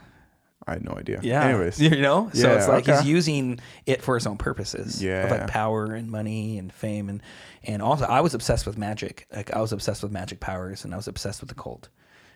I 0.67 0.73
had 0.73 0.83
no 0.83 0.91
idea. 0.93 1.19
Yeah. 1.23 1.43
Anyways, 1.45 1.79
you 1.81 2.01
know, 2.01 2.29
so 2.33 2.47
Yeah, 2.49 2.55
it's 2.57 2.67
like 2.67 2.89
okay. 2.89 2.97
he's 2.97 3.07
using 3.07 3.59
it 3.85 4.01
for 4.01 4.15
his 4.15 4.27
own 4.27 4.37
purposes. 4.37 5.01
Yeah. 5.01 5.27
like 5.31 5.47
power 5.47 5.93
and 5.93 6.09
money 6.11 6.57
and 6.57 6.73
fame 6.73 7.07
and 7.07 7.21
and 7.63 7.81
also 7.81 8.05
I 8.05 8.19
was 8.21 8.33
obsessed 8.33 8.65
with 8.65 8.77
magic. 8.77 9.25
Like 9.33 9.53
I 9.53 9.61
was 9.61 9.71
obsessed 9.71 10.03
with 10.03 10.11
magic 10.11 10.39
powers 10.41 10.83
and 10.83 10.93
I 10.93 10.97
was 10.97 11.07
obsessed 11.07 11.39
with 11.39 11.49
the 11.49 11.55
cult, 11.55 11.87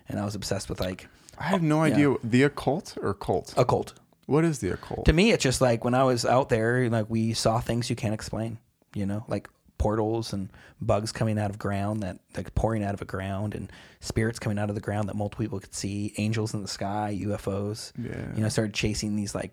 and 0.07 0.19
I 0.19 0.25
was 0.25 0.35
obsessed 0.35 0.69
with 0.69 0.79
like 0.79 1.07
I 1.37 1.43
have 1.43 1.61
no 1.61 1.81
idea 1.81 2.15
the 2.23 2.43
occult 2.43 2.97
or 3.01 3.13
cult. 3.13 3.53
occult. 3.57 3.93
What 4.29 4.45
is 4.45 4.59
the 4.59 4.71
occult? 4.73 5.05
To 5.05 5.13
me, 5.13 5.31
it's 5.31 5.43
just 5.43 5.59
like 5.61 5.83
when 5.83 5.93
I 5.93 6.03
was 6.03 6.23
out 6.25 6.49
there, 6.49 6.89
like 6.89 7.09
we 7.09 7.33
saw 7.33 7.59
things 7.59 7.89
you 7.89 7.95
can't 7.95 8.13
explain. 8.13 8.59
You 8.95 9.05
know, 9.05 9.23
like 9.27 9.49
portals 9.77 10.33
and 10.33 10.49
bugs 10.81 11.11
coming 11.11 11.39
out 11.39 11.49
of 11.49 11.57
ground 11.57 12.03
that 12.03 12.19
like 12.35 12.53
pouring 12.53 12.83
out 12.83 12.93
of 12.93 13.01
a 13.01 13.05
ground 13.05 13.55
and 13.55 13.71
spirits 14.01 14.37
coming 14.39 14.59
out 14.59 14.67
of 14.69 14.75
the 14.75 14.81
ground 14.81 15.07
that 15.09 15.15
multiple 15.15 15.43
people 15.43 15.59
could 15.59 15.73
see, 15.73 16.13
angels 16.17 16.53
in 16.53 16.61
the 16.61 16.67
sky, 16.67 17.17
UFOs. 17.23 17.91
Yeah. 17.97 18.33
You 18.35 18.41
know, 18.43 18.49
started 18.49 18.73
chasing 18.73 19.15
these 19.15 19.33
like 19.33 19.51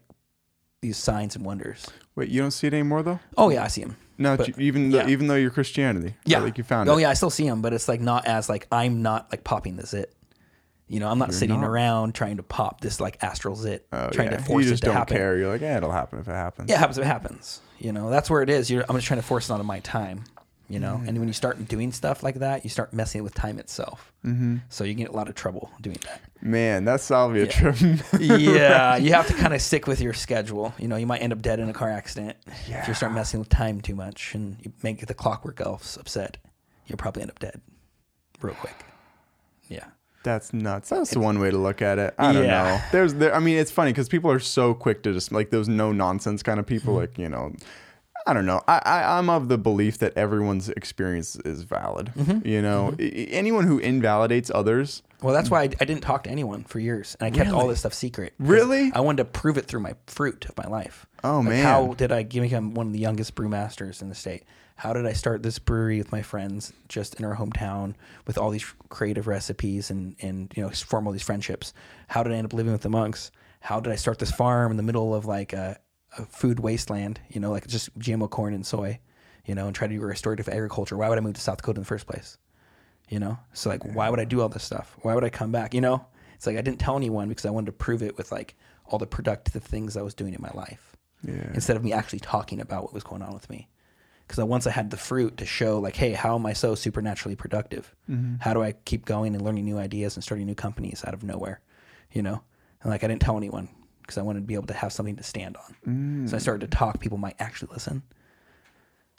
these 0.83 0.97
signs 0.97 1.37
and 1.37 1.45
wonders. 1.45 1.87
Wait, 2.15 2.29
you 2.29 2.41
don't 2.43 2.51
see 2.51 2.67
it 2.67 2.75
anymore 2.75 3.03
though? 3.03 3.21
Oh 3.37 3.51
yeah, 3.51 3.65
I 3.65 3.69
see 3.69 3.83
them. 3.83 3.97
No, 4.19 4.37
But- 4.37 4.59
even 4.59 4.91
though, 4.91 4.99
yeah. 4.99 5.09
even 5.09 5.27
though 5.27 5.35
you're 5.37 5.51
Christianity, 5.51 6.15
Yeah, 6.25 6.39
like 6.39 6.57
you 6.59 6.65
found 6.65 6.89
Oh 6.89 6.97
it. 6.97 7.03
yeah, 7.03 7.11
I 7.11 7.15
still 7.15 7.29
see 7.31 7.47
them, 7.47 7.61
but 7.63 7.73
it's 7.75 7.87
like 7.89 8.01
not 8.01 8.27
as 8.27 8.49
like 8.49 8.67
I'm 8.73 9.03
not 9.03 9.31
like 9.31 9.45
popping 9.45 9.77
the 9.77 9.87
zit. 9.87 10.13
You 10.89 11.01
know, 11.01 11.09
I'm 11.09 11.19
not 11.19 11.35
sitting 11.35 11.61
not? 11.61 11.69
around 11.69 12.15
trying 12.15 12.37
to 12.37 12.43
pop 12.45 12.81
this 12.81 13.01
like 13.01 13.23
astral 13.23 13.57
zit, 13.57 13.87
Oh, 13.93 14.09
trying 14.11 14.31
yeah. 14.31 14.37
to 14.37 14.43
force 14.45 14.65
you 14.65 14.71
just 14.71 14.83
it 14.83 14.87
to 14.87 14.91
don't 14.93 14.97
happen. 14.97 15.17
care. 15.17 15.37
You're 15.37 15.49
like, 15.53 15.61
yeah, 15.61 15.77
it'll 15.79 15.91
happen 15.91 16.21
if 16.21 16.29
it 16.29 16.33
happens. 16.33 16.69
Yeah, 16.71 16.77
it 16.77 16.79
happens. 16.79 16.99
If 16.99 17.05
it 17.05 17.09
happens. 17.09 17.61
You 17.79 17.93
know, 17.93 18.09
that's 18.09 18.31
where 18.31 18.43
it 18.43 18.49
is. 18.51 18.71
You're, 18.71 18.85
I'm 18.89 18.95
just 18.97 19.07
trying 19.09 19.21
to 19.21 19.27
force 19.27 19.51
it 19.51 19.53
onto 19.53 19.65
my 19.65 19.81
time. 19.81 20.25
You 20.69 20.81
know, 20.81 21.01
and 21.07 21.17
when 21.21 21.29
you 21.29 21.33
start 21.33 21.69
doing 21.69 21.93
stuff 21.93 22.25
like 22.25 22.37
that, 22.37 22.65
you 22.65 22.71
start 22.71 22.93
messing 22.93 23.23
with 23.23 23.35
time 23.35 23.61
itself. 23.61 24.13
Mm-hmm. 24.25 24.57
So 24.69 24.83
you 24.83 24.95
get 24.95 25.11
a 25.11 25.13
lot 25.13 25.29
of 25.29 25.37
trouble 25.37 25.71
doing 25.81 25.99
that. 26.07 26.21
Man, 26.43 26.85
that 26.87 27.01
salvia 27.01 27.47
trip. 27.47 27.77
yeah, 28.19 28.97
you 28.97 29.13
have 29.13 29.29
to 29.29 29.35
kind 29.35 29.55
of 29.55 29.63
stick 29.63 29.87
with 29.87 30.01
your 30.01 30.13
schedule. 30.13 30.75
You 30.77 30.89
know, 30.89 30.97
you 30.97 31.07
might 31.07 31.19
end 31.23 31.33
up 31.33 31.41
dead 31.41 31.61
in 31.61 31.69
a 31.69 31.73
car 31.73 31.89
accident 31.89 32.37
if 32.69 32.89
you 32.89 32.95
start 32.95 33.13
messing 33.13 33.39
with 33.39 33.49
time 33.49 33.81
too 33.81 33.95
much 33.95 34.35
and 34.35 34.57
you 34.61 34.73
make 34.83 35.07
the 35.07 35.15
clockwork 35.15 35.61
elves 35.61 35.97
upset. 35.99 36.37
You'll 36.89 36.97
probably 36.99 37.23
end 37.23 37.31
up 37.31 37.39
dead 37.39 37.61
real 38.41 38.55
quick. 38.55 38.85
Yeah. 39.69 39.85
That's 40.27 40.53
nuts. 40.53 40.89
That's 40.91 41.11
the 41.13 41.21
one 41.21 41.39
way 41.39 41.51
to 41.51 41.57
look 41.57 41.81
at 41.81 41.99
it. 41.99 42.15
I 42.19 42.33
don't 42.33 42.45
Yeah. 42.45 42.63
know. 42.65 42.81
There's, 42.93 43.15
there, 43.15 43.35
I 43.35 43.39
mean, 43.39 43.57
it's 43.59 43.71
funny 43.71 43.93
because 43.93 44.09
people 44.09 44.31
are 44.31 44.41
so 44.41 44.75
quick 44.75 45.03
to 45.05 45.13
just 45.13 45.31
like 45.31 45.51
those 45.51 45.69
no 45.69 45.93
nonsense 45.93 46.43
kind 46.43 46.59
of 46.61 46.67
people. 46.67 46.95
Mm-hmm. 46.95 47.01
Like 47.01 47.19
you 47.19 47.29
know, 47.29 47.53
I 48.27 48.33
don't 48.35 48.45
know. 48.45 48.61
I, 48.67 48.83
I 48.85 49.19
I'm 49.19 49.31
of 49.31 49.47
the 49.49 49.57
belief 49.57 49.99
that 49.99 50.13
everyone's 50.19 50.69
experience 50.71 51.37
is 51.37 51.63
valid. 51.63 52.13
Mm-hmm. 52.17 52.47
You 52.47 52.61
know, 52.61 52.95
I- 52.99 53.03
anyone 53.31 53.67
who 53.69 53.79
invalidates 53.79 54.51
others. 54.53 55.03
Well, 55.23 55.33
that's 55.33 55.49
why 55.49 55.61
I, 55.63 55.65
I 55.81 55.85
didn't 55.85 56.01
talk 56.03 56.25
to 56.25 56.31
anyone 56.31 56.65
for 56.65 56.79
years, 56.81 57.17
and 57.21 57.27
I 57.27 57.31
kept 57.37 57.51
all 57.51 57.69
this 57.69 57.79
stuff 57.81 57.95
secret. 57.95 58.35
Really? 58.39 58.91
I 58.95 59.01
wanted 59.01 59.19
to 59.19 59.25
prove 59.27 59.57
it 59.57 59.67
through 59.67 59.81
my 59.81 59.95
fruit 60.09 60.45
of 60.49 60.57
my 60.59 60.67
life. 60.69 61.07
Oh, 61.25 61.37
Like, 61.39 61.49
man. 61.51 61.65
How 61.65 61.95
did 61.95 62.11
I 62.13 62.25
become 62.25 62.75
one 62.75 62.89
of 62.89 62.93
the 62.93 62.99
youngest 62.99 63.35
brewmasters 63.35 64.03
in 64.03 64.09
the 64.09 64.15
state? 64.15 64.43
How 64.77 64.93
did 64.93 65.07
I 65.07 65.13
start 65.15 65.43
this 65.43 65.59
brewery 65.59 65.99
with 65.99 66.13
my 66.13 66.23
friends 66.23 66.73
just 66.89 67.15
in 67.15 67.25
our 67.25 67.35
hometown 67.37 67.95
with 68.27 68.37
all 68.39 68.51
these 68.51 68.65
creative 68.91 69.27
recipes 69.27 69.91
and 69.91 70.15
and 70.21 70.53
you 70.57 70.63
know 70.63 70.71
form 70.71 71.07
all 71.07 71.13
these 71.13 71.23
friendships? 71.23 71.73
How 72.09 72.23
did 72.23 72.33
I 72.33 72.37
end 72.37 72.45
up 72.47 72.53
living 72.53 72.73
with 72.73 72.83
the 72.83 72.91
monks? 72.91 73.31
How 73.61 73.81
did 73.81 73.93
I 73.93 73.97
start 73.97 74.19
this 74.19 74.31
farm 74.31 74.71
in 74.71 74.77
the 74.77 74.83
middle 74.83 75.15
of 75.15 75.25
like 75.27 75.53
a, 75.53 75.79
a 76.19 76.25
food 76.27 76.61
wasteland? 76.61 77.21
You 77.31 77.41
know, 77.41 77.51
like 77.51 77.67
just 77.67 77.97
GMO 77.99 78.29
corn 78.31 78.55
and 78.55 78.65
soy. 78.67 79.01
You 79.47 79.55
know, 79.55 79.67
and 79.67 79.75
try 79.77 79.87
to 79.87 79.95
do 79.95 80.01
restorative 80.01 80.49
agriculture. 80.49 80.97
Why 80.97 81.09
would 81.09 81.19
I 81.19 81.21
move 81.21 81.35
to 81.35 81.41
South 81.41 81.59
Dakota 81.59 81.79
in 81.79 81.83
the 81.83 81.87
first 81.87 82.07
place? 82.07 82.39
you 83.09 83.21
know 83.21 83.39
so 83.53 83.71
like 83.71 83.85
why 83.95 84.11
would 84.11 84.19
i 84.19 84.25
do 84.25 84.41
all 84.41 84.49
this 84.49 84.65
stuff 84.65 84.97
why 85.03 85.15
would 85.15 85.23
i 85.23 85.29
come 85.29 85.53
back 85.53 85.73
you 85.73 85.81
know 85.81 86.05
it's 86.35 86.45
like 86.45 86.57
i 86.57 86.61
didn't 86.61 86.81
tell 86.81 86.97
anyone 86.97 87.29
because 87.29 87.47
i 87.47 87.51
wanted 87.51 87.67
to 87.67 87.71
prove 87.73 88.03
it 88.03 88.17
with 88.19 88.33
like 88.33 88.57
all 88.87 88.99
the 88.99 89.07
productive 89.07 89.63
things 89.63 89.97
i 89.97 90.03
was 90.03 90.13
doing 90.13 90.35
in 90.35 90.43
my 90.43 90.51
life 90.55 90.97
Yeah. 91.23 91.53
instead 91.55 91.77
of 91.77 91.85
me 91.85 91.93
actually 91.93 92.19
talking 92.19 92.61
about 92.61 92.83
what 92.83 92.93
was 92.93 93.05
going 93.05 93.23
on 93.23 93.33
with 93.33 93.49
me 93.49 93.69
because 94.27 94.43
once 94.45 94.67
i 94.67 94.71
had 94.71 94.91
the 94.91 94.97
fruit 94.97 95.37
to 95.37 95.47
show 95.47 95.79
like 95.79 95.97
hey 95.97 96.13
how 96.13 96.35
am 96.35 96.45
i 96.47 96.53
so 96.53 96.75
supernaturally 96.75 97.37
productive 97.37 97.95
how 98.41 98.53
do 98.55 98.63
i 98.63 98.73
keep 98.85 99.05
going 99.05 99.35
and 99.35 99.43
learning 99.45 99.65
new 99.65 99.79
ideas 99.79 100.17
and 100.17 100.23
starting 100.25 100.47
new 100.47 100.55
companies 100.55 101.05
out 101.07 101.15
of 101.15 101.23
nowhere 101.23 101.61
you 102.13 102.23
know 102.23 102.43
and 102.83 102.91
like 102.91 103.03
i 103.05 103.07
didn't 103.07 103.23
tell 103.23 103.37
anyone 103.37 103.69
because 104.03 104.19
i 104.19 104.23
wanted 104.23 104.41
to 104.41 104.47
be 104.47 104.55
able 104.55 104.67
to 104.67 104.75
have 104.75 104.93
something 104.93 105.17
to 105.17 105.23
stand 105.23 105.57
on 105.57 106.27
so 106.29 106.37
i 106.37 106.39
started 106.39 106.69
to 106.71 106.77
talk 106.77 107.01
people 107.01 107.19
might 107.19 107.37
actually 107.39 107.69
listen 107.73 108.03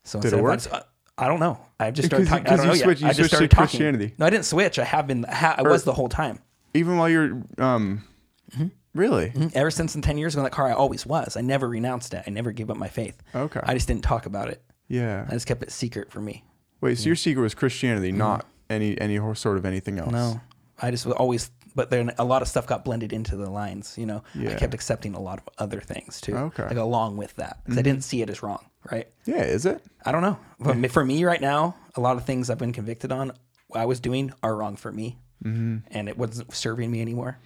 so 0.03 0.19
Did 0.21 0.33
it 0.33 0.39
I 0.39 0.41
work? 0.41 0.53
just- 0.55 0.71
uh, 0.71 0.83
I 1.19 1.27
don't 1.27 1.39
know. 1.39 1.59
I 1.79 1.89
just 1.89 2.05
started 2.09 2.27
talking. 2.27 2.45
I 2.45 2.55
don't 2.55 2.67
know 2.67 2.73
you 2.73 2.77
yet. 2.77 2.83
switched- 2.83 3.01
you 3.01 3.07
I 3.07 3.13
just 3.13 3.29
started 3.31 3.49
talking. 3.49 3.67
Christianity. 3.69 4.13
No, 4.19 4.27
I 4.27 4.29
didn't 4.29 4.45
switch. 4.45 4.77
I 4.77 4.83
have 4.83 5.07
been. 5.07 5.23
Ha- 5.23 5.55
I 5.57 5.63
was 5.63 5.83
the 5.83 5.91
whole 5.91 6.09
time. 6.09 6.37
Even 6.75 6.95
while 6.97 7.09
you're, 7.09 7.41
um, 7.57 8.03
Mm-hmm. 8.51 8.67
really. 8.93 9.33
Ever 9.55 9.71
since 9.71 9.95
in 9.95 10.03
ten 10.03 10.19
years 10.19 10.35
ago 10.35 10.41
in 10.41 10.43
that 10.43 10.51
car, 10.51 10.67
I 10.67 10.73
always 10.73 11.07
was. 11.07 11.35
I 11.35 11.41
never 11.41 11.67
renounced 11.67 12.13
it. 12.13 12.23
I 12.27 12.29
never 12.29 12.51
gave 12.51 12.69
up 12.69 12.77
my 12.77 12.87
faith. 12.87 13.19
Okay. 13.33 13.59
I 13.63 13.73
just 13.73 13.87
didn't 13.87 14.03
talk 14.03 14.27
about 14.27 14.49
it. 14.49 14.61
Yeah. 14.87 15.25
I 15.27 15.31
just 15.33 15.47
kept 15.47 15.63
it 15.63 15.71
secret 15.71 16.11
for 16.11 16.21
me. 16.21 16.43
Wait, 16.81 16.97
so 16.97 17.07
your 17.07 17.15
secret 17.15 17.41
was 17.41 17.53
Christianity, 17.55 18.11
not 18.11 18.45
any 18.69 18.99
any 18.99 19.17
sort 19.35 19.57
of 19.57 19.65
anything 19.65 19.97
else. 19.97 20.13
Mm-hmm. 20.13 20.15
No, 20.35 20.41
I 20.81 20.91
just 20.91 21.05
was 21.05 21.15
always. 21.15 21.51
But 21.75 21.91
then 21.91 22.11
a 22.17 22.23
lot 22.23 22.41
of 22.41 22.47
stuff 22.47 22.65
got 22.65 22.83
blended 22.83 23.13
into 23.13 23.35
the 23.35 23.49
lines. 23.49 23.97
You 23.97 24.07
know, 24.07 24.23
I 24.33 24.39
Yeah. 24.39 24.57
kept 24.57 24.73
accepting 24.73 25.13
a 25.13 25.19
lot 25.19 25.37
of 25.39 25.49
other 25.59 25.79
things 25.79 26.19
too. 26.19 26.35
Okay. 26.35 26.63
Like 26.67 26.77
along 26.77 27.17
with 27.17 27.35
that, 27.35 27.59
because 27.63 27.77
I 27.77 27.81
didn't 27.83 28.03
see 28.03 28.21
it 28.21 28.29
as 28.29 28.41
wrong. 28.41 28.65
Right. 28.91 29.07
Yeah, 29.25 29.43
is 29.43 29.65
it? 29.65 29.83
I 30.05 30.11
don't 30.11 30.21
know. 30.21 30.39
But 30.59 30.77
me- 30.77 30.87
for 30.87 31.03
me 31.05 31.23
right 31.23 31.41
now, 31.41 31.75
a 31.95 32.01
lot 32.01 32.17
of 32.17 32.25
things 32.25 32.49
I've 32.49 32.57
been 32.57 32.73
convicted 32.73 33.11
on, 33.11 33.31
I 33.75 33.85
was 33.85 33.99
doing 33.99 34.33
are 34.41 34.55
wrong 34.55 34.75
for 34.75 34.91
me, 34.91 35.17
mm-hmm. 35.43 35.77
and 35.91 36.09
it 36.09 36.17
wasn't 36.17 36.53
serving 36.53 36.89
me 36.89 37.01
anymore. 37.01 37.37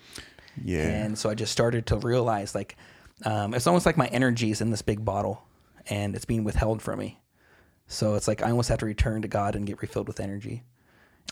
Yeah. 0.63 0.87
And 0.87 1.17
so 1.17 1.29
I 1.29 1.33
just 1.35 1.51
started 1.51 1.85
to 1.87 1.97
realize 1.97 2.53
like 2.55 2.77
um, 3.25 3.53
it's 3.53 3.67
almost 3.67 3.85
like 3.85 3.97
my 3.97 4.07
energy 4.07 4.51
is 4.51 4.61
in 4.61 4.69
this 4.71 4.81
big 4.81 5.03
bottle 5.03 5.43
and 5.89 6.15
it's 6.15 6.25
being 6.25 6.43
withheld 6.43 6.81
from 6.81 6.99
me. 6.99 7.19
So 7.91 8.15
it's 8.15 8.27
like 8.27 8.41
I 8.41 8.49
almost 8.49 8.69
have 8.69 8.79
to 8.79 8.85
return 8.85 9.21
to 9.21 9.27
God 9.27 9.55
and 9.55 9.67
get 9.67 9.81
refilled 9.81 10.07
with 10.07 10.21
energy. 10.21 10.63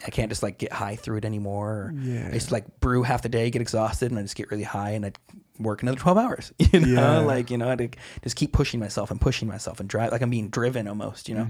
I 0.06 0.10
can't 0.10 0.30
just 0.30 0.42
like 0.42 0.58
get 0.58 0.72
high 0.72 0.96
through 0.96 1.18
it 1.18 1.24
anymore. 1.24 1.68
Or 1.70 1.94
Yeah. 2.00 2.30
I 2.32 2.38
to 2.38 2.52
like 2.52 2.80
brew 2.80 3.02
half 3.02 3.22
the 3.22 3.28
day, 3.28 3.50
get 3.50 3.60
exhausted, 3.62 4.10
and 4.10 4.18
I 4.18 4.22
just 4.22 4.36
get 4.36 4.50
really 4.50 4.62
high 4.64 4.90
and 4.90 5.04
I'd 5.04 5.18
work 5.58 5.82
another 5.82 5.98
12 5.98 6.16
hours. 6.16 6.52
You 6.72 6.80
know, 6.80 6.86
Yeah. 6.86 7.18
like, 7.18 7.50
you 7.50 7.58
know, 7.58 7.68
I'd 7.68 7.96
just 8.22 8.34
keep 8.36 8.52
pushing 8.52 8.80
myself 8.80 9.10
and 9.10 9.20
pushing 9.20 9.46
myself 9.46 9.78
and 9.78 9.88
drive 9.88 10.10
like 10.12 10.22
I'm 10.22 10.30
being 10.30 10.48
driven 10.48 10.88
almost, 10.88 11.28
you 11.28 11.34
know, 11.34 11.46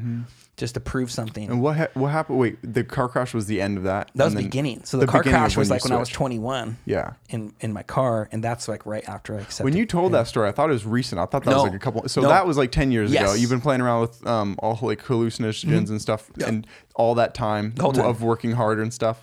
just 0.57 0.75
to 0.75 0.81
prove 0.81 1.13
something. 1.13 1.45
Mm-hmm. 1.45 1.53
And 1.53 1.63
what 1.63 1.77
ha- 1.77 1.87
what 1.95 2.09
happened? 2.09 2.39
Wait, 2.41 2.59
the 2.63 2.83
car 2.83 3.09
crash 3.09 3.33
was 3.35 3.47
the 3.47 3.61
end 3.61 3.79
of 3.79 3.85
that. 3.85 4.11
that 4.17 4.25
was 4.25 4.35
the 4.35 4.43
beginning. 4.43 4.83
So 4.85 4.97
the, 4.99 5.07
the 5.07 5.13
car 5.13 5.23
crash 5.23 5.57
was 5.57 5.71
like 5.71 5.85
when 5.85 5.93
I 5.93 5.97
was 5.99 6.09
21 6.09 6.77
Yeah. 6.87 7.13
in, 7.29 7.53
in 7.61 7.73
my 7.73 7.85
car. 7.85 8.29
And 8.33 8.43
that's 8.43 8.67
like 8.67 8.85
right 8.85 9.09
after 9.09 9.37
I 9.37 9.43
accepted. 9.43 9.65
When 9.65 9.77
you 9.77 9.87
told 9.87 10.11
that 10.13 10.27
story, 10.27 10.49
I 10.49 10.53
thought 10.53 10.71
it 10.71 10.73
was 10.73 10.85
recent. 10.87 11.21
I 11.21 11.27
thought 11.27 11.45
that 11.45 11.51
No. 11.51 11.57
was 11.59 11.65
like 11.65 11.75
a 11.75 11.79
couple. 11.79 12.09
So 12.09 12.23
No. 12.23 12.29
that 12.31 12.47
was 12.49 12.57
like 12.57 12.73
ten 12.73 12.91
years 12.91 13.13
ago. 13.13 13.35
You've 13.35 13.51
been 13.51 13.61
playing 13.61 13.81
around 13.81 14.01
with 14.01 14.27
um 14.27 14.57
all 14.59 14.77
like 14.83 15.05
hallucinogens 15.05 15.89
and 15.91 16.01
stuff, 16.03 16.29
and 16.45 16.67
all 17.01 17.15
that 17.15 17.33
time, 17.35 17.73
time. 17.73 17.93
Mm-hmm. 17.93 18.01
of 18.09 18.23
working 18.23 18.53
harder 18.53 18.83
and 18.83 18.93
stuff. 18.93 19.19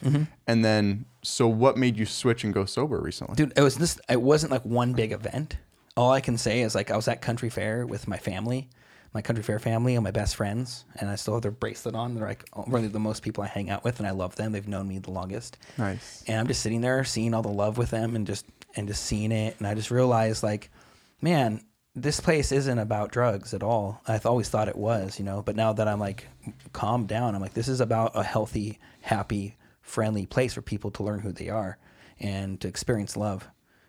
And 0.47 0.65
then, 0.65 1.05
so 1.23 1.47
what 1.47 1.77
made 1.77 1.97
you 1.97 2.05
switch 2.05 2.43
and 2.43 2.53
go 2.53 2.65
sober 2.65 2.99
recently? 2.99 3.35
dude 3.35 3.53
it 3.55 3.61
was 3.61 3.75
this 3.77 3.99
it 4.09 4.21
wasn't 4.21 4.51
like 4.51 4.63
one 4.65 4.93
big 4.93 5.11
event 5.11 5.57
all 5.97 6.11
i 6.11 6.21
can 6.21 6.37
say 6.37 6.61
is 6.61 6.73
like 6.73 6.89
i 6.89 6.95
was 6.95 7.07
at 7.09 7.21
country 7.21 7.49
fair 7.49 7.85
with 7.85 8.07
my 8.07 8.15
family 8.17 8.69
my 9.13 9.21
country 9.21 9.43
fair 9.43 9.59
family 9.59 9.95
and 9.95 10.03
my 10.05 10.11
best 10.11 10.35
friends 10.37 10.85
and 10.99 11.09
i 11.09 11.15
still 11.15 11.33
have 11.33 11.41
their 11.41 11.51
bracelet 11.51 11.95
on 11.95 12.15
they're 12.15 12.27
like 12.27 12.45
really 12.67 12.87
the 12.87 12.99
most 12.99 13.23
people 13.23 13.43
i 13.43 13.47
hang 13.47 13.69
out 13.69 13.83
with 13.83 13.99
and 13.99 14.07
i 14.07 14.11
love 14.11 14.35
them 14.37 14.51
they've 14.53 14.67
known 14.69 14.87
me 14.87 14.99
the 14.99 15.11
longest 15.11 15.57
Nice. 15.77 16.23
and 16.27 16.39
i'm 16.39 16.47
just 16.47 16.61
sitting 16.61 16.79
there 16.81 17.03
seeing 17.03 17.33
all 17.33 17.41
the 17.41 17.49
love 17.63 17.77
with 17.77 17.89
them 17.89 18.15
and 18.15 18.25
just 18.25 18.45
and 18.77 18.87
just 18.87 19.03
seeing 19.03 19.31
it 19.33 19.55
and 19.57 19.67
i 19.67 19.73
just 19.73 19.91
realized 19.91 20.43
like 20.43 20.69
man 21.21 21.59
this 22.01 22.19
place 22.19 22.51
isn't 22.51 22.77
about 22.77 23.11
drugs 23.11 23.53
at 23.53 23.63
all. 23.63 24.01
I've 24.07 24.25
always 24.25 24.49
thought 24.49 24.67
it 24.67 24.75
was 24.75 25.17
you 25.17 25.25
know 25.25 25.41
but 25.41 25.55
now 25.55 25.73
that 25.73 25.87
i'm 25.87 25.99
like 25.99 26.27
calmed 26.73 27.07
down 27.07 27.35
i'm 27.35 27.41
like 27.41 27.53
this 27.53 27.67
is 27.67 27.81
about 27.81 28.11
a 28.15 28.23
healthy 28.23 28.79
happy 29.01 29.55
friendly 29.81 30.25
place 30.25 30.53
for 30.53 30.61
people 30.61 30.91
to 30.91 31.03
learn 31.03 31.19
who 31.19 31.31
they 31.31 31.49
are 31.49 31.77
and 32.19 32.59
to 32.61 32.67
experience 32.67 33.17
love 33.17 33.47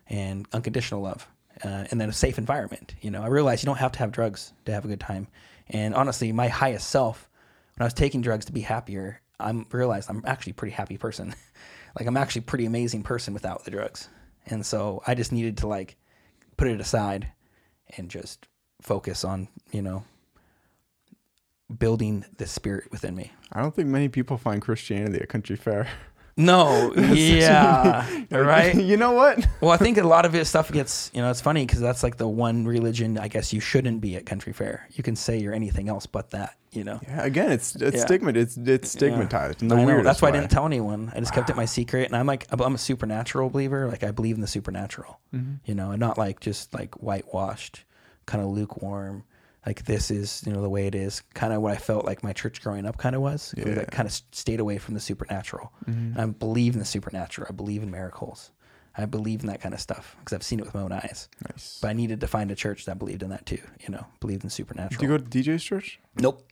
and 0.09 0.47
unconditional 0.53 1.03
love 1.03 1.29
uh, 1.65 1.85
and 1.91 2.01
then 2.01 2.09
a 2.09 2.13
safe 2.13 2.39
environment 2.39 2.95
you 3.01 3.11
know. 3.11 3.23
I 3.23 3.27
realized 3.27 3.63
you 3.63 3.67
don't 3.67 3.79
have 3.79 3.93
to 3.93 3.99
have 3.99 4.13
drugs 4.13 4.53
to 4.65 4.73
have 4.73 4.85
a 4.85 4.89
good 4.89 5.01
time. 5.01 5.29
And 5.69 5.95
honestly 5.95 6.33
my 6.33 6.49
highest 6.49 6.89
self 6.89 7.29
when 7.77 7.85
i 7.85 7.87
was 7.87 7.95
taking 7.95 8.23
drugs 8.23 8.47
to 8.47 8.53
be 8.53 8.63
happier 8.63 9.21
i'm 9.39 9.67
realized 9.71 10.09
i'm 10.09 10.23
actually 10.25 10.53
a 10.53 10.55
pretty 10.55 10.75
happy 10.75 10.97
person. 10.97 11.35
Like 11.99 12.07
i'm 12.07 12.19
actually 12.19 12.41
a 12.41 12.51
pretty 12.51 12.67
amazing 12.67 13.03
person 13.03 13.35
without 13.35 13.65
the 13.65 13.73
drugs. 13.73 14.09
And 14.47 14.65
so 14.65 15.03
I 15.07 15.15
just 15.15 15.33
needed 15.33 15.57
to 15.59 15.67
like 15.67 15.97
put 16.57 16.69
it 16.69 16.81
aside 16.81 17.33
and 17.97 18.11
just 18.11 18.49
focus 18.81 19.25
on, 19.25 19.49
you 19.73 19.83
know, 19.83 20.05
building 21.77 22.25
the 22.37 22.47
spirit 22.47 22.91
within 22.91 23.15
me. 23.15 23.33
I 23.53 23.61
don't 23.61 23.75
think 23.75 23.89
many 23.89 24.09
people 24.09 24.39
find 24.39 24.63
Christianity 24.63 25.21
at 25.21 25.29
country 25.29 25.57
fair. 25.57 25.89
No, 26.39 26.93
yeah, 26.97 28.07
right. 28.31 28.75
you 28.75 28.97
know 28.97 29.11
what? 29.13 29.45
Well, 29.61 29.73
I 29.73 29.77
think 29.77 29.99
a 29.99 30.05
lot 30.05 30.25
of 30.25 30.35
it 30.37 30.47
stuff 30.47 30.71
gets, 30.71 31.11
you 31.13 31.21
know, 31.21 31.31
it's 31.31 31.41
funny 31.41 31.67
because 31.67 31.81
that's 31.81 32.03
like 32.05 32.17
the 32.17 32.29
one 32.29 32.65
religion 32.65 33.19
I 33.19 33.27
guess 33.27 33.53
you 33.53 33.59
shouldn't 33.61 34.01
be 34.01 34.15
at 34.15 34.25
country 34.25 34.53
fair. 34.53 34.87
You 34.93 35.03
can 35.03 35.17
say 35.17 35.39
you're 35.39 35.53
anything 35.53 35.89
else 35.89 36.07
but 36.07 36.31
that, 36.31 36.55
you 36.71 36.85
know. 36.85 37.01
Yeah, 37.03 37.25
again, 37.25 37.51
it's 37.51 37.75
it's 37.75 37.97
Yeah. 37.97 38.05
stigma. 38.05 38.31
It's 38.31 38.57
it's 38.57 38.91
stigmatized. 38.93 39.63
in 39.63 39.69
the 39.69 39.75
I 39.77 40.03
That's 40.03 40.23
why 40.23 40.29
I 40.29 40.33
didn't 40.33 40.51
tell 40.53 40.65
anyone. 40.65 41.13
I 41.15 41.19
just 41.19 41.35
kept 41.35 41.51
it 41.51 41.57
my 41.57 41.65
secret, 41.65 42.07
and 42.07 42.15
I'm 42.17 42.27
like, 42.27 42.47
I'm 42.51 42.75
a 42.75 42.79
supernatural 42.79 43.51
believer. 43.51 43.89
Like 43.89 44.05
I 44.05 44.13
believe 44.13 44.37
in 44.37 44.41
the 44.41 44.47
supernatural, 44.47 45.19
Mm-hmm. 45.35 45.55
you 45.65 45.75
know, 45.75 45.91
and 45.91 45.99
not 46.01 46.17
like 46.19 46.39
just 46.41 46.73
like 46.73 46.95
whitewashed, 47.03 47.85
kind 48.27 48.43
of 48.45 48.51
lukewarm. 48.51 49.25
Like 49.69 49.85
this 49.85 50.11
is, 50.11 50.43
you 50.47 50.53
know, 50.55 50.63
the 50.63 50.69
way 50.71 50.87
it 50.87 50.95
is. 50.95 51.21
Kind 51.35 51.53
of 51.53 51.61
what 51.61 51.75
I 51.75 51.77
felt 51.77 52.07
like 52.07 52.23
my 52.25 52.33
church 52.33 52.63
growing 52.63 52.87
up 52.87 52.97
kind 52.97 53.15
of 53.15 53.21
was. 53.21 53.53
Was, 53.55 53.77
like, 53.77 53.91
kind 53.91 54.09
of 54.09 54.13
stayed 54.33 54.61
away 54.61 54.79
from 54.79 54.95
the 54.95 55.01
supernatural. 55.01 55.71
Mm-hmm. 55.87 56.13
And 56.19 56.21
I 56.21 56.25
believe 56.25 56.73
in 56.73 56.79
the 56.79 56.87
supernatural. 56.87 57.49
I 57.51 57.53
believe 57.53 57.83
in 57.83 57.91
miracles. 57.91 58.51
I 58.97 59.05
believe 59.05 59.43
in 59.43 59.49
that 59.49 59.61
kind 59.61 59.75
of 59.75 59.81
stuff 59.81 60.17
because 60.21 60.33
I've 60.35 60.43
seen 60.43 60.59
it 60.59 60.65
with 60.65 60.73
my 60.75 60.81
own 60.81 60.93
eyes. 60.93 61.29
Nice. 61.51 61.79
But 61.83 61.89
I 61.89 61.93
needed 61.93 62.21
to 62.23 62.27
find 62.27 62.51
a 62.51 62.55
church 62.55 62.87
that 62.87 62.99
believed 62.99 63.23
in 63.23 63.29
that 63.29 63.45
too. 63.45 63.61
You 63.81 63.91
know, 63.91 64.07
believed 64.21 64.43
in 64.43 64.49
supernatural. 64.49 65.01
Do 65.01 65.07
you 65.07 65.19
go 65.19 65.23
to 65.23 65.29
DJ's 65.53 65.63
church? 65.63 66.01
nope, 66.17 66.43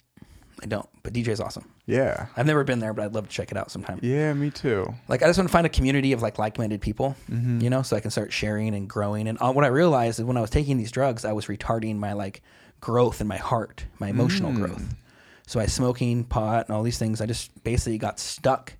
I 0.63 0.67
don't. 0.67 0.89
But 1.03 1.15
DJ's 1.15 1.41
awesome. 1.41 1.71
Yeah. 1.87 2.27
I've 2.37 2.47
never 2.47 2.65
been 2.65 2.81
there, 2.81 2.93
but 2.93 3.05
I'd 3.07 3.15
love 3.15 3.29
to 3.29 3.33
check 3.35 3.51
it 3.51 3.57
out 3.57 3.71
sometime. 3.71 3.99
Yeah, 4.03 4.33
me 4.35 4.51
too. 4.51 4.93
Like 5.09 5.23
I 5.23 5.27
just 5.27 5.39
want 5.39 5.49
to 5.49 5.53
find 5.53 5.67
a 5.67 5.71
community 5.71 6.13
of 6.13 6.21
like 6.21 6.39
like-minded 6.39 6.83
people, 6.83 7.17
Mm-hmm. 7.31 7.61
you 7.63 7.71
know, 7.71 7.81
so 7.83 7.97
I 7.97 8.01
can 8.01 8.11
start 8.11 8.31
sharing 8.33 8.75
and 8.75 8.89
growing. 8.89 9.27
And 9.27 9.39
uh, 9.41 9.53
what 9.53 9.65
I 9.65 9.69
realized 9.69 10.19
is 10.21 10.25
when 10.27 10.37
I 10.37 10.41
was 10.43 10.51
taking 10.51 10.77
these 10.77 10.93
drugs, 10.93 11.25
I 11.25 11.33
was 11.33 11.47
retarding 11.47 11.97
my 11.97 12.13
like 12.13 12.43
growth 12.81 13.21
in 13.21 13.27
my 13.27 13.37
heart, 13.39 13.85
my 13.99 14.09
emotional 14.09 14.53
Mm. 14.53 14.57
growth. 14.57 14.95
So 15.47 15.61
I 15.61 15.67
smoking 15.67 16.25
pot 16.25 16.67
and 16.67 16.77
all 16.77 16.83
these 16.83 16.99
things, 16.99 17.21
I 17.21 17.27
just 17.27 17.63
basically 17.63 17.99
got 17.99 18.19
stuck 18.19 18.73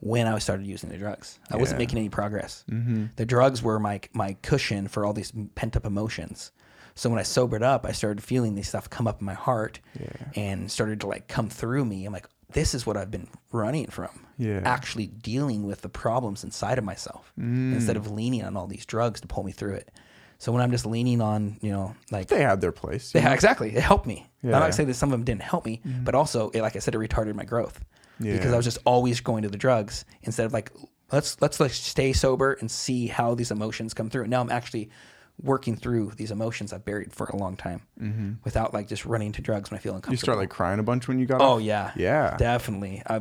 when 0.00 0.26
I 0.26 0.38
started 0.38 0.66
using 0.66 0.90
the 0.90 0.98
drugs. 0.98 1.38
I 1.50 1.56
wasn't 1.56 1.78
making 1.78 1.98
any 1.98 2.08
progress. 2.08 2.64
Mm-hmm. 2.70 3.06
The 3.16 3.26
drugs 3.26 3.62
were 3.62 3.78
my 3.78 4.00
my 4.12 4.34
cushion 4.42 4.88
for 4.88 5.04
all 5.04 5.12
these 5.12 5.32
pent 5.54 5.76
up 5.76 5.84
emotions. 5.86 6.52
So 6.94 7.10
when 7.10 7.18
I 7.18 7.22
sobered 7.24 7.62
up, 7.62 7.84
I 7.84 7.92
started 7.92 8.22
feeling 8.22 8.54
these 8.54 8.68
stuff 8.68 8.88
come 8.88 9.06
up 9.06 9.20
in 9.20 9.26
my 9.26 9.34
heart 9.34 9.80
and 10.34 10.70
started 10.70 11.00
to 11.00 11.06
like 11.06 11.28
come 11.28 11.48
through 11.50 11.84
me. 11.84 12.06
I'm 12.06 12.12
like, 12.12 12.26
this 12.52 12.74
is 12.74 12.86
what 12.86 12.96
I've 12.96 13.10
been 13.10 13.28
running 13.52 13.88
from. 13.88 14.24
Yeah. 14.38 14.60
Actually 14.64 15.06
dealing 15.08 15.64
with 15.66 15.82
the 15.82 15.90
problems 15.90 16.42
inside 16.44 16.78
of 16.78 16.84
myself 16.84 17.32
instead 17.36 17.96
of 17.98 18.10
leaning 18.10 18.44
on 18.44 18.56
all 18.56 18.66
these 18.66 18.86
drugs 18.86 19.20
to 19.20 19.26
pull 19.26 19.44
me 19.44 19.52
through 19.52 19.74
it. 19.74 19.90
So 20.38 20.52
when 20.52 20.62
I'm 20.62 20.70
just 20.70 20.84
leaning 20.86 21.20
on, 21.20 21.56
you 21.62 21.70
know, 21.72 21.94
like 22.10 22.28
They 22.28 22.42
had 22.42 22.60
their 22.60 22.72
place. 22.72 23.14
yeah, 23.14 23.32
exactly. 23.32 23.74
It 23.74 23.82
helped 23.82 24.06
me. 24.06 24.26
I'm 24.42 24.50
Yeah. 24.50 24.58
not 24.58 24.74
saying 24.74 24.88
that 24.88 24.94
some 24.94 25.08
of 25.08 25.12
them 25.18 25.24
didn't 25.24 25.42
help 25.42 25.64
me, 25.64 25.80
mm-hmm. 25.86 26.04
but 26.04 26.14
also, 26.14 26.50
it, 26.50 26.60
like 26.62 26.76
I 26.76 26.78
said, 26.78 26.94
it 26.94 26.98
retarded 26.98 27.34
my 27.34 27.44
growth 27.44 27.80
because 28.18 28.52
I 28.52 28.56
was 28.56 28.64
just 28.64 28.78
always 28.84 29.20
going 29.20 29.42
to 29.42 29.48
the 29.48 29.58
drugs 29.58 30.04
instead 30.22 30.46
of 30.46 30.52
like 30.52 30.70
let's 31.12 31.40
let's 31.40 31.60
like 31.60 31.70
stay 31.72 32.12
sober 32.12 32.54
and 32.60 32.70
see 32.70 33.06
how 33.08 33.34
these 33.34 33.50
emotions 33.50 33.92
come 33.94 34.08
through. 34.10 34.22
And 34.22 34.30
Now 34.30 34.40
I'm 34.40 34.50
actually 34.50 34.90
working 35.42 35.76
through 35.76 36.12
these 36.16 36.30
emotions 36.30 36.72
I've 36.72 36.84
buried 36.84 37.12
for 37.12 37.26
a 37.26 37.36
long 37.36 37.56
time 37.56 37.82
mm-hmm. 38.00 38.32
without 38.44 38.72
like 38.72 38.88
just 38.88 39.04
running 39.04 39.32
to 39.32 39.42
drugs 39.42 39.70
when 39.70 39.78
I 39.78 39.80
feel 39.82 39.92
uncomfortable. 39.92 40.14
You 40.14 40.18
start 40.18 40.38
like 40.38 40.48
crying 40.48 40.78
a 40.80 40.82
bunch 40.82 41.08
when 41.08 41.18
you 41.18 41.26
got 41.26 41.42
oh 41.42 41.56
off? 41.56 41.62
yeah, 41.62 41.92
Yeah. 41.94 42.36
definitely. 42.38 43.02
I 43.06 43.20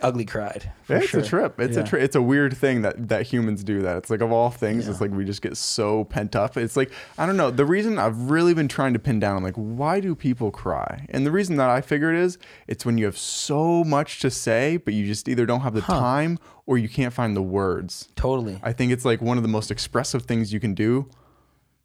ugly 0.00 0.24
cried. 0.24 0.72
Yeah, 0.88 0.96
it's 0.98 1.08
sure. 1.08 1.20
a 1.20 1.24
trip. 1.24 1.60
It's 1.60 1.76
Yeah. 1.76 1.82
a 1.82 1.86
tri- 1.86 1.98
it's 2.00 2.16
a 2.16 2.22
weird 2.22 2.56
thing 2.56 2.82
that 2.82 3.08
that 3.08 3.26
humans 3.26 3.62
do 3.62 3.82
that. 3.82 3.98
It's 3.98 4.08
like 4.10 4.22
of 4.22 4.32
all 4.32 4.50
things, 4.50 4.88
it's 4.88 5.00
like 5.00 5.10
we 5.10 5.24
just 5.24 5.42
get 5.42 5.56
so 5.58 6.04
pent 6.04 6.34
up. 6.34 6.56
It's 6.56 6.76
like 6.76 6.90
I 7.18 7.26
don't 7.26 7.36
know. 7.36 7.50
The 7.50 7.66
reason 7.66 7.98
I've 7.98 8.30
really 8.30 8.54
been 8.54 8.68
trying 8.68 8.94
to 8.94 8.98
pin 8.98 9.20
down, 9.20 9.36
I'm 9.36 9.42
like, 9.42 9.56
why 9.56 10.00
do 10.00 10.14
people 10.14 10.50
cry? 10.50 11.06
And 11.10 11.26
the 11.26 11.30
reason 11.30 11.56
that 11.56 11.68
I 11.68 11.80
figured 11.82 12.16
is 12.16 12.38
it's 12.66 12.86
when 12.86 12.96
you 12.98 13.04
have 13.04 13.18
so 13.18 13.84
much 13.84 14.20
to 14.20 14.30
say, 14.30 14.78
but 14.78 14.94
you 14.94 15.04
just 15.06 15.28
either 15.28 15.44
don't 15.44 15.60
have 15.60 15.74
the 15.74 15.82
time 15.82 16.38
or 16.64 16.78
you 16.78 16.88
can't 16.88 17.12
find 17.12 17.36
the 17.36 17.42
words. 17.42 18.08
Totally. 18.16 18.58
I 18.62 18.72
think 18.72 18.90
it's 18.92 19.04
like 19.04 19.20
one 19.20 19.36
of 19.36 19.42
the 19.42 19.48
most 19.50 19.70
expressive 19.70 20.22
things 20.22 20.52
you 20.52 20.60
can 20.60 20.74
do. 20.74 21.08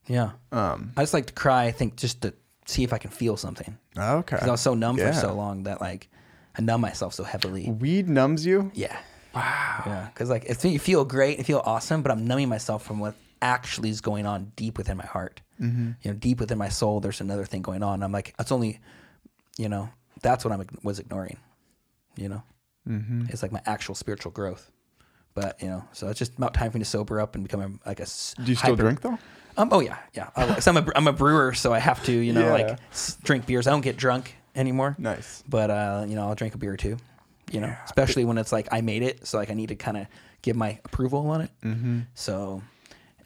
yeah. 0.07 0.31
Um, 0.51 0.91
I 0.97 1.01
just 1.03 1.13
like 1.13 1.25
to 1.27 1.33
cry. 1.33 1.65
I 1.65 1.71
think 1.71 1.95
just 1.97 2.21
to 2.21 2.33
see 2.65 2.83
if 2.83 2.93
I 2.93 2.97
can 2.97 3.09
feel 3.11 3.35
something. 3.37 3.77
okay. 3.97 4.35
Because 4.37 4.47
I 4.47 4.51
was 4.51 4.61
so 4.61 4.73
numb 4.73 4.97
Yeah. 4.97 5.11
for 5.11 5.19
so 5.19 5.33
long 5.33 5.63
that 5.63 5.81
like 5.81 6.09
I 6.57 6.61
numb 6.61 6.81
myself 6.81 7.13
so 7.13 7.23
heavily. 7.23 7.69
Weed 7.69 8.07
numbs 8.07 8.45
you. 8.45 8.71
Yeah. 8.73 8.97
Wow. 9.33 9.83
Yeah. 9.85 10.09
Because 10.13 10.29
like 10.29 10.45
it's 10.45 10.63
you 10.63 10.79
feel 10.79 11.05
great, 11.05 11.37
you 11.39 11.43
feel 11.43 11.61
awesome, 11.65 12.01
but 12.01 12.11
I'm 12.11 12.27
numbing 12.27 12.49
myself 12.49 12.83
from 12.83 12.99
what 12.99 13.15
actually 13.41 13.89
is 13.89 14.01
going 14.01 14.25
on 14.25 14.51
deep 14.55 14.77
within 14.77 14.97
my 14.97 15.05
heart. 15.05 15.41
Mm-hmm. 15.59 15.91
You 16.01 16.11
know, 16.11 16.17
deep 16.17 16.39
within 16.39 16.57
my 16.57 16.69
soul, 16.69 16.99
there's 16.99 17.21
another 17.21 17.45
thing 17.45 17.61
going 17.61 17.83
on. 17.83 18.03
I'm 18.03 18.11
like, 18.11 18.35
that's 18.37 18.51
only, 18.51 18.79
you 19.57 19.69
know, 19.69 19.89
that's 20.21 20.45
what 20.45 20.51
I 20.51 20.65
was 20.83 20.99
ignoring. 20.99 21.37
You 22.15 22.29
know, 22.29 22.43
mm-hmm. 22.87 23.25
it's 23.29 23.41
like 23.41 23.51
my 23.51 23.61
actual 23.65 23.95
spiritual 23.95 24.31
growth. 24.31 24.69
But 25.33 25.59
you 25.61 25.67
know, 25.67 25.83
so 25.93 26.09
it's 26.09 26.19
just 26.19 26.37
about 26.37 26.53
time 26.53 26.69
for 26.69 26.77
me 26.77 26.83
to 26.83 26.89
sober 26.89 27.19
up 27.19 27.33
and 27.33 27.43
become 27.43 27.61
a, 27.61 27.89
like 27.89 27.99
a. 27.99 28.05
Do 28.05 28.51
you 28.51 28.55
still 28.55 28.71
hyper- 28.71 28.83
drink 28.83 29.01
though? 29.01 29.17
Um. 29.57 29.69
Oh 29.71 29.79
yeah, 29.79 29.97
yeah. 30.13 30.29
I, 30.35 30.59
so 30.59 30.71
I'm 30.71 30.77
a 30.77 30.91
I'm 30.95 31.07
a 31.07 31.13
brewer, 31.13 31.53
so 31.53 31.73
I 31.73 31.79
have 31.79 32.03
to 32.05 32.11
you 32.11 32.33
know 32.33 32.41
Yeah. 32.55 32.67
like 32.67 32.79
drink 33.23 33.47
beers. 33.47 33.65
I 33.65 33.71
don't 33.71 33.81
get 33.81 33.97
drunk 33.97 34.35
anymore. 34.55 34.95
Nice. 34.97 35.43
But 35.47 35.69
uh, 35.69 36.05
you 36.07 36.15
know, 36.15 36.27
I'll 36.27 36.35
drink 36.35 36.55
a 36.55 36.57
beer 36.57 36.77
too. 36.77 36.97
You 37.51 37.59
know, 37.61 37.75
especially 37.85 38.25
when 38.25 38.37
it's 38.37 38.51
like 38.51 38.67
I 38.71 38.81
made 38.81 39.03
it, 39.03 39.27
so 39.27 39.37
like 39.37 39.51
I 39.51 39.53
need 39.53 39.67
to 39.69 39.75
kind 39.75 39.97
of 39.97 40.07
give 40.41 40.55
my 40.55 40.79
approval 40.85 41.27
on 41.29 41.41
it. 41.41 41.51
Mm-hmm. 41.63 41.99
So 42.15 42.63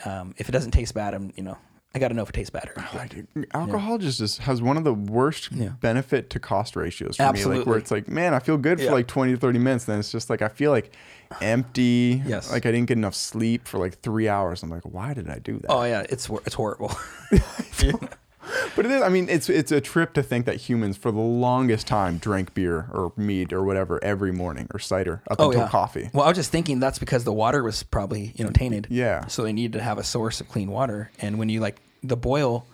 um, 0.06 0.34
if 0.38 0.50
it 0.50 0.52
doesn't 0.52 0.72
taste 0.72 0.94
bad, 0.94 1.14
I'm 1.14 1.32
you 1.36 1.44
know 1.44 1.58
I 1.96 2.00
got 2.00 2.10
to 2.10 2.14
know 2.14 2.22
if 2.24 2.30
it 2.30 2.34
tastes 2.34 2.50
bad 2.52 2.70
or 2.76 2.80
not. 2.82 2.94
Like, 2.94 3.26
alcohol 3.54 3.98
just 3.98 4.20
is, 4.22 4.38
has 4.40 4.62
one 4.62 4.78
of 4.78 4.84
the 4.84 4.94
worst 4.94 5.52
Yeah. 5.52 5.70
benefit 5.82 6.30
to 6.32 6.40
cost 6.40 6.76
ratios 6.76 7.18
for 7.18 7.32
me. 7.34 7.44
Like 7.46 7.66
where 7.66 7.78
it's 7.78 7.90
like, 7.90 8.08
man, 8.08 8.34
I 8.36 8.40
feel 8.40 8.58
good 8.58 8.80
Yeah. 8.80 8.88
for 8.88 8.92
like 8.92 9.08
20 9.08 9.32
to 9.34 9.38
30 9.40 9.58
minutes. 9.60 9.86
Then 9.86 9.98
it's 9.98 10.12
just 10.12 10.30
like, 10.30 10.42
I 10.44 10.48
feel 10.48 10.70
like 10.70 10.94
empty. 11.42 12.22
Yes. 12.26 12.52
Like 12.52 12.66
I 12.68 12.72
didn't 12.72 12.88
get 12.88 12.98
enough 12.98 13.16
sleep 13.16 13.68
for 13.68 13.80
like 13.80 14.00
three 14.02 14.28
hours. 14.30 14.62
I'm 14.62 14.70
like, 14.70 14.84
why 14.84 15.14
did 15.14 15.30
I 15.30 15.40
do 15.40 15.58
that? 15.60 15.72
Oh 15.72 15.84
yeah, 15.84 16.06
it's 16.10 16.30
it's 16.46 16.56
horrible. 16.56 16.92
But 18.76 18.86
it 18.86 18.92
is, 18.92 19.02
I 19.02 19.10
mean, 19.10 19.28
it's, 19.30 19.50
it's 19.50 19.72
a 19.72 19.82
trip 19.82 20.14
to 20.14 20.24
think 20.24 20.46
that 20.46 20.58
humans 20.58 20.98
for 20.98 21.12
the 21.12 21.20
longest 21.20 21.88
time 21.88 22.18
drank 22.18 22.54
beer 22.54 22.90
or 22.92 23.12
mead 23.18 23.52
or 23.52 23.64
whatever 23.64 24.04
every 24.04 24.32
morning 24.32 24.68
or 24.72 24.80
cider 24.80 25.24
up 25.30 25.38
oh 25.40 25.48
until 25.48 25.64
yeah, 25.64 25.70
coffee. 25.70 26.10
Well, 26.14 26.26
I 26.26 26.28
was 26.28 26.38
just 26.38 26.52
thinking 26.52 26.80
that's 26.80 27.00
because 27.00 27.24
the 27.24 27.34
water 27.34 27.64
was 27.64 27.84
probably 27.84 28.34
you 28.36 28.44
know 28.44 28.52
tainted. 28.52 28.88
Yeah. 28.90 29.26
So 29.28 29.44
they 29.44 29.54
needed 29.54 29.78
to 29.78 29.84
have 29.84 29.98
a 29.98 30.04
source 30.04 30.42
of 30.42 30.48
clean 30.48 30.70
water, 30.70 31.12
and 31.20 31.40
when 31.40 31.50
you 31.50 31.60
like 31.60 31.82
the 32.04 32.18
boil. 32.18 32.68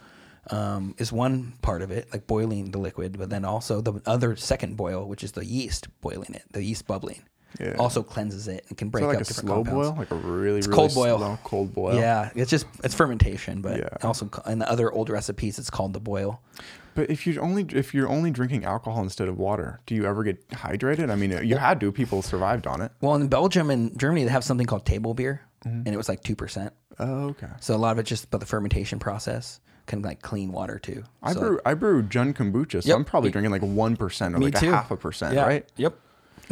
Um, 0.51 0.93
is 0.97 1.09
one 1.09 1.53
part 1.62 1.81
of 1.81 1.89
it, 1.89 2.12
like 2.12 2.27
boiling 2.27 2.71
the 2.71 2.77
liquid, 2.77 3.17
but 3.17 3.29
then 3.29 3.45
also 3.45 3.79
the 3.79 4.01
other 4.05 4.36
second 4.36 4.75
boil, 4.75 5.07
which 5.07 5.23
is 5.23 5.31
the 5.31 5.45
yeast 5.45 5.88
boiling 6.01 6.33
it, 6.33 6.43
the 6.51 6.62
yeast 6.62 6.86
bubbling, 6.86 7.23
Yeah. 7.59 7.75
also 7.77 8.01
cleanses 8.03 8.47
it 8.47 8.65
and 8.69 8.77
can 8.77 8.89
break 8.89 9.05
like 9.05 9.15
up 9.17 9.21
a 9.21 9.25
different 9.25 9.47
slow 9.47 9.63
compounds. 9.63 9.89
boil, 9.89 9.95
like 9.97 10.11
a 10.11 10.15
really, 10.15 10.59
really 10.61 10.61
cold 10.67 10.93
boil. 10.95 11.17
slow 11.19 11.39
cold 11.43 11.73
boil. 11.73 11.95
Yeah, 11.95 12.31
it's 12.35 12.49
just 12.49 12.65
it's 12.83 12.93
fermentation, 12.95 13.61
but 13.61 13.77
Yeah. 13.77 13.89
also 14.01 14.29
in 14.47 14.59
the 14.59 14.69
other 14.69 14.91
old 14.91 15.09
recipes, 15.09 15.59
it's 15.59 15.69
called 15.69 15.93
the 15.93 15.99
boil. 15.99 16.41
But 16.95 17.09
if 17.09 17.25
you're 17.25 17.43
only 17.43 17.65
if 17.71 17.93
you're 17.93 18.07
only 18.09 18.31
drinking 18.31 18.65
alcohol 18.65 19.01
instead 19.03 19.27
of 19.27 19.37
water, 19.37 19.79
do 19.85 19.95
you 19.95 20.05
ever 20.05 20.23
get 20.23 20.47
hydrated? 20.49 21.09
I 21.11 21.15
mean, 21.15 21.31
you 21.45 21.57
had 21.57 21.79
to. 21.79 21.91
People 21.91 22.21
survived 22.21 22.67
on 22.67 22.81
it. 22.81 22.91
Well, 23.01 23.15
in 23.15 23.27
Belgium 23.27 23.69
and 23.71 23.97
Germany, 23.99 24.23
they 24.25 24.29
have 24.31 24.43
something 24.43 24.65
called 24.67 24.85
table 24.85 25.13
beer, 25.13 25.41
Mm-hmm. 25.65 25.77
and 25.85 25.87
it 25.87 25.97
was 25.97 26.09
like 26.09 26.21
two 26.23 26.35
percent. 26.35 26.73
Oh, 26.99 27.29
okay. 27.29 27.47
So 27.61 27.73
a 27.75 27.77
lot 27.77 27.93
of 27.93 27.99
it's 27.99 28.09
just 28.09 28.25
about 28.25 28.41
the 28.41 28.45
fermentation 28.45 28.99
process, 28.99 29.59
can 29.87 30.01
like 30.01 30.21
clean 30.21 30.51
water 30.51 30.77
too. 30.77 31.03
I 31.23 31.33
So, 31.33 31.39
brew 31.39 31.59
I 31.65 31.73
brew 31.73 32.03
Jun 32.03 32.33
kombucha, 32.33 32.83
so 32.83 32.89
Yep. 32.89 32.97
I'm 32.97 33.05
probably 33.05 33.31
drinking 33.31 33.51
like 33.51 33.61
one 33.61 33.95
percent 33.95 34.35
or 34.35 34.39
me 34.39 34.45
like 34.47 34.59
too. 34.59 34.69
a 34.69 34.75
half 34.75 34.91
a 34.91 34.97
percent, 34.97 35.33
Yeah. 35.35 35.45
right? 35.45 35.65
Yep. 35.77 35.95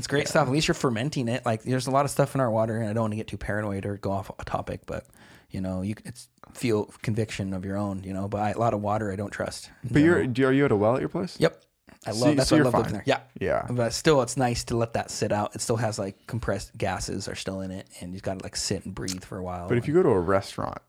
It's 0.01 0.07
great 0.07 0.27
stuff. 0.27 0.47
At 0.47 0.51
least 0.51 0.67
you're 0.67 0.73
fermenting 0.73 1.27
it. 1.27 1.45
Like 1.45 1.61
there's 1.61 1.85
a 1.85 1.91
lot 1.91 2.05
of 2.05 2.11
stuff 2.11 2.33
in 2.33 2.41
our 2.41 2.49
water, 2.49 2.77
and 2.77 2.89
I 2.89 2.93
don't 2.93 3.03
want 3.03 3.11
to 3.13 3.17
get 3.17 3.27
too 3.27 3.37
paranoid 3.37 3.85
or 3.85 3.97
go 3.97 4.11
off 4.11 4.31
a 4.39 4.43
topic, 4.43 4.81
but 4.87 5.05
you 5.51 5.61
know, 5.61 5.83
you 5.83 5.93
it's 6.05 6.27
feel 6.53 6.85
conviction 7.03 7.53
of 7.53 7.63
your 7.65 7.77
own. 7.77 8.03
You 8.03 8.13
know, 8.13 8.27
but 8.27 8.41
I, 8.41 8.49
a 8.51 8.57
lot 8.57 8.73
of 8.73 8.81
water 8.81 9.11
I 9.11 9.15
don't 9.15 9.29
trust. 9.29 9.69
But 9.89 10.01
you're 10.01 10.25
do- 10.25 10.47
are 10.47 10.51
you 10.51 10.65
at 10.65 10.71
a 10.71 10.75
well 10.75 10.95
at 10.95 11.01
your 11.01 11.09
place? 11.09 11.37
Yep. 11.39 11.61
I 12.07 12.13
So- 12.13 12.25
love 12.25 12.35
that's 12.37 12.49
so 12.49 12.55
why 12.55 12.61
I 12.61 12.63
love 12.65 12.73
living 12.73 12.85
fine. 12.85 12.93
there. 12.93 13.03
Yeah. 13.05 13.19
Yeah. 13.39 13.67
But 13.69 13.93
still 13.93 14.23
it's 14.23 14.37
nice 14.37 14.63
to 14.65 14.75
let 14.75 14.93
that 14.93 15.11
sit 15.11 15.31
out. 15.31 15.53
It 15.53 15.61
still 15.61 15.75
has 15.77 15.99
like 15.99 16.25
compressed 16.25 16.75
gases 16.75 17.27
are 17.27 17.35
still 17.35 17.61
in 17.61 17.69
it 17.69 17.87
and 18.01 18.13
you've 18.13 18.23
got 18.23 18.39
to 18.39 18.43
like 18.43 18.55
sit 18.55 18.85
and 18.85 18.95
breathe 18.95 19.23
for 19.23 19.37
a 19.37 19.43
while. 19.43 19.67
But 19.69 19.77
if 19.77 19.87
you 19.87 19.93
go 19.93 20.01
to 20.01 20.09
a 20.09 20.19
restaurant 20.19 20.79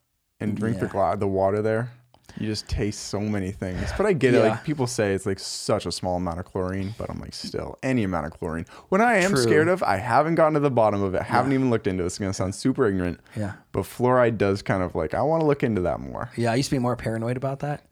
and 0.41 0.57
drink 0.57 0.79
the 0.79 0.87
Yeah. 0.87 0.93
gla- 0.93 1.17
the 1.19 1.29
water 1.29 1.61
there, 1.61 1.91
you 2.39 2.47
just 2.47 2.69
taste 2.69 3.09
so 3.09 3.21
many 3.21 3.51
things. 3.51 3.91
But 3.97 4.07
I 4.07 4.13
get 4.13 4.35
it. 4.35 4.41
Like 4.41 4.65
people 4.65 4.87
say 4.87 5.15
it's 5.15 5.27
like 5.27 5.39
such 5.39 5.87
a 5.87 5.93
small 5.93 6.17
amount 6.17 6.41
of 6.41 6.47
chlorine, 6.47 6.95
but 6.99 7.11
I'm 7.11 7.21
like 7.21 7.35
still 7.35 7.79
any 7.83 8.05
amount 8.05 8.27
of 8.27 8.33
chlorine. 8.33 8.67
What 8.89 9.01
I 9.01 9.19
am 9.19 9.31
True. 9.31 9.43
scared 9.43 9.69
of, 9.69 9.83
I 9.83 9.97
haven't 9.97 10.37
gotten 10.37 10.55
to 10.55 10.61
the 10.61 10.71
bottom 10.71 11.03
of 11.03 11.15
it. 11.15 11.23
Haven't 11.23 11.53
even 11.53 11.71
looked 11.71 11.87
into 11.87 12.03
it. 12.03 12.07
It's 12.07 12.19
gonna 12.19 12.33
sound 12.33 12.55
super 12.55 12.87
ignorant. 12.87 13.21
Yeah. 13.37 13.55
But 13.73 13.83
fluoride 13.83 14.39
does 14.39 14.63
kind 14.63 14.83
of 14.83 14.95
like 14.95 15.15
I 15.15 15.23
want 15.23 15.41
to 15.43 15.47
look 15.47 15.63
into 15.63 15.83
that 15.83 16.01
more. 16.01 16.31
Yeah, 16.37 16.53
I 16.53 16.57
used 16.57 16.71
to 16.71 16.77
be 16.77 16.81
more 16.81 16.97
paranoid 16.97 17.37
about 17.37 17.61
that. 17.61 17.87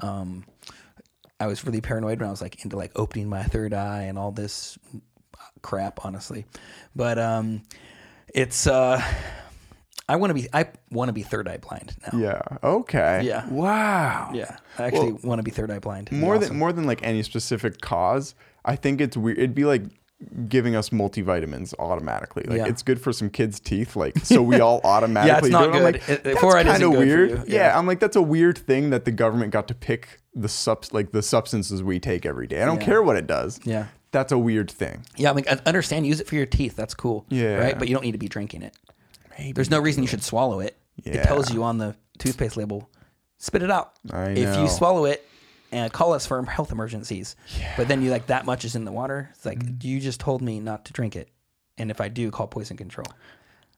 Um, 0.00 0.44
I 1.40 1.46
was 1.46 1.64
really 1.64 1.80
paranoid 1.80 2.20
when 2.20 2.28
I 2.28 2.30
was 2.30 2.42
like 2.42 2.64
into 2.64 2.76
like 2.76 2.92
opening 2.96 3.28
my 3.28 3.44
third 3.44 3.72
eye 3.72 4.02
and 4.02 4.18
all 4.18 4.32
this 4.32 4.78
crap, 5.62 6.04
honestly. 6.04 6.46
But 6.96 7.18
um, 7.18 7.62
it's 8.34 8.66
uh, 8.66 9.02
I 10.08 10.16
want 10.16 10.30
to 10.30 10.34
be 10.34 10.48
I 10.52 10.66
want 10.90 11.08
to 11.08 11.12
be 11.12 11.22
third 11.22 11.48
eye 11.48 11.58
blind 11.58 11.94
now. 12.12 12.18
Yeah. 12.18 12.40
Okay. 12.62 13.22
Yeah. 13.24 13.46
Wow. 13.48 14.30
Yeah, 14.34 14.56
I 14.78 14.84
actually 14.84 15.12
want 15.12 15.38
to 15.38 15.42
be 15.42 15.50
third 15.50 15.70
eye 15.70 15.78
blind. 15.80 16.10
More 16.12 16.36
awesome. 16.36 16.48
than 16.48 16.58
more 16.58 16.72
than 16.72 16.86
like 16.86 17.02
any 17.02 17.22
specific 17.22 17.80
cause, 17.80 18.34
I 18.64 18.76
think 18.76 19.00
it's 19.00 19.16
weird. 19.16 19.38
It'd 19.38 19.54
be 19.54 19.64
like 19.64 19.82
giving 20.48 20.74
us 20.74 20.88
multivitamins 20.88 21.74
automatically. 21.78 22.42
Like 22.44 22.58
Yeah. 22.58 22.66
it's 22.66 22.82
good 22.82 23.00
for 23.00 23.12
some 23.12 23.30
kids' 23.30 23.60
teeth. 23.60 23.94
Like 23.96 24.18
so 24.24 24.42
we 24.42 24.60
all 24.60 24.80
automatically. 24.84 25.50
not 25.50 25.60
do 25.60 25.64
it. 25.64 25.66
I'm 25.66 25.72
good. 25.72 25.82
Like, 25.84 26.08
It- 26.08 26.24
that's 26.24 26.40
kind 26.40 26.82
of 26.82 26.90
weird. 26.92 27.30
Yeah. 27.30 27.42
Yeah. 27.46 27.78
I'm 27.78 27.86
like 27.86 28.00
that's 28.00 28.16
a 28.16 28.22
weird 28.22 28.58
thing 28.58 28.90
that 28.90 29.04
the 29.04 29.12
government 29.12 29.52
got 29.52 29.68
to 29.68 29.74
pick 29.74 30.20
the 30.34 30.48
subs 30.48 30.92
like 30.92 31.12
the 31.12 31.22
substances 31.22 31.82
we 31.82 32.00
take 32.00 32.24
every 32.26 32.46
day. 32.46 32.62
I 32.62 32.64
don't 32.64 32.80
Yeah. 32.80 32.86
care 32.86 33.02
what 33.02 33.16
it 33.16 33.26
does. 33.26 33.60
Yeah. 33.64 33.86
That's 34.10 34.32
a 34.32 34.38
weird 34.38 34.70
thing. 34.70 35.04
Yeah, 35.16 35.30
I 35.30 35.34
mean, 35.34 35.44
I 35.50 35.58
understand. 35.66 36.06
Use 36.06 36.18
it 36.18 36.26
for 36.26 36.34
your 36.34 36.46
teeth. 36.46 36.74
That's 36.76 36.94
cool. 36.94 37.26
Yeah. 37.28 37.56
Right, 37.56 37.78
but 37.78 37.88
you 37.88 37.94
don't 37.94 38.02
need 38.02 38.12
to 38.12 38.18
be 38.18 38.26
drinking 38.28 38.62
it. 38.62 38.74
Maybe. 39.38 39.52
There's 39.52 39.70
no 39.70 39.78
reason 39.80 40.02
you 40.02 40.08
should 40.08 40.22
swallow 40.22 40.60
it. 40.60 40.76
Yeah. 41.04 41.18
It 41.18 41.24
tells 41.24 41.52
you 41.52 41.62
on 41.62 41.78
the 41.78 41.94
toothpaste 42.18 42.56
label, 42.56 42.90
spit 43.38 43.62
it 43.62 43.70
out. 43.70 43.92
I 44.12 44.30
If 44.30 44.48
know. 44.48 44.62
you 44.62 44.68
swallow 44.68 45.04
it, 45.04 45.24
and 45.70 45.92
call 45.92 46.14
us 46.14 46.26
for 46.26 46.42
health 46.44 46.72
emergencies. 46.72 47.36
But 47.76 47.88
then 47.88 48.00
you 48.02 48.10
like 48.10 48.28
that 48.28 48.46
much 48.46 48.64
is 48.64 48.74
in 48.74 48.84
the 48.84 48.92
water. 48.92 49.28
It's 49.34 49.44
like 49.46 49.58
Mm-hmm. 49.58 49.86
you 49.86 50.00
just 50.00 50.18
told 50.18 50.40
me 50.42 50.60
not 50.60 50.86
to 50.86 50.92
drink 50.92 51.14
it, 51.14 51.28
and 51.76 51.90
if 51.90 52.00
I 52.00 52.08
do, 52.08 52.30
call 52.30 52.46
poison 52.46 52.76
control. 52.76 53.06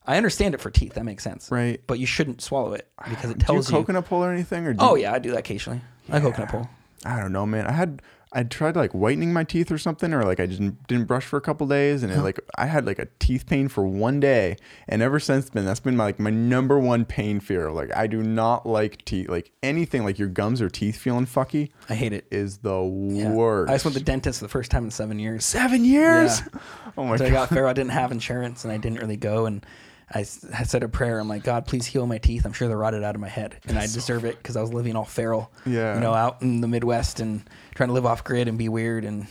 I 0.06 0.16
understand 0.16 0.54
it 0.54 0.61
for 0.61 0.70
teeth. 0.70 0.94
That 0.94 1.04
makes 1.04 1.22
sense. 1.22 1.50
Right. 1.50 1.80
But 1.86 1.98
you 1.98 2.06
shouldn't 2.06 2.40
swallow 2.40 2.72
it 2.72 2.88
because 3.08 3.30
it 3.30 3.38
tells 3.40 3.66
Do 3.66 3.74
you 3.74 3.78
coconut 3.80 4.06
pull 4.06 4.24
or 4.24 4.32
anything? 4.32 4.66
Or 4.66 4.72
do 4.72 4.78
oh 4.80 4.94
yeah, 4.94 5.12
I 5.12 5.18
do 5.18 5.30
that 5.32 5.38
occasionally. 5.40 5.82
I 6.08 6.20
coconut 6.20 6.48
pull. 6.48 6.68
I 7.04 7.18
don't 7.20 7.32
know, 7.32 7.44
man. 7.44 7.66
I 7.66 7.72
had 7.72 8.00
I 8.32 8.44
tried 8.44 8.76
like 8.76 8.92
whitening 8.92 9.32
my 9.32 9.42
teeth 9.42 9.72
or 9.72 9.78
something, 9.78 10.12
or 10.14 10.22
like 10.24 10.38
I 10.38 10.46
just 10.46 10.60
didn't 10.86 11.06
brush 11.06 11.24
for 11.24 11.36
a 11.36 11.40
couple 11.40 11.66
days, 11.66 12.04
and 12.04 12.12
it, 12.12 12.22
like 12.22 12.38
I 12.56 12.66
had 12.66 12.86
like 12.86 13.00
a 13.00 13.08
teeth 13.18 13.46
pain 13.46 13.66
for 13.66 13.84
one 13.84 14.20
day, 14.20 14.56
and 14.86 15.02
ever 15.02 15.18
since 15.18 15.48
then, 15.50 15.64
that's 15.64 15.80
been 15.80 15.96
my 15.96 16.04
like 16.04 16.20
my 16.20 16.30
number 16.30 16.78
one 16.78 17.04
pain 17.04 17.40
fear. 17.40 17.72
Like 17.72 17.90
I 17.96 18.06
do 18.06 18.22
not 18.22 18.66
like 18.66 19.04
teeth, 19.04 19.28
like 19.28 19.50
anything 19.64 20.04
like 20.04 20.18
your 20.18 20.28
gums 20.28 20.62
or 20.62 20.68
teeth 20.70 20.96
feeling 20.96 21.26
fucky 21.26 21.70
I 21.88 21.94
hate 21.96 22.12
it. 22.12 22.26
is 22.30 22.58
the 22.58 22.80
Yeah. 22.80 23.32
worst. 23.32 23.70
I 23.70 23.74
just 23.74 23.84
went 23.84 23.94
to 23.94 24.00
the 24.00 24.04
dentist 24.04 24.38
for 24.38 24.44
the 24.44 24.48
first 24.50 24.70
time 24.70 24.84
in 24.84 24.90
seven 24.92 25.18
years. 25.18 25.44
seven 25.44 25.84
years. 25.84 26.40
Yeah. 26.40 26.60
Oh 26.96 27.04
my 27.04 27.16
So 27.16 27.24
I 27.24 27.28
god. 27.30 27.34
got 27.34 27.48
Pharaoh. 27.50 27.70
I 27.70 27.72
didn't 27.72 27.92
have 27.92 28.12
insurance, 28.12 28.64
and 28.64 28.72
I 28.72 28.76
didn't 28.76 28.98
really 29.00 29.16
go. 29.16 29.46
And 29.46 29.64
I, 30.12 30.20
I, 30.20 30.64
said 30.64 30.82
a 30.82 30.88
prayer. 30.88 31.20
I'm 31.20 31.28
like, 31.28 31.44
God, 31.44 31.66
please 31.66 31.86
heal 31.86 32.04
my 32.04 32.18
teeth. 32.18 32.44
I'm 32.44 32.52
sure 32.52 32.66
they're 32.66 32.76
rotted 32.76 33.04
out 33.04 33.14
of 33.14 33.20
my 33.20 33.28
head, 33.28 33.58
and 33.68 33.78
I 33.78 33.82
deserve 33.86 34.24
it 34.24 34.36
because 34.38 34.56
I 34.56 34.60
was 34.60 34.72
living 34.72 34.96
all 34.96 35.04
feral. 35.04 35.52
Yeah. 35.64 35.94
You 35.94 36.00
know, 36.00 36.12
out 36.12 36.42
in 36.42 36.60
the 36.60 36.66
Midwest 36.68 37.20
and 37.20 37.48
trying 37.80 37.88
to 37.88 37.94
live 37.94 38.04
off 38.04 38.22
grid 38.24 38.46
and 38.46 38.58
be 38.58 38.68
weird, 38.68 39.06
and 39.06 39.26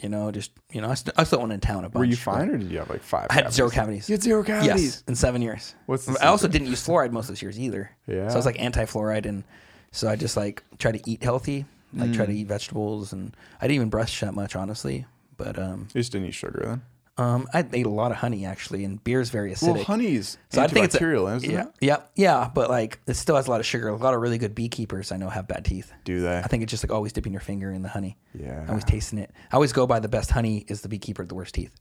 you 0.00 0.08
know, 0.08 0.30
just 0.30 0.52
you 0.72 0.80
know, 0.80 0.88
I, 0.88 0.94
st- 0.94 1.12
I 1.18 1.24
still 1.24 1.40
went 1.40 1.52
in 1.52 1.60
town 1.60 1.84
a 1.84 1.90
bunch. 1.90 1.94
Were 2.00 2.04
you 2.06 2.16
fine, 2.16 2.48
or 2.48 2.56
did 2.56 2.70
you 2.72 2.78
have 2.78 2.88
like 2.88 3.02
five? 3.02 3.26
I 3.28 3.34
had 3.34 3.52
zero 3.52 3.68
cavities. 3.68 4.08
You 4.08 4.14
had 4.14 4.22
zero 4.22 4.42
cavities. 4.42 4.66
Yes, 4.82 5.04
in 5.06 5.14
seven 5.14 5.42
years. 5.42 5.74
What's 5.84 6.08
I 6.08 6.28
also 6.28 6.48
didn't 6.48 6.68
use 6.68 6.82
fluoride 6.86 7.12
most 7.12 7.24
of 7.24 7.28
those 7.34 7.42
years 7.42 7.60
either. 7.60 7.90
Yeah. 8.06 8.28
So 8.28 8.34
I 8.34 8.36
was 8.36 8.46
like 8.46 8.58
anti-fluoride, 8.58 9.26
and 9.26 9.44
so 9.92 10.08
I 10.08 10.16
just 10.16 10.34
like 10.38 10.62
try 10.78 10.92
to 10.92 11.10
eat 11.10 11.22
healthy, 11.22 11.66
like 11.92 12.08
Mm. 12.10 12.14
try 12.16 12.24
to 12.24 12.32
eat 12.32 12.46
vegetables, 12.46 13.12
and 13.12 13.36
I 13.60 13.66
didn't 13.66 13.74
even 13.76 13.90
brush 13.90 14.20
that 14.20 14.32
much, 14.34 14.56
honestly. 14.56 15.04
But 15.36 15.58
um, 15.58 15.88
You 15.94 16.00
just 16.00 16.12
didn't 16.12 16.28
eat 16.28 16.34
sugar 16.34 16.62
then. 16.64 16.82
Um, 17.20 17.46
I 17.52 17.64
ate 17.72 17.86
a 17.86 17.90
lot 17.90 18.10
of 18.10 18.16
honey 18.18 18.44
actually, 18.46 18.84
and 18.84 19.02
beer 19.04 19.20
is 19.20 19.30
very 19.30 19.52
acidic. 19.52 19.74
Well, 19.74 19.84
honey's 19.84 20.38
So 20.50 20.62
I 20.62 20.66
think 20.68 20.86
it's 20.86 20.94
a- 20.94 20.98
antibacterial, 20.98 21.36
isn't 21.36 21.50
yeah, 21.50 21.62
it? 21.62 21.68
yeah, 21.80 21.96
yeah, 22.16 22.50
but 22.54 22.70
like 22.70 23.00
it 23.06 23.14
still 23.14 23.36
has 23.36 23.46
a 23.46 23.50
lot 23.50 23.60
of 23.60 23.66
sugar. 23.66 23.88
A 23.88 23.96
lot 23.96 24.14
of 24.14 24.20
really 24.20 24.38
good 24.38 24.54
beekeepers 24.54 25.12
I 25.12 25.16
know 25.16 25.28
have 25.28 25.46
bad 25.46 25.64
teeth. 25.64 25.92
Do 26.04 26.20
they? 26.22 26.38
I 26.38 26.42
think 26.48 26.62
it's 26.62 26.70
just 26.70 26.82
like 26.84 26.92
always 26.92 27.12
dipping 27.12 27.32
your 27.32 27.40
finger 27.42 27.70
in 27.72 27.82
the 27.82 27.88
honey. 27.90 28.16
Yeah. 28.34 28.64
always 28.68 28.84
tasting 28.84 29.18
it. 29.18 29.30
I 29.52 29.54
always 29.56 29.72
go 29.72 29.86
by 29.86 30.00
the 30.00 30.08
best 30.08 30.30
honey 30.30 30.64
is 30.68 30.80
the 30.80 30.88
beekeeper 30.88 31.22
with 31.22 31.28
the 31.28 31.34
worst 31.34 31.54
teeth. 31.54 31.74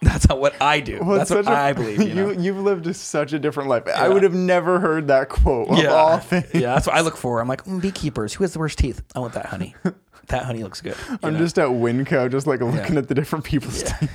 That's 0.00 0.26
how 0.26 0.36
what 0.44 0.54
I 0.60 0.80
do. 0.80 0.98
Well, 1.00 1.18
That's 1.18 1.30
what 1.30 1.44
such 1.44 1.52
a- 1.54 1.56
I 1.56 1.72
believe. 1.72 2.02
You 2.02 2.14
know? 2.14 2.30
you, 2.30 2.54
have 2.54 2.62
lived 2.64 2.96
such 2.96 3.32
a 3.32 3.38
different 3.38 3.68
life. 3.68 3.84
I 3.86 4.08
would 4.08 4.22
have 4.24 4.34
never 4.34 4.80
heard 4.80 5.08
that 5.08 5.28
quote 5.28 5.68
of 5.68 5.78
all 5.86 6.20
yeah, 6.52 6.74
that's 6.74 6.86
what 6.86 6.96
I 6.96 7.02
look 7.02 7.16
for. 7.16 7.40
I'm 7.40 7.48
like 7.48 7.64
mm, 7.64 7.80
beekeepers. 7.80 8.34
Who 8.34 8.44
has 8.44 8.52
the 8.52 8.58
worst 8.58 8.78
teeth? 8.78 9.02
I 9.14 9.18
want 9.20 9.34
that 9.34 9.46
honey. 9.46 9.74
that 10.28 10.44
honey 10.44 10.62
looks 10.62 10.80
good. 10.80 10.96
I'm 11.22 11.34
know? 11.34 11.38
just 11.38 11.58
at 11.58 11.68
Winco, 11.68 12.30
just 12.30 12.46
like 12.46 12.60
looking 12.60 12.96
at 12.96 13.08
the 13.08 13.14
different 13.14 13.44
people's 13.44 13.82
Yeah. 13.82 14.08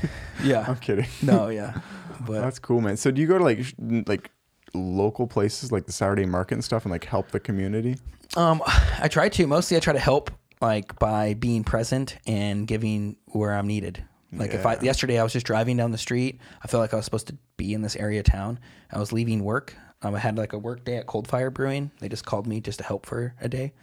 yeah. 0.43 0.65
I'm 0.67 0.77
kidding. 0.77 1.07
No, 1.21 1.49
yeah, 1.49 1.79
but 2.21 2.41
That's 2.41 2.59
cool, 2.59 2.81
man. 2.81 2.97
So 2.97 3.11
do 3.11 3.21
you 3.21 3.27
go 3.27 3.37
to 3.37 3.43
like 3.43 3.63
sh- 3.63 3.73
like 4.07 4.31
local 4.73 5.27
places 5.27 5.71
like 5.71 5.85
the 5.85 5.91
Saturday 5.91 6.25
market 6.25 6.55
and 6.55 6.63
stuff 6.63 6.85
and 6.85 6.91
like 6.91 7.05
help 7.05 7.31
the 7.31 7.39
community? 7.39 7.97
Um, 8.35 8.61
I 8.99 9.07
try 9.07 9.29
to. 9.29 9.47
Mostly, 9.47 9.77
I 9.77 9.79
try 9.79 9.93
to 9.93 9.99
help 9.99 10.31
like 10.61 10.97
by 10.99 11.33
being 11.35 11.63
present 11.63 12.17
and 12.25 12.67
giving 12.67 13.17
where 13.27 13.53
I'm 13.53 13.67
needed. 13.67 14.03
Like 14.33 14.53
if 14.53 14.65
I 14.65 14.77
yesterday 14.81 15.19
I 15.19 15.23
was 15.23 15.31
just 15.31 15.45
driving 15.45 15.77
down 15.77 15.91
the 15.91 15.97
street, 15.97 16.39
I 16.61 16.67
felt 16.67 16.81
like 16.81 16.93
I 16.93 16.97
was 16.97 17.05
supposed 17.05 17.27
to 17.27 17.37
be 17.55 17.73
in 17.73 17.81
this 17.81 17.95
area 17.95 18.19
of 18.19 18.25
town. 18.25 18.59
I 18.91 18.99
was 18.99 19.13
leaving 19.13 19.43
work. 19.43 19.73
Um, 20.01 20.13
I 20.13 20.19
had 20.19 20.37
like 20.37 20.53
a 20.53 20.57
work 20.57 20.83
day 20.83 20.97
at 20.97 21.07
Coldfire 21.07 21.51
Brewing. 21.51 21.91
They 21.99 22.09
just 22.09 22.25
called 22.25 22.45
me 22.45 22.59
just 22.59 22.79
to 22.79 22.83
help 22.83 23.05
for 23.05 23.33
a 23.39 23.47
day, 23.47 23.73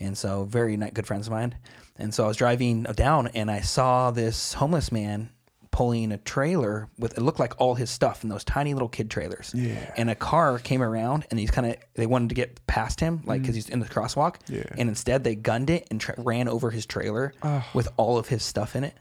and 0.00 0.16
so 0.16 0.44
very 0.44 0.76
ni- 0.76 0.90
good 0.90 1.06
friends 1.06 1.26
of 1.26 1.32
mine. 1.32 1.54
And 1.96 2.12
so 2.12 2.24
I 2.24 2.28
was 2.28 2.36
driving 2.36 2.82
down 2.82 3.28
and 3.28 3.50
I 3.50 3.60
saw 3.60 4.10
this 4.10 4.54
homeless 4.54 4.90
man 4.90 5.30
pulling 5.70 6.12
a 6.12 6.18
trailer 6.18 6.88
with 7.00 7.18
it 7.18 7.20
looked 7.20 7.40
like 7.40 7.52
all 7.60 7.74
his 7.74 7.90
stuff 7.90 8.22
in 8.22 8.30
those 8.30 8.44
tiny 8.44 8.74
little 8.74 8.88
kid 8.88 9.10
trailers. 9.10 9.50
Yeah. 9.54 9.92
And 9.96 10.08
a 10.08 10.14
car 10.14 10.60
came 10.60 10.82
around 10.82 11.26
and 11.30 11.40
he's 11.40 11.50
kind 11.50 11.66
of 11.66 11.76
they 11.94 12.06
wanted 12.06 12.28
to 12.28 12.36
get 12.36 12.64
past 12.68 13.00
him 13.00 13.22
like 13.24 13.40
because 13.42 13.56
he's 13.56 13.68
in 13.68 13.80
the 13.80 13.86
crosswalk. 13.86 14.36
Mm. 14.46 14.56
Yeah. 14.56 14.62
And 14.78 14.88
instead 14.88 15.24
they 15.24 15.34
gunned 15.34 15.70
it 15.70 15.88
and 15.90 16.00
tra- 16.00 16.14
ran 16.18 16.46
over 16.46 16.70
his 16.70 16.86
trailer 16.86 17.32
with 17.74 17.88
all 17.96 18.18
of 18.18 18.28
his 18.28 18.42
stuff 18.44 18.76
in 18.76 18.84
it. 18.84 18.94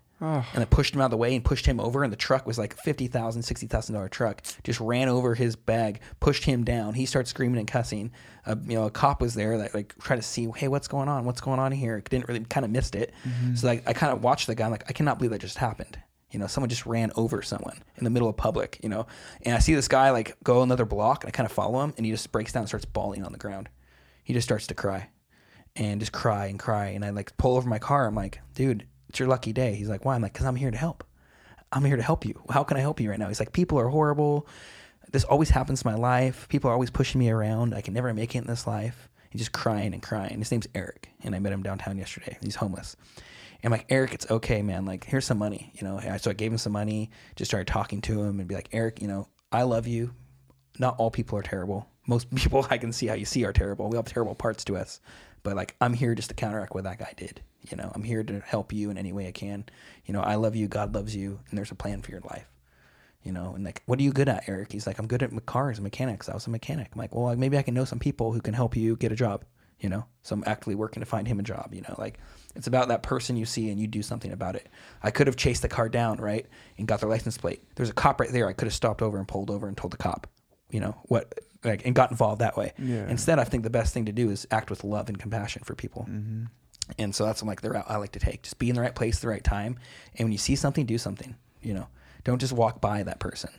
And 0.54 0.62
I 0.62 0.66
pushed 0.66 0.94
him 0.96 1.02
out 1.02 1.06
of 1.06 1.12
the 1.12 1.18
way 1.18 1.36
and 1.36 1.44
pushed 1.44 1.66
him 1.66 1.80
over. 1.80 2.04
And 2.04 2.12
the 2.12 2.18
truck 2.18 2.48
was 2.48 2.58
like 2.58 2.78
fifty 2.78 3.08
thousand, 3.08 3.44
sixty 3.44 3.68
thousand 3.68 3.96
dollar 3.96 4.08
$60,000 4.08 4.12
truck. 4.12 4.42
Just 4.64 4.80
ran 4.80 5.10
over 5.10 5.36
his 5.36 5.56
bag, 5.56 6.00
pushed 6.20 6.46
him 6.46 6.64
down. 6.64 6.94
He 6.94 7.06
started 7.06 7.28
screaming 7.28 7.60
and 7.60 7.68
cussing. 7.68 8.12
Uh, 8.46 8.56
you 8.66 8.76
know, 8.76 8.86
a 8.86 8.92
cop 8.92 9.22
was 9.22 9.34
there 9.34 9.58
that 9.58 9.74
like 9.74 9.98
tried 10.00 10.18
to 10.18 10.22
see, 10.22 10.50
hey, 10.56 10.68
what's 10.68 10.88
going 10.88 11.10
on? 11.10 11.26
What's 11.26 11.42
going 11.42 11.60
on 11.60 11.72
here? 11.72 12.02
Didn't 12.02 12.28
really 12.28 12.42
kind 12.42 12.66
of 12.66 12.72
missed 12.72 12.96
it. 12.96 13.14
So 13.56 13.68
like 13.68 13.88
I 13.88 13.94
kind 13.94 14.14
of 14.14 14.24
watched 14.24 14.48
the 14.48 14.56
guy. 14.56 14.66
I'm 14.66 14.72
like, 14.72 14.86
I 14.90 14.94
cannot 14.94 15.18
believe 15.18 15.32
that 15.32 15.42
just 15.42 15.58
happened. 15.58 15.98
You 16.32 16.40
know, 16.40 16.48
someone 16.48 16.70
just 16.70 16.86
ran 16.88 17.12
over 17.16 17.42
someone 17.44 17.78
in 17.98 18.06
the 18.06 18.10
middle 18.10 18.28
of 18.28 18.36
public. 18.36 18.80
You 18.82 18.90
know, 18.90 19.06
and 19.44 19.56
I 19.56 19.60
see 19.60 19.76
this 19.76 19.88
guy 19.88 20.10
like 20.12 20.36
go 20.44 20.62
another 20.64 20.86
block, 20.86 21.24
and 21.24 21.30
I 21.30 21.32
kind 21.32 21.46
of 21.46 21.52
follow 21.52 21.84
him, 21.84 21.94
and 21.98 22.06
he 22.06 22.12
just 22.12 22.32
breaks 22.32 22.52
down 22.54 22.62
and 22.62 22.68
starts 22.68 22.86
bawling 22.86 23.24
on 23.24 23.32
the 23.32 23.38
ground. 23.38 23.70
He 24.24 24.34
just 24.34 24.48
starts 24.48 24.68
to 24.68 24.74
cry, 24.74 25.10
and 25.76 26.00
just 26.00 26.12
cry 26.12 26.48
and 26.48 26.58
cry. 26.58 26.88
And 26.88 27.06
I 27.06 27.12
like 27.12 27.38
pull 27.38 27.56
over 27.56 27.70
my 27.70 27.80
car. 27.80 28.08
I'm 28.08 28.16
like, 28.16 28.40
dude, 28.56 28.88
it's 29.14 29.20
your 29.20 29.30
lucky 29.30 29.53
day. 29.53 29.76
He's 29.76 29.89
like, 29.89 30.05
why? 30.05 30.16
I'm 30.16 30.24
like, 30.24 30.34
because 30.34 30.47
I'm 30.47 30.55
here 30.55 30.72
to 30.72 30.78
help. 30.78 31.03
I'm 31.72 31.86
here 31.86 31.97
to 31.97 32.01
help 32.01 32.26
you. 32.26 32.41
How 32.49 32.64
can 32.64 32.78
I 32.78 32.80
help 32.80 32.99
you 32.99 33.11
right 33.11 33.20
now? 33.20 33.28
He's 33.28 33.39
like, 33.39 33.53
people 33.53 33.80
are 33.80 33.88
horrible. 33.88 34.47
This 35.11 35.24
always 35.24 35.51
happens 35.51 35.82
to 35.82 35.88
my 35.88 35.93
life. 35.93 36.47
People 36.49 36.72
are 36.72 36.74
always 36.74 36.89
pushing 36.89 37.20
me 37.20 37.30
around. 37.30 37.76
I 37.76 37.82
can 37.82 37.93
never 37.93 38.11
make 38.11 38.34
it 38.34 38.39
in 38.39 38.47
this 38.47 38.66
life. 38.66 39.09
He's 39.30 39.41
just 39.41 39.51
crying 39.51 39.93
and 39.93 40.01
crying. 40.01 40.39
His 40.39 40.49
name's 40.49 40.68
Eric, 40.74 41.09
and 41.24 41.36
I 41.36 41.39
met 41.39 41.53
him 41.53 41.61
downtown 41.61 41.99
yesterday. 41.99 42.39
He's 42.41 42.55
homeless. 42.55 42.95
And 43.61 43.72
I'm 43.72 43.78
like, 43.78 43.86
Eric, 43.89 44.16
it's 44.16 44.32
okay, 44.32 44.64
man. 44.64 44.86
Like, 44.86 45.03
here's 45.03 45.26
some 45.26 45.38
money. 45.38 45.72
You 45.76 45.88
know, 45.88 46.18
so 46.18 46.32
I 46.32 46.34
gave 46.34 46.51
him 46.51 46.57
some 46.57 46.74
money, 46.74 47.11
just 47.36 47.51
started 47.51 47.68
talking 47.68 48.01
to 48.01 48.20
him 48.20 48.39
and 48.39 48.47
be 48.47 48.55
like, 48.55 48.70
Eric, 48.72 48.99
you 48.99 49.07
know, 49.07 49.28
I 49.51 49.61
love 49.61 49.86
you. 49.86 50.16
Not 50.80 50.95
all 50.97 51.11
people 51.11 51.38
are 51.38 51.43
terrible. 51.43 51.88
Most 52.07 52.34
people 52.36 52.66
I 52.72 52.80
can 52.80 52.91
see 52.91 53.05
how 53.05 53.14
you 53.14 53.26
see 53.26 53.45
are 53.45 53.53
terrible. 53.53 53.89
We 53.89 53.95
all 53.95 54.03
have 54.03 54.11
terrible 54.11 54.34
parts 54.34 54.64
to 54.66 54.76
us. 54.76 54.99
But 55.44 55.56
like, 55.56 55.76
I'm 55.82 55.94
here 55.94 56.16
just 56.16 56.30
to 56.30 56.36
counteract 56.36 56.74
what 56.74 56.86
that 56.86 57.00
guy 57.00 57.14
did. 57.16 57.41
You 57.70 57.78
know, 57.78 57.91
I'm 57.94 58.04
here 58.04 58.24
to 58.24 58.39
help 58.39 58.74
you 58.74 58.89
in 58.89 58.98
any 58.98 59.14
way 59.14 59.28
I 59.28 59.32
can. 59.32 59.66
You 60.06 60.14
know, 60.14 60.22
I 60.22 60.36
love 60.36 60.56
you. 60.56 60.68
God 60.68 60.96
loves 60.96 61.16
you. 61.16 61.39
And 61.50 61.58
there's 61.58 61.72
a 61.72 61.76
plan 61.76 62.02
for 62.02 62.12
your 62.12 62.22
life 62.22 62.48
you 63.24 63.32
know, 63.32 63.54
and 63.56 63.64
like, 63.64 63.82
what 63.86 64.00
are 64.00 64.04
you 64.04 64.12
good 64.12 64.30
at, 64.30 64.44
Eric? 64.48 64.72
He's 64.72 64.86
like, 64.86 65.00
I'm 65.00 65.08
good 65.08 65.24
at 65.24 65.46
cars, 65.46 65.80
mechanics. 65.80 66.28
I 66.28 66.34
was 66.34 66.46
a 66.46 66.50
mechanic. 66.50 66.89
I'm 66.94 67.00
like, 67.00 67.16
well, 67.16 67.36
maybe 67.36 67.58
I 67.58 67.62
can 67.62 67.74
know 67.74 67.86
some 67.86 68.00
people 68.00 68.34
who 68.34 68.41
can 68.41 68.54
help 68.54 68.76
you 68.76 68.98
get 68.98 69.14
a 69.14 69.16
job, 69.16 69.46
you 69.80 69.89
know? 69.89 70.06
So 70.24 70.36
I'm 70.36 70.44
actively 70.46 70.76
working 70.76 71.00
to 71.00 71.06
find 71.06 71.26
him 71.26 71.39
a 71.39 71.44
job, 71.44 71.70
you 71.74 71.82
know? 71.82 71.96
Like, 71.98 72.20
it's 72.56 72.68
about 72.68 72.89
that 72.89 73.02
person 73.02 73.38
you 73.38 73.46
see 73.46 73.70
and 73.70 73.80
you 73.80 73.88
do 73.88 74.04
something 74.04 74.34
about 74.34 74.56
it. 74.56 74.68
I 75.02 75.10
could 75.10 75.28
have 75.28 75.38
chased 75.38 75.62
the 75.62 75.70
car 75.70 75.88
down, 75.88 76.18
right? 76.18 76.46
And 76.78 76.88
got 76.88 77.00
their 77.00 77.10
license 77.10 77.38
plate. 77.38 77.64
There's 77.76 77.89
a 77.89 77.94
cop 77.94 78.20
right 78.20 78.32
there. 78.32 78.48
I 78.48 78.54
could 78.54 78.66
have 78.66 78.74
stopped 78.74 79.02
over 79.02 79.18
and 79.18 79.28
pulled 79.28 79.50
over 79.50 79.68
and 79.68 79.78
told 79.78 79.94
the 79.94 79.98
cop, 79.98 80.28
you 80.70 80.82
know, 80.82 80.96
what, 81.04 81.34
like, 81.64 81.86
and 81.86 81.95
got 81.95 82.11
involved 82.11 82.41
that 82.41 82.57
way. 82.57 82.74
Yeah. 82.78 83.07
Instead, 83.09 83.39
I 83.39 83.43
think 83.43 83.64
the 83.64 83.70
best 83.70 83.93
thing 83.93 84.05
to 84.05 84.11
do 84.11 84.30
is 84.30 84.47
act 84.51 84.70
with 84.70 84.84
love 84.84 85.09
and 85.09 85.18
compassion 85.20 85.64
for 85.64 85.76
people. 85.76 86.07
Mm-hmm. 86.09 86.45
And 86.99 87.16
so 87.16 87.26
that's 87.26 87.41
like 87.43 87.61
the 87.61 87.70
route 87.72 87.86
I 87.88 87.95
like 87.97 88.11
to 88.14 88.20
take. 88.20 88.43
Just 88.43 88.59
be 88.59 88.70
in 88.70 88.76
the 88.76 88.82
right 88.82 88.93
place, 88.93 89.16
at 89.18 89.22
the 89.22 89.28
right 89.30 89.43
time. 89.43 89.78
And 90.18 90.26
when 90.26 90.32
you 90.32 90.38
see 90.38 90.55
something, 90.55 90.86
do 90.86 90.97
something. 90.97 91.36
You 91.61 91.74
know, 91.76 91.88
don't 92.26 92.39
just 92.39 92.53
walk 92.53 92.82
by 92.82 93.03
that 93.03 93.20
person. 93.20 93.49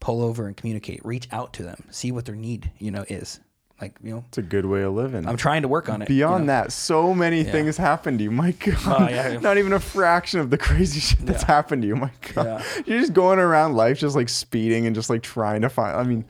Pull 0.00 0.22
over 0.22 0.46
and 0.46 0.56
communicate. 0.56 1.00
Reach 1.04 1.28
out 1.30 1.52
to 1.54 1.62
them. 1.62 1.84
See 1.90 2.10
what 2.12 2.24
their 2.24 2.34
need, 2.34 2.70
you 2.78 2.90
know, 2.90 3.04
is. 3.08 3.40
Like, 3.80 3.96
you 4.02 4.12
know, 4.14 4.24
It's 4.28 4.38
a 4.38 4.42
good 4.42 4.66
way 4.66 4.82
of 4.82 4.92
living. 4.94 5.26
I'm 5.26 5.36
trying 5.36 5.62
to 5.62 5.68
work 5.68 5.88
on 5.88 6.00
it. 6.02 6.08
you 6.08 6.16
Beyond 6.16 6.46
know. 6.46 6.52
that, 6.52 6.72
so 6.72 7.12
many 7.12 7.42
things 7.42 7.76
happen 7.76 8.18
to 8.18 8.24
you. 8.24 8.30
My 8.30 8.52
God, 8.52 8.76
Oh, 8.86 9.08
yeah. 9.08 9.38
not 9.38 9.58
even 9.58 9.72
a 9.72 9.80
fraction 9.80 10.38
of 10.40 10.50
the 10.50 10.58
crazy 10.58 11.00
shit 11.00 11.20
that's 11.26 11.42
happened 11.42 11.82
to 11.82 11.88
you. 11.88 11.96
My 11.96 12.10
God, 12.34 12.46
Yeah. 12.46 12.82
you're 12.86 13.00
just 13.00 13.12
going 13.14 13.38
around 13.40 13.74
life, 13.74 13.98
just 13.98 14.14
like 14.14 14.28
speeding 14.28 14.86
and 14.86 14.94
just 14.94 15.10
like 15.10 15.22
trying 15.22 15.62
to 15.62 15.68
find. 15.68 15.96
I 15.96 16.04
mean, 16.04 16.24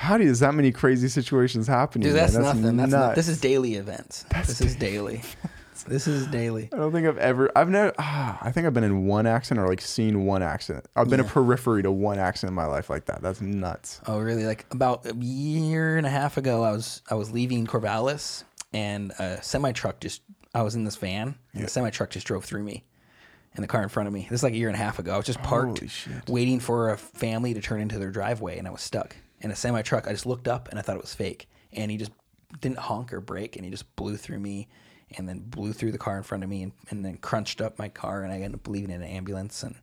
how 0.00 0.16
does 0.16 0.40
that 0.40 0.54
many 0.54 0.72
crazy 0.72 1.08
situations 1.08 1.66
happen? 1.66 2.00
Dude, 2.00 2.14
that's 2.14 2.32
man? 2.32 2.42
nothing. 2.42 2.76
That's 2.78 2.90
not, 2.90 3.14
this 3.14 3.28
is 3.28 3.38
daily 3.38 3.74
events. 3.74 4.24
this 4.32 4.62
is 4.62 4.74
daily. 4.74 5.20
This 5.86 6.06
is 6.06 6.26
daily. 6.26 6.70
I 6.72 6.76
don't 6.76 6.90
think 6.90 7.06
I've 7.06 7.18
ever. 7.18 7.50
I've 7.54 7.68
never. 7.68 7.92
Ah, 7.98 8.38
I 8.40 8.50
think 8.50 8.66
I've 8.66 8.72
been 8.72 8.84
in 8.84 9.06
one 9.06 9.26
accident 9.26 9.64
or 9.64 9.68
like 9.68 9.82
seen 9.82 10.24
one 10.24 10.42
accident. 10.42 10.86
I've 10.96 11.10
been 11.10 11.20
a 11.20 11.24
periphery 11.24 11.82
to 11.82 11.90
one 11.90 12.18
accident 12.18 12.50
in 12.50 12.54
my 12.54 12.66
life 12.66 12.88
like 12.88 13.06
that. 13.06 13.20
That's 13.20 13.42
nuts. 13.42 14.00
Oh, 14.06 14.18
really? 14.20 14.44
Like 14.44 14.66
about 14.70 15.04
a 15.04 15.14
year 15.16 15.96
and 15.98 16.06
a 16.06 16.10
half 16.10 16.36
ago, 16.38 16.62
I 16.62 16.72
was 16.72 17.02
I 17.10 17.14
was 17.14 17.30
leaving 17.30 17.66
Corvallis, 17.66 18.44
and 18.72 19.12
a 19.18 19.42
semi 19.42 19.72
truck 19.72 20.00
just. 20.00 20.22
I 20.54 20.62
was 20.62 20.74
in 20.74 20.84
this 20.84 20.96
van, 20.96 21.34
and 21.52 21.64
the 21.64 21.68
semi 21.68 21.90
truck 21.90 22.10
just 22.10 22.26
drove 22.26 22.44
through 22.44 22.62
me, 22.62 22.84
in 23.54 23.62
the 23.62 23.68
car 23.68 23.82
in 23.82 23.88
front 23.88 24.06
of 24.06 24.12
me. 24.12 24.26
This 24.30 24.40
is 24.40 24.42
like 24.42 24.54
a 24.54 24.56
year 24.56 24.68
and 24.68 24.76
a 24.76 24.80
half 24.82 24.98
ago. 24.98 25.12
I 25.12 25.16
was 25.16 25.26
just 25.26 25.42
parked, 25.42 25.82
waiting 26.28 26.58
for 26.60 26.90
a 26.90 26.96
family 26.96 27.54
to 27.54 27.60
turn 27.60 27.80
into 27.80 27.98
their 27.98 28.10
driveway, 28.10 28.58
and 28.58 28.66
I 28.66 28.70
was 28.70 28.82
stuck. 28.82 29.16
And 29.42 29.50
a 29.50 29.56
semi 29.56 29.82
truck, 29.82 30.06
I 30.06 30.12
just 30.12 30.26
looked 30.26 30.48
up 30.48 30.68
and 30.68 30.78
I 30.78 30.82
thought 30.82 30.96
it 30.96 31.02
was 31.02 31.14
fake, 31.14 31.48
and 31.72 31.90
he 31.90 31.96
just 31.96 32.12
didn't 32.60 32.78
honk 32.78 33.12
or 33.12 33.20
brake, 33.20 33.56
and 33.56 33.64
he 33.64 33.70
just 33.70 33.94
blew 33.96 34.16
through 34.16 34.40
me, 34.40 34.68
and 35.16 35.28
then 35.28 35.38
blew 35.40 35.72
through 35.72 35.92
the 35.92 35.98
car 35.98 36.16
in 36.16 36.22
front 36.22 36.44
of 36.44 36.50
me, 36.50 36.62
and, 36.62 36.72
and 36.90 37.04
then 37.04 37.16
crunched 37.16 37.60
up 37.60 37.78
my 37.78 37.88
car, 37.88 38.22
and 38.22 38.32
I 38.32 38.36
ended 38.36 38.54
up 38.54 38.68
leaving 38.68 38.90
in 38.90 39.02
an 39.02 39.08
ambulance, 39.08 39.62
and 39.62 39.74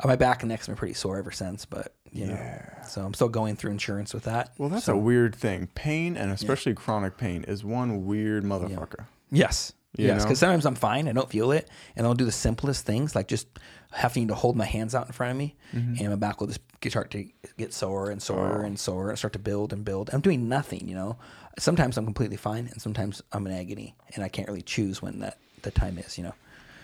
uh, 0.00 0.08
my 0.08 0.16
back 0.16 0.42
and 0.42 0.50
neck's 0.50 0.66
been 0.66 0.76
pretty 0.76 0.94
sore 0.94 1.18
ever 1.18 1.30
since. 1.30 1.64
But 1.64 1.94
you 2.12 2.26
know, 2.26 2.60
so 2.86 3.04
I'm 3.04 3.14
still 3.14 3.28
going 3.28 3.56
through 3.56 3.72
insurance 3.72 4.14
with 4.14 4.24
that. 4.24 4.52
Well, 4.58 4.68
that's 4.68 4.88
a 4.88 4.96
weird 4.96 5.34
thing. 5.34 5.68
Pain 5.74 6.16
and 6.16 6.30
especially 6.30 6.74
chronic 6.74 7.16
pain 7.16 7.44
is 7.44 7.64
one 7.64 8.06
weird 8.06 8.44
motherfucker. 8.44 9.06
Yes. 9.30 9.72
You 9.96 10.06
yes, 10.06 10.24
because 10.24 10.40
sometimes 10.40 10.66
I'm 10.66 10.74
fine, 10.74 11.06
I 11.06 11.12
don't 11.12 11.30
feel 11.30 11.52
it, 11.52 11.68
and 11.94 12.04
I'll 12.04 12.14
do 12.14 12.24
the 12.24 12.32
simplest 12.32 12.84
things 12.84 13.14
like 13.14 13.28
just 13.28 13.46
having 13.94 14.28
to 14.28 14.34
hold 14.34 14.56
my 14.56 14.64
hands 14.64 14.94
out 14.94 15.06
in 15.06 15.12
front 15.12 15.30
of 15.32 15.36
me, 15.38 15.54
Mm-hmm. 15.74 15.94
and 16.00 16.10
my 16.10 16.16
back 16.16 16.40
will 16.40 16.48
just 16.48 16.60
get, 16.80 16.90
start 16.92 17.10
to 17.12 17.24
get 17.56 17.72
sore 17.72 18.10
and 18.10 18.20
sore 18.22 18.62
Oh. 18.62 18.66
and 18.66 18.78
sore 18.78 19.08
and 19.10 19.18
start 19.18 19.32
to 19.34 19.38
build 19.38 19.72
and 19.72 19.84
build. 19.84 20.10
I'm 20.12 20.20
doing 20.20 20.48
nothing, 20.48 20.88
you 20.88 20.94
know. 20.94 21.16
Sometimes 21.58 21.96
I'm 21.96 22.04
completely 22.04 22.36
fine, 22.36 22.66
and 22.66 22.82
sometimes 22.82 23.22
I'm 23.32 23.46
in 23.46 23.52
agony, 23.52 23.94
and 24.14 24.24
I 24.24 24.28
can't 24.28 24.48
really 24.48 24.62
choose 24.62 25.00
when 25.00 25.20
that 25.20 25.38
the 25.62 25.70
time 25.70 25.98
is, 25.98 26.18
you 26.18 26.24
know. 26.24 26.34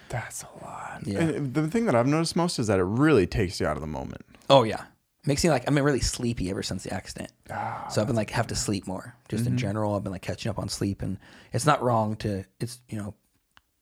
That's 0.09 0.43
a 0.43 0.65
lot. 0.65 1.03
Yeah. 1.05 1.21
And 1.21 1.55
the 1.55 1.69
thing 1.69 1.85
that 1.87 1.95
I've 1.95 2.07
noticed 2.07 2.35
most 2.37 2.59
is 2.59 2.67
that 2.69 2.79
it 2.81 2.85
really 2.85 3.27
takes 3.27 3.61
you 3.61 3.67
out 3.67 3.77
of 3.77 3.81
the 3.81 3.87
moment. 3.87 4.25
Oh 4.49 4.65
yeah, 4.65 4.83
makes 5.25 5.45
me 5.45 5.51
like 5.51 5.65
I'm 5.69 5.77
really 5.79 6.01
sleepy 6.01 6.51
ever 6.51 6.63
since 6.65 6.83
the 6.85 6.93
accident. 6.93 7.31
Ah, 7.51 7.87
so 7.91 8.01
I've 8.01 8.07
been 8.09 8.17
like 8.17 8.31
have 8.31 8.49
to 8.49 8.57
sleep 8.57 8.87
more. 8.89 9.15
Just 9.29 9.45
Mm-hmm. 9.45 9.53
in 9.53 9.59
general, 9.59 9.95
I've 9.95 10.03
been 10.03 10.13
like 10.13 10.23
catching 10.23 10.51
up 10.51 10.59
on 10.59 10.69
sleep, 10.69 11.03
and 11.03 11.19
it's 11.53 11.67
not 11.67 11.83
wrong 11.83 12.17
to. 12.17 12.45
It's 12.61 12.81
you 12.89 12.99
know, 12.99 13.15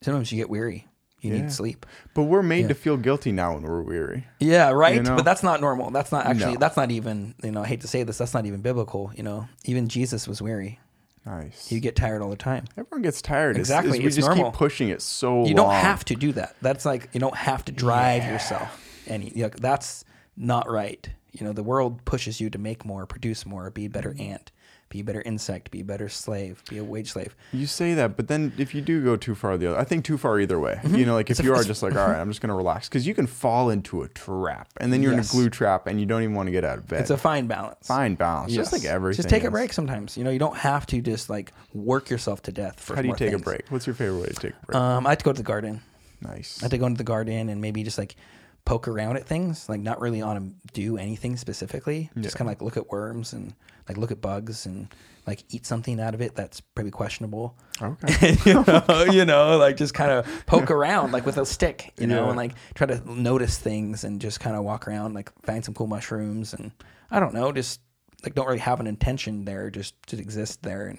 sometimes 0.03 0.31
you 0.33 0.37
get 0.37 0.51
weary. 0.51 0.87
You 1.21 1.33
Yeah. 1.35 1.43
need 1.43 1.53
sleep. 1.53 1.85
But 2.14 2.25
we're 2.25 2.43
made 2.43 2.69
to 2.69 2.75
feel 2.75 2.97
guilty 2.97 3.33
now 3.33 3.55
when 3.55 3.62
we're 3.62 3.83
weary. 3.83 4.27
Yeah, 4.39 4.71
right. 4.71 4.95
You 4.95 5.03
know? 5.03 5.16
But 5.16 5.25
that's 5.25 5.43
not 5.43 5.61
normal. 5.61 5.91
That's 5.91 6.12
not 6.12 6.27
actually. 6.27 6.53
No. 6.55 6.59
That's 6.59 6.77
not 6.77 6.91
even. 6.91 7.35
You 7.43 7.51
know, 7.51 7.62
I 7.62 7.66
hate 7.66 7.81
to 7.81 7.89
say 7.89 8.03
this. 8.05 8.19
That's 8.19 8.35
not 8.35 8.47
even 8.47 8.61
biblical. 8.61 9.11
You 9.16 9.25
know, 9.25 9.49
even 9.64 9.89
Jesus 9.89 10.29
was 10.29 10.41
weary. 10.41 10.79
Nice. 11.27 11.71
You 11.71 11.81
get 11.81 11.95
tired 11.97 12.23
all 12.23 12.31
the 12.31 12.37
time. 12.37 12.64
Everyone 12.77 13.03
gets 13.03 13.21
tired. 13.21 13.51
It's- 13.57 13.66
Exactly, 13.66 13.91
it's- 13.91 14.03
we 14.03 14.07
it's 14.07 14.16
just 14.16 14.29
normal. 14.29 14.51
keep 14.51 14.59
pushing 14.59 14.89
it 14.89 15.03
so 15.03 15.41
You 15.45 15.55
long. 15.55 15.66
don't 15.66 15.75
have 15.75 16.05
to 16.07 16.14
do 16.14 16.33
that. 16.33 16.55
That's 16.62 16.87
like 16.87 17.09
you 17.12 17.21
don't 17.21 17.37
have 17.37 17.64
to 17.66 17.73
drive 17.73 18.25
yourself. 18.25 18.81
And 19.07 19.25
you 19.25 19.43
know, 19.43 19.51
that's 19.61 20.05
not 20.37 20.71
right. 20.71 21.09
You 21.33 21.45
know, 21.45 21.53
the 21.53 21.62
world 21.62 22.05
pushes 22.07 22.41
you 22.41 22.49
to 22.51 22.59
make 22.59 22.85
more, 22.87 23.05
produce 23.07 23.45
more, 23.45 23.69
be 23.71 23.85
a 23.87 23.91
better 23.91 24.11
Mm-hmm. 24.12 24.33
ant, 24.33 24.53
be 24.91 25.01
a 25.01 25.05
better 25.05 25.20
insect, 25.26 25.70
be 25.70 25.80
a 25.80 25.84
better 25.84 26.09
slave, 26.09 26.62
be 26.70 26.78
a 26.78 26.84
wage 26.84 27.12
slave. 27.12 27.36
You 27.53 27.66
say 27.66 27.93
that, 27.95 28.16
but 28.16 28.28
then 28.28 28.53
if 28.57 28.74
you 28.74 28.80
do 28.80 29.05
go 29.05 29.16
too 29.16 29.34
far 29.34 29.59
the 29.59 29.68
other, 29.70 29.78
I 29.78 29.84
think 29.84 30.05
too 30.05 30.16
far 30.16 30.41
either 30.41 30.59
way. 30.59 30.80
You 30.89 31.05
know, 31.05 31.14
like 31.14 31.28
if 31.30 31.36
Mm-hmm. 31.39 31.47
You 31.47 31.55
are 31.55 31.62
just 31.62 31.82
like, 31.82 31.95
all 31.95 32.09
right, 32.09 32.18
I'm 32.18 32.28
just 32.30 32.41
gonna 32.41 32.57
relax, 32.57 32.89
because 32.89 33.07
you 33.07 33.14
can 33.14 33.26
fall 33.26 33.70
into 33.70 34.03
a 34.03 34.09
trap, 34.09 34.68
and 34.78 34.93
then 34.93 35.03
you're 35.03 35.12
Yes. 35.12 35.32
in 35.32 35.39
a 35.39 35.41
glue 35.43 35.51
trap, 35.51 35.86
and 35.86 36.01
you 36.01 36.07
don't 36.07 36.22
even 36.22 36.34
want 36.34 36.47
to 36.47 36.53
get 36.53 36.64
out 36.64 36.78
of 36.78 36.86
bed. 36.89 37.01
It's 37.03 37.11
a 37.11 37.16
fine 37.18 37.47
balance. 37.47 37.86
fine 37.86 38.14
balance, 38.14 38.53
just 38.55 38.72
like 38.72 38.84
everything. 38.84 39.16
Just 39.18 39.28
take 39.28 39.45
a 39.45 39.51
break 39.51 39.72
sometimes. 39.72 40.16
You 40.16 40.24
know, 40.24 40.30
you 40.30 40.39
don't 40.39 40.57
have 40.57 40.86
to 40.86 41.01
just 41.03 41.28
like 41.28 41.53
work 41.74 42.09
yourself 42.11 42.43
to 42.45 42.53
death 42.53 42.80
for 42.80 42.97
How 42.97 43.03
do 43.03 43.09
you 43.09 43.14
take 43.16 43.32
a 43.34 43.39
break? 43.39 43.62
What's 43.68 43.86
your 43.86 43.95
favorite 43.95 44.20
way 44.20 44.26
to 44.28 44.34
take 44.34 44.53
a 44.62 44.66
break? 44.66 44.76
Um, 44.76 45.07
I 45.07 45.11
like 45.11 45.18
to 45.18 45.24
go 45.24 45.32
to 45.32 45.36
the 45.36 45.43
garden. 45.47 45.80
nice. 46.22 46.59
I 46.62 46.64
had 46.64 46.70
to 46.72 46.78
go 46.78 46.86
into 46.86 46.99
the 46.99 47.05
garden 47.05 47.49
and 47.51 47.61
maybe 47.61 47.82
just 47.82 47.99
like 47.99 48.16
poke 48.64 48.89
around 48.89 49.16
at 49.16 49.26
things, 49.26 49.68
like 49.68 49.80
not 49.80 50.01
really 50.01 50.20
on 50.20 50.36
to 50.36 50.72
do 50.74 50.99
anything 50.99 51.36
specifically. 51.36 52.11
Just 52.18 52.36
kind 52.36 52.47
of 52.49 52.51
like 52.53 52.62
look 52.62 52.76
at 52.76 52.91
worms 52.91 53.32
and 53.32 53.55
like 53.89 53.97
look 53.97 54.11
at 54.11 54.20
bugs 54.20 54.66
and 54.66 54.89
like 55.26 55.45
eat 55.51 55.66
something 55.66 56.01
out 56.01 56.14
of 56.14 56.20
it 56.20 56.34
that's 56.34 56.61
pretty 56.61 56.91
questionable. 56.91 57.57
Okay. 57.82 58.36
you, 58.47 58.64
oh 58.68 58.82
know, 58.89 59.05
you 59.12 59.24
know, 59.24 59.57
like 59.59 59.76
just 59.76 59.95
kind 59.95 60.11
of 60.11 60.26
poke 60.47 60.70
around 60.70 61.12
like 61.12 61.26
with 61.26 61.36
a 61.39 61.45
stick, 61.47 61.93
you 61.99 62.07
know, 62.07 62.24
Yeah. 62.24 62.28
and 62.28 62.36
like 62.36 62.53
try 62.74 62.86
to 62.86 63.03
notice 63.12 63.59
things 63.59 64.05
and 64.05 64.20
just 64.20 64.41
kind 64.41 64.57
of 64.57 64.64
walk 64.64 64.86
around, 64.89 65.14
like 65.14 65.30
find 65.43 65.64
some 65.64 65.74
cool 65.74 65.86
mushrooms 65.86 66.55
and 66.55 66.72
I 67.11 67.20
don't 67.20 67.34
know, 67.34 67.53
just 67.53 67.80
like 68.24 68.34
don't 68.34 68.47
really 68.47 68.59
have 68.59 68.80
an 68.80 68.86
intention 68.86 69.45
there, 69.45 69.70
just 69.70 69.95
to 70.09 70.18
exist 70.18 70.62
there 70.62 70.86
and 70.86 70.99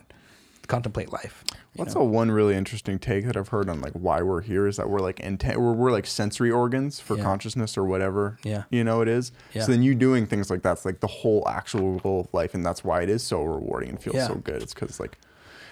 contemplate 0.70 1.12
life. 1.12 1.44
you 1.52 1.58
What's 1.76 1.96
know? 1.96 2.02
a 2.02 2.06
one 2.06 2.32
really 2.32 2.56
interesting 2.56 2.98
take 3.00 3.26
that 3.26 3.36
I've 3.36 3.50
heard 3.50 3.68
on 3.70 3.82
like 3.82 3.92
why 3.94 4.22
we're 4.22 4.42
here 4.42 4.68
is 4.68 4.78
that 4.78 4.90
we're 4.90 5.00
like 5.02 5.20
intent, 5.20 5.60
we're, 5.60 5.74
we're 5.74 5.92
like 5.92 6.06
sensory 6.06 6.50
organs 6.52 7.00
for 7.02 7.18
Yeah. 7.18 7.24
consciousness 7.24 7.78
or 7.78 7.84
whatever. 7.84 8.38
Yeah. 8.44 8.64
You 8.70 8.84
know 8.86 9.02
it 9.02 9.08
is. 9.10 9.32
Yeah. 9.54 9.64
So 9.66 9.72
then 9.74 9.84
you 9.84 9.96
doing 9.96 10.26
things 10.26 10.50
like 10.50 10.62
that's 10.62 10.86
like 10.86 11.02
the 11.02 11.08
whole 11.08 11.46
actual 11.48 12.00
goal 12.00 12.22
of 12.22 12.34
life, 12.34 12.54
and 12.54 12.66
that's 12.66 12.84
why 12.84 13.02
it 13.02 13.10
is 13.10 13.22
so 13.24 13.44
rewarding 13.44 13.90
and 13.90 14.02
feels 14.02 14.16
Yeah. 14.16 14.28
so 14.28 14.36
good. 14.36 14.62
It's 14.64 14.74
because 14.74 15.00
like 15.00 15.18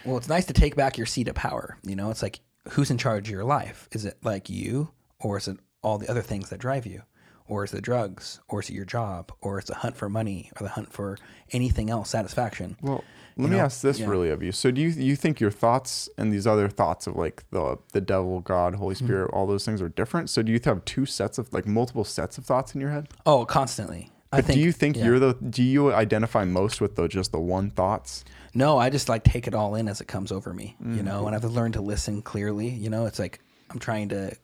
Well, 0.04 0.18
it's 0.18 0.28
nice 0.30 0.46
to 0.48 0.54
take 0.54 0.76
back 0.76 0.98
your 0.98 1.08
seat 1.08 1.28
of 1.30 1.36
power. 1.36 1.78
You 1.84 1.96
know, 1.96 2.10
it's 2.12 2.22
like 2.22 2.40
who's 2.72 2.92
in 2.92 2.98
charge 2.98 3.28
of 3.28 3.32
your 3.32 3.46
life? 3.46 3.88
Is 3.94 4.04
it 4.04 4.18
like 4.24 4.50
you, 4.50 4.90
or 5.20 5.38
is 5.38 5.48
it 5.48 5.58
all 5.84 5.98
the 5.98 6.10
other 6.10 6.22
things 6.22 6.50
that 6.50 6.60
drive 6.60 6.86
you, 6.86 7.04
or 7.48 7.64
is 7.64 7.74
it 7.74 7.82
drugs, 7.82 8.40
or 8.48 8.62
is 8.62 8.70
it 8.70 8.74
your 8.74 8.86
job, 8.86 9.32
or 9.42 9.60
is 9.60 9.66
it 9.66 9.68
the 9.68 9.76
hunt 9.76 9.96
for 9.98 10.10
money, 10.10 10.52
or 10.60 10.64
the 10.64 10.70
hunt 10.74 10.92
for 10.94 11.18
anything 11.52 11.90
else, 11.90 12.10
satisfaction? 12.10 12.78
Well, 12.82 13.04
let 13.38 13.50
me 13.50 13.58
know? 13.58 13.64
ask 13.64 13.82
this 13.82 14.00
Yeah. 14.00 14.08
really 14.10 14.30
of 14.30 14.42
you. 14.42 14.52
So 14.52 14.72
do 14.72 14.82
you 14.82 14.90
you 14.90 15.16
think 15.16 15.40
your 15.40 15.52
thoughts 15.52 16.10
and 16.18 16.34
these 16.34 16.48
other 16.48 16.68
thoughts 16.70 17.06
of 17.08 17.16
like 17.16 17.44
the 17.52 17.78
the 17.94 18.02
devil, 18.02 18.40
God, 18.42 18.76
Holy 18.76 18.96
Mm-hmm. 18.96 19.06
Spirit, 19.06 19.32
all 19.32 19.46
those 19.48 19.64
things 19.66 19.82
are 19.82 19.90
different? 19.90 20.30
So 20.30 20.42
do 20.42 20.52
you 20.52 20.60
have 20.66 20.84
two 20.86 21.06
sets 21.06 21.38
of 21.38 21.52
like 21.54 21.68
multiple 21.68 22.04
sets 22.04 22.38
of 22.38 22.46
thoughts 22.46 22.74
in 22.76 22.82
your 22.82 22.90
head? 22.92 23.10
Oh, 23.26 23.46
constantly. 23.46 24.12
I 24.34 24.38
But 24.38 24.46
think, 24.46 24.58
do 24.60 24.66
you 24.66 24.72
think 24.74 24.98
yeah. 24.98 25.06
you're 25.06 25.20
the 25.20 25.34
do 25.36 25.64
you 25.64 25.94
identify 25.94 26.44
most 26.44 26.82
with 26.82 26.96
the 26.96 27.08
just 27.08 27.32
the 27.32 27.40
one 27.40 27.70
thoughts? 27.72 28.26
No, 28.54 28.78
I 28.80 28.90
just 28.90 29.08
like 29.08 29.24
take 29.24 29.48
it 29.48 29.54
all 29.54 29.76
in 29.76 29.88
as 29.88 30.02
it 30.02 30.08
comes 30.08 30.32
over 30.32 30.52
me, 30.54 30.76
you 30.80 30.88
Mm-hmm. 30.88 31.06
know, 31.06 31.28
and 31.28 31.36
I've 31.36 31.44
learned 31.46 31.76
to 31.76 31.82
listen 31.82 32.22
clearly. 32.24 32.68
You 32.70 32.90
know, 32.90 33.06
it's 33.06 33.20
like 33.20 33.40
I'm 33.70 33.78
trying 33.80 34.10
to, 34.10 34.36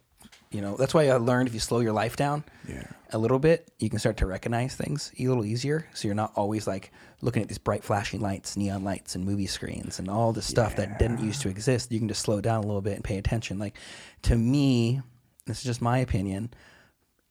you 0.53 0.61
know, 0.61 0.75
that's 0.77 0.93
why 0.93 1.07
I 1.07 1.17
learned 1.17 1.47
if 1.47 1.53
you 1.53 1.59
slow 1.59 1.79
your 1.79 1.93
life 1.93 2.15
down 2.15 2.43
Yeah. 2.67 2.83
a 3.11 3.17
little 3.17 3.39
bit, 3.39 3.71
you 3.79 3.89
can 3.89 3.99
start 3.99 4.17
to 4.17 4.27
recognize 4.27 4.75
things 4.75 5.11
a 5.19 5.27
little 5.27 5.45
easier. 5.45 5.87
So 5.93 6.07
you're 6.07 6.15
not 6.15 6.31
always 6.35 6.67
like 6.67 6.91
looking 7.21 7.41
at 7.41 7.47
these 7.47 7.57
bright 7.57 7.83
flashing 7.83 8.21
lights, 8.21 8.55
neon 8.55 8.83
lights, 8.83 9.15
and 9.15 9.25
movie 9.25 9.47
screens 9.47 9.97
and 9.99 10.09
all 10.09 10.31
this 10.31 10.45
stuff 10.45 10.75
that 10.75 10.99
didn't 10.99 11.23
used 11.23 11.41
to 11.41 11.49
exist. 11.49 11.91
You 11.91 11.99
can 11.99 12.07
just 12.07 12.21
slow 12.21 12.39
down 12.39 12.63
a 12.63 12.67
little 12.67 12.81
bit 12.81 12.93
and 12.93 13.03
pay 13.03 13.17
attention. 13.17 13.57
Like 13.57 13.77
to 14.23 14.35
me, 14.35 15.01
this 15.47 15.57
is 15.57 15.63
just 15.63 15.81
my 15.81 15.97
opinion. 15.97 16.53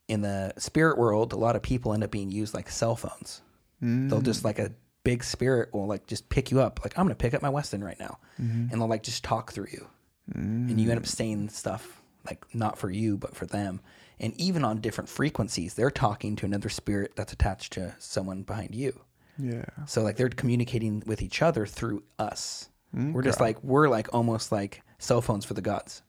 In 0.08 0.20
the 0.20 0.52
spirit 0.58 0.98
world, 0.98 1.32
a 1.32 1.36
lot 1.36 1.56
of 1.56 1.62
people 1.62 1.94
end 1.94 2.02
up 2.02 2.10
being 2.10 2.30
used 2.30 2.54
like 2.54 2.68
cell 2.68 2.96
phones. 2.96 3.40
They'll 3.80 4.20
just 4.20 4.42
mm. 4.42 4.46
like 4.46 4.58
a 4.58 4.72
big 5.04 5.24
spirit 5.24 5.72
will 5.72 5.86
like 5.86 6.06
just 6.06 6.28
pick 6.28 6.50
you 6.50 6.60
up. 6.60 6.80
Like 6.84 6.98
I'm 6.98 7.04
gonna 7.04 7.14
pick 7.14 7.34
up 7.34 7.42
my 7.42 7.48
Weston 7.48 7.82
right 7.82 7.98
now, 7.98 8.18
mm-hmm. 8.40 8.68
and 8.70 8.80
they'll 8.80 8.88
like 8.88 9.02
just 9.02 9.24
talk 9.24 9.52
through 9.52 9.68
you, 9.72 9.86
and 10.34 10.80
you 10.80 10.90
end 10.90 10.98
up 10.98 11.04
mm. 11.04 11.08
saying 11.08 11.48
stuff 11.48 12.01
like 12.26 12.44
not 12.54 12.78
for 12.78 12.90
you 12.90 13.16
but 13.16 13.34
for 13.34 13.46
them. 13.46 13.80
And 14.20 14.38
even 14.40 14.64
on 14.64 14.80
different 14.80 15.10
frequencies, 15.10 15.74
they're 15.74 15.90
talking 15.90 16.36
to 16.36 16.46
another 16.46 16.68
spirit 16.68 17.12
that's 17.16 17.32
attached 17.32 17.72
to 17.72 17.94
someone 17.98 18.42
behind 18.42 18.74
you. 18.74 19.00
Yeah. 19.38 19.64
So 19.86 20.02
like 20.02 20.16
they're 20.16 20.28
communicating 20.28 21.02
with 21.06 21.22
each 21.22 21.42
other 21.42 21.66
through 21.66 22.04
us. 22.18 22.68
We're 22.92 23.22
just 23.22 23.40
like 23.40 23.62
we're 23.64 23.88
like 23.88 24.12
almost 24.12 24.52
like 24.52 24.82
cell 24.98 25.22
phones 25.22 25.44
for 25.44 25.54
the 25.54 25.62
gods. 25.62 26.02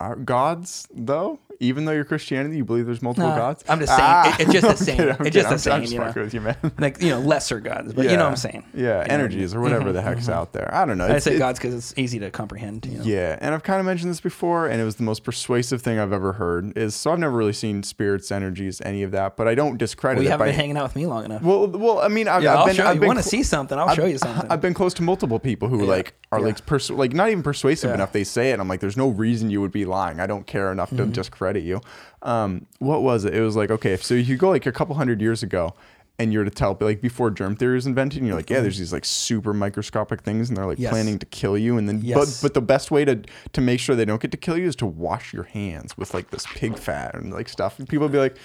Are 0.00 0.16
gods 0.16 0.88
though? 0.94 1.38
Even 1.60 1.84
though 1.84 1.92
you're 1.92 2.04
Christianity, 2.04 2.56
you 2.56 2.64
believe 2.64 2.84
there's 2.84 3.00
multiple 3.00 3.30
gods? 3.30 3.62
I'm 3.68 3.78
just 3.78 3.92
saying, 3.96 4.02
Ah! 4.02 4.34
it- 4.34 4.40
it's 4.48 4.52
just 4.52 4.64
the 4.64 4.92
I'm 4.92 4.98
same. 4.98 5.08
It's 5.08 5.20
I'm 5.20 5.30
just 5.30 5.48
the 5.50 5.58
same, 5.58 5.72
I'm 5.74 5.80
just 5.82 5.92
you 5.92 5.98
know? 6.00 6.12
with 6.16 6.34
you, 6.34 6.40
man. 6.40 6.56
Like 6.80 7.00
you 7.00 7.10
know 7.10 7.20
lesser 7.20 7.60
gods, 7.60 7.94
but 7.94 8.06
you 8.10 8.16
know 8.16 8.24
what 8.24 8.30
I'm 8.30 8.36
saying. 8.36 8.64
Yeah, 8.74 9.02
You 9.02 9.08
know? 9.08 9.14
energies 9.14 9.54
or 9.54 9.60
whatever 9.60 9.92
the 9.92 10.02
heck's 10.02 10.28
out 10.28 10.52
there. 10.52 10.68
I 10.74 10.84
don't 10.84 10.98
know. 10.98 11.06
I 11.06 11.20
say 11.20 11.38
gods 11.38 11.60
because 11.60 11.72
it's 11.74 11.94
easy 11.96 12.18
to 12.18 12.30
comprehend. 12.32 12.84
You 12.86 12.98
know? 12.98 13.04
Yeah, 13.04 13.38
and 13.40 13.54
I've 13.54 13.62
kind 13.62 13.78
of 13.78 13.86
mentioned 13.86 14.10
this 14.10 14.20
before, 14.20 14.66
and 14.66 14.80
it 14.80 14.84
was 14.84 14.96
the 14.96 15.04
most 15.04 15.22
persuasive 15.22 15.80
thing 15.80 15.96
I've 16.00 16.12
ever 16.12 16.32
heard. 16.32 16.76
Is 16.76 16.96
so 16.96 17.12
I've 17.12 17.20
never 17.20 17.36
really 17.36 17.52
seen 17.52 17.84
spirits, 17.84 18.32
energies, 18.32 18.80
any 18.84 19.04
of 19.04 19.12
that, 19.12 19.36
but 19.36 19.46
I 19.46 19.54
don't 19.54 19.78
discredit 19.78 20.16
Well, 20.18 20.24
you 20.24 20.30
haven't 20.30 20.46
by- 20.46 20.50
been 20.50 20.58
hanging 20.60 20.76
out 20.76 20.82
with 20.82 20.96
me 20.96 21.06
long 21.06 21.24
enough. 21.24 21.40
well, 21.42 21.68
well, 21.68 22.00
I 22.00 22.08
mean, 22.08 22.26
I've, 22.26 22.42
yeah, 22.42 22.54
I've 22.54 22.58
I'll 22.58 22.66
been, 22.66 22.74
show 22.74 22.86
I've 22.86 22.94
you. 22.96 23.00
been 23.00 23.06
Want 23.06 23.20
to 23.20 23.28
see 23.28 23.44
something? 23.44 23.78
I'll 23.78 23.88
I've- 23.90 23.96
show 24.02 24.06
you 24.06 24.18
something. 24.18 24.50
I've 24.50 24.60
been 24.60 24.74
close 24.74 24.92
to 24.94 25.02
multiple 25.04 25.38
people 25.38 25.68
who 25.68 25.84
like 25.86 26.14
are 26.32 26.40
like 26.40 26.58
like 26.90 27.12
not 27.12 27.28
even 27.30 27.44
persuasive 27.44 27.92
enough. 27.94 28.10
They 28.10 28.24
say 28.24 28.50
it. 28.50 28.58
I'm 28.58 28.66
like, 28.66 28.80
there's 28.80 28.96
no 28.96 29.08
reason 29.08 29.50
you 29.50 29.60
would 29.60 29.70
be 29.70 29.83
lying. 29.84 30.20
I 30.20 30.26
don't 30.26 30.46
care 30.46 30.70
enough 30.72 30.90
Mm-hmm. 30.90 31.06
to 31.06 31.12
just 31.12 31.30
credit 31.30 31.62
you. 31.64 31.80
Um, 32.22 32.66
what 32.78 33.02
was 33.02 33.24
it? 33.24 33.34
It 33.34 33.40
was 33.42 33.56
like 33.56 33.70
okay, 33.70 33.96
so 33.96 34.14
you 34.14 34.36
go 34.36 34.50
like 34.50 34.66
a 34.66 34.72
couple 34.72 34.94
hundred 34.96 35.20
years 35.20 35.42
ago. 35.42 35.74
And 36.16 36.32
you're 36.32 36.44
to 36.44 36.50
tell, 36.50 36.78
like 36.80 37.00
before 37.00 37.28
germ 37.32 37.56
theory 37.56 37.74
was 37.74 37.86
invented, 37.88 38.18
and 38.20 38.28
you're 38.28 38.36
like, 38.36 38.48
yeah, 38.48 38.60
there's 38.60 38.78
these 38.78 38.92
like 38.92 39.04
super 39.04 39.52
microscopic 39.52 40.22
things, 40.22 40.48
and 40.48 40.56
they're 40.56 40.64
like 40.64 40.76
Mm-hmm. 40.76 40.82
Yes. 40.84 40.92
planning 40.92 41.18
to 41.18 41.26
kill 41.26 41.58
you. 41.58 41.76
And 41.76 41.88
then, 41.88 42.02
Yes. 42.04 42.40
but 42.40 42.46
but 42.46 42.54
the 42.54 42.62
best 42.62 42.92
way 42.92 43.04
to 43.04 43.20
to 43.52 43.60
make 43.60 43.80
sure 43.80 43.96
they 43.96 44.04
don't 44.04 44.22
get 44.22 44.30
to 44.30 44.36
kill 44.36 44.56
you 44.56 44.68
is 44.68 44.76
to 44.76 44.86
wash 44.86 45.32
your 45.34 45.42
hands 45.42 45.98
with 45.98 46.14
like 46.14 46.30
this 46.30 46.46
pig 46.54 46.78
fat 46.78 47.16
and 47.16 47.32
like 47.32 47.48
stuff. 47.48 47.80
And 47.80 47.88
people 47.88 48.08
be 48.08 48.18
like, 48.18 48.36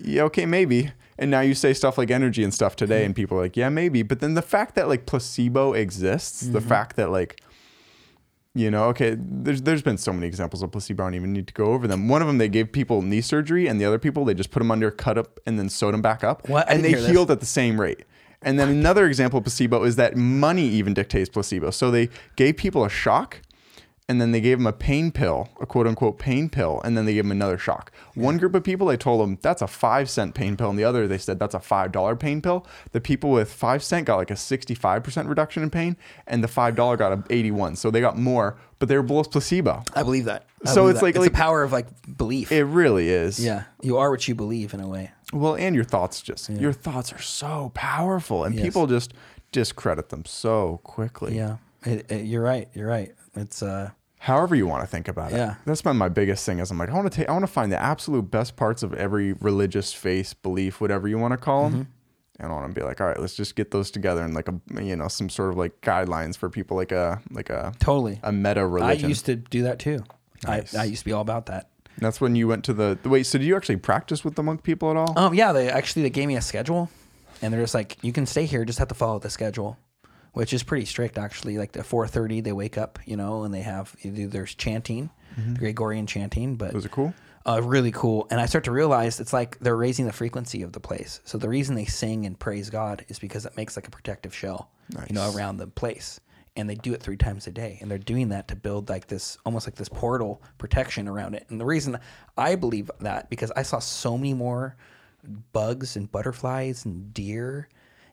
yeah, 0.00 0.22
okay, 0.22 0.46
maybe. 0.46 0.90
And 1.18 1.30
now 1.30 1.42
you 1.42 1.54
say 1.54 1.74
stuff 1.74 1.98
like 1.98 2.10
energy 2.10 2.42
and 2.42 2.54
stuff 2.54 2.76
today, 2.76 3.04
and 3.04 3.14
people 3.14 3.36
are 3.36 3.42
like, 3.42 3.58
yeah, 3.58 3.68
maybe. 3.68 4.02
But 4.02 4.20
then 4.20 4.32
the 4.32 4.40
fact 4.40 4.74
that 4.76 4.88
like 4.88 5.04
placebo 5.04 5.74
exists, 5.74 6.40
the 6.46 6.62
fact 6.62 6.96
that 6.96 7.10
like 7.10 7.42
You 8.54 8.70
know, 8.70 8.84
okay, 8.88 9.16
there's 9.18 9.62
there's 9.62 9.80
been 9.80 9.96
so 9.96 10.12
many 10.12 10.26
examples 10.26 10.62
of 10.62 10.70
placebo. 10.70 11.04
I 11.04 11.06
don't 11.06 11.14
even 11.14 11.32
need 11.32 11.46
to 11.48 11.54
go 11.54 11.66
over 11.72 11.86
them. 11.88 12.06
One 12.08 12.20
of 12.20 12.28
them, 12.28 12.36
they 12.36 12.50
gave 12.50 12.70
people 12.70 13.00
knee 13.00 13.22
surgery, 13.22 13.66
and 13.66 13.80
the 13.80 13.86
other 13.86 13.98
people, 13.98 14.26
they 14.26 14.34
just 14.34 14.50
put 14.50 14.60
them 14.60 14.70
under, 14.70 14.90
cut 14.90 15.16
up, 15.16 15.40
and 15.46 15.58
then 15.58 15.70
sewed 15.70 15.94
them 15.94 16.02
back 16.02 16.22
up, 16.22 16.46
What? 16.50 16.68
I 16.68 16.74
and 16.74 16.82
didn't 16.82 16.82
they 16.82 16.88
hear 16.90 17.00
this. 17.00 17.10
healed 17.10 17.30
at 17.30 17.40
the 17.40 17.46
same 17.46 17.80
rate. 17.80 18.04
And 18.42 18.58
then 18.58 18.68
another 18.68 19.06
example 19.06 19.38
of 19.38 19.44
placebo 19.44 19.84
is 19.84 19.96
that 19.96 20.16
money 20.16 20.66
even 20.66 20.92
dictates 20.92 21.30
placebo. 21.30 21.70
So 21.70 21.90
they 21.90 22.10
gave 22.36 22.56
people 22.58 22.84
a 22.84 22.90
shock, 22.90 23.40
and 24.08 24.20
then 24.20 24.32
they 24.32 24.40
gave 24.40 24.58
them 24.58 24.66
a 24.66 24.72
pain 24.72 25.10
pill, 25.12 25.48
a 25.60 25.66
quote 25.66 25.86
unquote 25.86 26.18
pain 26.18 26.48
pill, 26.48 26.80
and 26.84 26.96
then 26.98 27.04
they 27.06 27.14
gave 27.14 27.24
them 27.24 27.30
another 27.30 27.56
shock. 27.56 27.92
One 28.14 28.36
group 28.36 28.54
of 28.54 28.64
people, 28.64 28.88
they 28.88 28.96
told 28.96 29.20
them 29.20 29.38
that's 29.42 29.62
a 29.62 29.66
five 29.66 30.10
cent 30.10 30.34
pain 30.34 30.56
pill, 30.56 30.70
and 30.70 30.78
the 30.78 30.84
other, 30.84 31.06
they 31.06 31.18
said 31.18 31.38
that's 31.38 31.54
a 31.54 31.60
five 31.60 31.92
dollar 31.92 32.16
pain 32.16 32.42
pill. 32.42 32.66
The 32.90 33.00
people 33.00 33.30
with 33.30 33.50
five 33.52 33.82
cent 33.82 34.06
got 34.06 34.16
like 34.16 34.30
a 34.30 34.34
65% 34.34 35.28
reduction 35.28 35.62
in 35.62 35.70
pain, 35.70 35.96
and 36.26 36.42
the 36.42 36.48
five 36.48 36.74
dollar 36.74 36.96
got 36.96 37.12
a 37.12 37.22
81. 37.30 37.76
So 37.76 37.90
they 37.90 38.00
got 38.00 38.18
more, 38.18 38.58
but 38.80 38.88
they 38.88 38.96
were 38.96 39.02
both 39.02 39.30
placebo. 39.30 39.84
I 39.94 40.02
believe 40.02 40.24
that. 40.26 40.46
I 40.66 40.70
So 40.70 40.82
believe 40.82 40.90
it's 40.90 41.00
that. 41.00 41.04
like- 41.06 41.14
it's 41.14 41.20
like- 41.22 41.32
the 41.32 41.36
power 41.36 41.62
of 41.62 41.72
like 41.72 41.86
belief. 42.16 42.50
It 42.52 42.64
really 42.64 43.08
is. 43.08 43.38
yeah, 43.42 43.64
you 43.82 43.98
are 43.98 44.10
what 44.10 44.26
you 44.26 44.34
believe 44.34 44.74
in 44.74 44.80
a 44.80 44.88
way. 44.88 45.12
Well, 45.32 45.54
and 45.54 45.74
your 45.74 45.84
thoughts 45.84 46.20
just 46.20 46.50
your 46.50 46.72
thoughts 46.74 47.12
are 47.12 47.22
so 47.22 47.70
powerful, 47.74 48.44
and 48.44 48.54
Yes. 48.54 48.64
people 48.64 48.86
just 48.86 49.14
discredit 49.52 50.08
them 50.10 50.24
so 50.26 50.80
quickly. 50.82 51.36
Yeah, 51.36 51.56
it, 51.86 52.10
it- 52.10 52.26
you're 52.26 52.42
right. 52.42 52.68
You're 52.74 52.88
right. 52.88 53.12
It's 53.34 53.62
uh, 53.62 53.90
However 54.22 54.54
you 54.54 54.68
want 54.68 54.84
to 54.84 54.86
think 54.86 55.08
about 55.08 55.32
it. 55.32 55.36
Yeah. 55.36 55.56
That's 55.66 55.82
been 55.82 55.96
my 55.96 56.08
biggest 56.08 56.46
thing. 56.46 56.60
Is 56.60 56.70
I'm 56.70 56.78
like 56.78 56.90
I 56.90 56.94
want 56.94 57.10
to 57.10 57.16
take 57.16 57.28
I 57.28 57.32
want 57.32 57.42
to 57.42 57.50
find 57.50 57.72
the 57.72 57.82
absolute 57.82 58.30
best 58.30 58.54
parts 58.54 58.84
of 58.84 58.94
every 58.94 59.32
religious 59.32 59.92
faith, 59.92 60.40
belief, 60.44 60.80
whatever 60.80 61.08
you 61.08 61.18
want 61.18 61.32
to 61.32 61.38
call 61.38 61.64
them. 61.64 61.72
Mm-hmm. 61.72 62.44
And 62.44 62.52
I 62.52 62.54
want 62.54 62.72
to 62.72 62.80
be 62.80 62.86
like, 62.86 63.00
all 63.00 63.08
right, 63.08 63.18
let's 63.18 63.34
just 63.34 63.56
get 63.56 63.72
those 63.72 63.90
together 63.90 64.22
and 64.22 64.32
like 64.32 64.46
a 64.46 64.54
you 64.80 64.94
know 64.94 65.08
some 65.08 65.28
sort 65.28 65.50
of 65.50 65.56
like 65.56 65.80
guidelines 65.80 66.36
for 66.36 66.48
people, 66.48 66.76
like 66.76 66.92
a 66.92 67.20
like 67.32 67.50
a 67.50 67.72
totally. 67.80 68.20
a 68.22 68.30
meta 68.30 68.64
religion. 68.64 69.06
I 69.06 69.08
used 69.08 69.26
to 69.26 69.34
do 69.34 69.64
that 69.64 69.80
too. 69.80 70.04
Nice. 70.46 70.72
I, 70.72 70.82
I 70.82 70.84
used 70.84 71.00
to 71.00 71.06
be 71.06 71.12
all 71.12 71.20
about 71.20 71.46
that. 71.46 71.68
That's 71.98 72.20
when 72.20 72.36
you 72.36 72.46
went 72.46 72.64
to 72.66 72.72
the 72.72 72.96
wait. 73.04 73.24
So 73.24 73.40
do 73.40 73.44
you 73.44 73.56
actually 73.56 73.78
practice 73.78 74.24
with 74.24 74.36
the 74.36 74.44
monk 74.44 74.62
people 74.62 74.88
at 74.92 74.96
all? 74.96 75.18
Um, 75.18 75.34
yeah, 75.34 75.50
they 75.50 75.68
actually 75.68 76.02
they 76.02 76.10
gave 76.10 76.28
me 76.28 76.36
a 76.36 76.40
schedule, 76.40 76.90
and 77.42 77.52
they're 77.52 77.60
just 77.60 77.74
like, 77.74 77.96
you 78.02 78.12
can 78.12 78.26
stay 78.26 78.46
here, 78.46 78.64
just 78.64 78.78
have 78.78 78.88
to 78.88 78.94
follow 78.94 79.18
the 79.18 79.30
schedule, 79.30 79.78
which 80.32 80.52
is 80.52 80.62
pretty 80.62 80.84
strict 80.86 81.18
actually. 81.18 81.58
Like 81.58 81.76
at 81.76 81.86
four 81.86 82.06
thirty, 82.06 82.40
they 82.40 82.52
wake 82.52 82.78
up, 82.78 82.98
you 83.04 83.16
know, 83.16 83.44
and 83.44 83.52
they 83.52 83.62
have 83.62 83.94
there's 84.04 84.54
chanting, 84.54 85.10
Gregorian 85.58 86.06
chanting, 86.06 86.56
but 86.56 86.72
Was 86.74 86.84
it 86.84 86.90
cool? 86.92 87.14
uh, 87.46 87.60
really 87.62 87.90
cool. 87.92 88.26
And 88.30 88.40
I 88.40 88.46
start 88.46 88.64
to 88.64 88.70
realize 88.72 89.18
it's 89.18 89.32
like 89.32 89.58
they're 89.60 89.76
raising 89.76 90.06
the 90.06 90.12
frequency 90.12 90.62
of 90.62 90.72
the 90.72 90.80
place. 90.80 91.20
So 91.24 91.38
the 91.38 91.48
reason 91.48 91.74
they 91.74 91.84
sing 91.86 92.24
and 92.26 92.38
praise 92.38 92.70
God 92.70 93.04
is 93.08 93.18
because 93.18 93.46
it 93.46 93.56
makes 93.56 93.76
like 93.76 93.88
a 93.88 93.90
protective 93.90 94.34
shell, 94.34 94.70
you 95.08 95.14
know, 95.14 95.32
around 95.34 95.56
the 95.56 95.66
place. 95.66 96.20
And 96.54 96.68
they 96.68 96.74
do 96.74 96.92
it 96.92 97.02
three 97.02 97.16
times 97.16 97.46
a 97.46 97.50
day, 97.50 97.78
and 97.80 97.90
they're 97.90 97.96
doing 97.96 98.28
that 98.28 98.46
to 98.48 98.56
build 98.56 98.90
like 98.90 99.06
this, 99.06 99.38
almost 99.46 99.66
like 99.66 99.74
this 99.74 99.88
portal 99.88 100.42
protection 100.58 101.08
around 101.08 101.34
it. 101.34 101.46
And 101.48 101.58
the 101.58 101.64
reason 101.64 101.98
I 102.36 102.56
believe 102.56 102.90
that 103.00 103.30
because 103.30 103.50
I 103.56 103.62
saw 103.62 103.78
so 103.78 104.18
many 104.18 104.34
more 104.34 104.76
bugs 105.54 105.96
and 105.96 106.12
butterflies 106.12 106.84
and 106.84 107.14
deer, 107.14 107.68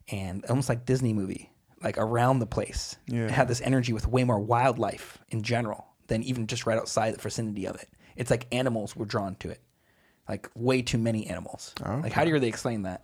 and 0.09 0.45
almost 0.45 0.69
like 0.69 0.85
Disney 0.85 1.11
movie, 1.11 1.51
like 1.81 1.97
around 1.97 2.39
the 2.39 2.45
place. 2.45 2.97
Yeah. 3.07 3.25
It 3.25 3.31
had 3.31 3.47
this 3.47 3.61
energy 3.61 3.93
with 3.93 4.07
way 4.07 4.23
more 4.23 4.39
wildlife 4.39 5.17
in 5.29 5.43
general 5.43 5.87
than 6.07 6.23
even 6.23 6.47
just 6.47 6.65
right 6.65 6.77
outside 6.77 7.13
the 7.13 7.21
vicinity 7.21 7.65
of 7.65 7.75
it. 7.75 7.89
It's 8.15 8.29
like 8.29 8.47
animals 8.51 8.95
were 8.95 9.05
drawn 9.05 9.35
to 9.35 9.49
it, 9.49 9.61
like 10.27 10.49
way 10.55 10.81
too 10.81 10.97
many 10.97 11.27
animals. 11.27 11.73
Oh, 11.85 11.99
like 12.03 12.11
how 12.11 12.23
do 12.23 12.29
you 12.29 12.33
really 12.33 12.49
explain 12.49 12.83
that? 12.83 13.03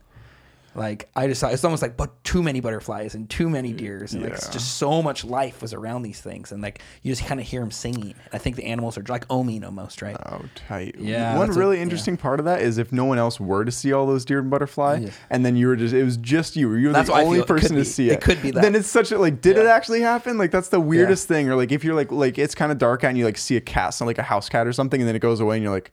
Like 0.76 1.10
I 1.16 1.28
just 1.28 1.40
saw 1.40 1.48
it's 1.48 1.64
almost 1.64 1.82
like 1.82 1.96
but 1.96 2.22
too 2.26 2.44
many 2.44 2.60
butterflies 2.60 3.16
and 3.16 3.30
too 3.30 3.50
many 3.50 3.72
deers 3.72 4.14
and 4.14 4.24
like 4.24 4.34
it's 4.34 4.50
just 4.50 4.76
so 4.78 5.02
much 5.02 5.24
life 5.24 5.62
was 5.62 5.74
around 5.74 6.02
these 6.02 6.20
things 6.20 6.52
and 6.52 6.62
like 6.62 6.82
you 7.02 7.14
just 7.14 7.26
kind 7.26 7.40
of 7.40 7.48
hear 7.48 7.62
them 7.62 7.72
singing. 7.72 8.14
I 8.34 8.38
think 8.38 8.58
the 8.58 8.66
animals 8.66 8.98
are 8.98 9.04
like 9.08 9.26
oming 9.30 9.64
almost, 9.66 10.02
right? 10.02 10.18
Oh, 10.26 10.42
tight. 10.56 10.96
Yeah, 11.00 11.38
One 11.38 11.48
that's 11.48 11.56
a- 11.56 11.60
really 11.60 11.78
yeah. 11.78 11.84
interesting 11.84 12.18
part 12.18 12.40
of 12.40 12.46
that 12.46 12.62
is 12.62 12.78
if 12.78 12.92
no 12.92 13.06
one 13.06 13.18
else 13.18 13.40
were 13.40 13.64
to 13.64 13.72
see 13.72 13.94
all 13.94 14.06
those 14.06 14.26
deer 14.26 14.40
and 14.40 14.50
butterfly, 14.50 14.98
Yes. 15.04 15.18
and 15.30 15.46
then 15.46 15.56
you 15.56 15.68
were 15.68 15.78
just, 15.78 15.94
it 15.94 16.04
was 16.04 16.18
just 16.18 16.56
you. 16.58 16.74
You 16.76 16.88
were 16.88 16.94
That's 16.94 17.08
the 17.10 17.16
only 17.16 17.38
feel 17.38 17.44
it 17.44 17.48
could 17.48 17.62
person 17.62 17.76
to 17.78 17.86
see 17.86 18.10
It 18.10 18.14
it. 18.16 18.22
could 18.22 18.42
be 18.42 18.52
that. 18.52 18.62
Then 18.62 18.76
it's 18.76 18.90
such 18.90 19.12
a, 19.14 19.18
like, 19.18 19.40
did 19.42 19.58
it 19.58 19.66
actually 19.68 20.02
happen? 20.02 20.38
Like, 20.38 20.52
that's 20.52 20.70
the 20.70 20.82
weirdest 20.82 21.28
thing. 21.28 21.50
Or 21.50 21.56
like, 21.56 21.72
if 21.72 21.84
you're 21.86 21.96
like, 21.96 22.12
like, 22.12 22.38
it's 22.38 22.54
kind 22.54 22.72
of 22.72 22.78
dark 22.78 23.04
out 23.06 23.10
and 23.10 23.18
you 23.18 23.24
like 23.26 23.38
see 23.38 23.56
a 23.56 23.62
cat, 23.62 23.94
so 23.94 24.06
like 24.06 24.18
a 24.18 24.24
house 24.24 24.50
cat 24.50 24.68
or 24.68 24.74
something, 24.74 25.00
and 25.00 25.08
then 25.08 25.16
it 25.16 25.20
goes 25.20 25.40
away 25.40 25.56
and 25.56 25.64
you're 25.64 25.72
like, 25.74 25.92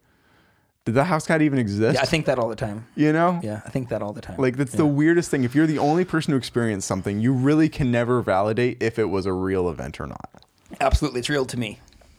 did 0.85 0.95
the 0.95 1.05
house 1.05 1.26
cat 1.26 1.43
even 1.43 1.59
exist? 1.59 1.95
Yeah, 1.95 2.03
I 2.03 2.07
think 2.07 2.26
that 2.26 2.39
all 2.39 2.49
the 2.49 2.57
time. 2.57 2.87
you 2.97 3.12
know? 3.12 3.41
Yeah, 3.43 3.62
I 3.64 3.70
think 3.70 3.89
that 3.91 4.03
all 4.03 4.12
the 4.12 4.20
time. 4.20 4.37
Like, 4.39 4.57
that's 4.57 4.72
yeah. 4.72 4.78
the 4.78 4.87
weirdest 4.87 5.30
thing. 5.30 5.45
If 5.45 5.55
you're 5.55 5.66
the 5.66 5.78
only 5.78 6.05
person 6.05 6.33
who 6.33 6.39
experienced 6.39 6.89
something, 6.89 7.20
you 7.20 7.33
really 7.33 7.68
can 7.68 7.91
never 7.91 8.20
validate 8.20 8.83
if 8.83 8.99
it 8.99 9.05
was 9.07 9.26
a 9.26 9.33
real 9.33 9.68
event 9.68 10.01
or 10.01 10.07
not. 10.07 10.30
absolutely 10.80 11.20
it's 11.20 11.28
real 11.28 11.47
to 11.47 11.59
me. 11.59 11.78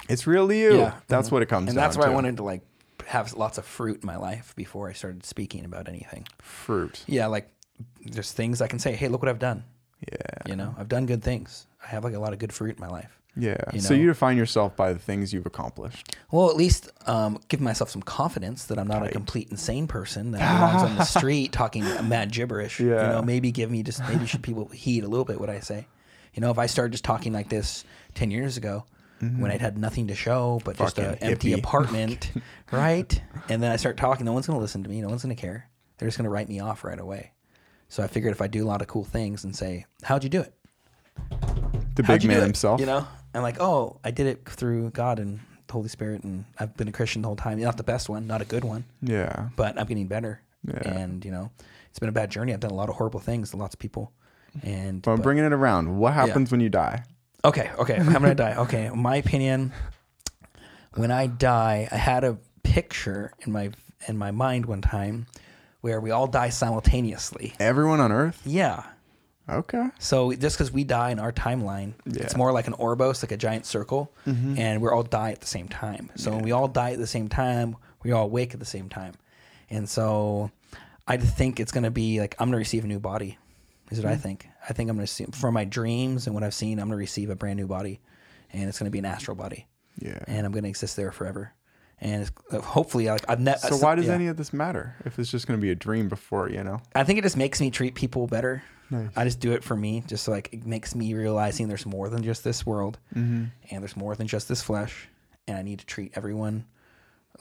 It's 0.09 0.27
real 0.27 0.47
to 0.47 0.55
you. 0.55 0.77
Yeah. 0.77 0.93
That's 1.07 1.31
what 1.31 1.41
it 1.41 1.47
comes 1.47 1.67
to. 1.67 1.69
And 1.71 1.77
that's 1.77 1.97
why 1.97 2.05
to. 2.05 2.11
I 2.11 2.13
wanted 2.13 2.37
to 2.37 2.43
like 2.43 2.61
have 3.07 3.33
lots 3.33 3.57
of 3.57 3.65
fruit 3.65 4.01
in 4.01 4.07
my 4.07 4.17
life 4.17 4.53
before 4.55 4.89
I 4.89 4.93
started 4.93 5.25
speaking 5.25 5.65
about 5.65 5.87
anything. 5.87 6.27
Fruit. 6.41 7.03
Yeah, 7.07 7.27
like 7.27 7.49
there's 8.05 8.31
things 8.31 8.61
I 8.61 8.67
can 8.67 8.79
say, 8.79 8.93
hey, 8.93 9.07
look 9.07 9.21
what 9.21 9.29
I've 9.29 9.39
done. 9.39 9.63
Yeah. 10.11 10.17
You 10.45 10.55
know, 10.55 10.75
I've 10.77 10.89
done 10.89 11.05
good 11.05 11.23
things. 11.23 11.67
I 11.83 11.87
have 11.87 12.03
like 12.03 12.13
a 12.13 12.19
lot 12.19 12.33
of 12.33 12.39
good 12.39 12.53
fruit 12.53 12.75
in 12.75 12.81
my 12.81 12.89
life. 12.89 13.19
Yeah. 13.35 13.57
You 13.73 13.79
so 13.79 13.93
you 13.93 14.07
define 14.07 14.37
yourself 14.37 14.75
by 14.75 14.93
the 14.93 14.99
things 14.99 15.33
you've 15.33 15.45
accomplished. 15.45 16.15
Well, 16.31 16.49
at 16.49 16.55
least 16.55 16.91
um, 17.07 17.39
give 17.47 17.61
myself 17.61 17.89
some 17.89 18.03
confidence 18.03 18.65
that 18.65 18.77
I'm 18.77 18.87
not 18.87 19.05
a 19.05 19.09
complete 19.09 19.49
insane 19.49 19.87
person 19.87 20.31
that 20.31 20.39
belongs 20.39 20.83
on 20.83 20.95
the 20.97 21.03
street 21.19 21.51
talking 21.51 21.83
mad 22.07 22.31
gibberish. 22.31 22.79
Yeah. 22.79 23.07
You 23.07 23.13
know, 23.13 23.21
maybe 23.21 23.51
give 23.51 23.71
me 23.71 23.81
just 23.83 24.01
maybe 24.07 24.25
should 24.27 24.43
people 24.43 24.67
heed 24.67 25.03
a 25.03 25.07
little 25.07 25.25
bit 25.25 25.39
what 25.39 25.49
I 25.49 25.59
say. 25.59 25.87
You 26.33 26.41
know, 26.41 26.51
if 26.51 26.59
I 26.59 26.67
started 26.67 26.91
just 26.91 27.03
talking 27.03 27.33
like 27.33 27.49
this 27.49 27.83
ten 28.13 28.29
years 28.31 28.57
ago, 28.57 28.85
when 29.19 29.51
I'd 29.51 29.61
had 29.61 29.77
nothing 29.77 30.07
to 30.07 30.15
show 30.15 30.59
but 30.65 30.77
just 30.77 30.99
an 30.99 31.15
empty 31.21 31.51
hippie. 31.51 31.59
apartment, 31.59 32.31
right? 32.71 33.21
And 33.47 33.63
then 33.63 33.71
I 33.71 33.77
start 33.77 33.95
talking, 33.95 34.25
no 34.25 34.33
one's 34.33 34.47
gonna 34.47 34.59
listen 34.59 34.83
to 34.83 34.89
me, 34.89 34.99
no 35.01 35.07
one's 35.07 35.21
gonna 35.21 35.35
care. 35.35 35.69
They're 35.97 36.07
just 36.07 36.17
gonna 36.17 36.29
write 36.29 36.49
me 36.49 36.59
off 36.59 36.83
right 36.83 36.99
away. 36.99 37.31
So 37.87 38.03
I 38.03 38.07
figured 38.07 38.31
if 38.33 38.41
I 38.41 38.47
do 38.47 38.65
a 38.65 38.67
lot 38.67 38.81
of 38.81 38.87
cool 38.87 39.03
things 39.05 39.43
and 39.43 39.55
say, 39.55 39.85
"How'd 40.01 40.23
you 40.23 40.29
do 40.29 40.41
it?" 40.41 40.53
The 41.95 42.03
How'd 42.03 42.21
big 42.21 42.27
man 42.27 42.41
himself. 42.41 42.79
You 42.79 42.87
know, 42.87 43.07
I'm 43.35 43.41
like, 43.43 43.59
oh, 43.59 43.99
I 44.03 44.11
did 44.11 44.27
it 44.27 44.45
through 44.47 44.91
God 44.91 45.19
and 45.19 45.39
the 45.67 45.73
Holy 45.73 45.89
Spirit, 45.89 46.23
and 46.23 46.45
I've 46.59 46.75
been 46.77 46.87
a 46.87 46.91
Christian 46.91 47.21
the 47.21 47.27
whole 47.27 47.35
time. 47.35 47.59
Not 47.59 47.77
the 47.77 47.83
best 47.83 48.09
one, 48.09 48.27
not 48.27 48.41
a 48.41 48.45
good 48.45 48.63
one, 48.63 48.85
Yeah. 49.01 49.49
but 49.55 49.79
I'm 49.79 49.87
getting 49.87 50.07
better. 50.07 50.41
Yeah. 50.67 50.87
And 50.97 51.23
you 51.25 51.31
know, 51.31 51.51
it's 51.89 51.99
been 51.99 52.09
a 52.09 52.13
bad 52.13 52.29
journey. 52.31 52.53
I've 52.53 52.59
done 52.59 52.71
a 52.71 52.75
lot 52.75 52.89
of 52.89 52.95
horrible 52.95 53.19
things 53.19 53.51
to 53.51 53.57
lots 53.57 53.73
of 53.75 53.79
people. 53.79 54.11
And 54.61 55.01
But 55.01 55.11
I'm 55.11 55.17
but- 55.17 55.23
bringing 55.23 55.45
it 55.45 55.53
around. 55.53 55.97
What 55.97 56.13
happens 56.13 56.51
when 56.51 56.61
you 56.61 56.69
die? 56.69 57.03
okay, 57.45 57.71
okay, 57.79 57.95
I'm 57.97 58.09
I 58.09 58.13
gonna 58.13 58.35
die. 58.35 58.55
Okay, 58.55 58.89
my 58.93 59.15
opinion. 59.17 59.73
When 60.95 61.09
I 61.11 61.25
die, 61.27 61.87
I 61.91 61.97
had 61.97 62.23
a 62.23 62.37
picture 62.61 63.33
in 63.39 63.51
my 63.51 63.71
in 64.07 64.17
my 64.17 64.31
mind 64.31 64.65
one 64.67 64.81
time 64.81 65.25
where 65.81 65.99
we 65.99 66.11
all 66.11 66.27
die 66.27 66.49
simultaneously. 66.49 67.53
Everyone 67.59 67.99
on 67.99 68.11
Earth? 68.11 68.41
Yeah. 68.45 68.83
Okay. 69.49 69.87
So 69.99 70.31
just 70.33 70.55
because 70.57 70.71
we 70.71 70.83
die 70.85 71.11
in 71.11 71.19
our 71.19 71.31
timeline, 71.31 71.93
it's 72.05 72.17
Yeah. 72.17 72.23
Mm-hmm. 72.27 72.37
more 72.37 72.51
like 72.53 72.67
an 72.67 72.73
Ouroboros, 72.79 73.21
like 73.23 73.31
a 73.33 73.37
giant 73.37 73.65
circle, 73.65 74.11
and 74.25 74.81
we're 74.81 74.93
all 74.93 75.03
die 75.03 75.31
at 75.31 75.41
the 75.41 75.47
same 75.47 75.67
time. 75.67 76.09
So 76.15 76.31
when 76.31 76.43
we 76.43 76.51
all 76.51 76.67
die 76.67 76.91
at 76.91 76.99
the 76.99 77.07
same 77.07 77.27
time, 77.27 77.75
we 78.03 78.11
all 78.11 78.29
wake 78.29 78.53
at 78.53 78.59
the 78.59 78.65
same 78.65 78.87
time, 78.89 79.13
and 79.69 79.87
so 79.89 80.51
I 81.07 81.17
think 81.17 81.59
it's 81.59 81.71
going 81.73 81.83
to 81.83 81.91
be 81.91 82.19
like 82.21 82.35
I'm 82.39 82.47
going 82.47 82.53
to 82.53 82.57
receive 82.57 82.83
a 82.85 82.87
new 82.87 82.99
body. 82.99 83.37
Is 83.91 83.99
what 83.99 84.07
I 84.07 84.13
Mm-hmm. 84.13 84.21
think. 84.21 84.47
I 84.69 84.73
think 84.73 84.89
I'm 84.89 84.95
going 84.95 85.05
to 85.05 85.11
see 85.13 85.25
from 85.25 85.53
my 85.53 85.65
dreams 85.65 86.25
and 86.25 86.33
what 86.33 86.43
I've 86.43 86.53
seen. 86.53 86.79
I'm 86.79 86.87
going 86.87 86.97
to 86.97 87.01
receive 87.01 87.29
a 87.29 87.35
brand 87.35 87.57
new 87.57 87.67
body, 87.67 87.99
and 88.53 88.69
it's 88.69 88.79
going 88.79 88.85
to 88.85 88.91
be 88.91 88.99
an 88.99 89.05
astral 89.05 89.35
body, 89.35 89.67
Yeah. 89.99 90.19
and 90.25 90.45
I'm 90.45 90.51
going 90.53 90.63
to 90.63 90.69
exist 90.69 90.95
there 90.95 91.11
forever. 91.11 91.53
And 91.99 92.29
uh, 92.51 92.59
hopefully, 92.59 93.05
like 93.07 93.23
I've 93.29 93.39
never. 93.41 93.59
So 93.59 93.77
why 93.77 93.95
does 93.95 94.09
any 94.09 94.27
of 94.27 94.37
this 94.37 94.51
matter 94.53 94.95
if 95.05 95.19
it's 95.19 95.29
just 95.29 95.47
going 95.47 95.59
to 95.59 95.61
be 95.61 95.69
a 95.69 95.75
dream 95.75 96.07
before, 96.09 96.49
you 96.49 96.63
know? 96.63 96.81
I 96.95 97.03
think 97.03 97.19
it 97.19 97.23
just 97.23 97.37
makes 97.37 97.59
me 97.61 97.69
treat 97.71 97.93
people 97.95 98.25
better. 98.27 98.63
I 99.15 99.23
just 99.23 99.39
do 99.39 99.51
it 99.53 99.63
for 99.63 99.75
me, 99.75 100.03
just 100.07 100.27
like 100.27 100.49
it 100.51 100.65
makes 100.65 100.95
me 100.95 101.13
realizing 101.13 101.67
there's 101.67 101.85
more 101.85 102.09
than 102.09 102.23
just 102.23 102.43
this 102.43 102.65
world, 102.65 102.97
Mm-hmm. 103.15 103.45
and 103.71 103.81
there's 103.83 103.95
more 103.97 104.15
than 104.15 104.27
just 104.27 104.47
this 104.47 104.61
flesh, 104.61 105.07
and 105.47 105.57
I 105.57 105.61
need 105.61 105.79
to 105.79 105.85
treat 105.85 106.11
everyone 106.15 106.65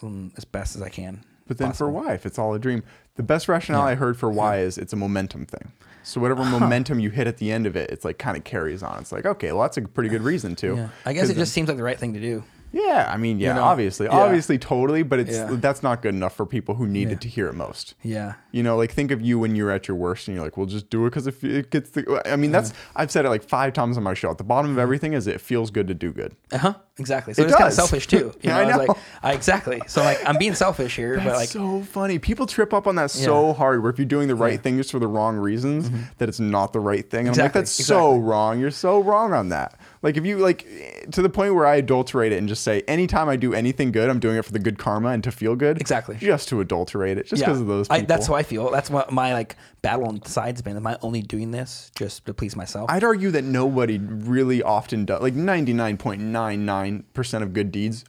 um, 0.02 0.32
as 0.36 0.44
best 0.44 0.76
as 0.76 0.82
I 0.82 0.88
can. 0.88 1.24
But 1.48 1.58
then 1.58 1.68
possible. 1.68 1.88
for 1.88 1.92
why, 1.92 2.14
if 2.14 2.24
it's 2.24 2.38
all 2.38 2.54
a 2.54 2.58
dream, 2.58 2.82
the 3.16 3.22
best 3.22 3.48
rationale 3.48 3.82
I 3.82 3.94
heard 3.94 4.16
for 4.16 4.30
why 4.30 4.58
is 4.60 4.78
it's 4.78 4.92
a 4.92 4.96
momentum 4.96 5.44
thing. 5.44 5.72
So 6.04 6.20
whatever 6.20 6.44
momentum 6.44 6.98
you 7.00 7.10
hit 7.10 7.26
at 7.26 7.36
the 7.38 7.52
end 7.52 7.66
of 7.66 7.76
it, 7.76 7.90
it's 7.90 8.04
like 8.04 8.18
kind 8.18 8.36
of 8.36 8.44
carries 8.44 8.82
on. 8.82 8.98
It's 9.00 9.12
like, 9.12 9.26
okay, 9.26 9.52
well, 9.52 9.62
that's 9.62 9.76
a 9.76 9.82
pretty 9.82 10.08
good 10.08 10.22
reason 10.22 10.56
to. 10.56 10.76
Yeah, 10.76 10.88
I 11.04 11.12
guess 11.12 11.28
it 11.28 11.34
just 11.36 11.52
seems 11.52 11.68
like 11.68 11.76
the 11.76 11.82
right 11.82 11.98
thing 11.98 12.14
to 12.14 12.20
do. 12.20 12.42
Yeah, 12.72 13.10
I 13.12 13.18
mean, 13.18 13.38
yeah, 13.38 13.52
know? 13.54 13.64
obviously, 13.64 14.06
Yeah. 14.06 14.12
obviously, 14.18 14.56
totally, 14.58 15.02
but 15.02 15.18
it's 15.18 15.32
Yeah. 15.36 15.48
that's 15.52 15.82
not 15.82 16.00
good 16.00 16.14
enough 16.14 16.34
for 16.34 16.46
people 16.46 16.76
who 16.76 16.86
needed 16.86 17.12
Yeah. 17.12 17.18
to 17.18 17.28
hear 17.28 17.46
it 17.48 17.54
most. 17.54 17.94
Yeah, 18.02 18.34
You 18.50 18.62
know, 18.62 18.76
like 18.76 18.90
think 18.92 19.10
of 19.10 19.20
you 19.22 19.38
when 19.38 19.54
you're 19.56 19.70
at 19.70 19.88
your 19.88 19.96
worst, 19.96 20.28
and 20.28 20.34
you're 20.36 20.44
like, 20.44 20.56
"Well, 20.56 20.66
just 20.66 20.88
do 20.90 21.04
it 21.06 21.10
because 21.10 21.26
if 21.26 21.42
it 21.44 21.70
gets 21.70 21.90
the." 21.90 22.22
I 22.26 22.36
mean, 22.36 22.50
that's 22.52 22.72
I've 22.96 23.10
said 23.10 23.24
it 23.24 23.28
like 23.30 23.42
five 23.42 23.72
times 23.72 23.96
on 23.96 24.02
my 24.02 24.14
show. 24.14 24.30
At 24.30 24.38
the 24.38 24.44
bottom 24.44 24.70
of 24.70 24.78
everything 24.78 25.12
is 25.12 25.26
it 25.26 25.40
feels 25.40 25.70
good 25.70 25.86
to 25.88 25.94
do 25.94 26.12
good. 26.12 26.34
uh 26.52 26.58
huh, 26.58 26.74
exactly. 26.98 27.34
So 27.34 27.42
It 27.42 27.46
it's 27.48 27.54
kind 27.56 27.68
of 27.68 27.74
selfish 27.74 28.06
too. 28.06 28.32
You 28.42 28.50
know, 28.50 28.56
I 28.56 28.60
I 28.60 28.64
was 28.64 28.72
know. 28.72 28.84
like, 28.92 28.96
I, 29.22 29.32
exactly. 29.34 29.80
So 29.86 30.02
like, 30.02 30.20
I'm 30.26 30.36
being 30.38 30.54
selfish 30.54 30.96
here, 30.96 31.16
That's 31.16 31.26
but 31.28 31.36
like, 31.36 31.48
so 31.48 31.82
funny. 31.82 32.18
People 32.18 32.46
trip 32.46 32.72
up 32.74 32.86
on 32.86 32.96
that 32.96 33.10
so. 33.10 33.34
Mm-hmm. 33.52 33.58
hard. 33.58 33.82
Where 33.82 33.90
if 33.90 33.98
you're 33.98 34.06
doing 34.06 34.28
the 34.28 34.34
right 34.34 34.60
thing 34.62 34.76
just 34.78 34.90
for 34.92 34.98
the 34.98 35.06
wrong 35.08 35.36
reasons, 35.36 35.90
that 36.18 36.28
it's 36.28 36.40
not 36.40 36.72
the 36.72 36.80
right 36.80 37.08
thing. 37.08 37.28
And 37.28 37.28
I'm 37.28 37.32
like, 37.32 37.38
Exactly, 37.56 37.60
that's 37.60 37.70
so 37.72 38.16
wrong. 38.18 38.60
You're 38.60 38.70
so 38.70 39.00
wrong 39.02 39.32
on 39.32 39.48
that. 39.50 39.74
Like 40.02 40.16
if 40.16 40.26
you 40.26 40.38
like 40.38 40.66
to 41.12 41.22
the 41.22 41.30
point 41.30 41.54
where 41.54 41.66
I 41.66 41.76
adulterate 41.76 42.32
it 42.32 42.38
and 42.38 42.48
just 42.48 42.64
say 42.64 42.82
anytime 42.88 43.28
I 43.28 43.36
do 43.36 43.54
anything 43.54 43.92
good, 43.92 44.10
I'm 44.10 44.18
doing 44.18 44.36
it 44.36 44.44
for 44.44 44.50
the 44.52 44.58
good 44.58 44.78
karma 44.78 45.10
and 45.10 45.22
to 45.24 45.30
feel 45.30 45.54
good. 45.54 45.80
Exactly. 45.80 46.16
Just 46.16 46.48
to 46.48 46.60
adulterate 46.60 47.18
it, 47.18 47.26
just 47.26 47.42
because 47.42 47.60
of 47.60 47.68
those 47.68 47.86
people. 47.88 48.02
I, 48.02 48.06
that's 48.06 48.26
how 48.26 48.34
I 48.34 48.42
feel. 48.42 48.70
That's 48.70 48.90
what 48.90 49.12
my 49.12 49.32
like 49.32 49.56
battle 49.80 50.10
inside's 50.10 50.60
been. 50.60 50.76
Am 50.76 50.86
I 50.86 50.98
only 51.02 51.22
doing 51.22 51.52
this 51.52 51.92
just 51.94 52.26
to 52.26 52.34
please 52.34 52.56
myself? 52.56 52.90
I'd 52.90 53.04
argue 53.04 53.30
that 53.30 53.44
nobody 53.44 53.98
really 53.98 54.60
often 54.62 55.04
does. 55.04 55.22
Like 55.22 55.34
99.99% 55.34 57.42
of 57.42 57.52
good 57.52 57.70
deeds 57.70 58.04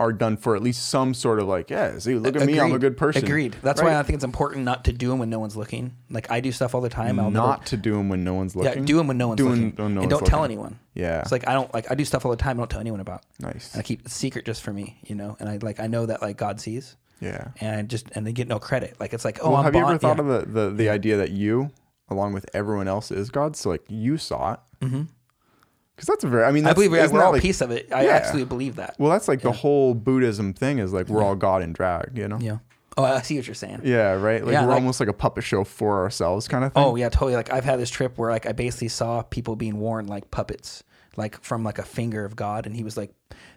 are 0.00 0.12
done 0.12 0.36
for 0.36 0.56
at 0.56 0.62
least 0.62 0.88
some 0.88 1.14
sort 1.14 1.38
of 1.38 1.46
like, 1.46 1.70
yeah, 1.70 1.96
see, 2.00 2.16
look 2.16 2.34
at 2.34 2.44
me, 2.46 2.58
I'm 2.58 2.72
a 2.72 2.78
good 2.80 2.96
person. 2.96 3.22
Agreed. 3.24 3.56
That's 3.62 3.80
Right? 3.80 3.92
why 3.92 3.98
I 4.00 4.02
think 4.02 4.16
it's 4.16 4.24
important 4.24 4.64
not 4.64 4.84
to 4.86 4.92
do 4.92 5.08
them 5.08 5.20
when 5.20 5.30
no 5.30 5.38
one's 5.38 5.56
looking. 5.56 5.94
Like 6.10 6.28
I 6.32 6.40
do 6.40 6.50
stuff 6.50 6.74
all 6.74 6.80
the 6.80 6.88
time. 6.88 7.20
I'll 7.20 7.30
not 7.30 7.60
never, 7.60 7.64
to 7.68 7.76
do 7.76 7.92
them 7.92 8.08
when 8.08 8.24
no 8.24 8.34
one's 8.34 8.56
yeah, 8.56 8.62
looking. 8.62 8.84
do 8.86 8.96
them 8.96 9.06
when 9.06 9.18
no 9.18 9.28
one's 9.28 9.38
Doing 9.38 9.66
looking, 9.76 9.94
no 9.94 10.00
and 10.00 10.10
don't 10.10 10.26
tell 10.26 10.44
anyone. 10.44 10.80
Yeah. 10.94 11.20
It's 11.20 11.30
like 11.30 11.46
I 11.46 11.52
don't 11.52 11.72
like 11.72 11.90
I 11.90 11.94
do 11.94 12.04
stuff 12.04 12.24
all 12.24 12.32
the 12.32 12.36
time. 12.36 12.58
I 12.58 12.62
don't 12.62 12.70
tell 12.70 12.80
anyone 12.80 13.00
about. 13.00 13.22
Nice. 13.38 13.72
And 13.72 13.80
I 13.80 13.82
keep 13.84 14.04
it 14.04 14.10
secret 14.10 14.44
just 14.44 14.62
for 14.62 14.72
me, 14.72 14.98
you 15.06 15.14
know. 15.14 15.36
And 15.38 15.48
I 15.48 15.58
like 15.62 15.78
I 15.78 15.86
know 15.86 16.06
that 16.06 16.20
like 16.22 16.36
God 16.36 16.60
sees, 16.60 16.96
Yeah. 17.20 17.48
and 17.60 17.76
I 17.76 17.82
just 17.82 18.10
and 18.16 18.26
they 18.26 18.32
get 18.32 18.48
no 18.48 18.58
credit. 18.58 18.96
Like 18.98 19.12
it's 19.14 19.24
like 19.24 19.38
oh, 19.42 19.50
Well, 19.50 19.58
I'm 19.58 19.64
have 19.66 19.74
you 19.76 19.82
ever 19.86 19.96
thought 19.98 20.16
yeah. 20.18 20.24
of 20.32 20.52
the, 20.52 20.60
the, 20.60 20.70
the 20.70 20.88
idea 20.88 21.16
that 21.18 21.30
you, 21.30 21.70
along 22.08 22.32
with 22.32 22.46
everyone 22.52 22.88
else, 22.88 23.12
is 23.12 23.30
God? 23.30 23.54
So 23.54 23.70
like 23.70 23.84
you 23.88 24.16
saw 24.18 24.54
it. 24.54 24.60
Mm-hmm. 24.80 25.02
Because 25.94 26.06
that's 26.08 26.24
a 26.24 26.28
very. 26.28 26.44
I 26.44 26.50
mean, 26.50 26.64
I 26.64 26.68
that's, 26.68 26.74
believe 26.76 26.92
yeah, 26.92 27.04
isn't 27.04 27.14
we're 27.14 27.20
that 27.20 27.26
all 27.26 27.32
a 27.32 27.34
like- 27.34 27.42
piece 27.42 27.60
of 27.60 27.70
it. 27.70 27.92
I 27.92 28.04
Yeah. 28.06 28.10
absolutely 28.12 28.46
believe 28.46 28.76
that. 28.76 28.96
Well, 28.98 29.10
that's 29.10 29.28
like 29.28 29.42
the 29.42 29.52
whole 29.52 29.94
Buddhism 29.94 30.52
thing 30.52 30.78
is 30.78 30.92
like 30.92 31.08
we're 31.08 31.22
all 31.22 31.36
God 31.36 31.62
in 31.62 31.72
drag. 31.72 32.16
You 32.16 32.28
know. 32.28 32.38
yeah. 32.40 32.58
Oh, 32.96 33.02
I 33.02 33.22
see 33.22 33.36
what 33.36 33.46
you're 33.48 33.54
saying. 33.56 33.80
Yeah, 33.84 34.12
right. 34.12 34.44
Like 34.44 34.52
Yeah, 34.52 34.62
we're 34.62 34.68
like- 34.68 34.74
almost 34.76 35.00
like 35.00 35.08
a 35.08 35.12
puppet 35.12 35.42
show 35.44 35.64
for 35.64 36.02
ourselves, 36.02 36.46
kind 36.46 36.64
of 36.64 36.72
thing. 36.72 36.82
Oh 36.84 36.94
yeah, 36.96 37.08
totally. 37.08 37.34
Like 37.34 37.52
I've 37.52 37.64
had 37.64 37.80
this 37.80 37.90
trip 37.90 38.16
where 38.18 38.30
like 38.30 38.46
I 38.46 38.52
basically 38.52 38.88
saw 38.88 39.22
people 39.22 39.56
being 39.56 39.78
worn 39.78 40.06
like 40.06 40.30
puppets, 40.30 40.84
like 41.16 41.40
from 41.42 41.64
like 41.64 41.78
a 41.78 41.82
finger 41.84 42.24
of 42.24 42.36
God, 42.36 42.66
and 42.66 42.74
he 42.76 42.84
was 42.84 42.96
like, 42.96 43.12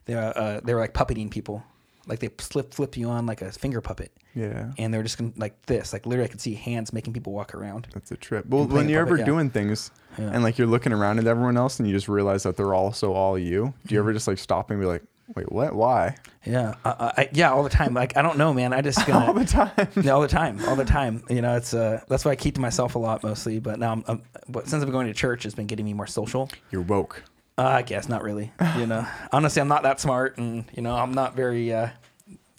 they 0.05 0.15
uh, 0.15 0.21
uh, 0.31 0.59
they 0.63 0.73
were 0.73 0.79
like 0.79 0.93
puppeting 0.93 1.29
people, 1.29 1.63
like 2.07 2.19
they 2.19 2.29
slip 2.39 2.73
flip 2.73 2.97
you 2.97 3.09
on 3.09 3.25
like 3.27 3.41
a 3.43 3.51
finger 3.51 3.79
puppet, 3.81 4.11
yeah, 4.37 4.71
and 4.77 4.93
they're 4.93 5.03
just 5.03 5.17
gonna, 5.17 5.31
like 5.37 5.59
this, 5.65 5.93
like 5.93 6.05
literally 6.05 6.27
I 6.29 6.31
could 6.31 6.41
see 6.41 6.53
hands 6.53 6.93
making 6.93 7.13
people 7.13 7.33
walk 7.33 7.55
around. 7.55 7.87
that's 7.93 8.11
a 8.11 8.17
trip. 8.17 8.45
Well, 8.47 8.65
when 8.65 8.87
you're 8.89 9.01
ever 9.01 9.17
yeah. 9.17 9.25
doing 9.25 9.49
things 9.49 9.91
Yeah. 10.19 10.31
and 10.33 10.43
like 10.43 10.57
you're 10.57 10.67
looking 10.67 10.93
around 10.93 11.19
at 11.19 11.27
everyone 11.27 11.57
else 11.57 11.79
and 11.79 11.87
you 11.87 11.93
just 11.95 12.07
realize 12.07 12.43
that 12.43 12.55
they're 12.57 12.73
also 12.73 13.13
all 13.13 13.37
you. 13.37 13.47
Do 13.47 13.57
Mm-hmm. 13.67 13.93
you 13.93 13.99
ever 13.99 14.13
just 14.13 14.27
like 14.27 14.37
stop 14.37 14.69
and 14.71 14.79
be 14.79 14.85
like, 14.85 15.03
wait, 15.35 15.51
what? 15.51 15.73
Why? 15.75 16.15
Yeah, 16.45 16.75
uh, 16.85 17.11
I, 17.17 17.29
yeah, 17.33 17.51
all 17.51 17.63
the 17.63 17.69
time. 17.69 17.93
Like 17.93 18.15
I 18.15 18.21
don't 18.21 18.37
know, 18.37 18.53
man. 18.53 18.73
I 18.73 18.81
just 18.81 18.99
All 19.09 19.33
gonna 19.33 19.39
the 19.39 19.45
time. 19.45 19.87
Yeah, 20.01 20.11
all 20.11 20.21
the 20.21 20.27
time, 20.27 20.59
all 20.67 20.75
the 20.75 20.85
time. 20.85 21.23
You 21.29 21.41
know, 21.41 21.55
it's 21.57 21.73
uh 21.73 22.01
that's 22.07 22.23
why 22.23 22.31
I 22.31 22.35
keep 22.35 22.55
to 22.55 22.61
myself 22.61 22.95
a 22.95 22.99
lot 22.99 23.23
mostly. 23.23 23.59
But 23.59 23.79
now 23.79 23.91
I'm, 23.91 24.03
I'm 24.07 24.21
but 24.47 24.67
since 24.67 24.81
I've 24.81 24.87
been 24.87 24.93
going 24.93 25.07
to 25.07 25.13
church, 25.13 25.45
it's 25.45 25.55
been 25.55 25.67
getting 25.67 25.85
me 25.85 25.93
more 25.93 26.07
social. 26.07 26.49
You're 26.71 26.83
woke. 26.83 27.23
Uh, 27.59 27.63
I 27.63 27.81
guess 27.81 28.07
not 28.07 28.21
really. 28.23 28.51
You 28.77 28.85
know, 28.85 29.05
honestly, 29.31 29.61
I'm 29.63 29.67
not 29.67 29.81
that 29.83 29.99
smart, 29.99 30.37
and 30.37 30.63
you 30.75 30.83
know, 30.83 30.95
I'm 30.95 31.11
not 31.11 31.35
very 31.35 31.73
uh, 31.73 31.89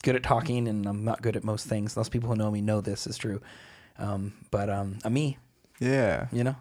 good 0.09 0.17
at 0.17 0.23
talking, 0.23 0.67
and 0.69 0.87
I'm 0.87 1.05
not 1.05 1.21
good 1.21 1.37
at 1.37 1.45
most 1.45 1.67
things. 1.67 1.93
Those 1.95 2.09
people 2.09 2.31
who 2.31 2.37
know 2.37 2.51
me 2.51 2.63
know 2.63 2.81
this 2.81 3.07
is 3.07 3.19
true. 3.19 3.43
Um, 3.99 4.33
but 4.51 4.71
um, 4.71 4.99
I'm 5.05 5.13
me. 5.13 5.37
Yeah, 5.81 6.29
You 6.33 6.45
know. 6.45 6.57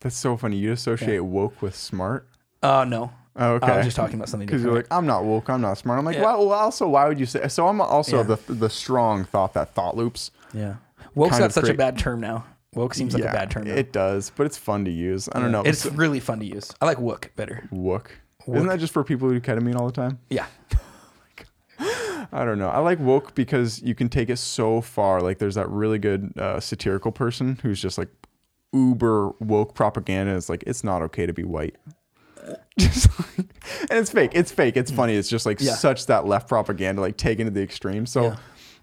that's 0.00 0.16
so 0.16 0.36
funny. 0.36 0.56
You 0.56 0.72
associate 0.72 1.20
woke 1.20 1.60
with 1.60 1.76
smart. 1.76 2.26
Oh 2.62 2.84
no. 2.84 3.12
Oh, 3.36 3.52
okay. 3.54 3.66
I 3.72 3.76
was 3.76 3.86
just 3.86 3.96
talking 3.96 4.16
about 4.16 4.28
something 4.28 4.46
Because 4.48 4.62
different. 4.62 4.74
you're 4.76 4.82
like, 4.84 4.92
I'm 4.92 5.06
not 5.06 5.24
woke, 5.24 5.48
I'm 5.50 5.60
not 5.60 5.76
smart. 5.78 5.98
I'm 5.98 6.04
like, 6.04 6.16
Yeah. 6.16 6.22
well, 6.22 6.48
well, 6.48 6.58
also, 6.58 6.88
why 6.88 7.06
would 7.06 7.20
you 7.20 7.26
say? 7.26 7.46
So 7.48 7.68
I'm 7.68 7.80
also 7.80 8.18
Yeah. 8.18 8.22
the 8.46 8.54
the 8.54 8.70
strong 8.70 9.24
thought 9.24 9.52
that 9.54 9.74
thought 9.74 9.96
loops. 9.96 10.30
yeah. 10.54 10.76
Woke's 11.14 11.30
kind 11.32 11.40
got 11.42 11.46
of 11.46 11.52
such 11.52 11.64
a 11.64 11.66
create- 11.68 11.76
bad 11.78 11.98
term 11.98 12.20
now. 12.20 12.44
Woke 12.74 12.94
seems 12.94 13.14
like 13.14 13.22
a 13.24 13.26
bad 13.26 13.50
term 13.50 13.64
now. 13.64 13.74
It 13.74 13.92
does, 13.92 14.30
but 14.36 14.46
it's 14.46 14.56
fun 14.56 14.84
to 14.84 14.90
use. 14.90 15.28
I 15.32 15.40
don't 15.40 15.50
know. 15.52 15.62
It's 15.62 15.84
really 15.86 16.20
fun 16.20 16.38
to 16.40 16.46
use. 16.46 16.70
I 16.80 16.86
like 16.86 16.98
wook 16.98 17.34
better. 17.36 17.68
wook. 17.72 18.06
Isn't 18.48 18.68
that 18.68 18.78
just 18.80 18.92
for 18.92 19.02
people 19.04 19.28
who 19.28 19.38
do 19.38 19.40
ketamine 19.40 19.76
all 19.76 19.86
the 19.86 19.92
time? 19.92 20.18
Yeah. 20.30 20.46
I 22.32 22.44
don't 22.44 22.58
know. 22.58 22.68
I 22.68 22.78
like 22.78 22.98
woke 23.00 23.34
because 23.34 23.82
you 23.82 23.94
can 23.94 24.08
take 24.08 24.30
it 24.30 24.36
so 24.38 24.80
far. 24.80 25.20
Like, 25.20 25.38
there's 25.38 25.56
that 25.56 25.68
really 25.68 25.98
good 25.98 26.32
uh, 26.38 26.60
satirical 26.60 27.10
person 27.12 27.58
who's 27.62 27.80
just 27.80 27.98
like 27.98 28.08
uber 28.72 29.30
woke 29.40 29.74
propaganda. 29.74 30.34
It's 30.36 30.48
like 30.48 30.62
it's 30.66 30.84
not 30.84 31.02
okay 31.02 31.26
to 31.26 31.32
be 31.32 31.44
white. 31.44 31.76
Just 32.78 33.08
like, 33.18 33.38
and 33.90 33.98
it's 33.98 34.10
fake. 34.10 34.30
It's 34.34 34.50
fake. 34.50 34.76
It's 34.76 34.90
funny. 34.90 35.14
It's 35.14 35.28
just 35.28 35.44
like. 35.44 35.60
Yeah. 35.60 35.74
such 35.74 36.06
that 36.06 36.26
left 36.26 36.48
propaganda, 36.48 37.02
like 37.02 37.16
taken 37.18 37.44
to 37.46 37.50
the 37.50 37.62
extreme. 37.62 38.06
So. 38.06 38.22
Yeah. 38.24 38.36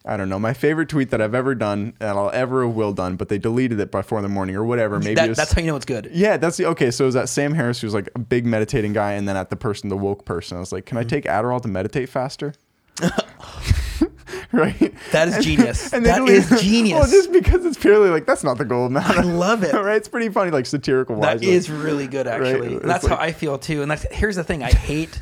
I 0.05 0.15
don't 0.15 0.29
know. 0.29 0.39
My 0.39 0.53
favorite 0.53 0.87
tweet 0.87 1.09
that 1.09 1.19
I've 1.21 1.35
ever 1.35 1.53
done, 1.53 1.93
and 1.99 2.11
I'll 2.11 2.29
ever 2.29 2.65
will 2.65 2.93
done, 2.93 3.17
but 3.17 3.27
they 3.27 3.37
deleted 3.37 3.77
it 3.81 3.91
by 3.91 4.01
four 4.01 4.17
in 4.19 4.23
the 4.23 4.29
morning 4.29 4.55
or 4.55 4.63
whatever. 4.63 4.99
Maybe 4.99 5.15
That, 5.15 5.27
was, 5.27 5.37
that's 5.37 5.51
how 5.51 5.59
you 5.59 5.67
know 5.67 5.75
it's 5.75 5.83
good. 5.85 6.09
Yeah, 6.13 6.37
that's 6.37 6.55
the 6.55 6.65
okay. 6.67 6.91
So 6.91 7.03
it 7.03 7.07
was 7.07 7.15
that 7.15 7.27
Sam 7.27 7.53
Harris 7.53 7.81
who's 7.81 7.93
like 7.93 8.09
a 8.15 8.19
big 8.19 8.45
meditating 8.45 8.93
guy, 8.93 9.13
and 9.13 9.27
then 9.27 9.35
at 9.35 9.49
the 9.49 9.57
person, 9.57 9.89
the 9.89 9.97
woke 9.97 10.23
person, 10.23 10.55
I 10.55 10.59
was 10.61 10.71
like, 10.71 10.85
"Can 10.85 10.97
I 10.97 11.01
Mm-hmm. 11.01 11.09
take 11.09 11.25
Adderall 11.25 11.59
to 11.61 11.67
meditate 11.67 12.07
faster?" 12.07 12.53
right. 14.51 14.93
That 15.11 15.27
is 15.27 15.43
genius. 15.45 15.89
they 15.89 15.99
That 15.99 16.27
is 16.27 16.49
genius. 16.61 16.99
Well, 16.99 17.09
just 17.09 17.31
because 17.31 17.65
it's 17.65 17.77
purely 17.77 18.09
like 18.09 18.25
that's 18.25 18.43
not 18.43 18.57
the 18.57 18.65
goal, 18.65 18.89
man. 18.89 19.03
I 19.05 19.21
love 19.21 19.63
it. 19.63 19.73
right? 19.73 19.95
It's 19.97 20.07
pretty 20.07 20.29
funny, 20.29 20.51
like 20.51 20.65
satirical 20.65 21.15
wise. 21.15 21.39
That 21.41 21.47
is 21.47 21.69
really 21.69 22.07
good, 22.07 22.27
actually. 22.27 22.75
It's 22.75 22.85
That's 22.85 23.03
like- 23.03 23.17
how 23.17 23.23
I 23.23 23.31
feel 23.31 23.57
too. 23.57 23.81
And 23.81 23.91
that's 23.91 24.05
here's 24.11 24.35
the 24.35 24.43
thing: 24.43 24.63
I 24.63 24.71
hate 24.71 25.19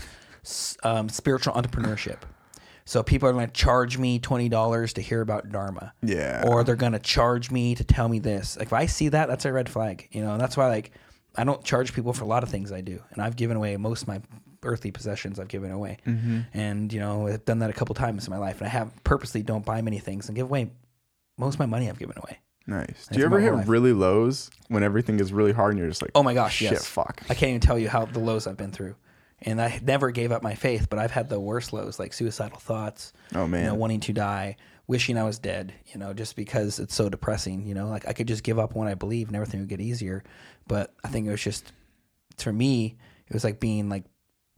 um, 0.84 1.10
spiritual 1.10 1.54
entrepreneurship. 1.54 2.20
So 2.88 3.02
people 3.02 3.28
are 3.28 3.34
going 3.34 3.48
to 3.48 3.54
charge 3.54 3.98
me 3.98 4.20
twenty 4.20 4.48
dollars 4.48 4.94
to 4.94 5.02
hear 5.02 5.22
about 5.22 5.50
Dharma, 5.52 5.94
Yeah. 6.04 6.44
or 6.48 6.64
they're 6.64 6.76
going 6.76 6.92
to 6.92 7.00
charge 7.00 7.50
me 7.50 7.74
to 7.76 7.84
tell 7.84 8.08
me 8.08 8.20
this. 8.20 8.58
Like 8.58 8.68
if 8.68 8.74
I 8.74 8.86
see 8.86 9.10
that, 9.10 9.28
that's 9.28 9.46
a 9.46 9.52
red 9.52 9.68
flag. 9.70 10.08
You 10.12 10.22
know, 10.22 10.34
and 10.34 10.42
that's 10.42 10.56
why 10.56 10.68
like 10.68 10.92
I 11.36 11.44
don't 11.44 11.64
charge 11.64 11.94
people 11.94 12.14
for 12.14 12.24
a 12.26 12.28
lot 12.28 12.44
of 12.44 12.50
things 12.50 12.72
I 12.72 12.82
do, 12.82 13.02
and 13.12 13.24
I've 13.24 13.36
given 13.36 13.58
away 13.58 13.76
most 13.78 14.04
of 14.04 14.08
my 14.08 14.22
earthly 14.66 14.92
possessions. 14.92 15.40
I've 15.40 15.48
given 15.48 15.72
away, 15.72 15.98
Mm-hmm. 16.06 16.40
and 16.54 16.92
you 16.92 17.00
know 17.00 17.28
I've 17.28 17.46
done 17.46 17.60
that 17.60 17.70
a 17.70 17.74
couple 17.74 17.96
times 17.96 18.28
in 18.28 18.32
my 18.32 18.38
life, 18.40 18.58
and 18.58 18.68
I 18.68 18.70
have 18.70 18.92
purposely 19.04 19.42
don't 19.44 19.66
buy 19.66 19.82
many 19.82 20.00
things 20.00 20.28
and 20.28 20.36
give 20.36 20.48
away 20.48 20.72
most 21.38 21.56
of 21.56 21.60
my 21.60 21.66
money. 21.66 21.90
I've 21.90 22.00
given 22.00 22.18
away. 22.18 22.40
nice. 22.68 23.08
Do 23.12 23.20
you 23.20 23.26
ever 23.26 23.40
hit 23.40 23.54
life. 23.54 23.68
really 23.68 23.94
lows 23.94 24.50
when 24.70 24.84
everything 24.84 25.20
is 25.20 25.32
really 25.32 25.52
hard 25.52 25.72
and 25.74 25.80
you're 25.80 25.88
just 25.90 26.02
like, 26.02 26.12
Oh 26.16 26.24
my 26.24 26.34
gosh, 26.34 26.56
shit, 26.56 26.72
yes. 26.72 26.86
fuck. 26.88 27.22
I 27.30 27.34
can't 27.36 27.50
even 27.50 27.62
tell 27.62 27.78
you 27.78 27.90
how 27.90 28.06
the 28.06 28.20
lows 28.20 28.48
I've 28.48 28.58
been 28.58 28.72
through. 28.72 28.96
And 29.42 29.62
I 29.62 29.80
never 29.84 30.10
gave 30.12 30.32
up 30.32 30.42
my 30.42 30.56
faith, 30.56 30.88
but 30.90 30.98
I've 30.98 31.12
had 31.12 31.30
the 31.30 31.40
worst 31.40 31.74
lows, 31.74 32.00
like 32.00 32.14
suicidal 32.14 32.58
thoughts. 32.58 33.12
Oh, 33.36 33.44
you 33.44 33.50
man. 33.50 33.66
know, 33.68 33.76
wanting 33.76 34.00
to 34.00 34.14
die, 34.14 34.56
wishing 34.88 35.18
I 35.18 35.24
was 35.26 35.38
dead. 35.38 35.74
You 35.94 36.00
know, 36.00 36.14
just 36.14 36.36
because 36.38 36.80
it's 36.80 36.96
so 36.96 37.10
depressing. 37.10 37.68
You 37.68 37.74
know, 37.76 37.90
like 37.90 38.08
I 38.08 38.14
could 38.14 38.28
just 38.30 38.44
give 38.44 38.58
up 38.58 38.74
when 38.76 38.88
I 38.88 38.94
believe, 38.96 39.28
and 39.28 39.36
everything 39.36 39.60
would 39.60 39.70
get 39.70 39.82
easier. 39.82 40.24
But 40.68 40.94
I 41.04 41.10
think 41.10 41.28
it 41.28 41.32
was 41.32 41.44
just, 41.44 41.72
for 42.38 42.54
me, 42.54 42.96
it 43.28 43.34
was 43.34 43.44
like 43.44 43.60
being 43.60 43.90
like 43.90 44.06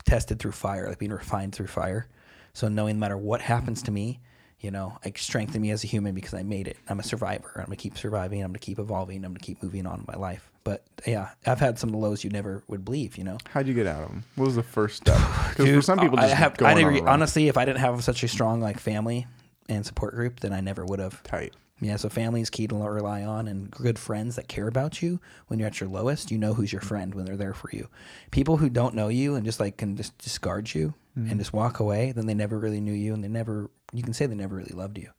tested 0.08 0.40
through 0.40 0.54
fire, 0.54 0.88
like 0.88 0.98
being 0.98 1.12
refined 1.12 1.54
through 1.54 1.68
fire. 1.68 2.08
So 2.54 2.68
knowing 2.68 2.96
no 2.96 3.02
matter 3.02 3.18
what 3.18 3.42
happens 3.42 3.84
to 3.84 3.92
me, 3.92 4.20
you 4.60 4.72
know, 4.72 4.98
like 5.06 5.20
strengthen 5.20 5.62
me 5.62 5.70
as 5.70 5.84
a 5.84 5.88
human 5.88 6.16
because 6.16 6.34
I 6.34 6.42
made 6.42 6.68
it. 6.68 6.78
I'm 6.90 7.00
a 7.00 7.04
survivor. 7.04 7.52
I'm 7.58 7.66
gonna 7.66 7.76
keep 7.76 7.96
surviving. 7.96 8.42
I'm 8.42 8.50
gonna 8.50 8.58
keep 8.58 8.80
evolving. 8.80 9.18
I'm 9.24 9.32
gonna 9.34 9.40
keep 9.40 9.62
moving 9.62 9.86
on 9.86 10.00
in 10.00 10.06
my 10.08 10.16
life. 10.18 10.50
But 10.64 10.84
yeah, 11.06 11.30
I've 11.46 11.60
had 11.60 11.78
some 11.78 11.90
of 11.90 11.94
the 11.94 12.00
lows 12.00 12.24
you 12.24 12.32
never 12.32 12.64
would 12.68 12.84
believe. 12.84 13.18
You 13.18 13.24
know, 13.26 13.38
How'd 13.52 13.68
you 13.68 13.76
get 13.76 13.86
out 13.86 14.02
of 14.04 14.10
them? 14.10 14.24
What 14.36 14.46
was 14.46 14.56
the 14.56 14.64
first 14.64 14.98
step? 14.98 15.18
Because 15.50 15.70
for 15.76 15.82
some 15.84 16.00
people, 16.00 16.18
I 16.20 16.24
just 16.24 16.34
have. 16.36 16.58
going 16.58 16.72
I 16.72 16.74
didn't 16.74 16.88
on 16.88 16.94
re- 16.94 17.00
a 17.02 17.04
run. 17.04 17.14
honestly, 17.14 17.48
if 17.50 17.58
I 17.58 17.66
didn't 17.66 17.80
have 17.80 18.04
such 18.04 18.24
a 18.24 18.28
strong 18.28 18.60
like 18.60 18.80
family 18.80 19.28
and 19.70 19.86
support 19.86 20.16
group, 20.16 20.40
then 20.40 20.52
I 20.54 20.62
never 20.62 20.84
would 20.84 21.00
have. 21.00 21.22
tight. 21.24 21.54
Yeah, 21.80 21.96
so 21.98 22.10
family 22.10 22.42
is 22.42 22.50
key 22.50 22.68
to 22.68 22.76
rely 22.76 23.24
on, 23.24 23.48
and 23.48 23.70
good 23.70 24.00
friends 24.00 24.36
that 24.36 24.48
care 24.48 24.68
about 24.68 25.02
you 25.02 25.20
when 25.48 25.60
you're 25.60 25.68
at 25.68 25.80
your 25.80 25.90
lowest. 25.90 26.32
You 26.32 26.38
know 26.40 26.54
who's 26.56 26.72
your 26.74 26.82
friend 26.82 27.14
when 27.14 27.26
they're 27.26 27.38
there 27.38 27.54
for 27.54 27.70
you. 27.72 27.88
People 28.32 28.58
who 28.58 28.68
don't 28.70 28.96
know 28.96 29.10
you 29.10 29.36
and 29.36 29.46
just 29.46 29.60
like 29.60 29.78
can 29.78 29.96
just 29.96 30.18
discard 30.18 30.74
you 30.74 30.94
Mm-hmm. 31.18 31.32
and 31.32 31.40
just 31.40 31.52
walk 31.52 31.80
away, 31.80 32.12
then 32.12 32.28
they 32.28 32.36
never 32.36 32.60
really 32.60 32.80
knew 32.80 32.94
you, 32.94 33.12
and 33.16 33.24
they 33.24 33.28
never. 33.28 33.72
You 33.92 34.04
can 34.04 34.14
say 34.14 34.28
they 34.28 34.36
never 34.36 34.56
really 34.56 34.76
loved 34.76 35.00
you. 35.00 35.10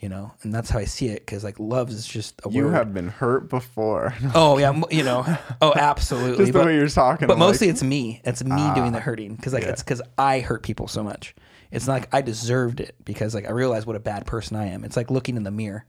You 0.00 0.08
know, 0.08 0.32
and 0.42 0.52
that's 0.52 0.68
how 0.70 0.80
I 0.80 0.84
see 0.86 1.06
it 1.06 1.20
because 1.20 1.44
like 1.44 1.60
love 1.60 1.88
is 1.88 2.04
just 2.04 2.40
a 2.44 2.50
You 2.50 2.64
word. 2.64 2.72
have 2.72 2.92
been 2.92 3.06
hurt 3.08 3.48
before. 3.48 4.12
oh 4.34 4.58
yeah, 4.58 4.72
you 4.90 5.04
know. 5.04 5.24
Oh, 5.62 5.72
absolutely. 5.74 6.38
just 6.38 6.52
the 6.52 6.58
but- 6.58 6.66
way 6.66 6.74
you're 6.74 6.88
talking. 6.88 7.28
but 7.28 7.34
I'm 7.34 7.38
like, 7.40 7.48
mostly 7.50 7.68
it's 7.68 7.82
me. 7.84 8.20
It's 8.24 8.42
me 8.42 8.70
doing 8.74 8.90
the 8.90 8.98
hurting 8.98 9.36
because 9.36 9.52
like 9.52 9.62
yeah. 9.62 9.68
it's 9.70 9.84
because 9.84 10.02
I 10.18 10.40
hurt 10.40 10.64
people 10.64 10.88
so 10.88 11.04
much. 11.04 11.34
It's 11.70 11.86
not 11.86 11.92
like 11.94 12.08
I 12.12 12.22
deserved 12.22 12.80
it 12.80 12.96
because 13.04 13.32
like 13.32 13.46
I 13.46 13.52
realized 13.52 13.86
what 13.86 13.94
a 13.96 14.00
bad 14.00 14.26
person 14.26 14.56
I 14.56 14.66
am. 14.66 14.82
It's 14.84 14.96
like 14.96 15.12
looking 15.12 15.36
in 15.36 15.44
the 15.44 15.50
mirror 15.52 15.84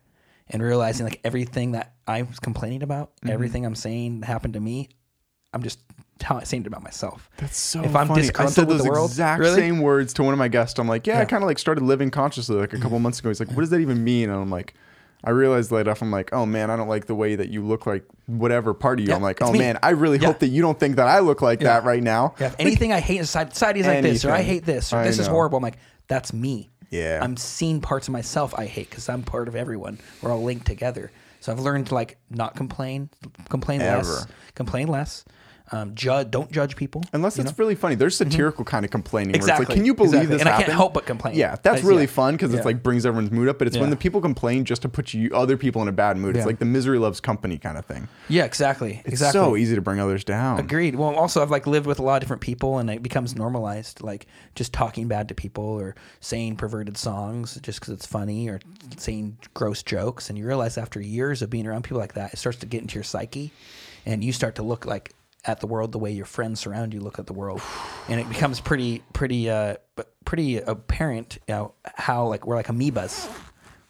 and 0.49 0.61
realizing 0.63 1.05
like 1.05 1.19
everything 1.23 1.73
that 1.73 1.93
I 2.07 2.21
was 2.23 2.39
complaining 2.39 2.83
about, 2.83 3.15
Mm-hmm. 3.17 3.29
everything 3.29 3.65
I'm 3.65 3.75
saying 3.75 4.21
happened 4.23 4.53
to 4.55 4.59
me. 4.59 4.89
I'm 5.53 5.63
just 5.63 5.79
telling 6.19 6.45
saying 6.45 6.63
it 6.63 6.67
about 6.67 6.83
myself. 6.83 7.29
That's 7.37 7.57
so 7.57 7.81
If 7.83 7.95
I'm 7.95 8.07
funny. 8.07 8.29
I 8.35 8.45
said 8.47 8.67
with 8.67 8.77
those 8.77 8.83
the 8.83 8.89
world, 8.89 9.09
exact 9.11 9.39
really? 9.39 9.55
same 9.55 9.79
words 9.81 10.13
to 10.15 10.23
one 10.23 10.33
of 10.33 10.37
my 10.39 10.47
guests. 10.47 10.77
I'm 10.79 10.87
like, 10.87 11.07
yeah, 11.07 11.19
I 11.19 11.25
kind 11.25 11.43
of 11.43 11.47
like 11.47 11.59
started 11.59 11.83
living 11.83 12.11
consciously 12.11 12.55
like 12.57 12.73
a 12.73 12.79
couple 12.79 12.99
months 12.99 13.19
ago. 13.19 13.29
He's 13.29 13.39
like, 13.39 13.49
what 13.49 13.61
does 13.61 13.69
that 13.69 13.79
even 13.79 14.03
mean? 14.03 14.29
And 14.29 14.39
I'm 14.39 14.49
like, 14.49 14.73
I 15.23 15.31
realized 15.31 15.71
later, 15.71 15.89
off, 15.91 16.01
I'm 16.01 16.11
like, 16.11 16.31
oh 16.33 16.45
man, 16.45 16.69
I 16.69 16.75
don't 16.75 16.87
like 16.87 17.05
the 17.07 17.15
way 17.15 17.35
that 17.35 17.49
you 17.49 17.65
look 17.65 17.85
like 17.85 18.03
whatever 18.27 18.73
part 18.73 18.99
of 18.99 19.05
you. 19.05 19.09
Yeah, 19.09 19.15
I'm 19.15 19.21
like, 19.23 19.41
oh 19.41 19.51
me. 19.51 19.59
man, 19.59 19.79
I 19.81 19.91
really 19.91 20.19
Yeah. 20.19 20.27
hope 20.27 20.39
that 20.39 20.49
you 20.49 20.61
don't 20.61 20.79
think 20.79 20.97
that 20.97 21.07
I 21.07 21.19
look 21.19 21.41
like 21.41 21.61
that 21.61 21.83
right 21.85 22.03
now. 22.03 22.35
Yeah, 22.39 22.47
if 22.47 22.55
anything 22.59 22.93
I 22.93 22.99
hate 22.99 23.19
society, 23.19 23.51
society 23.53 23.79
is 23.81 23.87
like 23.87 24.01
this, 24.03 24.25
or 24.25 24.31
I 24.31 24.41
hate 24.43 24.65
this, 24.65 24.93
or 24.93 24.97
I 24.97 25.03
this 25.05 25.17
is 25.19 25.27
horrible. 25.27 25.57
I'm 25.57 25.63
like, 25.63 25.77
that's 26.07 26.33
me. 26.33 26.69
Yeah. 26.89 27.19
I'm 27.21 27.37
seeing 27.37 27.81
parts 27.81 28.07
of 28.07 28.11
myself 28.13 28.53
I 28.57 28.65
hate 28.65 28.89
because 28.89 29.09
I'm 29.09 29.23
part 29.23 29.47
of 29.47 29.55
everyone. 29.55 29.99
We're 30.21 30.31
all 30.31 30.43
linked 30.43 30.65
together. 30.65 31.11
So 31.39 31.51
I've 31.51 31.59
learned 31.59 31.87
to 31.87 31.95
like 31.95 32.17
not 32.29 32.55
complain, 32.55 33.09
complain 33.49 33.79
less, 33.79 34.25
complain 34.55 34.87
less. 34.87 35.23
Um, 35.71 35.93
judge, 35.95 36.31
don't 36.31 36.49
judge 36.51 36.75
people. 36.77 37.03
Unless 37.11 37.39
it's 37.39 37.57
really 37.59 37.75
funny. 37.75 37.95
There's 37.95 38.15
satirical 38.15 38.63
kind 38.63 38.85
of 38.85 38.91
complaining. 38.91 39.31
Where 39.33 39.35
it's 39.37 39.45
Exactly, 39.45 39.65
like, 39.65 39.75
can 39.75 39.85
you 39.85 39.93
believe 39.93 40.13
exactly. 40.13 40.35
this 40.37 40.41
And 40.41 40.49
I 40.49 40.57
can't 40.61 40.71
help 40.71 40.93
but 40.93 41.05
complain. 41.05 41.35
Yeah, 41.35 41.49
that's 41.51 41.61
That's- 41.63 41.83
really 41.83 42.03
yeah. 42.03 42.07
fun 42.07 42.35
because 42.35 42.51
Yeah. 42.51 42.57
it's 42.57 42.65
like 42.65 42.81
brings 42.81 43.05
everyone's 43.05 43.31
mood 43.31 43.49
up. 43.49 43.59
But 43.59 43.67
it's 43.67 43.77
when 43.77 43.89
the 43.89 43.97
people 43.97 44.21
complain 44.21 44.63
just 44.63 44.81
to 44.83 44.89
put 44.89 45.13
you 45.13 45.29
other 45.33 45.57
people 45.57 45.81
in 45.81 45.87
a 45.89 45.91
bad 45.91 46.15
mood. 46.17 46.35
Yeah. 46.35 46.41
It's 46.41 46.47
like 46.47 46.59
the 46.59 46.65
misery 46.65 46.99
loves 46.99 47.19
company 47.19 47.57
kind 47.57 47.77
of 47.77 47.85
thing. 47.85 48.07
Yeah, 48.29 48.45
exactly. 48.45 49.01
It's 49.03 49.09
exactly. 49.15 49.39
so 49.39 49.57
easy 49.57 49.75
to 49.75 49.81
bring 49.81 49.99
others 49.99 50.23
down. 50.23 50.59
Agreed. 50.59 50.95
Well, 50.95 51.13
also 51.15 51.41
I've 51.41 51.51
like 51.51 51.67
lived 51.67 51.85
with 51.85 51.99
a 51.99 52.03
lot 52.03 52.15
of 52.15 52.21
different 52.21 52.41
people, 52.41 52.77
and 52.77 52.89
it 52.89 53.03
becomes 53.03 53.35
normalized, 53.35 54.01
like 54.01 54.27
just 54.55 54.71
talking 54.71 55.07
bad 55.09 55.27
to 55.27 55.35
people 55.35 55.63
or 55.65 55.95
saying 56.21 56.55
perverted 56.55 56.97
songs 56.97 57.59
just 57.61 57.79
because 57.81 57.93
it's 57.93 58.05
funny 58.05 58.47
or 58.47 58.59
saying 58.97 59.37
gross 59.53 59.83
jokes, 59.83 60.29
and 60.29 60.37
you 60.37 60.45
realize 60.47 60.77
after 60.77 61.01
years 61.01 61.41
of 61.41 61.49
being 61.49 61.67
around 61.67 61.83
people 61.83 61.97
like 61.99 62.13
that, 62.13 62.33
it 62.33 62.37
starts 62.37 62.59
to 62.59 62.65
get 62.65 62.81
into 62.81 62.95
your 62.95 63.03
psyche, 63.03 63.51
and 64.05 64.23
you 64.23 64.31
start 64.31 64.55
to 64.55 64.63
look 64.63 64.85
like 64.85 65.11
at 65.47 65.61
the 65.61 65.67
world 65.67 65.91
the 65.91 65.97
way 65.97 66.11
your 66.11 66.25
friends 66.25 66.59
surround 66.59 66.93
you 66.93 66.99
look 66.99 67.17
at 67.17 67.25
the 67.25 67.33
world, 67.33 67.61
and 68.09 68.19
it 68.19 68.27
becomes 68.29 68.59
pretty, 68.59 69.01
pretty, 69.13 69.49
uh, 69.49 69.77
pretty 70.25 70.57
apparent, 70.57 71.39
you 71.47 71.53
know, 71.55 71.73
how 71.95 72.27
like 72.27 72.45
we're 72.45 72.55
like 72.55 72.67
amoebas. 72.67 73.31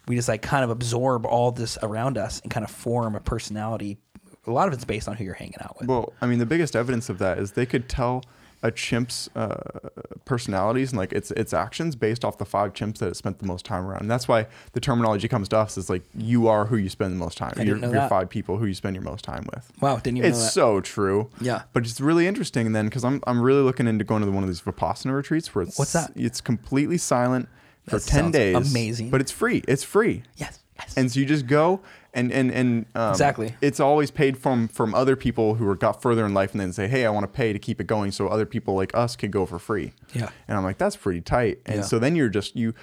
We 0.06 0.16
just 0.16 0.28
like 0.28 0.40
kind 0.40 0.64
of 0.64 0.70
absorb 0.70 1.26
all 1.26 1.52
this 1.52 1.76
around 1.82 2.16
us 2.16 2.40
and 2.40 2.50
kind 2.50 2.64
of 2.64 2.70
form 2.70 3.14
a 3.14 3.20
personality. 3.20 3.98
A 4.46 4.50
lot 4.50 4.66
of 4.68 4.72
it's 4.72 4.86
based 4.86 5.06
on 5.08 5.16
who 5.16 5.24
you're 5.24 5.34
hanging 5.34 5.56
out 5.60 5.76
with. 5.78 5.88
Well, 5.88 6.14
I 6.22 6.26
mean, 6.26 6.38
the 6.38 6.46
biggest 6.46 6.74
evidence 6.74 7.10
of 7.10 7.18
that 7.18 7.38
is 7.38 7.52
they 7.52 7.66
could 7.66 7.88
tell 7.90 8.24
a 8.62 8.70
chimp's 8.72 9.28
uh, 9.36 9.88
personalities 10.24 10.90
and 10.90 10.98
like 10.98 11.12
its 11.12 11.30
its 11.32 11.52
actions 11.52 11.94
based 11.96 12.24
off 12.24 12.38
the 12.38 12.44
five 12.44 12.72
chimps 12.72 12.98
that 12.98 13.08
it 13.08 13.16
spent 13.16 13.38
the 13.38 13.46
most 13.46 13.64
time 13.64 13.86
around. 13.86 14.00
And 14.02 14.10
that's 14.10 14.26
why 14.26 14.46
the 14.72 14.80
terminology 14.80 15.28
comes 15.28 15.48
to 15.50 15.58
us 15.58 15.78
is 15.78 15.88
like 15.88 16.02
you 16.14 16.48
are 16.48 16.66
who 16.66 16.76
you 16.76 16.88
spend 16.88 17.12
the 17.12 17.18
most 17.18 17.38
time. 17.38 17.52
I 17.56 17.62
You're, 17.62 17.78
you're 17.78 18.08
five 18.08 18.28
people 18.28 18.58
who 18.58 18.66
you 18.66 18.74
spend 18.74 18.96
your 18.96 19.04
most 19.04 19.24
time 19.24 19.46
with. 19.54 19.70
Wow, 19.80 19.96
didn't 19.96 20.18
even 20.18 20.30
know 20.30 20.36
It's 20.36 20.52
so 20.52 20.80
true. 20.80 21.30
Yeah. 21.40 21.62
But 21.72 21.84
it's 21.84 22.00
really 22.00 22.26
interesting 22.26 22.72
then 22.72 22.86
because 22.86 23.04
I'm 23.04 23.22
I'm 23.26 23.40
really 23.40 23.62
looking 23.62 23.86
into 23.86 24.04
going 24.04 24.22
to 24.24 24.30
one 24.30 24.42
of 24.42 24.48
these 24.48 24.60
Vipassana 24.60 25.14
retreats 25.14 25.54
where 25.54 25.62
it's 25.62 25.78
What's 25.78 25.92
that? 25.92 26.12
It's 26.16 26.40
completely 26.40 26.98
silent 26.98 27.48
for 27.88 27.98
That 27.98 28.06
ten 28.06 28.30
days. 28.30 28.56
amazing. 28.70 29.10
But 29.10 29.20
it's 29.20 29.32
free. 29.32 29.62
It's 29.68 29.84
free. 29.84 30.24
yes, 30.36 30.58
yes. 30.78 30.94
And 30.96 31.10
so 31.12 31.20
you 31.20 31.26
just 31.26 31.46
go 31.46 31.80
and 32.18 32.32
and 32.32 32.50
and 32.50 32.86
um, 32.94 33.10
Exactly. 33.10 33.54
It's 33.60 33.80
always 33.80 34.10
paid 34.10 34.36
from 34.36 34.68
from 34.68 34.94
other 34.94 35.16
people 35.16 35.54
who 35.54 35.68
are 35.68 35.76
got 35.76 36.02
further 36.02 36.26
in 36.26 36.34
life 36.34 36.52
and 36.52 36.60
then 36.60 36.72
say, 36.72 36.88
hey, 36.88 37.06
I 37.06 37.10
want 37.10 37.24
to 37.24 37.32
pay 37.32 37.52
to 37.52 37.58
keep 37.58 37.80
it 37.80 37.86
going, 37.86 38.12
so 38.12 38.28
other 38.28 38.46
people 38.46 38.74
like 38.74 38.94
us 38.96 39.16
can 39.16 39.30
go 39.30 39.46
for 39.46 39.58
free. 39.58 39.92
Yeah. 40.14 40.30
And 40.48 40.56
I'm 40.58 40.64
like, 40.64 40.78
that's 40.78 40.96
pretty 40.96 41.20
tight. 41.20 41.58
And 41.66 41.76
Yeah. 41.76 41.82
so 41.82 41.98
then 41.98 42.16
you're 42.16 42.28
just 42.28 42.56
you, 42.56 42.74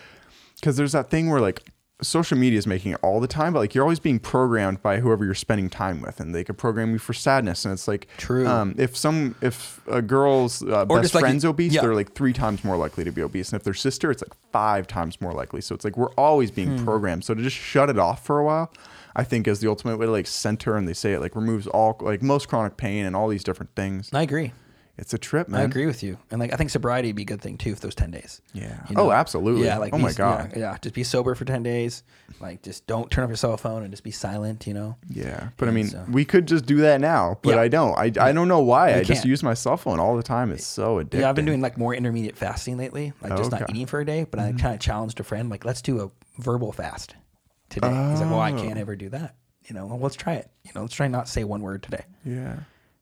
because 0.56 0.78
there's 0.78 0.94
that 0.94 1.10
thing 1.10 1.30
where 1.30 1.42
like 1.42 1.62
social 2.02 2.38
media 2.38 2.60
is 2.60 2.68
making 2.68 2.92
it 2.92 3.00
all 3.02 3.22
the 3.22 3.28
time, 3.28 3.54
but 3.54 3.60
like 3.60 3.74
you're 3.74 3.84
always 3.86 4.02
being 4.02 4.20
programmed 4.20 4.82
by 4.84 5.00
whoever 5.00 5.24
you're 5.24 5.34
spending 5.34 5.70
time 5.70 6.02
with, 6.02 6.20
and 6.20 6.36
they 6.36 6.44
could 6.44 6.58
program 6.58 6.92
you 6.92 6.98
for 7.00 7.14
sadness. 7.14 7.64
And 7.64 7.72
it's 7.72 7.88
like 7.88 8.10
True. 8.18 8.46
Um, 8.46 8.76
if 8.78 8.98
some 8.98 9.34
if 9.42 9.80
a 9.88 10.02
girl's 10.02 10.62
uh, 10.62 10.84
best 10.84 11.02
just 11.04 11.16
like- 11.16 11.22
friend's 11.22 11.46
obese, 11.46 11.72
yeah. 11.74 11.82
they're 11.82 11.96
like 11.96 12.14
three 12.14 12.34
times 12.34 12.66
more 12.66 12.76
likely 12.76 13.06
to 13.06 13.12
be 13.14 13.22
obese, 13.22 13.52
and 13.54 13.60
if 13.60 13.64
their 13.64 13.74
sister, 13.74 14.12
it's 14.12 14.22
like 14.22 14.34
five 14.52 14.88
times 14.88 15.22
more 15.22 15.32
likely. 15.32 15.62
So 15.62 15.74
it's 15.74 15.86
like 15.86 15.96
we're 15.96 16.12
always 16.18 16.52
being 16.52 16.78
Hmm. 16.80 16.84
programmed. 16.84 17.24
So 17.24 17.34
to 17.34 17.42
just 17.42 17.56
shut 17.56 17.90
it 17.90 17.98
off 17.98 18.26
for 18.26 18.40
a 18.40 18.44
while, 18.44 18.74
I 19.16 19.24
think 19.24 19.48
is 19.48 19.60
the 19.60 19.70
ultimate 19.70 19.98
way 19.98 20.06
to 20.06 20.12
like 20.12 20.28
center. 20.28 20.76
And 20.76 20.88
they 20.88 20.94
say 20.94 21.14
it 21.14 21.20
like 21.20 21.36
removes 21.36 21.68
all 21.68 21.98
like 22.02 22.22
most 22.22 22.48
chronic 22.48 22.78
pain 22.78 23.06
and 23.06 23.16
all 23.16 23.28
these 23.28 23.44
different 23.44 23.76
things. 23.76 24.10
I 24.14 24.24
agree. 24.24 24.54
It's 24.98 25.14
a 25.14 25.18
trip, 25.18 25.50
man. 25.50 25.60
I 25.60 25.64
agree 25.66 25.86
with 25.86 26.04
you. 26.04 26.18
And 26.32 26.40
like 26.40 26.54
I 26.54 26.56
think 26.56 26.70
sobriety 26.70 27.10
would 27.10 27.18
be 27.18 27.24
a 27.24 27.26
good 27.26 27.42
thing 27.42 27.58
too 27.58 27.76
for 27.76 27.82
those 27.82 27.96
ten 27.96 28.12
days. 28.12 28.42
Yeah. 28.54 28.80
You 28.90 28.96
Oh, 28.98 29.12
absolutely. 29.12 29.66
Yeah, 29.66 29.78
like 29.78 29.94
Oh 29.94 29.98
be- 29.98 30.04
my 30.04 30.14
God. 30.14 30.54
Yeah, 30.54 30.60
yeah, 30.60 30.78
just 30.82 30.96
be 30.96 31.04
sober 31.04 31.36
for 31.36 31.44
ten 31.44 31.64
days. 31.64 32.04
Like 32.40 32.62
just 32.62 32.88
don't 32.88 33.12
turn 33.12 33.26
off 33.26 33.30
your 33.30 33.36
cell 33.36 33.58
phone 33.58 33.84
and 33.84 33.92
just 33.92 34.04
be 34.04 34.12
silent. 34.12 34.66
You 34.68 34.74
know. 34.74 34.96
Yeah, 35.10 35.50
but 35.58 35.68
I 35.68 35.72
mean, 35.72 35.88
so- 35.88 36.06
we 36.10 36.24
could 36.24 36.48
just 36.48 36.66
do 36.66 36.78
that 36.78 37.02
now, 37.02 37.40
but 37.42 37.56
Yeah. 37.56 37.62
I 37.62 37.68
don't. 37.68 37.98
I, 37.98 38.12
I 38.22 38.32
don't 38.32 38.48
know 38.48 38.62
why. 38.62 38.94
I 38.94 39.04
just 39.04 39.24
can't. 39.24 39.26
use 39.26 39.44
my 39.44 39.54
cell 39.54 39.76
phone 39.76 40.00
all 40.00 40.16
the 40.16 40.24
time. 40.24 40.52
It's 40.52 40.66
so 40.66 41.04
addictive. 41.04 41.20
Yeah, 41.20 41.30
I've 41.30 41.36
been 41.36 41.46
doing 41.46 41.62
like 41.62 41.78
more 41.78 41.94
intermediate 41.94 42.38
fasting 42.38 42.78
lately, 42.78 43.12
like 43.22 43.36
just 43.36 43.52
not 43.52 43.70
eating 43.70 43.88
for 43.88 44.00
a 44.00 44.06
day. 44.06 44.24
But 44.24 44.40
I 44.40 44.50
mm-hmm. 44.50 44.58
kind 44.60 44.74
of 44.74 44.80
challenged 44.80 45.20
a 45.20 45.24
friend, 45.24 45.50
like, 45.50 45.66
let's 45.66 45.82
do 45.82 46.02
a 46.02 46.42
verbal 46.42 46.72
fast 46.72 47.16
today. 47.76 48.10
He's 48.10 48.22
like, 48.22 48.30
well, 48.32 48.40
I 48.40 48.52
can't 48.52 48.78
ever 48.80 48.96
do 48.96 49.10
that. 49.10 49.36
You 49.68 49.76
know, 49.76 49.86
well, 49.86 50.00
let's 50.00 50.16
try 50.16 50.34
it. 50.34 50.50
You 50.64 50.72
know, 50.76 50.82
let's 50.82 50.94
try 50.96 51.08
not 51.08 51.28
say 51.28 51.44
one 51.44 51.62
word 51.62 51.84
today. 51.84 52.06
Yeah. 52.24 52.58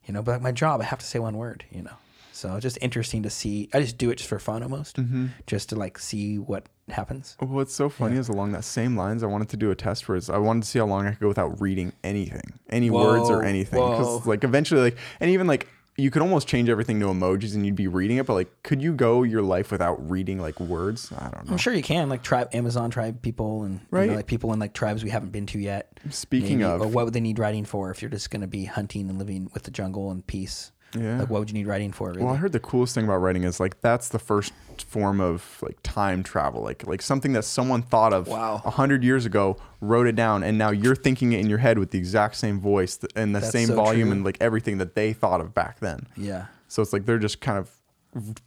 You 0.05 0.13
know, 0.13 0.21
but 0.21 0.41
my 0.41 0.51
job, 0.51 0.81
I 0.81 0.83
have 0.85 0.99
to 0.99 1.05
say 1.05 1.19
one 1.19 1.37
word. 1.37 1.63
You 1.71 1.83
know, 1.83 1.95
so 2.33 2.55
it's 2.55 2.63
just 2.63 2.77
interesting 2.81 3.23
to 3.23 3.29
see. 3.29 3.69
I 3.73 3.79
just 3.79 3.97
do 3.97 4.09
it 4.11 4.15
just 4.15 4.29
for 4.29 4.39
fun, 4.39 4.63
almost, 4.63 4.97
Mm-hmm. 4.97 5.27
just 5.47 5.69
to 5.69 5.75
like 5.75 5.97
see 5.97 6.37
what 6.37 6.67
happens. 6.89 7.35
What's 7.39 7.73
so 7.73 7.87
funny 7.89 8.17
is 8.17 8.27
along 8.29 8.51
that 8.53 8.63
same 8.65 8.97
lines, 8.97 9.23
I 9.23 9.27
wanted 9.27 9.49
to 9.49 9.57
do 9.57 9.71
a 9.71 9.75
test 9.75 10.07
where 10.09 10.19
I 10.29 10.37
wanted 10.37 10.63
to 10.63 10.69
see 10.69 10.79
how 10.79 10.85
long 10.85 11.05
I 11.07 11.11
could 11.11 11.19
go 11.21 11.27
without 11.29 11.61
reading 11.61 11.93
anything, 12.03 12.59
any 12.69 12.89
words 12.89 13.29
or 13.29 13.43
anything. 13.43 13.79
Because 13.79 14.25
like 14.25 14.43
eventually, 14.43 14.81
like, 14.81 14.97
and 15.19 15.29
even 15.31 15.47
like 15.47 15.67
you 15.95 16.09
could 16.11 16.21
almost 16.23 16.47
change 16.47 16.69
everything 16.69 16.99
to 16.99 17.05
emojis 17.05 17.53
and 17.55 17.65
you'd 17.65 17.75
be 17.75 17.87
reading 17.87 18.17
it, 18.17 18.25
but 18.25 18.33
like, 18.33 18.63
could 18.63 18.81
you 18.81 18.93
go 18.93 19.23
your 19.23 19.41
life 19.43 19.71
without 19.71 20.09
reading 20.09 20.39
like 20.39 20.59
words? 20.59 21.11
I 21.15 21.29
don't 21.29 21.45
know. 21.45 21.51
I'm 21.51 21.57
sure 21.57 21.71
you 21.73 21.83
can, 21.83 22.09
like 22.09 22.23
tribe, 22.23 22.49
Amazon 22.53 22.89
tribe 22.89 23.21
people, 23.21 23.63
and 23.63 23.75
you 23.75 23.87
Right. 23.91 24.09
know, 24.09 24.15
like 24.15 24.27
people 24.27 24.51
in 24.53 24.59
like 24.59 24.73
tribes 24.73 25.03
we 25.03 25.11
haven't 25.11 25.31
been 25.31 25.45
to 25.47 25.59
yet. 25.59 25.99
Speaking 26.09 26.57
Maybe- 26.57 26.63
of- 26.69 26.81
or 26.81 26.87
what 26.87 27.05
would 27.05 27.13
they 27.13 27.21
need 27.21 27.39
writing 27.39 27.63
for 27.63 27.89
if 27.91 28.01
you're 28.01 28.11
just 28.11 28.31
going 28.31 28.41
to 28.41 28.47
be 28.47 28.65
hunting 28.65 29.09
and 29.09 29.17
living 29.17 29.49
with 29.53 29.63
the 29.63 29.71
jungle 29.71 30.11
and 30.11 30.25
peace? 30.27 30.71
Yeah. 30.95 31.19
Like, 31.19 31.29
what 31.29 31.39
would 31.39 31.49
you 31.49 31.55
need 31.55 31.67
writing 31.67 31.91
for? 31.91 32.09
Really? 32.09 32.23
Well, 32.23 32.33
I 32.33 32.37
heard 32.37 32.51
the 32.51 32.59
coolest 32.59 32.93
thing 32.95 33.05
about 33.05 33.17
writing 33.17 33.43
is 33.43 33.59
like 33.59 33.81
that's 33.81 34.09
the 34.09 34.19
first 34.19 34.53
form 34.87 35.19
of 35.21 35.57
like 35.61 35.77
time 35.83 36.23
travel, 36.23 36.61
like 36.61 36.85
like 36.87 37.01
something 37.01 37.33
that 37.33 37.43
someone 37.45 37.81
thought 37.81 38.13
of 38.13 38.27
Wow. 38.27 38.61
a 38.65 38.69
hundred 38.71 39.03
years 39.03 39.25
ago, 39.25 39.57
wrote 39.81 40.07
it 40.07 40.15
down, 40.15 40.43
and 40.43 40.57
now 40.57 40.69
you're 40.71 40.95
thinking 40.95 41.33
it 41.33 41.39
in 41.39 41.49
your 41.49 41.59
head 41.59 41.79
with 41.79 41.91
the 41.91 41.97
exact 41.97 42.35
same 42.35 42.59
voice 42.59 42.99
and 43.15 43.35
the 43.35 43.39
That's 43.39 43.51
same 43.51 43.67
so 43.69 43.75
volume 43.75 44.07
true. 44.09 44.11
and 44.17 44.23
like 44.25 44.37
everything 44.41 44.77
that 44.79 44.95
they 44.95 45.13
thought 45.13 45.41
of 45.41 45.53
back 45.53 45.79
then. 45.79 46.07
yeah. 46.15 46.45
So 46.67 46.81
it's 46.81 46.91
like 46.93 47.05
they're 47.05 47.19
just 47.19 47.39
kind 47.41 47.57
of 47.57 47.69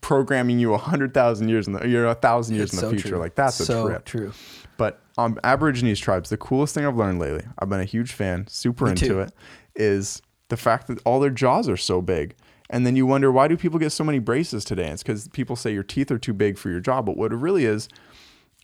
programming 0.01 0.59
you 0.59 0.75
a 0.75 0.79
hundred 0.79 1.13
thousand 1.15 1.49
years 1.49 1.67
in 1.67 1.73
the 1.73 1.87
you're 1.89 2.07
a 2.07 2.15
thousand 2.15 2.57
years 2.57 2.73
It's 2.73 2.75
in 2.75 2.77
the 2.77 2.87
so 2.87 2.91
future. 2.91 3.09
true. 3.11 3.19
Like 3.19 3.35
that's 3.35 3.59
a 3.61 3.65
so 3.67 3.89
trip. 3.89 4.05
true. 4.05 4.33
But 4.77 5.01
um, 5.19 5.39
Aborigines 5.45 5.99
tribes, 5.99 6.29
the 6.29 6.37
coolest 6.37 6.75
thing 6.75 6.85
I've 6.85 6.97
learned 6.97 7.19
lately, 7.19 7.45
I've 7.59 7.69
been 7.69 7.81
a 7.81 7.85
huge 7.85 8.13
fan, 8.13 8.47
super 8.49 8.85
Me 8.87 8.91
into 8.93 9.07
too. 9.07 9.21
it, 9.21 9.33
is 9.75 10.21
the 10.49 10.57
fact 10.57 10.87
that 10.87 11.01
all 11.05 11.21
their 11.21 11.31
jaws 11.31 11.69
are 11.69 11.77
so 11.77 12.01
big. 12.01 12.35
And 12.69 12.87
then 12.87 12.97
you 12.97 13.07
wonder 13.07 13.31
why 13.31 13.49
do 13.49 13.57
people 13.57 13.79
get 13.79 13.91
so 13.91 14.05
many 14.05 14.19
braces 14.19 14.65
today? 14.65 14.89
It's 14.89 15.03
because 15.03 15.29
people 15.29 15.57
say 15.57 15.73
your 15.73 15.83
teeth 15.83 16.11
are 16.11 16.19
too 16.19 16.33
big 16.33 16.59
for 16.59 16.69
your 16.69 16.81
jaw. 16.81 17.03
But 17.03 17.17
what 17.17 17.33
it 17.33 17.37
really 17.37 17.65
is, 17.65 17.89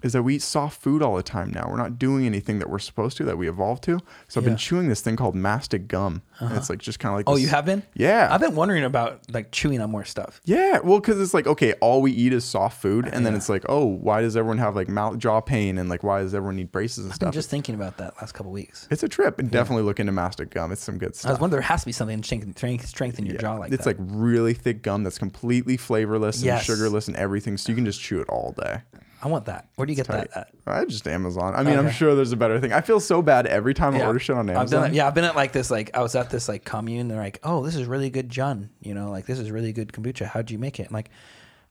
is 0.03 0.13
that 0.15 0.23
we 0.23 0.37
eat 0.37 0.43
soft 0.43 0.81
food 0.83 1.03
all 1.03 1.17
the 1.17 1.23
time 1.23 1.51
now. 1.51 1.67
We're 1.69 1.77
not 1.77 1.99
doing 1.99 2.27
anything 2.27 2.59
that 2.59 2.69
we're 2.69 2.79
supposed 2.79 3.17
to, 3.19 3.25
that 3.25 3.39
we 3.39 3.49
evolved 3.49 3.83
to. 3.85 4.01
So 4.29 4.41
I've 4.41 4.45
been 4.45 4.57
chewing 4.57 4.89
this 4.89 5.01
thing 5.01 5.17
called 5.17 5.35
mastic 5.35 5.89
gum. 5.89 6.23
And 6.41 6.51
it's 6.57 6.65
uh-huh. 6.65 6.73
like 6.73 6.79
just 6.81 6.99
kind 6.99 7.13
of 7.13 7.19
like 7.19 7.29
Oh, 7.29 7.35
this- 7.35 7.43
you 7.43 7.49
have 7.49 7.65
been? 7.65 7.83
Yeah. 7.95 8.29
I've 8.31 8.41
been 8.41 8.55
wondering 8.57 8.83
about 8.85 9.21
like 9.33 9.53
chewing 9.53 9.81
on 9.81 9.91
more 9.91 10.05
stuff. 10.05 10.41
Yeah, 10.45 10.81
well, 10.81 10.99
because 10.99 11.21
it's 11.21 11.33
like 11.35 11.47
okay, 11.47 11.73
all 11.75 12.03
we 12.03 12.11
eat 12.13 12.33
is 12.33 12.45
soft 12.45 12.81
food, 12.83 13.09
and 13.13 13.25
then 13.25 13.35
it's 13.35 13.49
like, 13.49 13.65
oh, 13.69 13.85
why 13.85 14.23
does 14.23 14.37
everyone 14.37 14.59
have 14.59 14.75
like 14.75 14.89
mouth 14.89 15.19
jaw 15.19 15.41
pain, 15.41 15.79
and 15.79 15.89
like 15.89 16.03
why 16.03 16.23
does 16.23 16.35
everyone 16.35 16.57
need 16.57 16.73
braces 16.73 17.05
and 17.05 17.13
I'm 17.13 17.17
stuff? 17.17 17.35
just 17.35 17.49
thinking 17.51 17.75
about 17.75 17.99
that 17.99 18.15
last 18.17 18.33
couple 18.33 18.51
weeks. 18.51 18.89
it's 18.91 19.03
a 19.05 19.09
trip, 19.09 19.39
and 19.39 19.51
definitely 19.51 19.85
look 19.85 20.01
into 20.01 20.13
mastic 20.13 20.51
gum. 20.51 20.73
It's 20.73 20.83
some 20.83 20.99
good 20.99 21.13
I 21.13 21.17
stuff. 21.17 21.31
was 21.33 21.41
wondering 21.41 21.61
there 21.61 21.69
has 21.69 21.81
to 21.83 21.87
be 21.87 21.93
something 21.93 22.21
to 22.21 22.27
strengthen, 22.27 22.57
strength- 22.57 22.87
strengthen 22.89 23.27
your 23.27 23.37
jaw 23.39 23.55
like 23.55 23.73
it's 23.73 23.85
that. 23.85 23.91
It's 23.93 24.01
like 24.01 24.09
really 24.11 24.55
thick 24.55 24.83
gum 24.83 25.05
that's 25.05 25.19
completely 25.19 25.77
flavorless 25.77 26.37
and 26.39 26.47
Yes. 26.47 26.65
sugarless 26.65 27.07
and 27.07 27.17
everything, 27.17 27.57
so 27.57 27.71
you 27.71 27.77
can 27.77 27.85
just 27.85 28.01
chew 28.01 28.21
it 28.21 28.29
all 28.29 28.53
day. 28.59 28.81
I 29.23 29.29
want 29.29 29.45
that. 29.45 29.69
Where 29.77 29.87
do 29.87 29.93
you 29.93 29.97
get 29.97 30.09
that 30.09 30.37
at? 30.37 30.49
I 30.67 30.85
just 30.85 31.07
Amazon. 31.07 31.55
I 31.55 31.63
mean, 31.63 31.79
I'm 31.79 31.87
Okay. 31.87 31.95
sure 31.95 32.15
there's 32.17 32.33
a 32.33 32.37
better 32.37 32.59
thing. 32.59 32.73
I 32.73 32.81
feel 32.81 32.99
so 32.99 33.23
bad 33.23 33.47
every 33.47 33.73
time 33.73 33.95
I 33.95 34.05
order 34.05 34.19
shit 34.19 34.35
on 34.37 34.51
I've 34.51 34.55
done 34.55 34.61
Amazon. 34.63 34.85
it. 34.87 34.95
Yeah, 34.95 35.07
I've 35.07 35.15
been 35.15 35.25
at 35.25 35.37
like 35.37 35.53
this. 35.53 35.71
Like 35.71 35.91
I 35.95 36.03
was 36.03 36.15
at 36.17 36.29
this 36.31 36.49
like 36.49 36.65
commune. 36.65 37.07
They're 37.09 37.19
like, 37.19 37.39
"Oh, 37.45 37.65
this 37.65 37.77
is 37.77 37.87
really 37.87 38.11
good 38.11 38.29
Jun. 38.29 38.71
You 38.81 38.95
know, 38.95 39.11
like 39.11 39.27
this 39.27 39.39
is 39.39 39.51
really 39.51 39.73
good 39.73 39.93
kombucha. 39.93 40.27
How'd 40.27 40.51
you 40.51 40.59
make 40.59 40.81
it?" 40.81 40.85
And 40.85 40.93
like, 40.93 41.11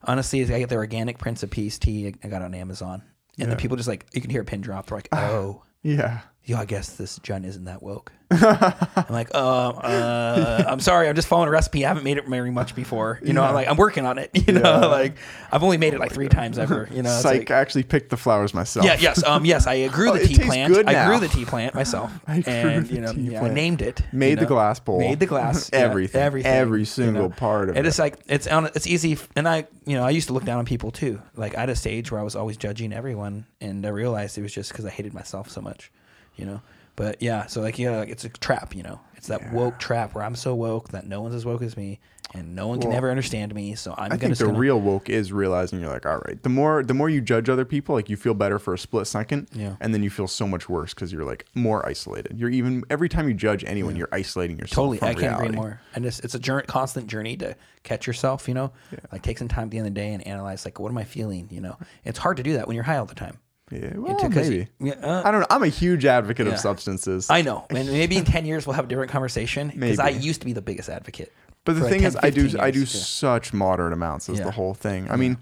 honestly, 0.04 0.42
I 0.42 0.58
get 0.60 0.70
the 0.70 0.76
organic 0.76 1.18
Prince 1.18 1.42
of 1.42 1.50
Peace 1.50 1.78
tea. 1.78 2.14
I 2.24 2.28
got 2.28 2.40
on 2.42 2.54
Amazon, 2.54 3.02
and 3.38 3.50
then 3.50 3.58
people 3.58 3.76
just 3.76 3.88
like 3.88 4.06
you 4.12 4.20
can 4.22 4.30
hear 4.30 4.40
a 4.42 4.44
pin 4.46 4.62
drop. 4.62 4.86
They're 4.86 4.96
like, 4.98 5.08
"Oh, 5.12 5.62
yeah. 5.82 6.20
Yo, 6.44 6.56
I 6.56 6.64
guess 6.64 6.90
this 6.96 7.18
Jun 7.22 7.44
isn't 7.44 7.64
that 7.64 7.82
woke." 7.82 8.12
I'm 8.32 9.04
like, 9.10 9.28
"Uh, 9.34 9.68
uh, 9.68 10.64
I'm 10.66 10.80
sorry. 10.80 11.06
I'm 11.08 11.14
just 11.14 11.28
following 11.28 11.48
a 11.48 11.52
recipe. 11.52 11.84
I 11.84 11.88
haven't 11.88 12.04
made 12.04 12.16
it 12.16 12.26
very 12.26 12.50
much 12.50 12.74
before. 12.74 13.20
You 13.22 13.34
know, 13.34 13.42
Yeah. 13.42 13.48
I'm 13.48 13.54
like 13.54 13.68
I'm 13.68 13.76
working 13.76 14.06
on 14.06 14.16
it. 14.18 14.30
You 14.46 14.54
know, 14.54 14.60
Yeah. 14.80 14.86
like 14.86 15.16
I've 15.52 15.62
only 15.62 15.76
made 15.76 15.92
it 15.94 16.00
like 16.00 16.12
three 16.12 16.28
times 16.28 16.58
ever. 16.58 16.88
You 16.92 17.02
know, 17.02 17.10
Psych. 17.10 17.40
like- 17.40 17.50
I 17.50 17.60
actually 17.60 17.82
picked 17.84 18.08
the 18.10 18.16
flowers 18.16 18.54
myself. 18.54 18.84
yeah, 18.86 18.96
yes, 18.98 19.22
um, 19.24 19.44
yes. 19.44 19.66
I 19.66 19.86
grew 19.88 20.10
Oh, 20.10 20.14
the 20.18 20.26
tea 20.26 20.38
plant. 20.38 20.74
I 20.88 21.06
grew 21.06 21.20
the 21.20 21.28
tea 21.28 21.44
plant 21.44 21.74
myself, 21.74 22.10
I 22.26 22.40
grew 22.40 22.52
and 22.52 22.90
you 22.90 23.00
know, 23.02 23.12
tea 23.12 23.20
yeah, 23.32 23.42
I 23.42 23.48
named 23.50 23.82
it. 23.82 24.02
Made 24.12 24.30
you 24.30 24.36
the 24.36 24.46
glass 24.46 24.80
bowl. 24.80 24.98
Made 24.98 25.20
the 25.20 25.26
glass. 25.26 25.70
Everything. 25.72 26.20
everything, 26.20 26.50
Every 26.52 26.80
you 26.80 26.84
single 26.86 27.28
know. 27.28 27.34
part 27.34 27.68
of 27.68 27.76
and 27.76 27.86
it. 27.86 27.88
it's 27.88 27.98
like 27.98 28.18
it's 28.28 28.46
on. 28.46 28.66
It's 28.74 28.86
easy, 28.86 29.18
and 29.36 29.46
I, 29.46 29.66
you 29.84 29.96
know, 29.96 30.04
I 30.04 30.10
used 30.10 30.28
to 30.28 30.32
look 30.32 30.44
down 30.44 30.58
on 30.58 30.64
people 30.64 30.90
too. 30.90 31.20
Like 31.36 31.54
I 31.56 31.60
had 31.60 31.68
a 31.70 31.76
stage 31.76 32.10
where 32.10 32.20
I 32.20 32.24
was 32.24 32.34
always 32.34 32.56
judging 32.56 32.92
everyone, 32.94 33.44
and 33.60 33.84
I 33.86 33.90
realized 33.90 34.38
it 34.38 34.42
was 34.42 34.54
just 34.54 34.72
because 34.72 34.84
I 34.86 34.90
hated 34.90 35.12
myself 35.14 35.50
so 35.50 35.60
much, 35.60 35.92
you 36.36 36.44
know. 36.46 36.60
But 36.94 37.22
yeah, 37.22 37.46
so 37.46 37.60
like 37.62 37.78
yeah, 37.78 37.98
like 37.98 38.10
it's 38.10 38.24
a 38.24 38.28
trap, 38.28 38.74
you 38.76 38.82
know. 38.82 39.00
It's 39.16 39.28
that 39.28 39.52
woke 39.52 39.78
trap 39.78 40.14
where 40.14 40.24
I'm 40.24 40.34
so 40.34 40.54
woke 40.54 40.88
that 40.90 41.06
no 41.06 41.20
one's 41.22 41.34
as 41.34 41.46
woke 41.46 41.62
as 41.62 41.74
me, 41.76 42.00
and 42.34 42.54
no 42.54 42.66
one 42.68 42.80
can 42.80 42.90
Well, 42.90 42.98
ever 42.98 43.08
understand 43.08 43.54
me. 43.54 43.74
So 43.76 43.92
I'm 43.96 44.06
I 44.06 44.08
gonna. 44.08 44.18
think 44.18 44.36
the 44.38 44.44
gonna- 44.46 44.58
real 44.58 44.78
woke 44.80 45.08
is 45.08 45.32
realizing 45.32 45.80
you're 45.80 45.88
like, 45.88 46.04
all 46.04 46.18
right. 46.26 46.42
The 46.42 46.48
more 46.50 46.82
the 46.82 46.92
more 46.92 47.08
you 47.08 47.20
judge 47.22 47.48
other 47.48 47.64
people, 47.64 47.94
like 47.94 48.10
you 48.10 48.16
feel 48.18 48.34
better 48.34 48.58
for 48.58 48.74
a 48.74 48.78
split 48.78 49.06
second, 49.06 49.48
Yeah. 49.54 49.76
and 49.80 49.94
then 49.94 50.02
you 50.02 50.10
feel 50.10 50.26
so 50.28 50.46
much 50.46 50.68
worse 50.68 50.92
because 50.92 51.12
you're 51.12 51.24
like 51.24 51.46
more 51.54 51.86
isolated. 51.88 52.38
You're 52.38 52.50
even 52.50 52.84
every 52.90 53.08
time 53.08 53.26
you 53.26 53.32
judge 53.34 53.64
anyone, 53.64 53.96
you're 53.96 54.08
isolating 54.12 54.58
yourself. 54.58 54.74
Totally, 54.74 54.98
from 54.98 55.08
I 55.08 55.14
can't 55.14 55.20
reality. 55.22 55.46
agree 55.48 55.56
more. 55.56 55.80
And 55.94 56.04
it's 56.04 56.20
it's 56.20 56.34
a 56.34 56.38
journey, 56.40 56.66
constant 56.66 57.06
journey 57.06 57.36
to 57.38 57.56
catch 57.84 58.06
yourself. 58.06 58.48
You 58.48 58.54
know, 58.54 58.72
like 59.12 59.22
take 59.22 59.38
some 59.38 59.48
time 59.48 59.64
at 59.64 59.70
the 59.70 59.78
end 59.78 59.86
of 59.86 59.94
the 59.94 60.00
day 60.00 60.12
and 60.12 60.26
analyze 60.26 60.64
like 60.66 60.78
what 60.78 60.90
am 60.90 60.98
I 60.98 61.04
feeling. 61.04 61.48
You 61.50 61.60
know, 61.62 61.78
it's 62.04 62.18
hard 62.18 62.36
to 62.36 62.42
do 62.42 62.52
that 62.54 62.66
when 62.66 62.74
you're 62.74 62.84
high 62.84 62.98
all 62.98 63.06
the 63.06 63.14
time. 63.14 63.38
Yeah, 63.72 63.96
well, 63.96 64.16
to- 64.18 64.28
'cause 64.28 64.50
maybe. 64.50 64.68
you- 64.80 64.92
uh, 64.92 65.22
I 65.24 65.30
don't 65.30 65.40
know. 65.40 65.46
I'm 65.48 65.62
a 65.62 65.68
huge 65.68 66.04
advocate 66.04 66.46
Yeah. 66.46 66.52
of 66.54 66.58
substances. 66.60 67.30
I 67.30 67.40
know, 67.42 67.64
and 67.70 67.88
maybe 67.88 68.16
in 68.18 68.24
ten 68.24 68.44
years 68.44 68.66
we'll 68.66 68.74
have 68.74 68.84
a 68.84 68.88
different 68.88 69.10
conversation 69.10 69.68
because 69.74 69.98
I 69.98 70.10
used 70.10 70.40
to 70.40 70.46
be 70.46 70.52
the 70.52 70.60
biggest 70.62 70.88
advocate. 70.90 71.32
But 71.64 71.74
the 71.74 71.78
for, 71.80 71.84
like, 71.84 71.92
thing 71.92 72.00
10, 72.02 72.08
is, 72.08 72.16
I 72.22 72.30
do 72.30 72.42
15 72.42 72.60
I 72.60 72.70
do. 72.72 72.80
Yeah. 72.80 72.86
such 72.86 73.52
moderate 73.54 73.92
amounts 73.92 74.28
as 74.28 74.38
Yeah. 74.38 74.44
the 74.44 74.50
whole 74.50 74.74
thing. 74.74 75.08
I 75.10 75.16
mean, 75.16 75.38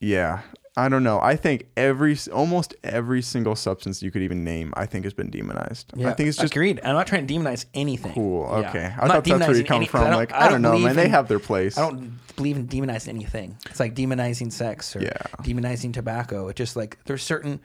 yeah, 0.00 0.40
I 0.78 0.88
don't 0.88 1.02
know. 1.02 1.18
I 1.20 1.34
think 1.34 1.66
every 1.76 2.16
almost 2.32 2.72
every 2.84 3.20
single 3.20 3.56
substance 3.56 4.00
you 4.00 4.12
could 4.12 4.22
even 4.22 4.44
name, 4.44 4.72
I 4.76 4.86
think 4.86 5.04
has 5.04 5.12
been 5.12 5.28
demonized. 5.28 5.92
Yeah, 5.96 6.10
I 6.10 6.12
think 6.12 6.28
it's 6.28 6.38
just 6.38 6.52
agreed. 6.54 6.80
I'm 6.84 6.94
not 6.94 7.08
trying 7.08 7.26
to 7.26 7.34
demonize 7.34 7.66
anything. 7.74 8.12
cool. 8.14 8.44
Okay, 8.44 8.84
I'm 8.96 9.10
I 9.10 9.14
thought 9.14 9.24
that's 9.24 9.48
where 9.48 9.56
you 9.56 9.64
come 9.64 9.84
from. 9.86 10.04
I 10.04 10.14
like 10.14 10.32
I 10.32 10.48
don't 10.48 10.62
know, 10.62 10.70
believe 10.70 10.86
man. 10.86 10.96
They 10.96 11.08
have 11.08 11.26
their 11.26 11.40
place. 11.40 11.76
I 11.76 11.80
don't 11.88 12.12
believe 12.36 12.56
in 12.56 12.68
demonizing 12.68 13.08
anything. 13.08 13.56
It's 13.66 13.80
like 13.80 13.96
demonizing 13.96 14.52
sex 14.52 14.94
or 14.94 15.00
Yeah. 15.02 15.16
demonizing 15.42 15.92
tobacco. 15.92 16.46
It's 16.46 16.56
just 16.58 16.76
like 16.76 16.96
there's 17.06 17.24
certain 17.24 17.60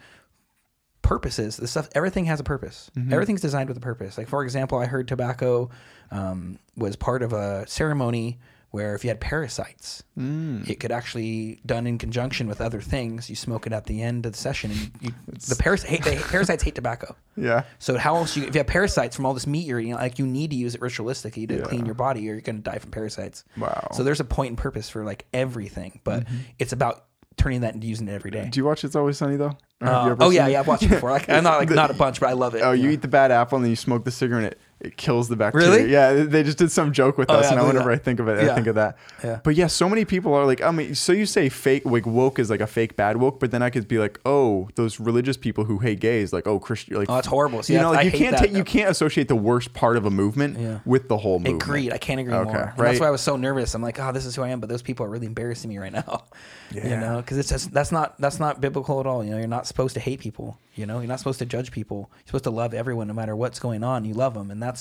purposes. 1.04 1.58
The 1.58 1.68
stuff, 1.68 1.90
everything 1.94 2.26
has 2.26 2.40
a 2.40 2.44
purpose. 2.44 2.90
Mm-hmm. 2.98 3.14
Everything's 3.14 3.42
designed 3.42 3.68
with 3.70 3.78
a 3.78 3.82
purpose. 3.82 4.18
Like 4.18 4.28
for 4.28 4.44
example, 4.44 4.80
I 4.80 4.88
heard 4.88 5.08
tobacco 5.08 5.70
um, 6.10 6.58
was 6.76 6.96
part 6.96 7.22
of 7.22 7.32
a 7.34 7.68
ceremony 7.68 8.40
where 8.74 8.96
if 8.96 9.04
you 9.04 9.10
had 9.12 9.20
parasites, 9.20 10.02
Mm. 10.18 10.68
it 10.68 10.80
could 10.80 10.92
actually 10.92 11.62
done 11.64 11.86
in 11.86 12.00
conjunction 12.00 12.48
with 12.48 12.60
other 12.60 12.82
things. 12.82 13.30
You 13.30 13.36
smoke 13.36 13.68
it 13.68 13.72
at 13.74 13.86
the 13.86 14.02
end 14.02 14.26
of 14.26 14.32
the 14.32 14.38
session, 14.38 14.72
and 14.72 14.92
you, 15.00 15.12
the 15.48 15.56
paras- 15.56 15.84
hate, 15.84 16.04
they, 16.04 16.16
parasites 16.18 16.64
hate 16.64 16.74
tobacco. 16.76 17.16
Yeah. 17.38 17.64
So 17.78 17.98
how 18.00 18.16
else 18.16 18.36
you 18.36 18.44
if 18.46 18.56
you 18.56 18.60
have 18.60 18.68
parasites 18.68 19.16
from 19.16 19.26
all 19.28 19.34
this 19.36 19.46
meat 19.46 19.68
you're 19.68 19.80
eating, 19.80 19.94
like 19.94 20.18
you 20.18 20.26
need 20.26 20.50
to 20.50 20.56
use 20.56 20.74
it 20.74 20.82
ritualistically 20.82 21.48
to 21.50 21.58
Yeah. 21.58 21.64
clean 21.66 21.86
your 21.86 21.96
body, 21.96 22.22
or 22.22 22.34
you're 22.34 22.42
going 22.42 22.58
to 22.58 22.62
die 22.64 22.80
from 22.80 22.90
parasites. 22.90 23.44
Wow. 23.58 23.90
So 23.94 24.04
there's 24.04 24.20
a 24.20 24.24
point 24.26 24.50
and 24.50 24.58
purpose 24.58 24.90
for 24.90 25.04
like 25.04 25.26
everything, 25.34 26.00
but 26.04 26.26
it's 26.58 26.74
about 26.74 27.06
turning 27.38 27.62
that 27.62 27.74
into 27.76 27.88
using 27.88 28.08
it 28.08 28.14
every 28.14 28.30
day. 28.32 28.48
Do 28.52 28.60
you 28.60 28.66
watch 28.66 28.84
It's 28.84 28.96
Always 28.96 29.18
Sunny 29.18 29.36
though? 29.38 29.58
Uh, 29.82 30.16
oh 30.20 30.30
yeah, 30.30 30.48
it? 30.48 30.52
yeah, 30.52 30.60
I've 30.62 30.68
watched 30.68 30.84
it 30.84 30.90
before. 30.90 31.10
Like, 31.18 31.28
I'm 31.30 31.44
not 31.44 31.60
like 31.60 31.70
not 31.70 31.90
a 31.92 31.94
bunch, 31.96 32.20
but 32.20 32.30
I 32.30 32.34
love 32.34 32.56
it. 32.56 32.62
Oh, 32.62 32.72
you 32.72 32.90
eat 32.90 33.02
the 33.02 33.08
bad 33.08 33.32
apple 33.32 33.58
and 33.58 33.66
then 33.66 33.70
you 33.72 33.76
smoke 33.76 34.06
the 34.06 34.12
cigarette 34.12 34.44
and 34.46 34.54
it, 34.84 34.98
kills 34.98 35.30
the 35.30 35.36
bacteria. 35.36 35.70
Really? 35.70 35.92
Yeah, 35.92 36.14
they 36.24 36.44
just 36.44 36.58
did 36.58 36.72
some 36.72 36.92
joke 36.92 37.18
with 37.18 37.30
Oh, 37.30 37.36
us, 37.36 37.46
yeah, 37.46 37.52
and 37.52 37.60
I, 37.60 37.68
whenever 37.68 37.90
that. 37.90 37.96
I 38.02 38.04
think 38.04 38.20
of 38.20 38.28
it, 38.28 38.40
I 38.50 38.54
think 38.56 38.68
of 38.68 38.76
that. 38.76 38.98
Yeah. 39.24 39.40
But 39.44 39.56
yeah, 39.56 39.68
so 39.68 39.88
many 39.90 40.06
people 40.06 40.34
are 40.34 40.46
like, 40.46 40.62
I 40.62 40.72
mean, 40.72 40.96
so 40.96 41.14
you 41.14 41.26
say 41.26 41.50
fake, 41.50 41.86
like 41.86 42.06
woke 42.06 42.40
is 42.40 42.50
like 42.50 42.62
a 42.62 42.68
fake 42.68 42.96
bad 42.96 43.18
woke, 43.18 43.40
but 43.40 43.52
then 43.52 43.62
I 43.62 43.70
could 43.70 43.88
be 43.88 43.98
like, 43.98 44.20
oh, 44.26 44.70
those 44.76 45.00
religious 45.00 45.38
people 45.38 45.66
who 45.66 45.80
hate 45.80 46.00
gays, 46.00 46.34
like, 46.34 46.48
oh, 46.48 46.60
Christian, 46.60 46.96
like, 46.98 47.10
Oh, 47.10 47.16
that's 47.16 47.28
horrible. 47.28 47.62
You 47.68 47.78
know, 47.80 47.92
like 47.92 48.00
I 48.00 48.02
you 48.04 48.12
can't 48.12 48.38
take, 48.38 48.52
you 48.54 48.64
can't 48.64 48.90
associate 48.90 49.28
the 49.28 49.36
worst 49.36 49.74
part 49.74 49.98
of 49.98 50.06
a 50.06 50.10
movement 50.12 50.60
Yeah. 50.60 50.80
with 50.86 51.08
the 51.08 51.18
whole 51.18 51.40
movement. 51.40 51.64
Agreed. 51.64 51.94
I 51.94 51.98
can't 51.98 52.20
agree 52.20 52.34
Okay, 52.34 52.52
more. 52.52 52.74
Right? 52.78 52.90
that's 52.90 53.00
why 53.00 53.08
I 53.08 53.12
was 53.12 53.22
so 53.22 53.36
nervous. 53.36 53.74
I'm 53.76 53.82
like, 53.82 54.00
oh, 54.00 54.12
this 54.12 54.26
is 54.26 54.36
who 54.36 54.44
I 54.44 54.50
am, 54.50 54.60
but 54.60 54.70
those 54.70 54.82
people 54.82 55.06
are 55.06 55.10
really 55.10 55.28
embarrassing 55.28 55.70
me 55.70 55.78
right 55.78 55.94
now. 55.94 56.24
Yeah. 56.74 56.88
You 56.90 56.98
know, 56.98 57.18
because 57.18 57.38
it's 57.38 57.50
just 57.50 57.72
that's 57.72 57.92
not 57.92 58.20
that's 58.20 58.40
not 58.40 58.60
biblical 58.60 59.00
at 59.00 59.06
all. 59.06 59.24
You 59.24 59.30
know, 59.30 59.38
you're 59.38 59.46
not 59.48 59.68
supposed 59.68 59.94
to 59.94 60.00
hate 60.00 60.20
people. 60.20 60.58
You 60.74 60.88
know, 60.88 60.98
you're 61.02 61.08
not 61.08 61.20
supposed 61.20 61.38
to 61.38 61.46
judge 61.46 61.70
people. 61.72 62.10
You're 62.12 62.26
supposed 62.28 62.46
to 62.46 62.50
love 62.50 62.74
everyone, 62.74 63.06
no 63.08 63.14
matter 63.14 63.36
what's 63.36 63.60
going 63.60 63.84
on. 63.84 64.06
You 64.06 64.16
love 64.16 64.34
them, 64.34 64.50
and 64.50 64.64
that's 64.64 64.73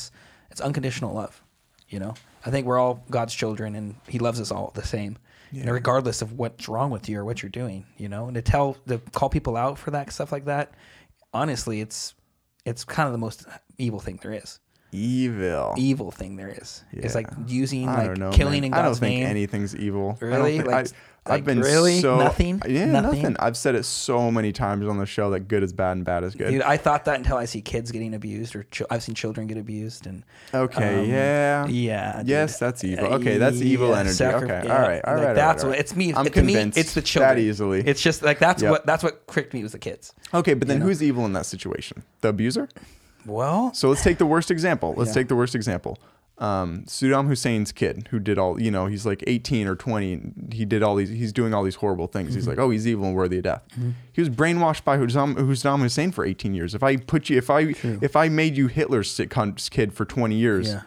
it's 0.50 0.60
unconditional 0.60 1.14
love. 1.14 1.42
You 1.88 1.98
know, 1.98 2.14
I 2.46 2.50
think 2.50 2.66
we're 2.66 2.78
all 2.78 3.04
God's 3.10 3.34
children, 3.34 3.74
and 3.74 3.96
He 4.08 4.18
loves 4.18 4.40
us 4.40 4.50
all 4.50 4.72
the 4.74 4.84
same. 4.84 5.18
You 5.50 5.64
know, 5.64 5.72
regardless 5.72 6.22
of 6.22 6.38
what's 6.38 6.66
wrong 6.66 6.90
with 6.90 7.10
you 7.10 7.18
or 7.20 7.26
what 7.26 7.42
you're 7.42 7.50
doing. 7.50 7.84
You 7.98 8.08
know, 8.08 8.26
and 8.26 8.34
to 8.34 8.42
tell 8.42 8.78
to 8.88 8.98
call 9.12 9.28
people 9.28 9.56
out 9.56 9.78
for 9.78 9.90
that 9.90 10.10
stuff 10.12 10.32
like 10.32 10.46
that, 10.46 10.72
honestly, 11.34 11.80
it's 11.80 12.14
it's 12.64 12.84
kind 12.84 13.06
of 13.06 13.12
the 13.12 13.18
most 13.18 13.44
evil 13.78 14.00
thing 14.00 14.18
there 14.22 14.32
is 14.32 14.58
Evil. 14.92 15.74
evil 15.78 16.10
thing 16.10 16.36
there 16.36 16.50
is. 16.50 16.84
It's 16.92 17.14
like 17.14 17.28
using 17.46 17.88
I 17.88 18.08
like 18.08 18.18
know, 18.18 18.30
killing 18.30 18.60
man. 18.60 18.64
in 18.64 18.74
I 18.74 18.78
don't 18.82 18.86
God's 18.90 18.98
think 19.00 19.20
name. 19.20 19.26
anything's 19.26 19.74
evil. 19.74 20.18
I 20.20 20.24
don't 20.24 20.28
Really? 20.30 20.56
think- 20.58 20.70
Like- 20.70 20.88
I, 21.24 21.30
like, 21.30 21.38
have 21.38 21.44
been 21.46 21.60
really? 21.60 22.00
so 22.00 22.18
Nothing? 22.18 22.60
Yeah, 22.66 22.86
Nothing? 22.86 23.22
nothing? 23.22 23.36
I've 23.38 23.56
said 23.56 23.76
it 23.76 23.84
so 23.84 24.28
many 24.32 24.50
times 24.50 24.88
on 24.88 24.98
the 24.98 25.06
show 25.06 25.30
that 25.30 25.46
good 25.46 25.62
is 25.62 25.72
bad 25.72 25.92
and 25.92 26.04
bad 26.04 26.24
is 26.24 26.34
good. 26.34 26.50
Dude, 26.50 26.62
I 26.62 26.76
thought 26.76 27.04
that 27.04 27.14
until 27.14 27.36
I 27.36 27.44
see 27.44 27.60
kids 27.62 27.92
getting 27.92 28.12
abused, 28.12 28.56
or 28.56 28.64
ch- 28.64 28.82
I've 28.90 29.04
seen 29.04 29.14
children 29.14 29.46
get 29.46 29.56
abused, 29.56 30.04
and 30.08 30.24
Okay, 30.52 30.98
um, 31.04 31.08
yeah. 31.08 31.66
yeah, 31.68 32.16
dude. 32.18 32.26
Yes, 32.28 32.58
that's 32.58 32.82
evil. 32.82 33.04
Uh, 33.06 33.18
Okay, 33.18 33.38
that's 33.38 33.60
evil 33.62 33.90
yeah, 33.90 34.00
energy. 34.00 34.14
sacri- 34.16 34.50
okay, 34.50 34.66
yeah, 34.66 34.74
all 34.76 34.82
right, 34.82 35.00
all 35.04 35.14
like, 35.14 35.24
right. 35.26 35.34
That's 35.34 35.62
right, 35.62 35.64
all 35.68 35.70
what 35.70 35.78
it's 35.78 35.94
me. 35.94 36.12
I'm 36.12 36.24
to 36.24 36.30
me, 36.42 36.54
convinced 36.54 36.76
it's 36.78 36.94
the 36.94 37.02
children 37.02 37.36
that 37.36 37.40
easily. 37.40 37.84
It's 37.86 38.02
just 38.02 38.24
like 38.24 38.40
that's 38.40 38.60
Yep. 38.60 38.70
what 38.72 38.86
that's 38.86 39.04
what 39.04 39.28
tricked 39.28 39.54
me 39.54 39.62
was 39.62 39.70
the 39.72 39.78
kids. 39.78 40.12
okay, 40.34 40.54
but 40.54 40.66
then 40.66 40.80
know? 40.80 40.86
who's 40.86 41.04
evil 41.04 41.24
in 41.24 41.34
that 41.34 41.46
situation? 41.46 42.02
The 42.22 42.28
abuser. 42.30 42.68
Well, 43.26 43.72
So 43.74 43.88
let's 43.88 44.02
take 44.02 44.18
the 44.18 44.26
worst 44.26 44.50
example. 44.50 44.94
Let's 44.96 45.10
Yeah. 45.10 45.14
take 45.14 45.28
the 45.28 45.36
worst 45.36 45.54
example. 45.54 45.98
Um, 46.38 46.82
Saddam 46.88 47.28
Hussein's 47.28 47.70
kid, 47.70 48.08
who 48.10 48.18
did 48.18 48.36
all, 48.36 48.60
you 48.60 48.70
know, 48.70 48.86
he's 48.86 49.06
like 49.06 49.22
18 49.28 49.68
or 49.68 49.76
20. 49.76 50.12
and 50.14 50.52
He 50.52 50.64
did 50.64 50.82
all 50.82 50.96
these. 50.96 51.10
He's 51.10 51.32
doing 51.32 51.54
all 51.54 51.62
these 51.62 51.76
horrible 51.76 52.08
things. 52.08 52.30
Mm-hmm. 52.30 52.36
He's 52.38 52.48
like, 52.48 52.58
oh, 52.58 52.70
he's 52.70 52.86
evil 52.88 53.04
and 53.04 53.14
worthy 53.14 53.36
of 53.36 53.44
death. 53.44 53.62
He 54.12 54.20
was 54.20 54.28
brainwashed 54.30 54.82
by 54.82 54.96
Saddam, 54.96 55.36
Hussein 55.82 56.10
for 56.10 56.24
18 56.24 56.52
years. 56.54 56.74
If 56.74 56.82
I 56.82 56.96
put 56.96 57.30
you, 57.30 57.36
if 57.38 57.48
I, 57.48 57.74
if 57.82 58.16
I 58.16 58.28
made 58.28 58.56
you 58.56 58.66
Hitler's 58.66 59.20
kid 59.70 59.92
for 59.92 60.04
20 60.04 60.34
years, 60.34 60.68
yeah. 60.70 60.80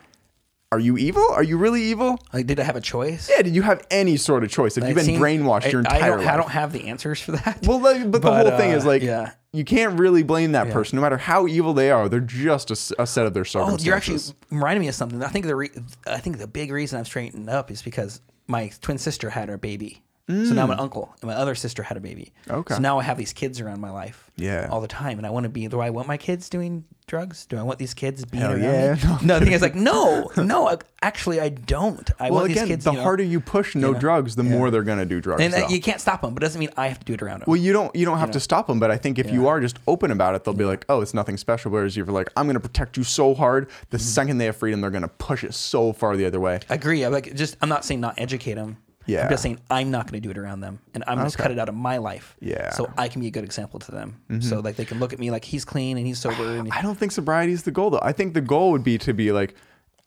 are 0.73 0.79
you 0.79 0.97
evil? 0.97 1.25
Are 1.31 1.43
you 1.43 1.57
really 1.57 1.83
evil? 1.83 2.17
Like, 2.33 2.47
did 2.47 2.59
I 2.59 2.63
have 2.63 2.75
a 2.75 2.81
choice? 2.81 3.29
Yeah. 3.29 3.41
Did 3.43 3.55
you 3.55 3.61
have 3.61 3.85
any 3.91 4.17
sort 4.17 4.43
of 4.43 4.49
choice? 4.49 4.75
Have 4.75 4.83
you 4.85 4.89
It 4.97 5.05
been 5.05 5.21
brainwashed 5.21 5.67
I- 5.67 5.69
your 5.69 5.83
I 5.87 5.95
entire 5.95 6.09
don't, 6.09 6.19
life? 6.25 6.33
I 6.33 6.37
don't 6.37 6.51
have 6.51 6.73
the 6.73 6.87
answers 6.89 7.21
for 7.21 7.31
that. 7.33 7.65
Well, 7.65 7.79
like, 7.79 8.01
but, 8.11 8.11
the 8.13 8.19
But, 8.27 8.47
whole 8.49 8.57
thing 8.57 8.73
uh, 8.73 8.77
is 8.77 8.85
like, 8.85 9.03
yeah. 9.03 9.31
You 9.55 9.63
can't 9.65 9.99
really 9.99 10.23
blame 10.23 10.51
that 10.53 10.67
Yeah. 10.67 10.73
person, 10.73 10.95
no 10.97 11.01
matter 11.01 11.17
how 11.17 11.47
evil 11.47 11.73
they 11.73 11.91
are. 11.91 12.07
They're 12.09 12.19
just 12.19 12.71
a 12.71 12.75
set 12.75 13.25
of 13.25 13.33
their 13.33 13.45
circumstances. 13.45 13.85
Oh, 13.85 13.87
you're 13.87 13.95
actually 13.95 14.19
reminding 14.51 14.81
me 14.81 14.87
of 14.87 14.95
something. 14.95 15.23
I 15.23 15.27
think 15.29 15.45
the 15.45 15.55
re- 15.55 15.71
I 16.07 16.17
think 16.19 16.37
the 16.37 16.47
big 16.47 16.71
reason 16.71 16.99
I've 16.99 17.07
straightened 17.07 17.49
up 17.49 17.71
is 17.71 17.81
because 17.81 18.21
my 18.47 18.71
twin 18.81 18.97
sister 18.97 19.31
had 19.31 19.49
her 19.49 19.57
baby. 19.57 20.03
So 20.27 20.33
now 20.55 20.63
I'm 20.63 20.71
an 20.71 20.79
uncle, 20.79 21.13
and 21.21 21.27
my 21.29 21.35
other 21.35 21.53
sister 21.53 21.83
had 21.83 21.97
a 21.97 21.99
baby. 21.99 22.33
Mm. 22.47 22.55
Okay. 22.55 22.73
So 22.73 22.79
now 22.79 22.97
I 22.97 23.03
have 23.03 23.15
these 23.15 23.31
kids 23.31 23.61
around 23.61 23.79
my 23.79 23.91
life. 23.91 24.31
Yeah. 24.37 24.67
All 24.71 24.81
the 24.81 24.87
time, 24.87 25.19
and 25.19 25.27
I 25.27 25.29
want 25.29 25.43
to 25.43 25.49
be. 25.49 25.67
Do 25.67 25.79
I 25.79 25.91
want 25.91 26.07
my 26.07 26.17
kids 26.17 26.49
doing 26.49 26.83
drugs? 27.05 27.45
Do 27.45 27.57
I 27.57 27.61
want 27.61 27.77
these 27.77 27.93
kids 27.93 28.25
being 28.25 28.41
Hell 28.41 28.53
around 28.53 28.63
yeah. 28.63 28.93
me? 28.95 29.01
No, 29.03 29.17
No, 29.21 29.39
the 29.39 29.45
thing 29.45 29.53
is 29.53 29.61
like, 29.61 29.75
no, 29.75 30.31
no. 30.37 30.67
I- 30.67 30.77
Actually, 31.03 31.39
I 31.39 31.49
don't. 31.49 32.09
I 32.19 32.31
well, 32.31 32.39
want 32.41 32.51
again, 32.51 32.63
these 32.63 32.73
kids. 32.77 32.85
the 32.85 32.91
you 32.91 32.97
know, 32.97 33.03
harder 33.03 33.21
you 33.23 33.39
push 33.39 33.75
no 33.75 33.91
know? 33.91 33.99
drugs, 33.99 34.35
the 34.35 34.41
more 34.41 34.71
they're 34.71 34.81
gonna 34.81 35.05
do 35.05 35.21
drugs. 35.21 35.43
and 35.43 35.53
uh, 35.53 35.67
you 35.69 35.79
can't 35.79 36.01
stop 36.01 36.21
them, 36.23 36.33
but 36.33 36.41
it 36.41 36.47
doesn't 36.47 36.59
mean 36.59 36.71
I 36.75 36.87
have 36.87 36.97
to 36.97 37.05
do 37.05 37.13
it 37.13 37.21
around 37.21 37.41
them. 37.41 37.45
well, 37.47 37.57
you 37.57 37.71
don't 37.71 37.95
you 37.95 38.05
don't 38.05 38.17
have 38.17 38.31
to 38.31 38.39
stop 38.39 38.65
them, 38.65 38.79
but 38.79 38.89
I 38.89 38.97
think 38.97 39.19
if 39.19 39.29
you 39.31 39.47
are 39.47 39.59
just 39.61 39.77
open 39.87 40.09
about 40.09 40.33
it, 40.33 40.43
they'll 40.43 40.55
be 40.55 40.65
like, 40.65 40.83
"Oh, 40.89 41.01
it's 41.01 41.13
nothing 41.13 41.37
special." 41.37 41.69
Whereas 41.69 41.95
you're 41.95 42.07
like, 42.07 42.31
"I'm 42.35 42.47
gonna 42.47 42.59
protect 42.59 42.97
you 42.97 43.03
so 43.03 43.35
hard," 43.35 43.69
the 43.91 43.97
Mm-hmm. 43.97 44.03
second 44.03 44.37
they 44.39 44.45
have 44.45 44.55
freedom, 44.57 44.81
they're 44.81 44.89
gonna 44.89 45.07
push 45.07 45.43
it 45.43 45.53
so 45.53 45.93
far 45.93 46.17
the 46.17 46.25
other 46.25 46.39
way. 46.39 46.59
I 46.67 46.73
agree. 46.73 47.03
I'm 47.03 47.11
like, 47.13 47.35
just 47.35 47.55
I'm 47.61 47.69
not 47.69 47.85
saying 47.85 47.99
not 48.01 48.15
educate 48.17 48.55
them. 48.55 48.77
Yeah. 49.07 49.23
I'm 49.25 49.29
just 49.29 49.43
saying 49.43 49.59
I'm 49.69 49.91
not 49.91 50.09
going 50.09 50.21
to 50.21 50.25
do 50.27 50.31
it 50.31 50.37
around 50.37 50.61
them, 50.61 50.79
and 50.93 51.03
I'm 51.07 51.17
going 51.17 51.29
to 51.29 51.35
Okay. 51.35 51.43
cut 51.43 51.51
it 51.51 51.59
out 51.59 51.69
of 51.69 51.75
my 51.75 51.97
life. 51.97 52.35
Yeah. 52.39 52.69
Mm-hmm. 52.69 52.75
So 52.75 52.91
I 52.97 53.07
can 53.07 53.21
be 53.21 53.27
a 53.27 53.31
good 53.31 53.43
example 53.43 53.79
to 53.81 53.91
them. 53.91 54.21
So 54.41 54.59
like 54.59 54.75
they 54.75 54.85
can 54.85 54.99
look 54.99 55.13
at 55.13 55.19
me 55.19 55.31
like 55.31 55.45
he's 55.45 55.63
clean 55.65 55.97
and 55.97 56.05
he's 56.07 56.19
sober. 56.19 56.57
And 56.57 56.71
I 56.71 56.81
don't 56.81 56.95
think 56.97 57.11
sobriety 57.11 57.53
is 57.53 57.63
the 57.63 57.71
goal, 57.71 57.89
though. 57.89 57.99
I 58.01 58.11
think 58.11 58.33
the 58.33 58.41
goal 58.41 58.71
would 58.71 58.83
be 58.83 58.97
to 58.99 59.13
be 59.13 59.31
like. 59.31 59.55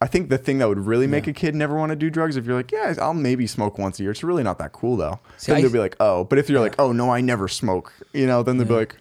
I 0.01 0.07
think 0.07 0.29
the 0.29 0.39
thing 0.39 0.59
that 0.59 0.69
would 0.69 0.79
really 0.79 1.09
make 1.09 1.27
a 1.27 1.33
kid 1.33 1.57
never 1.57 1.75
want 1.75 1.91
to 1.91 1.97
do 1.97 2.09
drugs, 2.09 2.37
if 2.37 2.47
you're 2.47 2.55
like, 2.55 2.71
yeah, 2.71 2.95
I'll 3.03 3.13
maybe 3.15 3.49
smoke 3.49 3.79
once 3.79 3.99
a 3.99 4.05
year. 4.05 4.13
It's 4.13 4.23
really 4.23 4.45
not 4.45 4.59
that 4.59 4.71
cool, 4.71 4.97
though. 4.97 5.19
See, 5.39 5.51
then 5.51 5.59
I- 5.59 5.63
they'll 5.63 5.73
be 5.73 5.81
like, 5.81 5.97
oh. 5.99 6.23
But 6.23 6.39
if 6.39 6.49
you're 6.49 6.61
like, 6.61 6.77
oh 6.79 6.93
no, 6.93 7.11
I 7.11 7.21
never 7.21 7.49
smoke, 7.49 7.93
you 8.13 8.25
know, 8.25 8.45
then 8.45 8.59
they'll 8.59 8.69
be 8.69 8.75
like, 8.75 8.95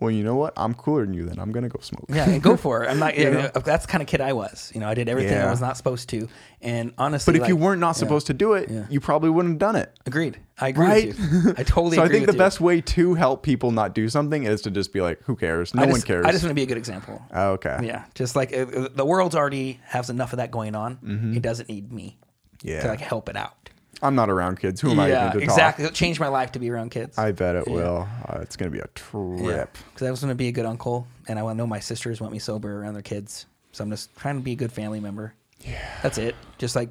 well, 0.00 0.10
you 0.10 0.22
know 0.22 0.36
what? 0.36 0.52
I'm 0.56 0.74
cooler 0.74 1.04
than 1.04 1.12
you. 1.14 1.26
Then 1.26 1.38
I'm 1.38 1.50
gonna 1.52 1.68
go 1.68 1.80
smoke. 1.80 2.04
yeah, 2.08 2.28
and 2.28 2.42
go 2.42 2.56
for 2.56 2.84
it. 2.84 2.88
I'm 2.88 2.98
not. 2.98 3.16
You 3.18 3.30
know? 3.30 3.48
That's 3.48 3.86
the 3.86 3.90
kind 3.92 4.00
of 4.02 4.08
kid 4.08 4.20
I 4.20 4.32
was. 4.32 4.70
You 4.74 4.80
know, 4.80 4.88
I 4.88 4.94
did 4.94 5.08
everything 5.08 5.36
I 5.38 5.50
was 5.50 5.60
not 5.60 5.76
supposed 5.76 6.08
to, 6.10 6.28
and 6.62 6.92
honestly, 6.98 7.32
But 7.32 7.36
if 7.36 7.42
like- 7.42 7.48
you 7.48 7.56
weren't 7.56 7.80
not 7.80 7.92
supposed 7.96 8.26
to 8.28 8.34
do 8.34 8.52
it, 8.54 8.70
Yeah. 8.70 8.86
you 8.88 9.00
probably 9.00 9.30
wouldn't 9.30 9.54
have 9.54 9.58
done 9.58 9.76
it. 9.76 9.92
agreed, 10.06 10.38
I 10.60 10.68
agree 10.68 10.86
Right? 10.86 11.06
with 11.08 11.18
you. 11.46 11.54
I 11.58 11.62
totally. 11.64 11.96
so 11.96 12.02
I 12.02 12.06
agree 12.06 12.16
think 12.18 12.26
the 12.26 12.32
with 12.32 12.36
you. 12.36 12.38
best 12.38 12.60
way 12.60 12.80
to 12.80 13.14
help 13.14 13.42
people 13.42 13.70
not 13.72 13.94
do 13.94 14.08
something 14.08 14.44
is 14.44 14.62
to 14.62 14.70
just 14.70 14.92
be 14.92 15.00
like, 15.00 15.20
who 15.24 15.34
cares? 15.36 15.74
No 15.74 15.82
I 15.82 15.86
one 15.86 15.94
just, 15.96 16.06
cares. 16.06 16.24
I 16.26 16.32
just 16.32 16.44
want 16.44 16.50
to 16.50 16.54
be 16.54 16.62
a 16.62 16.66
good 16.66 16.78
example. 16.78 17.20
Oh, 17.32 17.50
okay. 17.52 17.78
Yeah, 17.82 18.04
just 18.14 18.36
like 18.36 18.52
uh, 18.52 18.66
uh, 18.66 18.88
the 18.94 19.04
world's 19.04 19.34
already 19.34 19.80
has 19.84 20.10
enough 20.10 20.32
of 20.32 20.36
that 20.38 20.50
going 20.50 20.74
on. 20.74 21.32
It 21.36 21.42
doesn't 21.42 21.68
need 21.68 21.92
me 21.92 22.18
Mm-hmm. 22.58 22.68
Yeah. 22.68 22.80
to 22.82 22.88
like 22.88 23.00
help 23.00 23.28
it 23.28 23.36
out. 23.36 23.67
I'm 24.00 24.14
not 24.14 24.30
around 24.30 24.60
kids. 24.60 24.80
Who 24.80 24.90
am 24.90 25.00
I 25.00 25.08
even 25.08 25.32
to 25.32 25.38
exactly. 25.38 25.84
It 25.84 25.94
changed 25.94 26.20
my 26.20 26.28
life 26.28 26.52
to 26.52 26.58
be 26.58 26.70
around 26.70 26.90
kids. 26.90 27.18
I 27.18 27.32
bet 27.32 27.56
it 27.56 27.66
will. 27.66 28.06
Uh, 28.26 28.38
it's 28.40 28.56
gonna 28.56 28.70
be 28.70 28.78
a 28.78 28.86
trip. 28.94 29.76
Because 29.92 30.06
I 30.06 30.10
was 30.10 30.20
going 30.20 30.30
to 30.30 30.36
be 30.36 30.48
a 30.48 30.52
good 30.52 30.66
uncle, 30.66 31.06
and 31.26 31.38
I 31.38 31.42
want 31.42 31.56
to 31.56 31.58
know 31.58 31.66
my 31.66 31.80
sisters 31.80 32.20
want 32.20 32.32
me 32.32 32.38
sober 32.38 32.80
around 32.80 32.94
their 32.94 33.02
kids. 33.02 33.46
So 33.72 33.84
I'm 33.84 33.90
just 33.90 34.14
trying 34.16 34.36
to 34.36 34.42
be 34.42 34.52
a 34.52 34.56
good 34.56 34.72
family 34.72 35.00
member. 35.00 35.34
Yeah, 35.60 35.98
that's 36.02 36.18
it. 36.18 36.36
Just 36.58 36.76
like, 36.76 36.90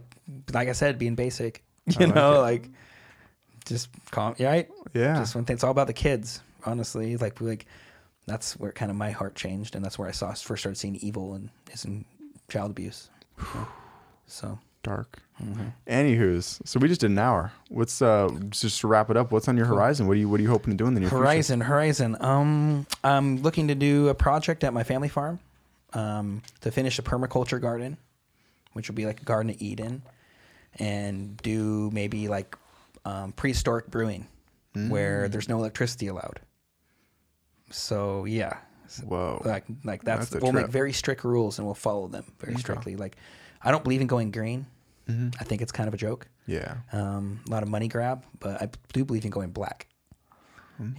like 0.52 0.68
I 0.68 0.74
said, 0.74 1.00
being 1.00 1.16
basic. 1.16 1.64
You 2.00 2.08
know, 2.08 2.42
like 2.42 2.70
just 3.66 3.90
calm. 4.12 4.36
Yeah, 4.38 4.50
right. 4.50 4.70
Yeah. 4.94 5.20
Just 5.20 5.36
when 5.36 5.46
it's 5.48 5.64
all 5.64 5.72
about 5.72 5.88
the 5.88 5.94
kids. 5.94 6.42
Honestly, 6.66 7.16
like 7.16 7.40
like 7.40 7.66
that's 8.26 8.60
where 8.60 8.74
kind 8.74 8.92
of 8.92 8.98
my 8.98 9.12
heart 9.12 9.36
changed, 9.36 9.76
and 9.76 9.86
that's 9.86 9.98
where 9.98 10.10
I 10.10 10.12
saw 10.12 10.34
first 10.34 10.64
started 10.64 10.78
seeing 10.78 10.98
evil 10.98 11.34
and 11.34 11.50
is 11.72 11.86
in 11.86 12.04
child 12.50 12.72
abuse. 12.72 13.10
So 14.26 14.60
Dark. 14.84 15.20
Mm-hmm. 15.44 15.68
Anywho's, 15.88 16.60
so 16.66 16.80
we 16.80 16.88
just 16.88 17.02
did 17.02 17.12
an 17.12 17.20
hour. 17.20 17.52
What's 17.70 18.02
uh 18.02 18.30
just 18.50 18.82
to 18.82 18.88
wrap 18.88 19.10
it 19.12 19.18
up? 19.18 19.32
What's 19.32 19.48
on 19.48 19.56
your 19.56 19.68
horizon? 19.68 20.08
What 20.08 20.14
are 20.14 20.20
you 20.20 20.28
What 20.30 20.40
are 20.40 20.44
you 20.44 20.50
hoping 20.50 20.72
to 20.74 20.78
do 20.78 20.88
in 20.88 20.94
the 20.96 21.00
near 21.00 21.10
future? 21.10 21.20
Horizon, 21.22 21.62
Horizon. 21.62 22.18
Um, 22.20 22.88
I'm 23.04 23.42
looking 23.44 23.68
to 23.68 23.76
do 23.76 24.08
a 24.10 24.16
project 24.16 24.64
at 24.64 24.74
my 24.74 24.84
family 24.84 25.10
farm, 25.10 25.40
um, 25.94 26.42
to 26.62 26.72
finish 26.72 26.98
a 26.98 27.04
permaculture 27.04 27.62
garden, 27.62 27.98
which 28.74 28.88
will 28.90 28.96
be 28.96 29.06
like 29.06 29.22
a 29.22 29.26
garden 29.26 29.52
of 29.52 29.62
Eden, 29.62 30.02
and 30.80 31.38
do 31.38 31.92
maybe 31.94 32.28
like 32.28 32.56
um, 33.06 33.32
prehistoric 33.34 33.88
brewing, 33.92 34.28
Mm. 34.76 34.90
where 34.90 35.30
there's 35.30 35.48
no 35.50 35.58
electricity 35.58 36.08
allowed. 36.08 36.40
So 37.72 38.26
yeah, 38.26 38.58
Whoa. 39.06 39.42
like 39.46 39.66
like 39.84 40.04
that's, 40.04 40.30
That's 40.30 40.42
we'll 40.42 40.52
make 40.52 40.68
very 40.68 40.94
strict 40.94 41.24
rules 41.24 41.58
and 41.60 41.66
we'll 41.66 41.76
follow 41.76 42.08
them 42.08 42.26
very 42.40 42.56
strictly. 42.56 42.96
Like, 42.96 43.18
I 43.62 43.72
don't 43.72 43.84
believe 43.84 44.02
in 44.02 44.08
going 44.08 44.32
green. 44.32 44.66
Mm-hmm. 45.10 45.30
I 45.40 45.44
think 45.44 45.62
it's 45.62 45.72
kind 45.72 45.88
of 45.88 45.94
a 45.94 45.98
joke. 45.98 46.28
Yeah. 46.48 46.76
Um, 46.92 47.40
a 47.48 47.52
lot 47.52 47.64
of 47.64 47.70
money 47.70 47.88
grab, 47.88 48.26
but 48.40 48.62
I 48.62 48.70
do 48.94 49.06
believe 49.06 49.24
in 49.26 49.32
going 49.32 49.52
black. 49.52 49.88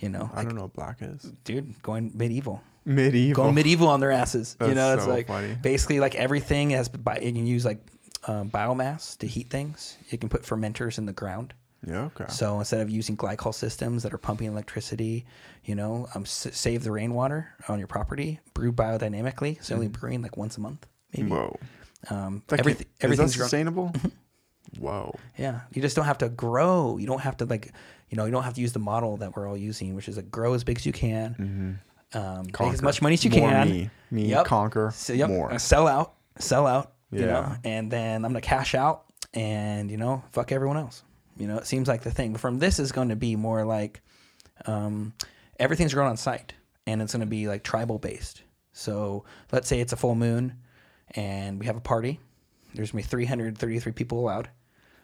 You 0.01 0.09
know. 0.09 0.29
I 0.33 0.39
like, 0.39 0.47
don't 0.49 0.57
know 0.57 0.63
what 0.63 0.73
black 0.75 0.99
is. 1.03 1.23
dude, 1.45 1.81
going 1.83 2.11
medieval, 2.15 2.61
Medieval. 2.85 3.45
going 3.45 3.55
medieval 3.55 3.87
on 3.87 4.01
their 4.01 4.11
asses. 4.11 4.57
you 4.61 4.75
know, 4.75 4.95
it's 4.95 5.05
so 5.05 5.11
like 5.11 5.29
funny. 5.29 5.55
basically 5.63 6.01
like 6.01 6.17
everything 6.17 6.71
has. 6.71 6.89
bi- 6.89 7.21
You 7.23 7.33
can 7.33 7.47
use 7.47 7.65
like 7.65 7.79
um, 8.27 8.51
biomass 8.51 9.17
to 9.19 9.29
heat 9.29 9.51
things. 9.51 9.97
You 10.11 10.19
can 10.19 10.29
put 10.29 10.43
fermenters 10.43 10.99
in 10.99 11.07
the 11.07 11.13
ground. 11.13 11.55
yeah. 11.87 12.07
Okay. 12.07 12.25
So 12.29 12.59
instead 12.59 12.81
of 12.81 12.91
using 12.91 13.17
glycol 13.17 13.55
systems 13.55 14.03
that 14.03 14.13
are 14.13 14.19
pumping 14.19 14.49
electricity, 14.49 15.27
you 15.65 15.77
know, 15.77 16.09
um, 16.17 16.23
s- 16.23 16.49
save 16.53 16.83
the 16.83 16.91
rainwater 16.91 17.55
on 17.69 17.79
your 17.79 17.87
property. 17.87 18.41
Brew 18.55 18.73
biodynamically. 18.73 19.63
So 19.63 19.77
only 19.77 19.87
brewing 19.87 20.23
like 20.23 20.37
once 20.37 20.57
a 20.57 20.61
month, 20.61 20.87
maybe. 21.15 21.29
Mm-hmm. 21.31 21.35
Whoa. 21.37 21.61
Um, 22.11 22.43
That 22.49 22.61
everything, 22.61 22.87
can't- 23.01 23.13
is 23.13 23.19
that 23.19 23.25
everything's 23.25 23.35
sustainable? 23.37 23.93
Whoa. 24.79 25.19
yeah, 25.37 25.61
you 25.73 25.81
just 25.83 25.97
don't 25.97 26.05
have 26.05 26.19
to 26.19 26.29
grow. 26.29 26.99
You 26.99 27.07
don't 27.07 27.21
have 27.23 27.37
to 27.39 27.47
like, 27.47 27.73
you 28.11 28.17
know, 28.17 28.27
you 28.27 28.31
don't 28.31 28.43
have 28.45 28.55
to 28.55 28.61
use 28.61 28.73
the 28.73 28.79
model 28.79 29.17
that 29.19 29.35
we're 29.35 29.49
all 29.49 29.57
using, 29.57 29.95
which 29.95 30.09
is 30.09 30.17
like 30.17 30.31
grow 30.31 30.53
as 30.55 30.63
big 30.63 30.77
as 30.77 30.87
you 30.87 30.93
can, 30.93 31.81
um, 32.13 32.45
make 32.61 32.73
as 32.75 32.83
much 32.83 33.01
money 33.03 33.15
as 33.15 33.25
you 33.25 33.31
More 33.31 33.49
can. 33.51 33.69
Me, 33.71 33.91
me 34.11 34.27
Yep. 34.27 34.45
conquer 34.47 34.91
So, 34.95 35.13
yep, 35.15 35.29
more. 35.31 35.59
sell 35.59 35.87
out, 35.89 36.15
sell 36.39 36.67
out. 36.67 36.93
You 37.11 37.21
Yeah. 37.21 37.27
know, 37.27 37.57
and 37.65 37.91
then 37.91 38.25
I'm 38.27 38.31
gonna 38.33 38.43
cash 38.43 38.75
out, 38.75 39.05
and 39.33 39.91
you 39.91 39.97
know, 39.97 40.23
fuck 40.33 40.53
everyone 40.53 40.77
else. 40.77 41.03
You 41.39 41.47
know, 41.47 41.57
it 41.57 41.67
seems 41.67 41.89
like 41.89 42.03
the 42.03 42.11
thing. 42.11 42.37
From 42.37 42.59
this 42.59 42.79
is 42.79 42.93
going 42.93 43.09
to 43.11 43.17
be 43.17 43.35
more 43.37 43.65
like, 43.65 44.03
um, 44.67 45.15
everything's 45.59 45.95
grown 45.95 46.09
on 46.09 46.17
site, 46.19 46.53
and 46.87 47.01
it's 47.01 47.13
going 47.15 47.21
to 47.21 47.27
be 47.27 47.47
like 47.49 47.63
tribal 47.63 47.99
based. 47.99 48.43
So 48.73 49.25
let's 49.53 49.69
say 49.69 49.81
it's 49.81 49.93
a 49.93 49.97
full 49.97 50.17
moon, 50.17 50.55
and 51.15 51.59
we 51.61 51.67
have 51.67 51.77
a 51.77 51.81
party. 51.81 52.21
There's 52.75 52.93
gonna 52.93 53.03
be 53.03 53.09
333 53.09 53.93
people 53.93 54.21
allowed 54.21 54.49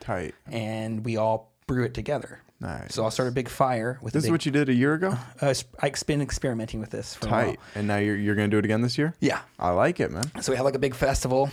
Tight. 0.01 0.35
and 0.47 1.05
we 1.05 1.17
all 1.17 1.53
brew 1.67 1.85
it 1.85 1.95
together. 1.95 2.41
Nice. 2.61 2.95
So 2.95 3.03
I'll 3.05 3.11
start 3.11 3.29
a 3.29 3.33
big 3.33 3.49
fire 3.49 3.99
with. 4.01 4.13
This 4.13 4.23
a 4.23 4.27
is 4.27 4.29
big, 4.29 4.33
what 4.33 4.47
you 4.47 4.53
did 4.53 4.69
a 4.69 4.75
year 4.75 4.95
ago. 4.95 5.17
uh, 5.41 5.53
sp- 5.57 5.75
I've 5.81 6.07
been 6.07 6.23
experimenting 6.23 6.81
with 6.81 6.91
this 6.91 7.15
for 7.15 7.27
a 7.27 7.31
while. 7.31 7.45
Tight. 7.47 7.61
And 7.75 7.87
now 7.89 7.97
you're 7.99 8.17
you're 8.17 8.35
gonna 8.35 8.49
do 8.49 8.59
it 8.59 8.65
again 8.65 8.81
this 8.81 8.97
year. 8.97 9.15
Yeah. 9.21 9.41
I 9.59 9.71
like 9.71 10.01
it, 10.01 10.11
man. 10.11 10.31
So 10.41 10.53
we 10.53 10.57
have 10.57 10.65
like 10.65 10.75
a 10.77 10.79
big 10.79 10.95
festival, 10.95 11.51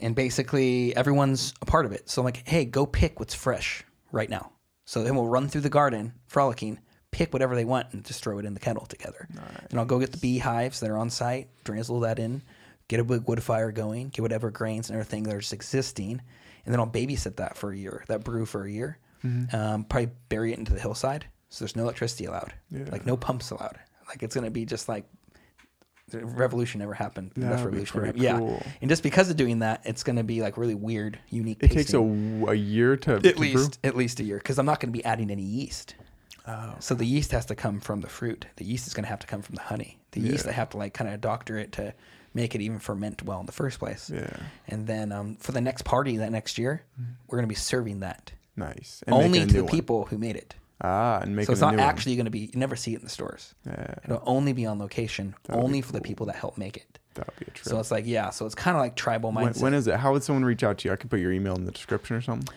and 0.00 0.14
basically 0.14 0.96
everyone's 0.96 1.54
a 1.60 1.66
part 1.66 1.86
of 1.86 1.92
it. 1.92 2.08
So 2.08 2.22
I'm 2.22 2.24
like, 2.24 2.46
hey, 2.48 2.64
go 2.64 2.86
pick 2.86 3.18
what's 3.20 3.34
fresh 3.34 3.84
right 4.10 4.30
now. 4.30 4.52
So 4.84 5.02
then 5.04 5.14
we'll 5.16 5.26
run 5.28 5.48
through 5.48 5.60
the 5.60 5.68
garden, 5.70 6.14
frolicking, 6.28 6.78
pick 7.10 7.32
whatever 7.32 7.54
they 7.54 7.66
want, 7.66 7.88
and 7.92 8.02
just 8.04 8.22
throw 8.24 8.38
it 8.38 8.46
in 8.46 8.54
the 8.54 8.60
kettle 8.60 8.86
together. 8.86 9.28
And 9.70 9.78
I'll 9.78 9.84
go 9.86 9.98
get 9.98 10.12
the 10.12 10.18
beehives 10.18 10.80
that 10.80 10.88
are 10.90 10.96
on 10.96 11.10
site, 11.10 11.48
drizzle 11.64 12.00
that 12.00 12.18
in, 12.18 12.40
get 12.88 13.00
a 13.00 13.04
big 13.04 13.28
wood 13.28 13.42
fire 13.42 13.70
going, 13.70 14.08
get 14.08 14.22
whatever 14.22 14.50
grains 14.50 14.88
and 14.90 14.98
everything 14.98 15.22
that 15.24 15.34
are 15.34 15.40
just 15.40 15.52
existing, 15.52 16.20
and 16.64 16.72
then 16.74 16.80
I'll 16.80 16.86
babysit 16.86 17.36
that 17.36 17.56
for 17.56 17.70
a 17.70 17.76
year, 17.76 18.04
that 18.08 18.24
brew 18.24 18.44
for 18.46 18.64
a 18.64 18.70
year. 18.70 18.98
Mm-hmm. 19.24 19.54
Um, 19.54 19.84
probably 19.84 20.10
bury 20.28 20.52
it 20.52 20.58
into 20.58 20.72
the 20.72 20.80
hillside, 20.80 21.26
so 21.48 21.64
there's 21.64 21.76
no 21.76 21.82
electricity 21.84 22.24
allowed, 22.26 22.52
like 22.70 23.04
no 23.06 23.16
pumps 23.16 23.50
allowed. 23.50 23.78
Like 24.08 24.22
it's 24.22 24.34
gonna 24.34 24.50
be 24.50 24.64
just 24.64 24.88
like 24.88 25.04
the 26.10 26.24
revolution 26.24 26.78
never 26.80 26.94
happened. 26.94 27.32
The 27.34 27.40
That 27.42 27.58
be 27.58 27.64
revolution 27.64 28.02
never 28.02 28.06
happened. 28.06 28.38
cool. 28.38 28.62
Yeah, 28.62 28.72
and 28.80 28.88
just 28.88 29.02
because 29.02 29.28
of 29.28 29.36
doing 29.36 29.58
that, 29.58 29.82
it's 29.84 30.02
going 30.02 30.16
to 30.16 30.24
be 30.24 30.40
like 30.40 30.56
really 30.56 30.74
weird, 30.74 31.18
unique. 31.28 31.58
It 31.62 31.70
takes 31.70 31.92
a, 31.92 31.98
a 32.00 32.54
year 32.54 32.96
to 32.96 33.20
to 33.20 33.28
at 33.28 33.36
brew? 33.36 33.44
least 33.44 33.78
at 33.84 33.94
least 33.96 34.20
a 34.20 34.24
year 34.24 34.38
because 34.38 34.58
I'm 34.58 34.64
not 34.66 34.80
going 34.80 34.90
to 34.92 34.96
be 34.98 35.04
adding 35.04 35.30
any 35.30 35.42
yeast. 35.42 35.96
Oh. 36.46 36.76
So 36.78 36.94
the 36.94 37.04
yeast 37.04 37.32
has 37.32 37.44
to 37.46 37.54
come 37.54 37.78
from 37.80 38.00
the 38.00 38.08
fruit. 38.08 38.46
The 38.56 38.64
yeast 38.64 38.86
is 38.86 38.94
going 38.94 39.04
to 39.04 39.10
have 39.10 39.18
to 39.18 39.26
come 39.26 39.42
from 39.42 39.56
the 39.56 39.60
honey. 39.62 39.98
The 40.12 40.20
yeast 40.20 40.46
Yeah. 40.46 40.52
I 40.52 40.54
have 40.54 40.70
to 40.70 40.78
like 40.78 40.94
kind 40.94 41.12
of 41.12 41.20
doctor 41.20 41.58
it 41.58 41.72
to 41.72 41.92
make 42.40 42.54
it 42.54 42.60
even 42.60 42.78
ferment 42.78 43.22
well 43.22 43.40
in 43.40 43.46
the 43.46 43.58
first 43.62 43.78
place. 43.78 44.10
Yeah. 44.14 44.36
And 44.68 44.86
then 44.86 45.12
um, 45.12 45.36
for 45.36 45.52
the 45.52 45.60
next 45.60 45.82
party 45.84 46.16
that 46.18 46.30
next 46.30 46.56
year, 46.58 46.84
we're 47.26 47.38
going 47.38 47.48
to 47.50 47.54
be 47.58 47.62
serving 47.72 48.00
that 48.00 48.32
Nice. 48.56 49.02
And 49.06 49.14
only 49.14 49.40
to 49.40 49.46
the 49.46 49.64
one. 49.64 49.70
people 49.70 50.04
who 50.06 50.18
made 50.18 50.36
it. 50.36 50.54
Ah, 50.80 51.20
and 51.22 51.34
making 51.34 51.46
So 51.46 51.52
it's 51.52 51.60
not 51.60 51.78
actually 51.78 52.16
going 52.16 52.26
to 52.26 52.30
be. 52.30 52.50
You 52.52 52.58
never 52.58 52.76
see 52.76 52.92
it 52.92 52.98
in 52.98 53.04
the 53.04 53.10
stores. 53.10 53.54
Yeah. 53.66 53.94
It'll 54.04 54.22
only 54.26 54.52
be 54.52 54.66
on 54.66 54.78
location, 54.78 55.34
only 55.48 55.80
for 55.80 55.92
the 55.92 56.00
people 56.00 56.26
that 56.26 56.36
help 56.36 56.56
make 56.58 56.76
it. 56.76 56.98
That 57.14 57.26
would 57.26 57.38
be 57.38 57.46
a 57.48 57.50
trip. 57.50 57.68
So 57.68 57.78
it's 57.80 57.90
like 57.90 58.04
yeah. 58.06 58.30
So 58.30 58.46
it's 58.46 58.54
kind 58.54 58.76
of 58.76 58.80
like 58.80 58.94
tribal 58.94 59.30
when, 59.32 59.46
mindset. 59.46 59.62
when 59.62 59.74
is 59.74 59.86
it? 59.88 59.96
How 59.96 60.12
would 60.12 60.22
someone 60.22 60.44
reach 60.44 60.62
out 60.62 60.78
to 60.78 60.88
you? 60.88 60.92
I 60.92 60.96
could 60.96 61.10
put 61.10 61.20
your 61.20 61.32
email 61.32 61.54
in 61.56 61.64
the 61.64 61.72
description 61.72 62.16
or 62.16 62.20
something. 62.20 62.48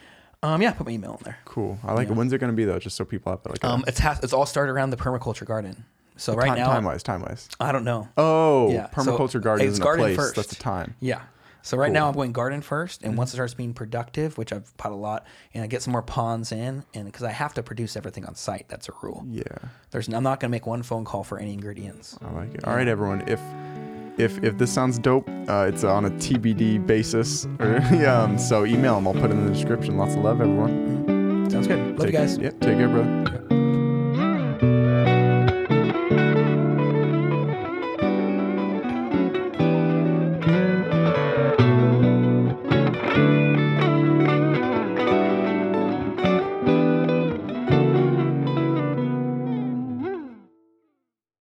um, 0.43 0.61
yeah, 0.61 0.71
put 0.71 0.85
my 0.87 0.93
email 0.93 1.13
in 1.13 1.23
there. 1.23 1.37
Cool. 1.45 1.77
I 1.83 1.93
like 1.93 2.09
it. 2.09 2.15
When's 2.15 2.31
it 2.33 2.37
going 2.39 2.51
to 2.51 2.55
be 2.55 2.65
though? 2.65 2.79
Just 2.79 2.95
so 2.95 3.05
people 3.05 3.31
have 3.31 3.41
it. 3.45 3.49
like 3.49 3.63
Um, 3.63 3.83
it's 3.87 3.99
has, 3.99 4.19
it's 4.23 4.33
all 4.33 4.45
started 4.45 4.71
around 4.71 4.89
the 4.91 4.97
permaculture 4.97 5.45
garden. 5.45 5.85
So 6.21 6.35
right 6.35 6.47
time, 6.49 6.57
now, 6.59 6.67
time 6.67 6.83
wise, 6.83 7.01
time 7.03 7.21
wise. 7.21 7.49
I 7.59 7.71
don't 7.71 7.83
know. 7.83 8.07
Oh, 8.15 8.71
Yeah, 8.71 8.87
so 8.91 9.01
permaculture 9.17 9.41
garden 9.41 9.65
it's 9.65 9.73
isn't 9.73 9.83
a 9.83 9.85
garden 9.85 10.05
place. 10.05 10.15
first. 10.17 10.35
That's 10.35 10.49
the 10.49 10.55
time. 10.55 10.95
Yeah. 10.99 11.21
So 11.63 11.77
right 11.77 11.85
Cool. 11.85 11.87
Mm-hmm. 11.87 11.93
now 11.93 12.07
I'm 12.09 12.13
going 12.15 12.31
garden 12.31 12.61
first, 12.61 13.03
and 13.03 13.17
once 13.17 13.31
it 13.31 13.37
starts 13.37 13.53
being 13.53 13.73
productive, 13.73 14.37
which 14.37 14.51
I've 14.53 14.75
pot 14.77 14.91
a 14.91 14.95
lot, 14.95 15.25
and 15.53 15.63
I 15.63 15.67
get 15.67 15.81
some 15.81 15.91
more 15.91 16.01
ponds 16.01 16.51
in, 16.51 16.83
and 16.93 17.05
because 17.05 17.23
I 17.23 17.31
have 17.31 17.53
to 17.55 17.63
produce 17.63 17.95
everything 17.95 18.25
on 18.25 18.35
site, 18.35 18.65
that's 18.67 18.87
a 18.89 18.91
rule. 19.01 19.23
Yeah. 19.29 19.43
There's 19.91 20.07
I'm 20.07 20.23
not 20.23 20.39
going 20.39 20.49
to 20.49 20.51
make 20.51 20.65
one 20.67 20.81
phone 20.83 21.05
call 21.05 21.23
for 21.23 21.37
any 21.39 21.53
ingredients. 21.53 22.17
I 22.23 22.31
like 22.31 22.53
it. 22.55 22.63
All 22.65 22.75
right, 22.75 22.87
everyone. 22.87 23.27
If 23.27 23.39
if 24.17 24.43
if 24.43 24.57
this 24.57 24.71
sounds 24.71 24.99
dope, 24.99 25.27
uh, 25.49 25.67
it's 25.71 25.83
on 25.83 26.05
a 26.05 26.11
TBD 26.11 26.85
basis. 26.85 27.47
Yeah, 27.59 28.21
um, 28.23 28.37
so 28.37 28.65
email 28.65 28.95
them. 28.95 29.07
I'll 29.07 29.13
put 29.13 29.25
it 29.25 29.31
in 29.31 29.45
the 29.45 29.51
description. 29.53 29.97
Lots 29.97 30.15
of 30.15 30.23
love, 30.23 30.39
everyone. 30.41 31.47
Sounds 31.49 31.67
good. 31.67 31.79
Love 31.79 31.99
you 31.99 32.05
Take- 32.05 32.13
guys. 32.13 32.37
Yep. 32.37 32.59
Take 32.59 32.77
care, 32.77 32.87
brother. 32.89 33.70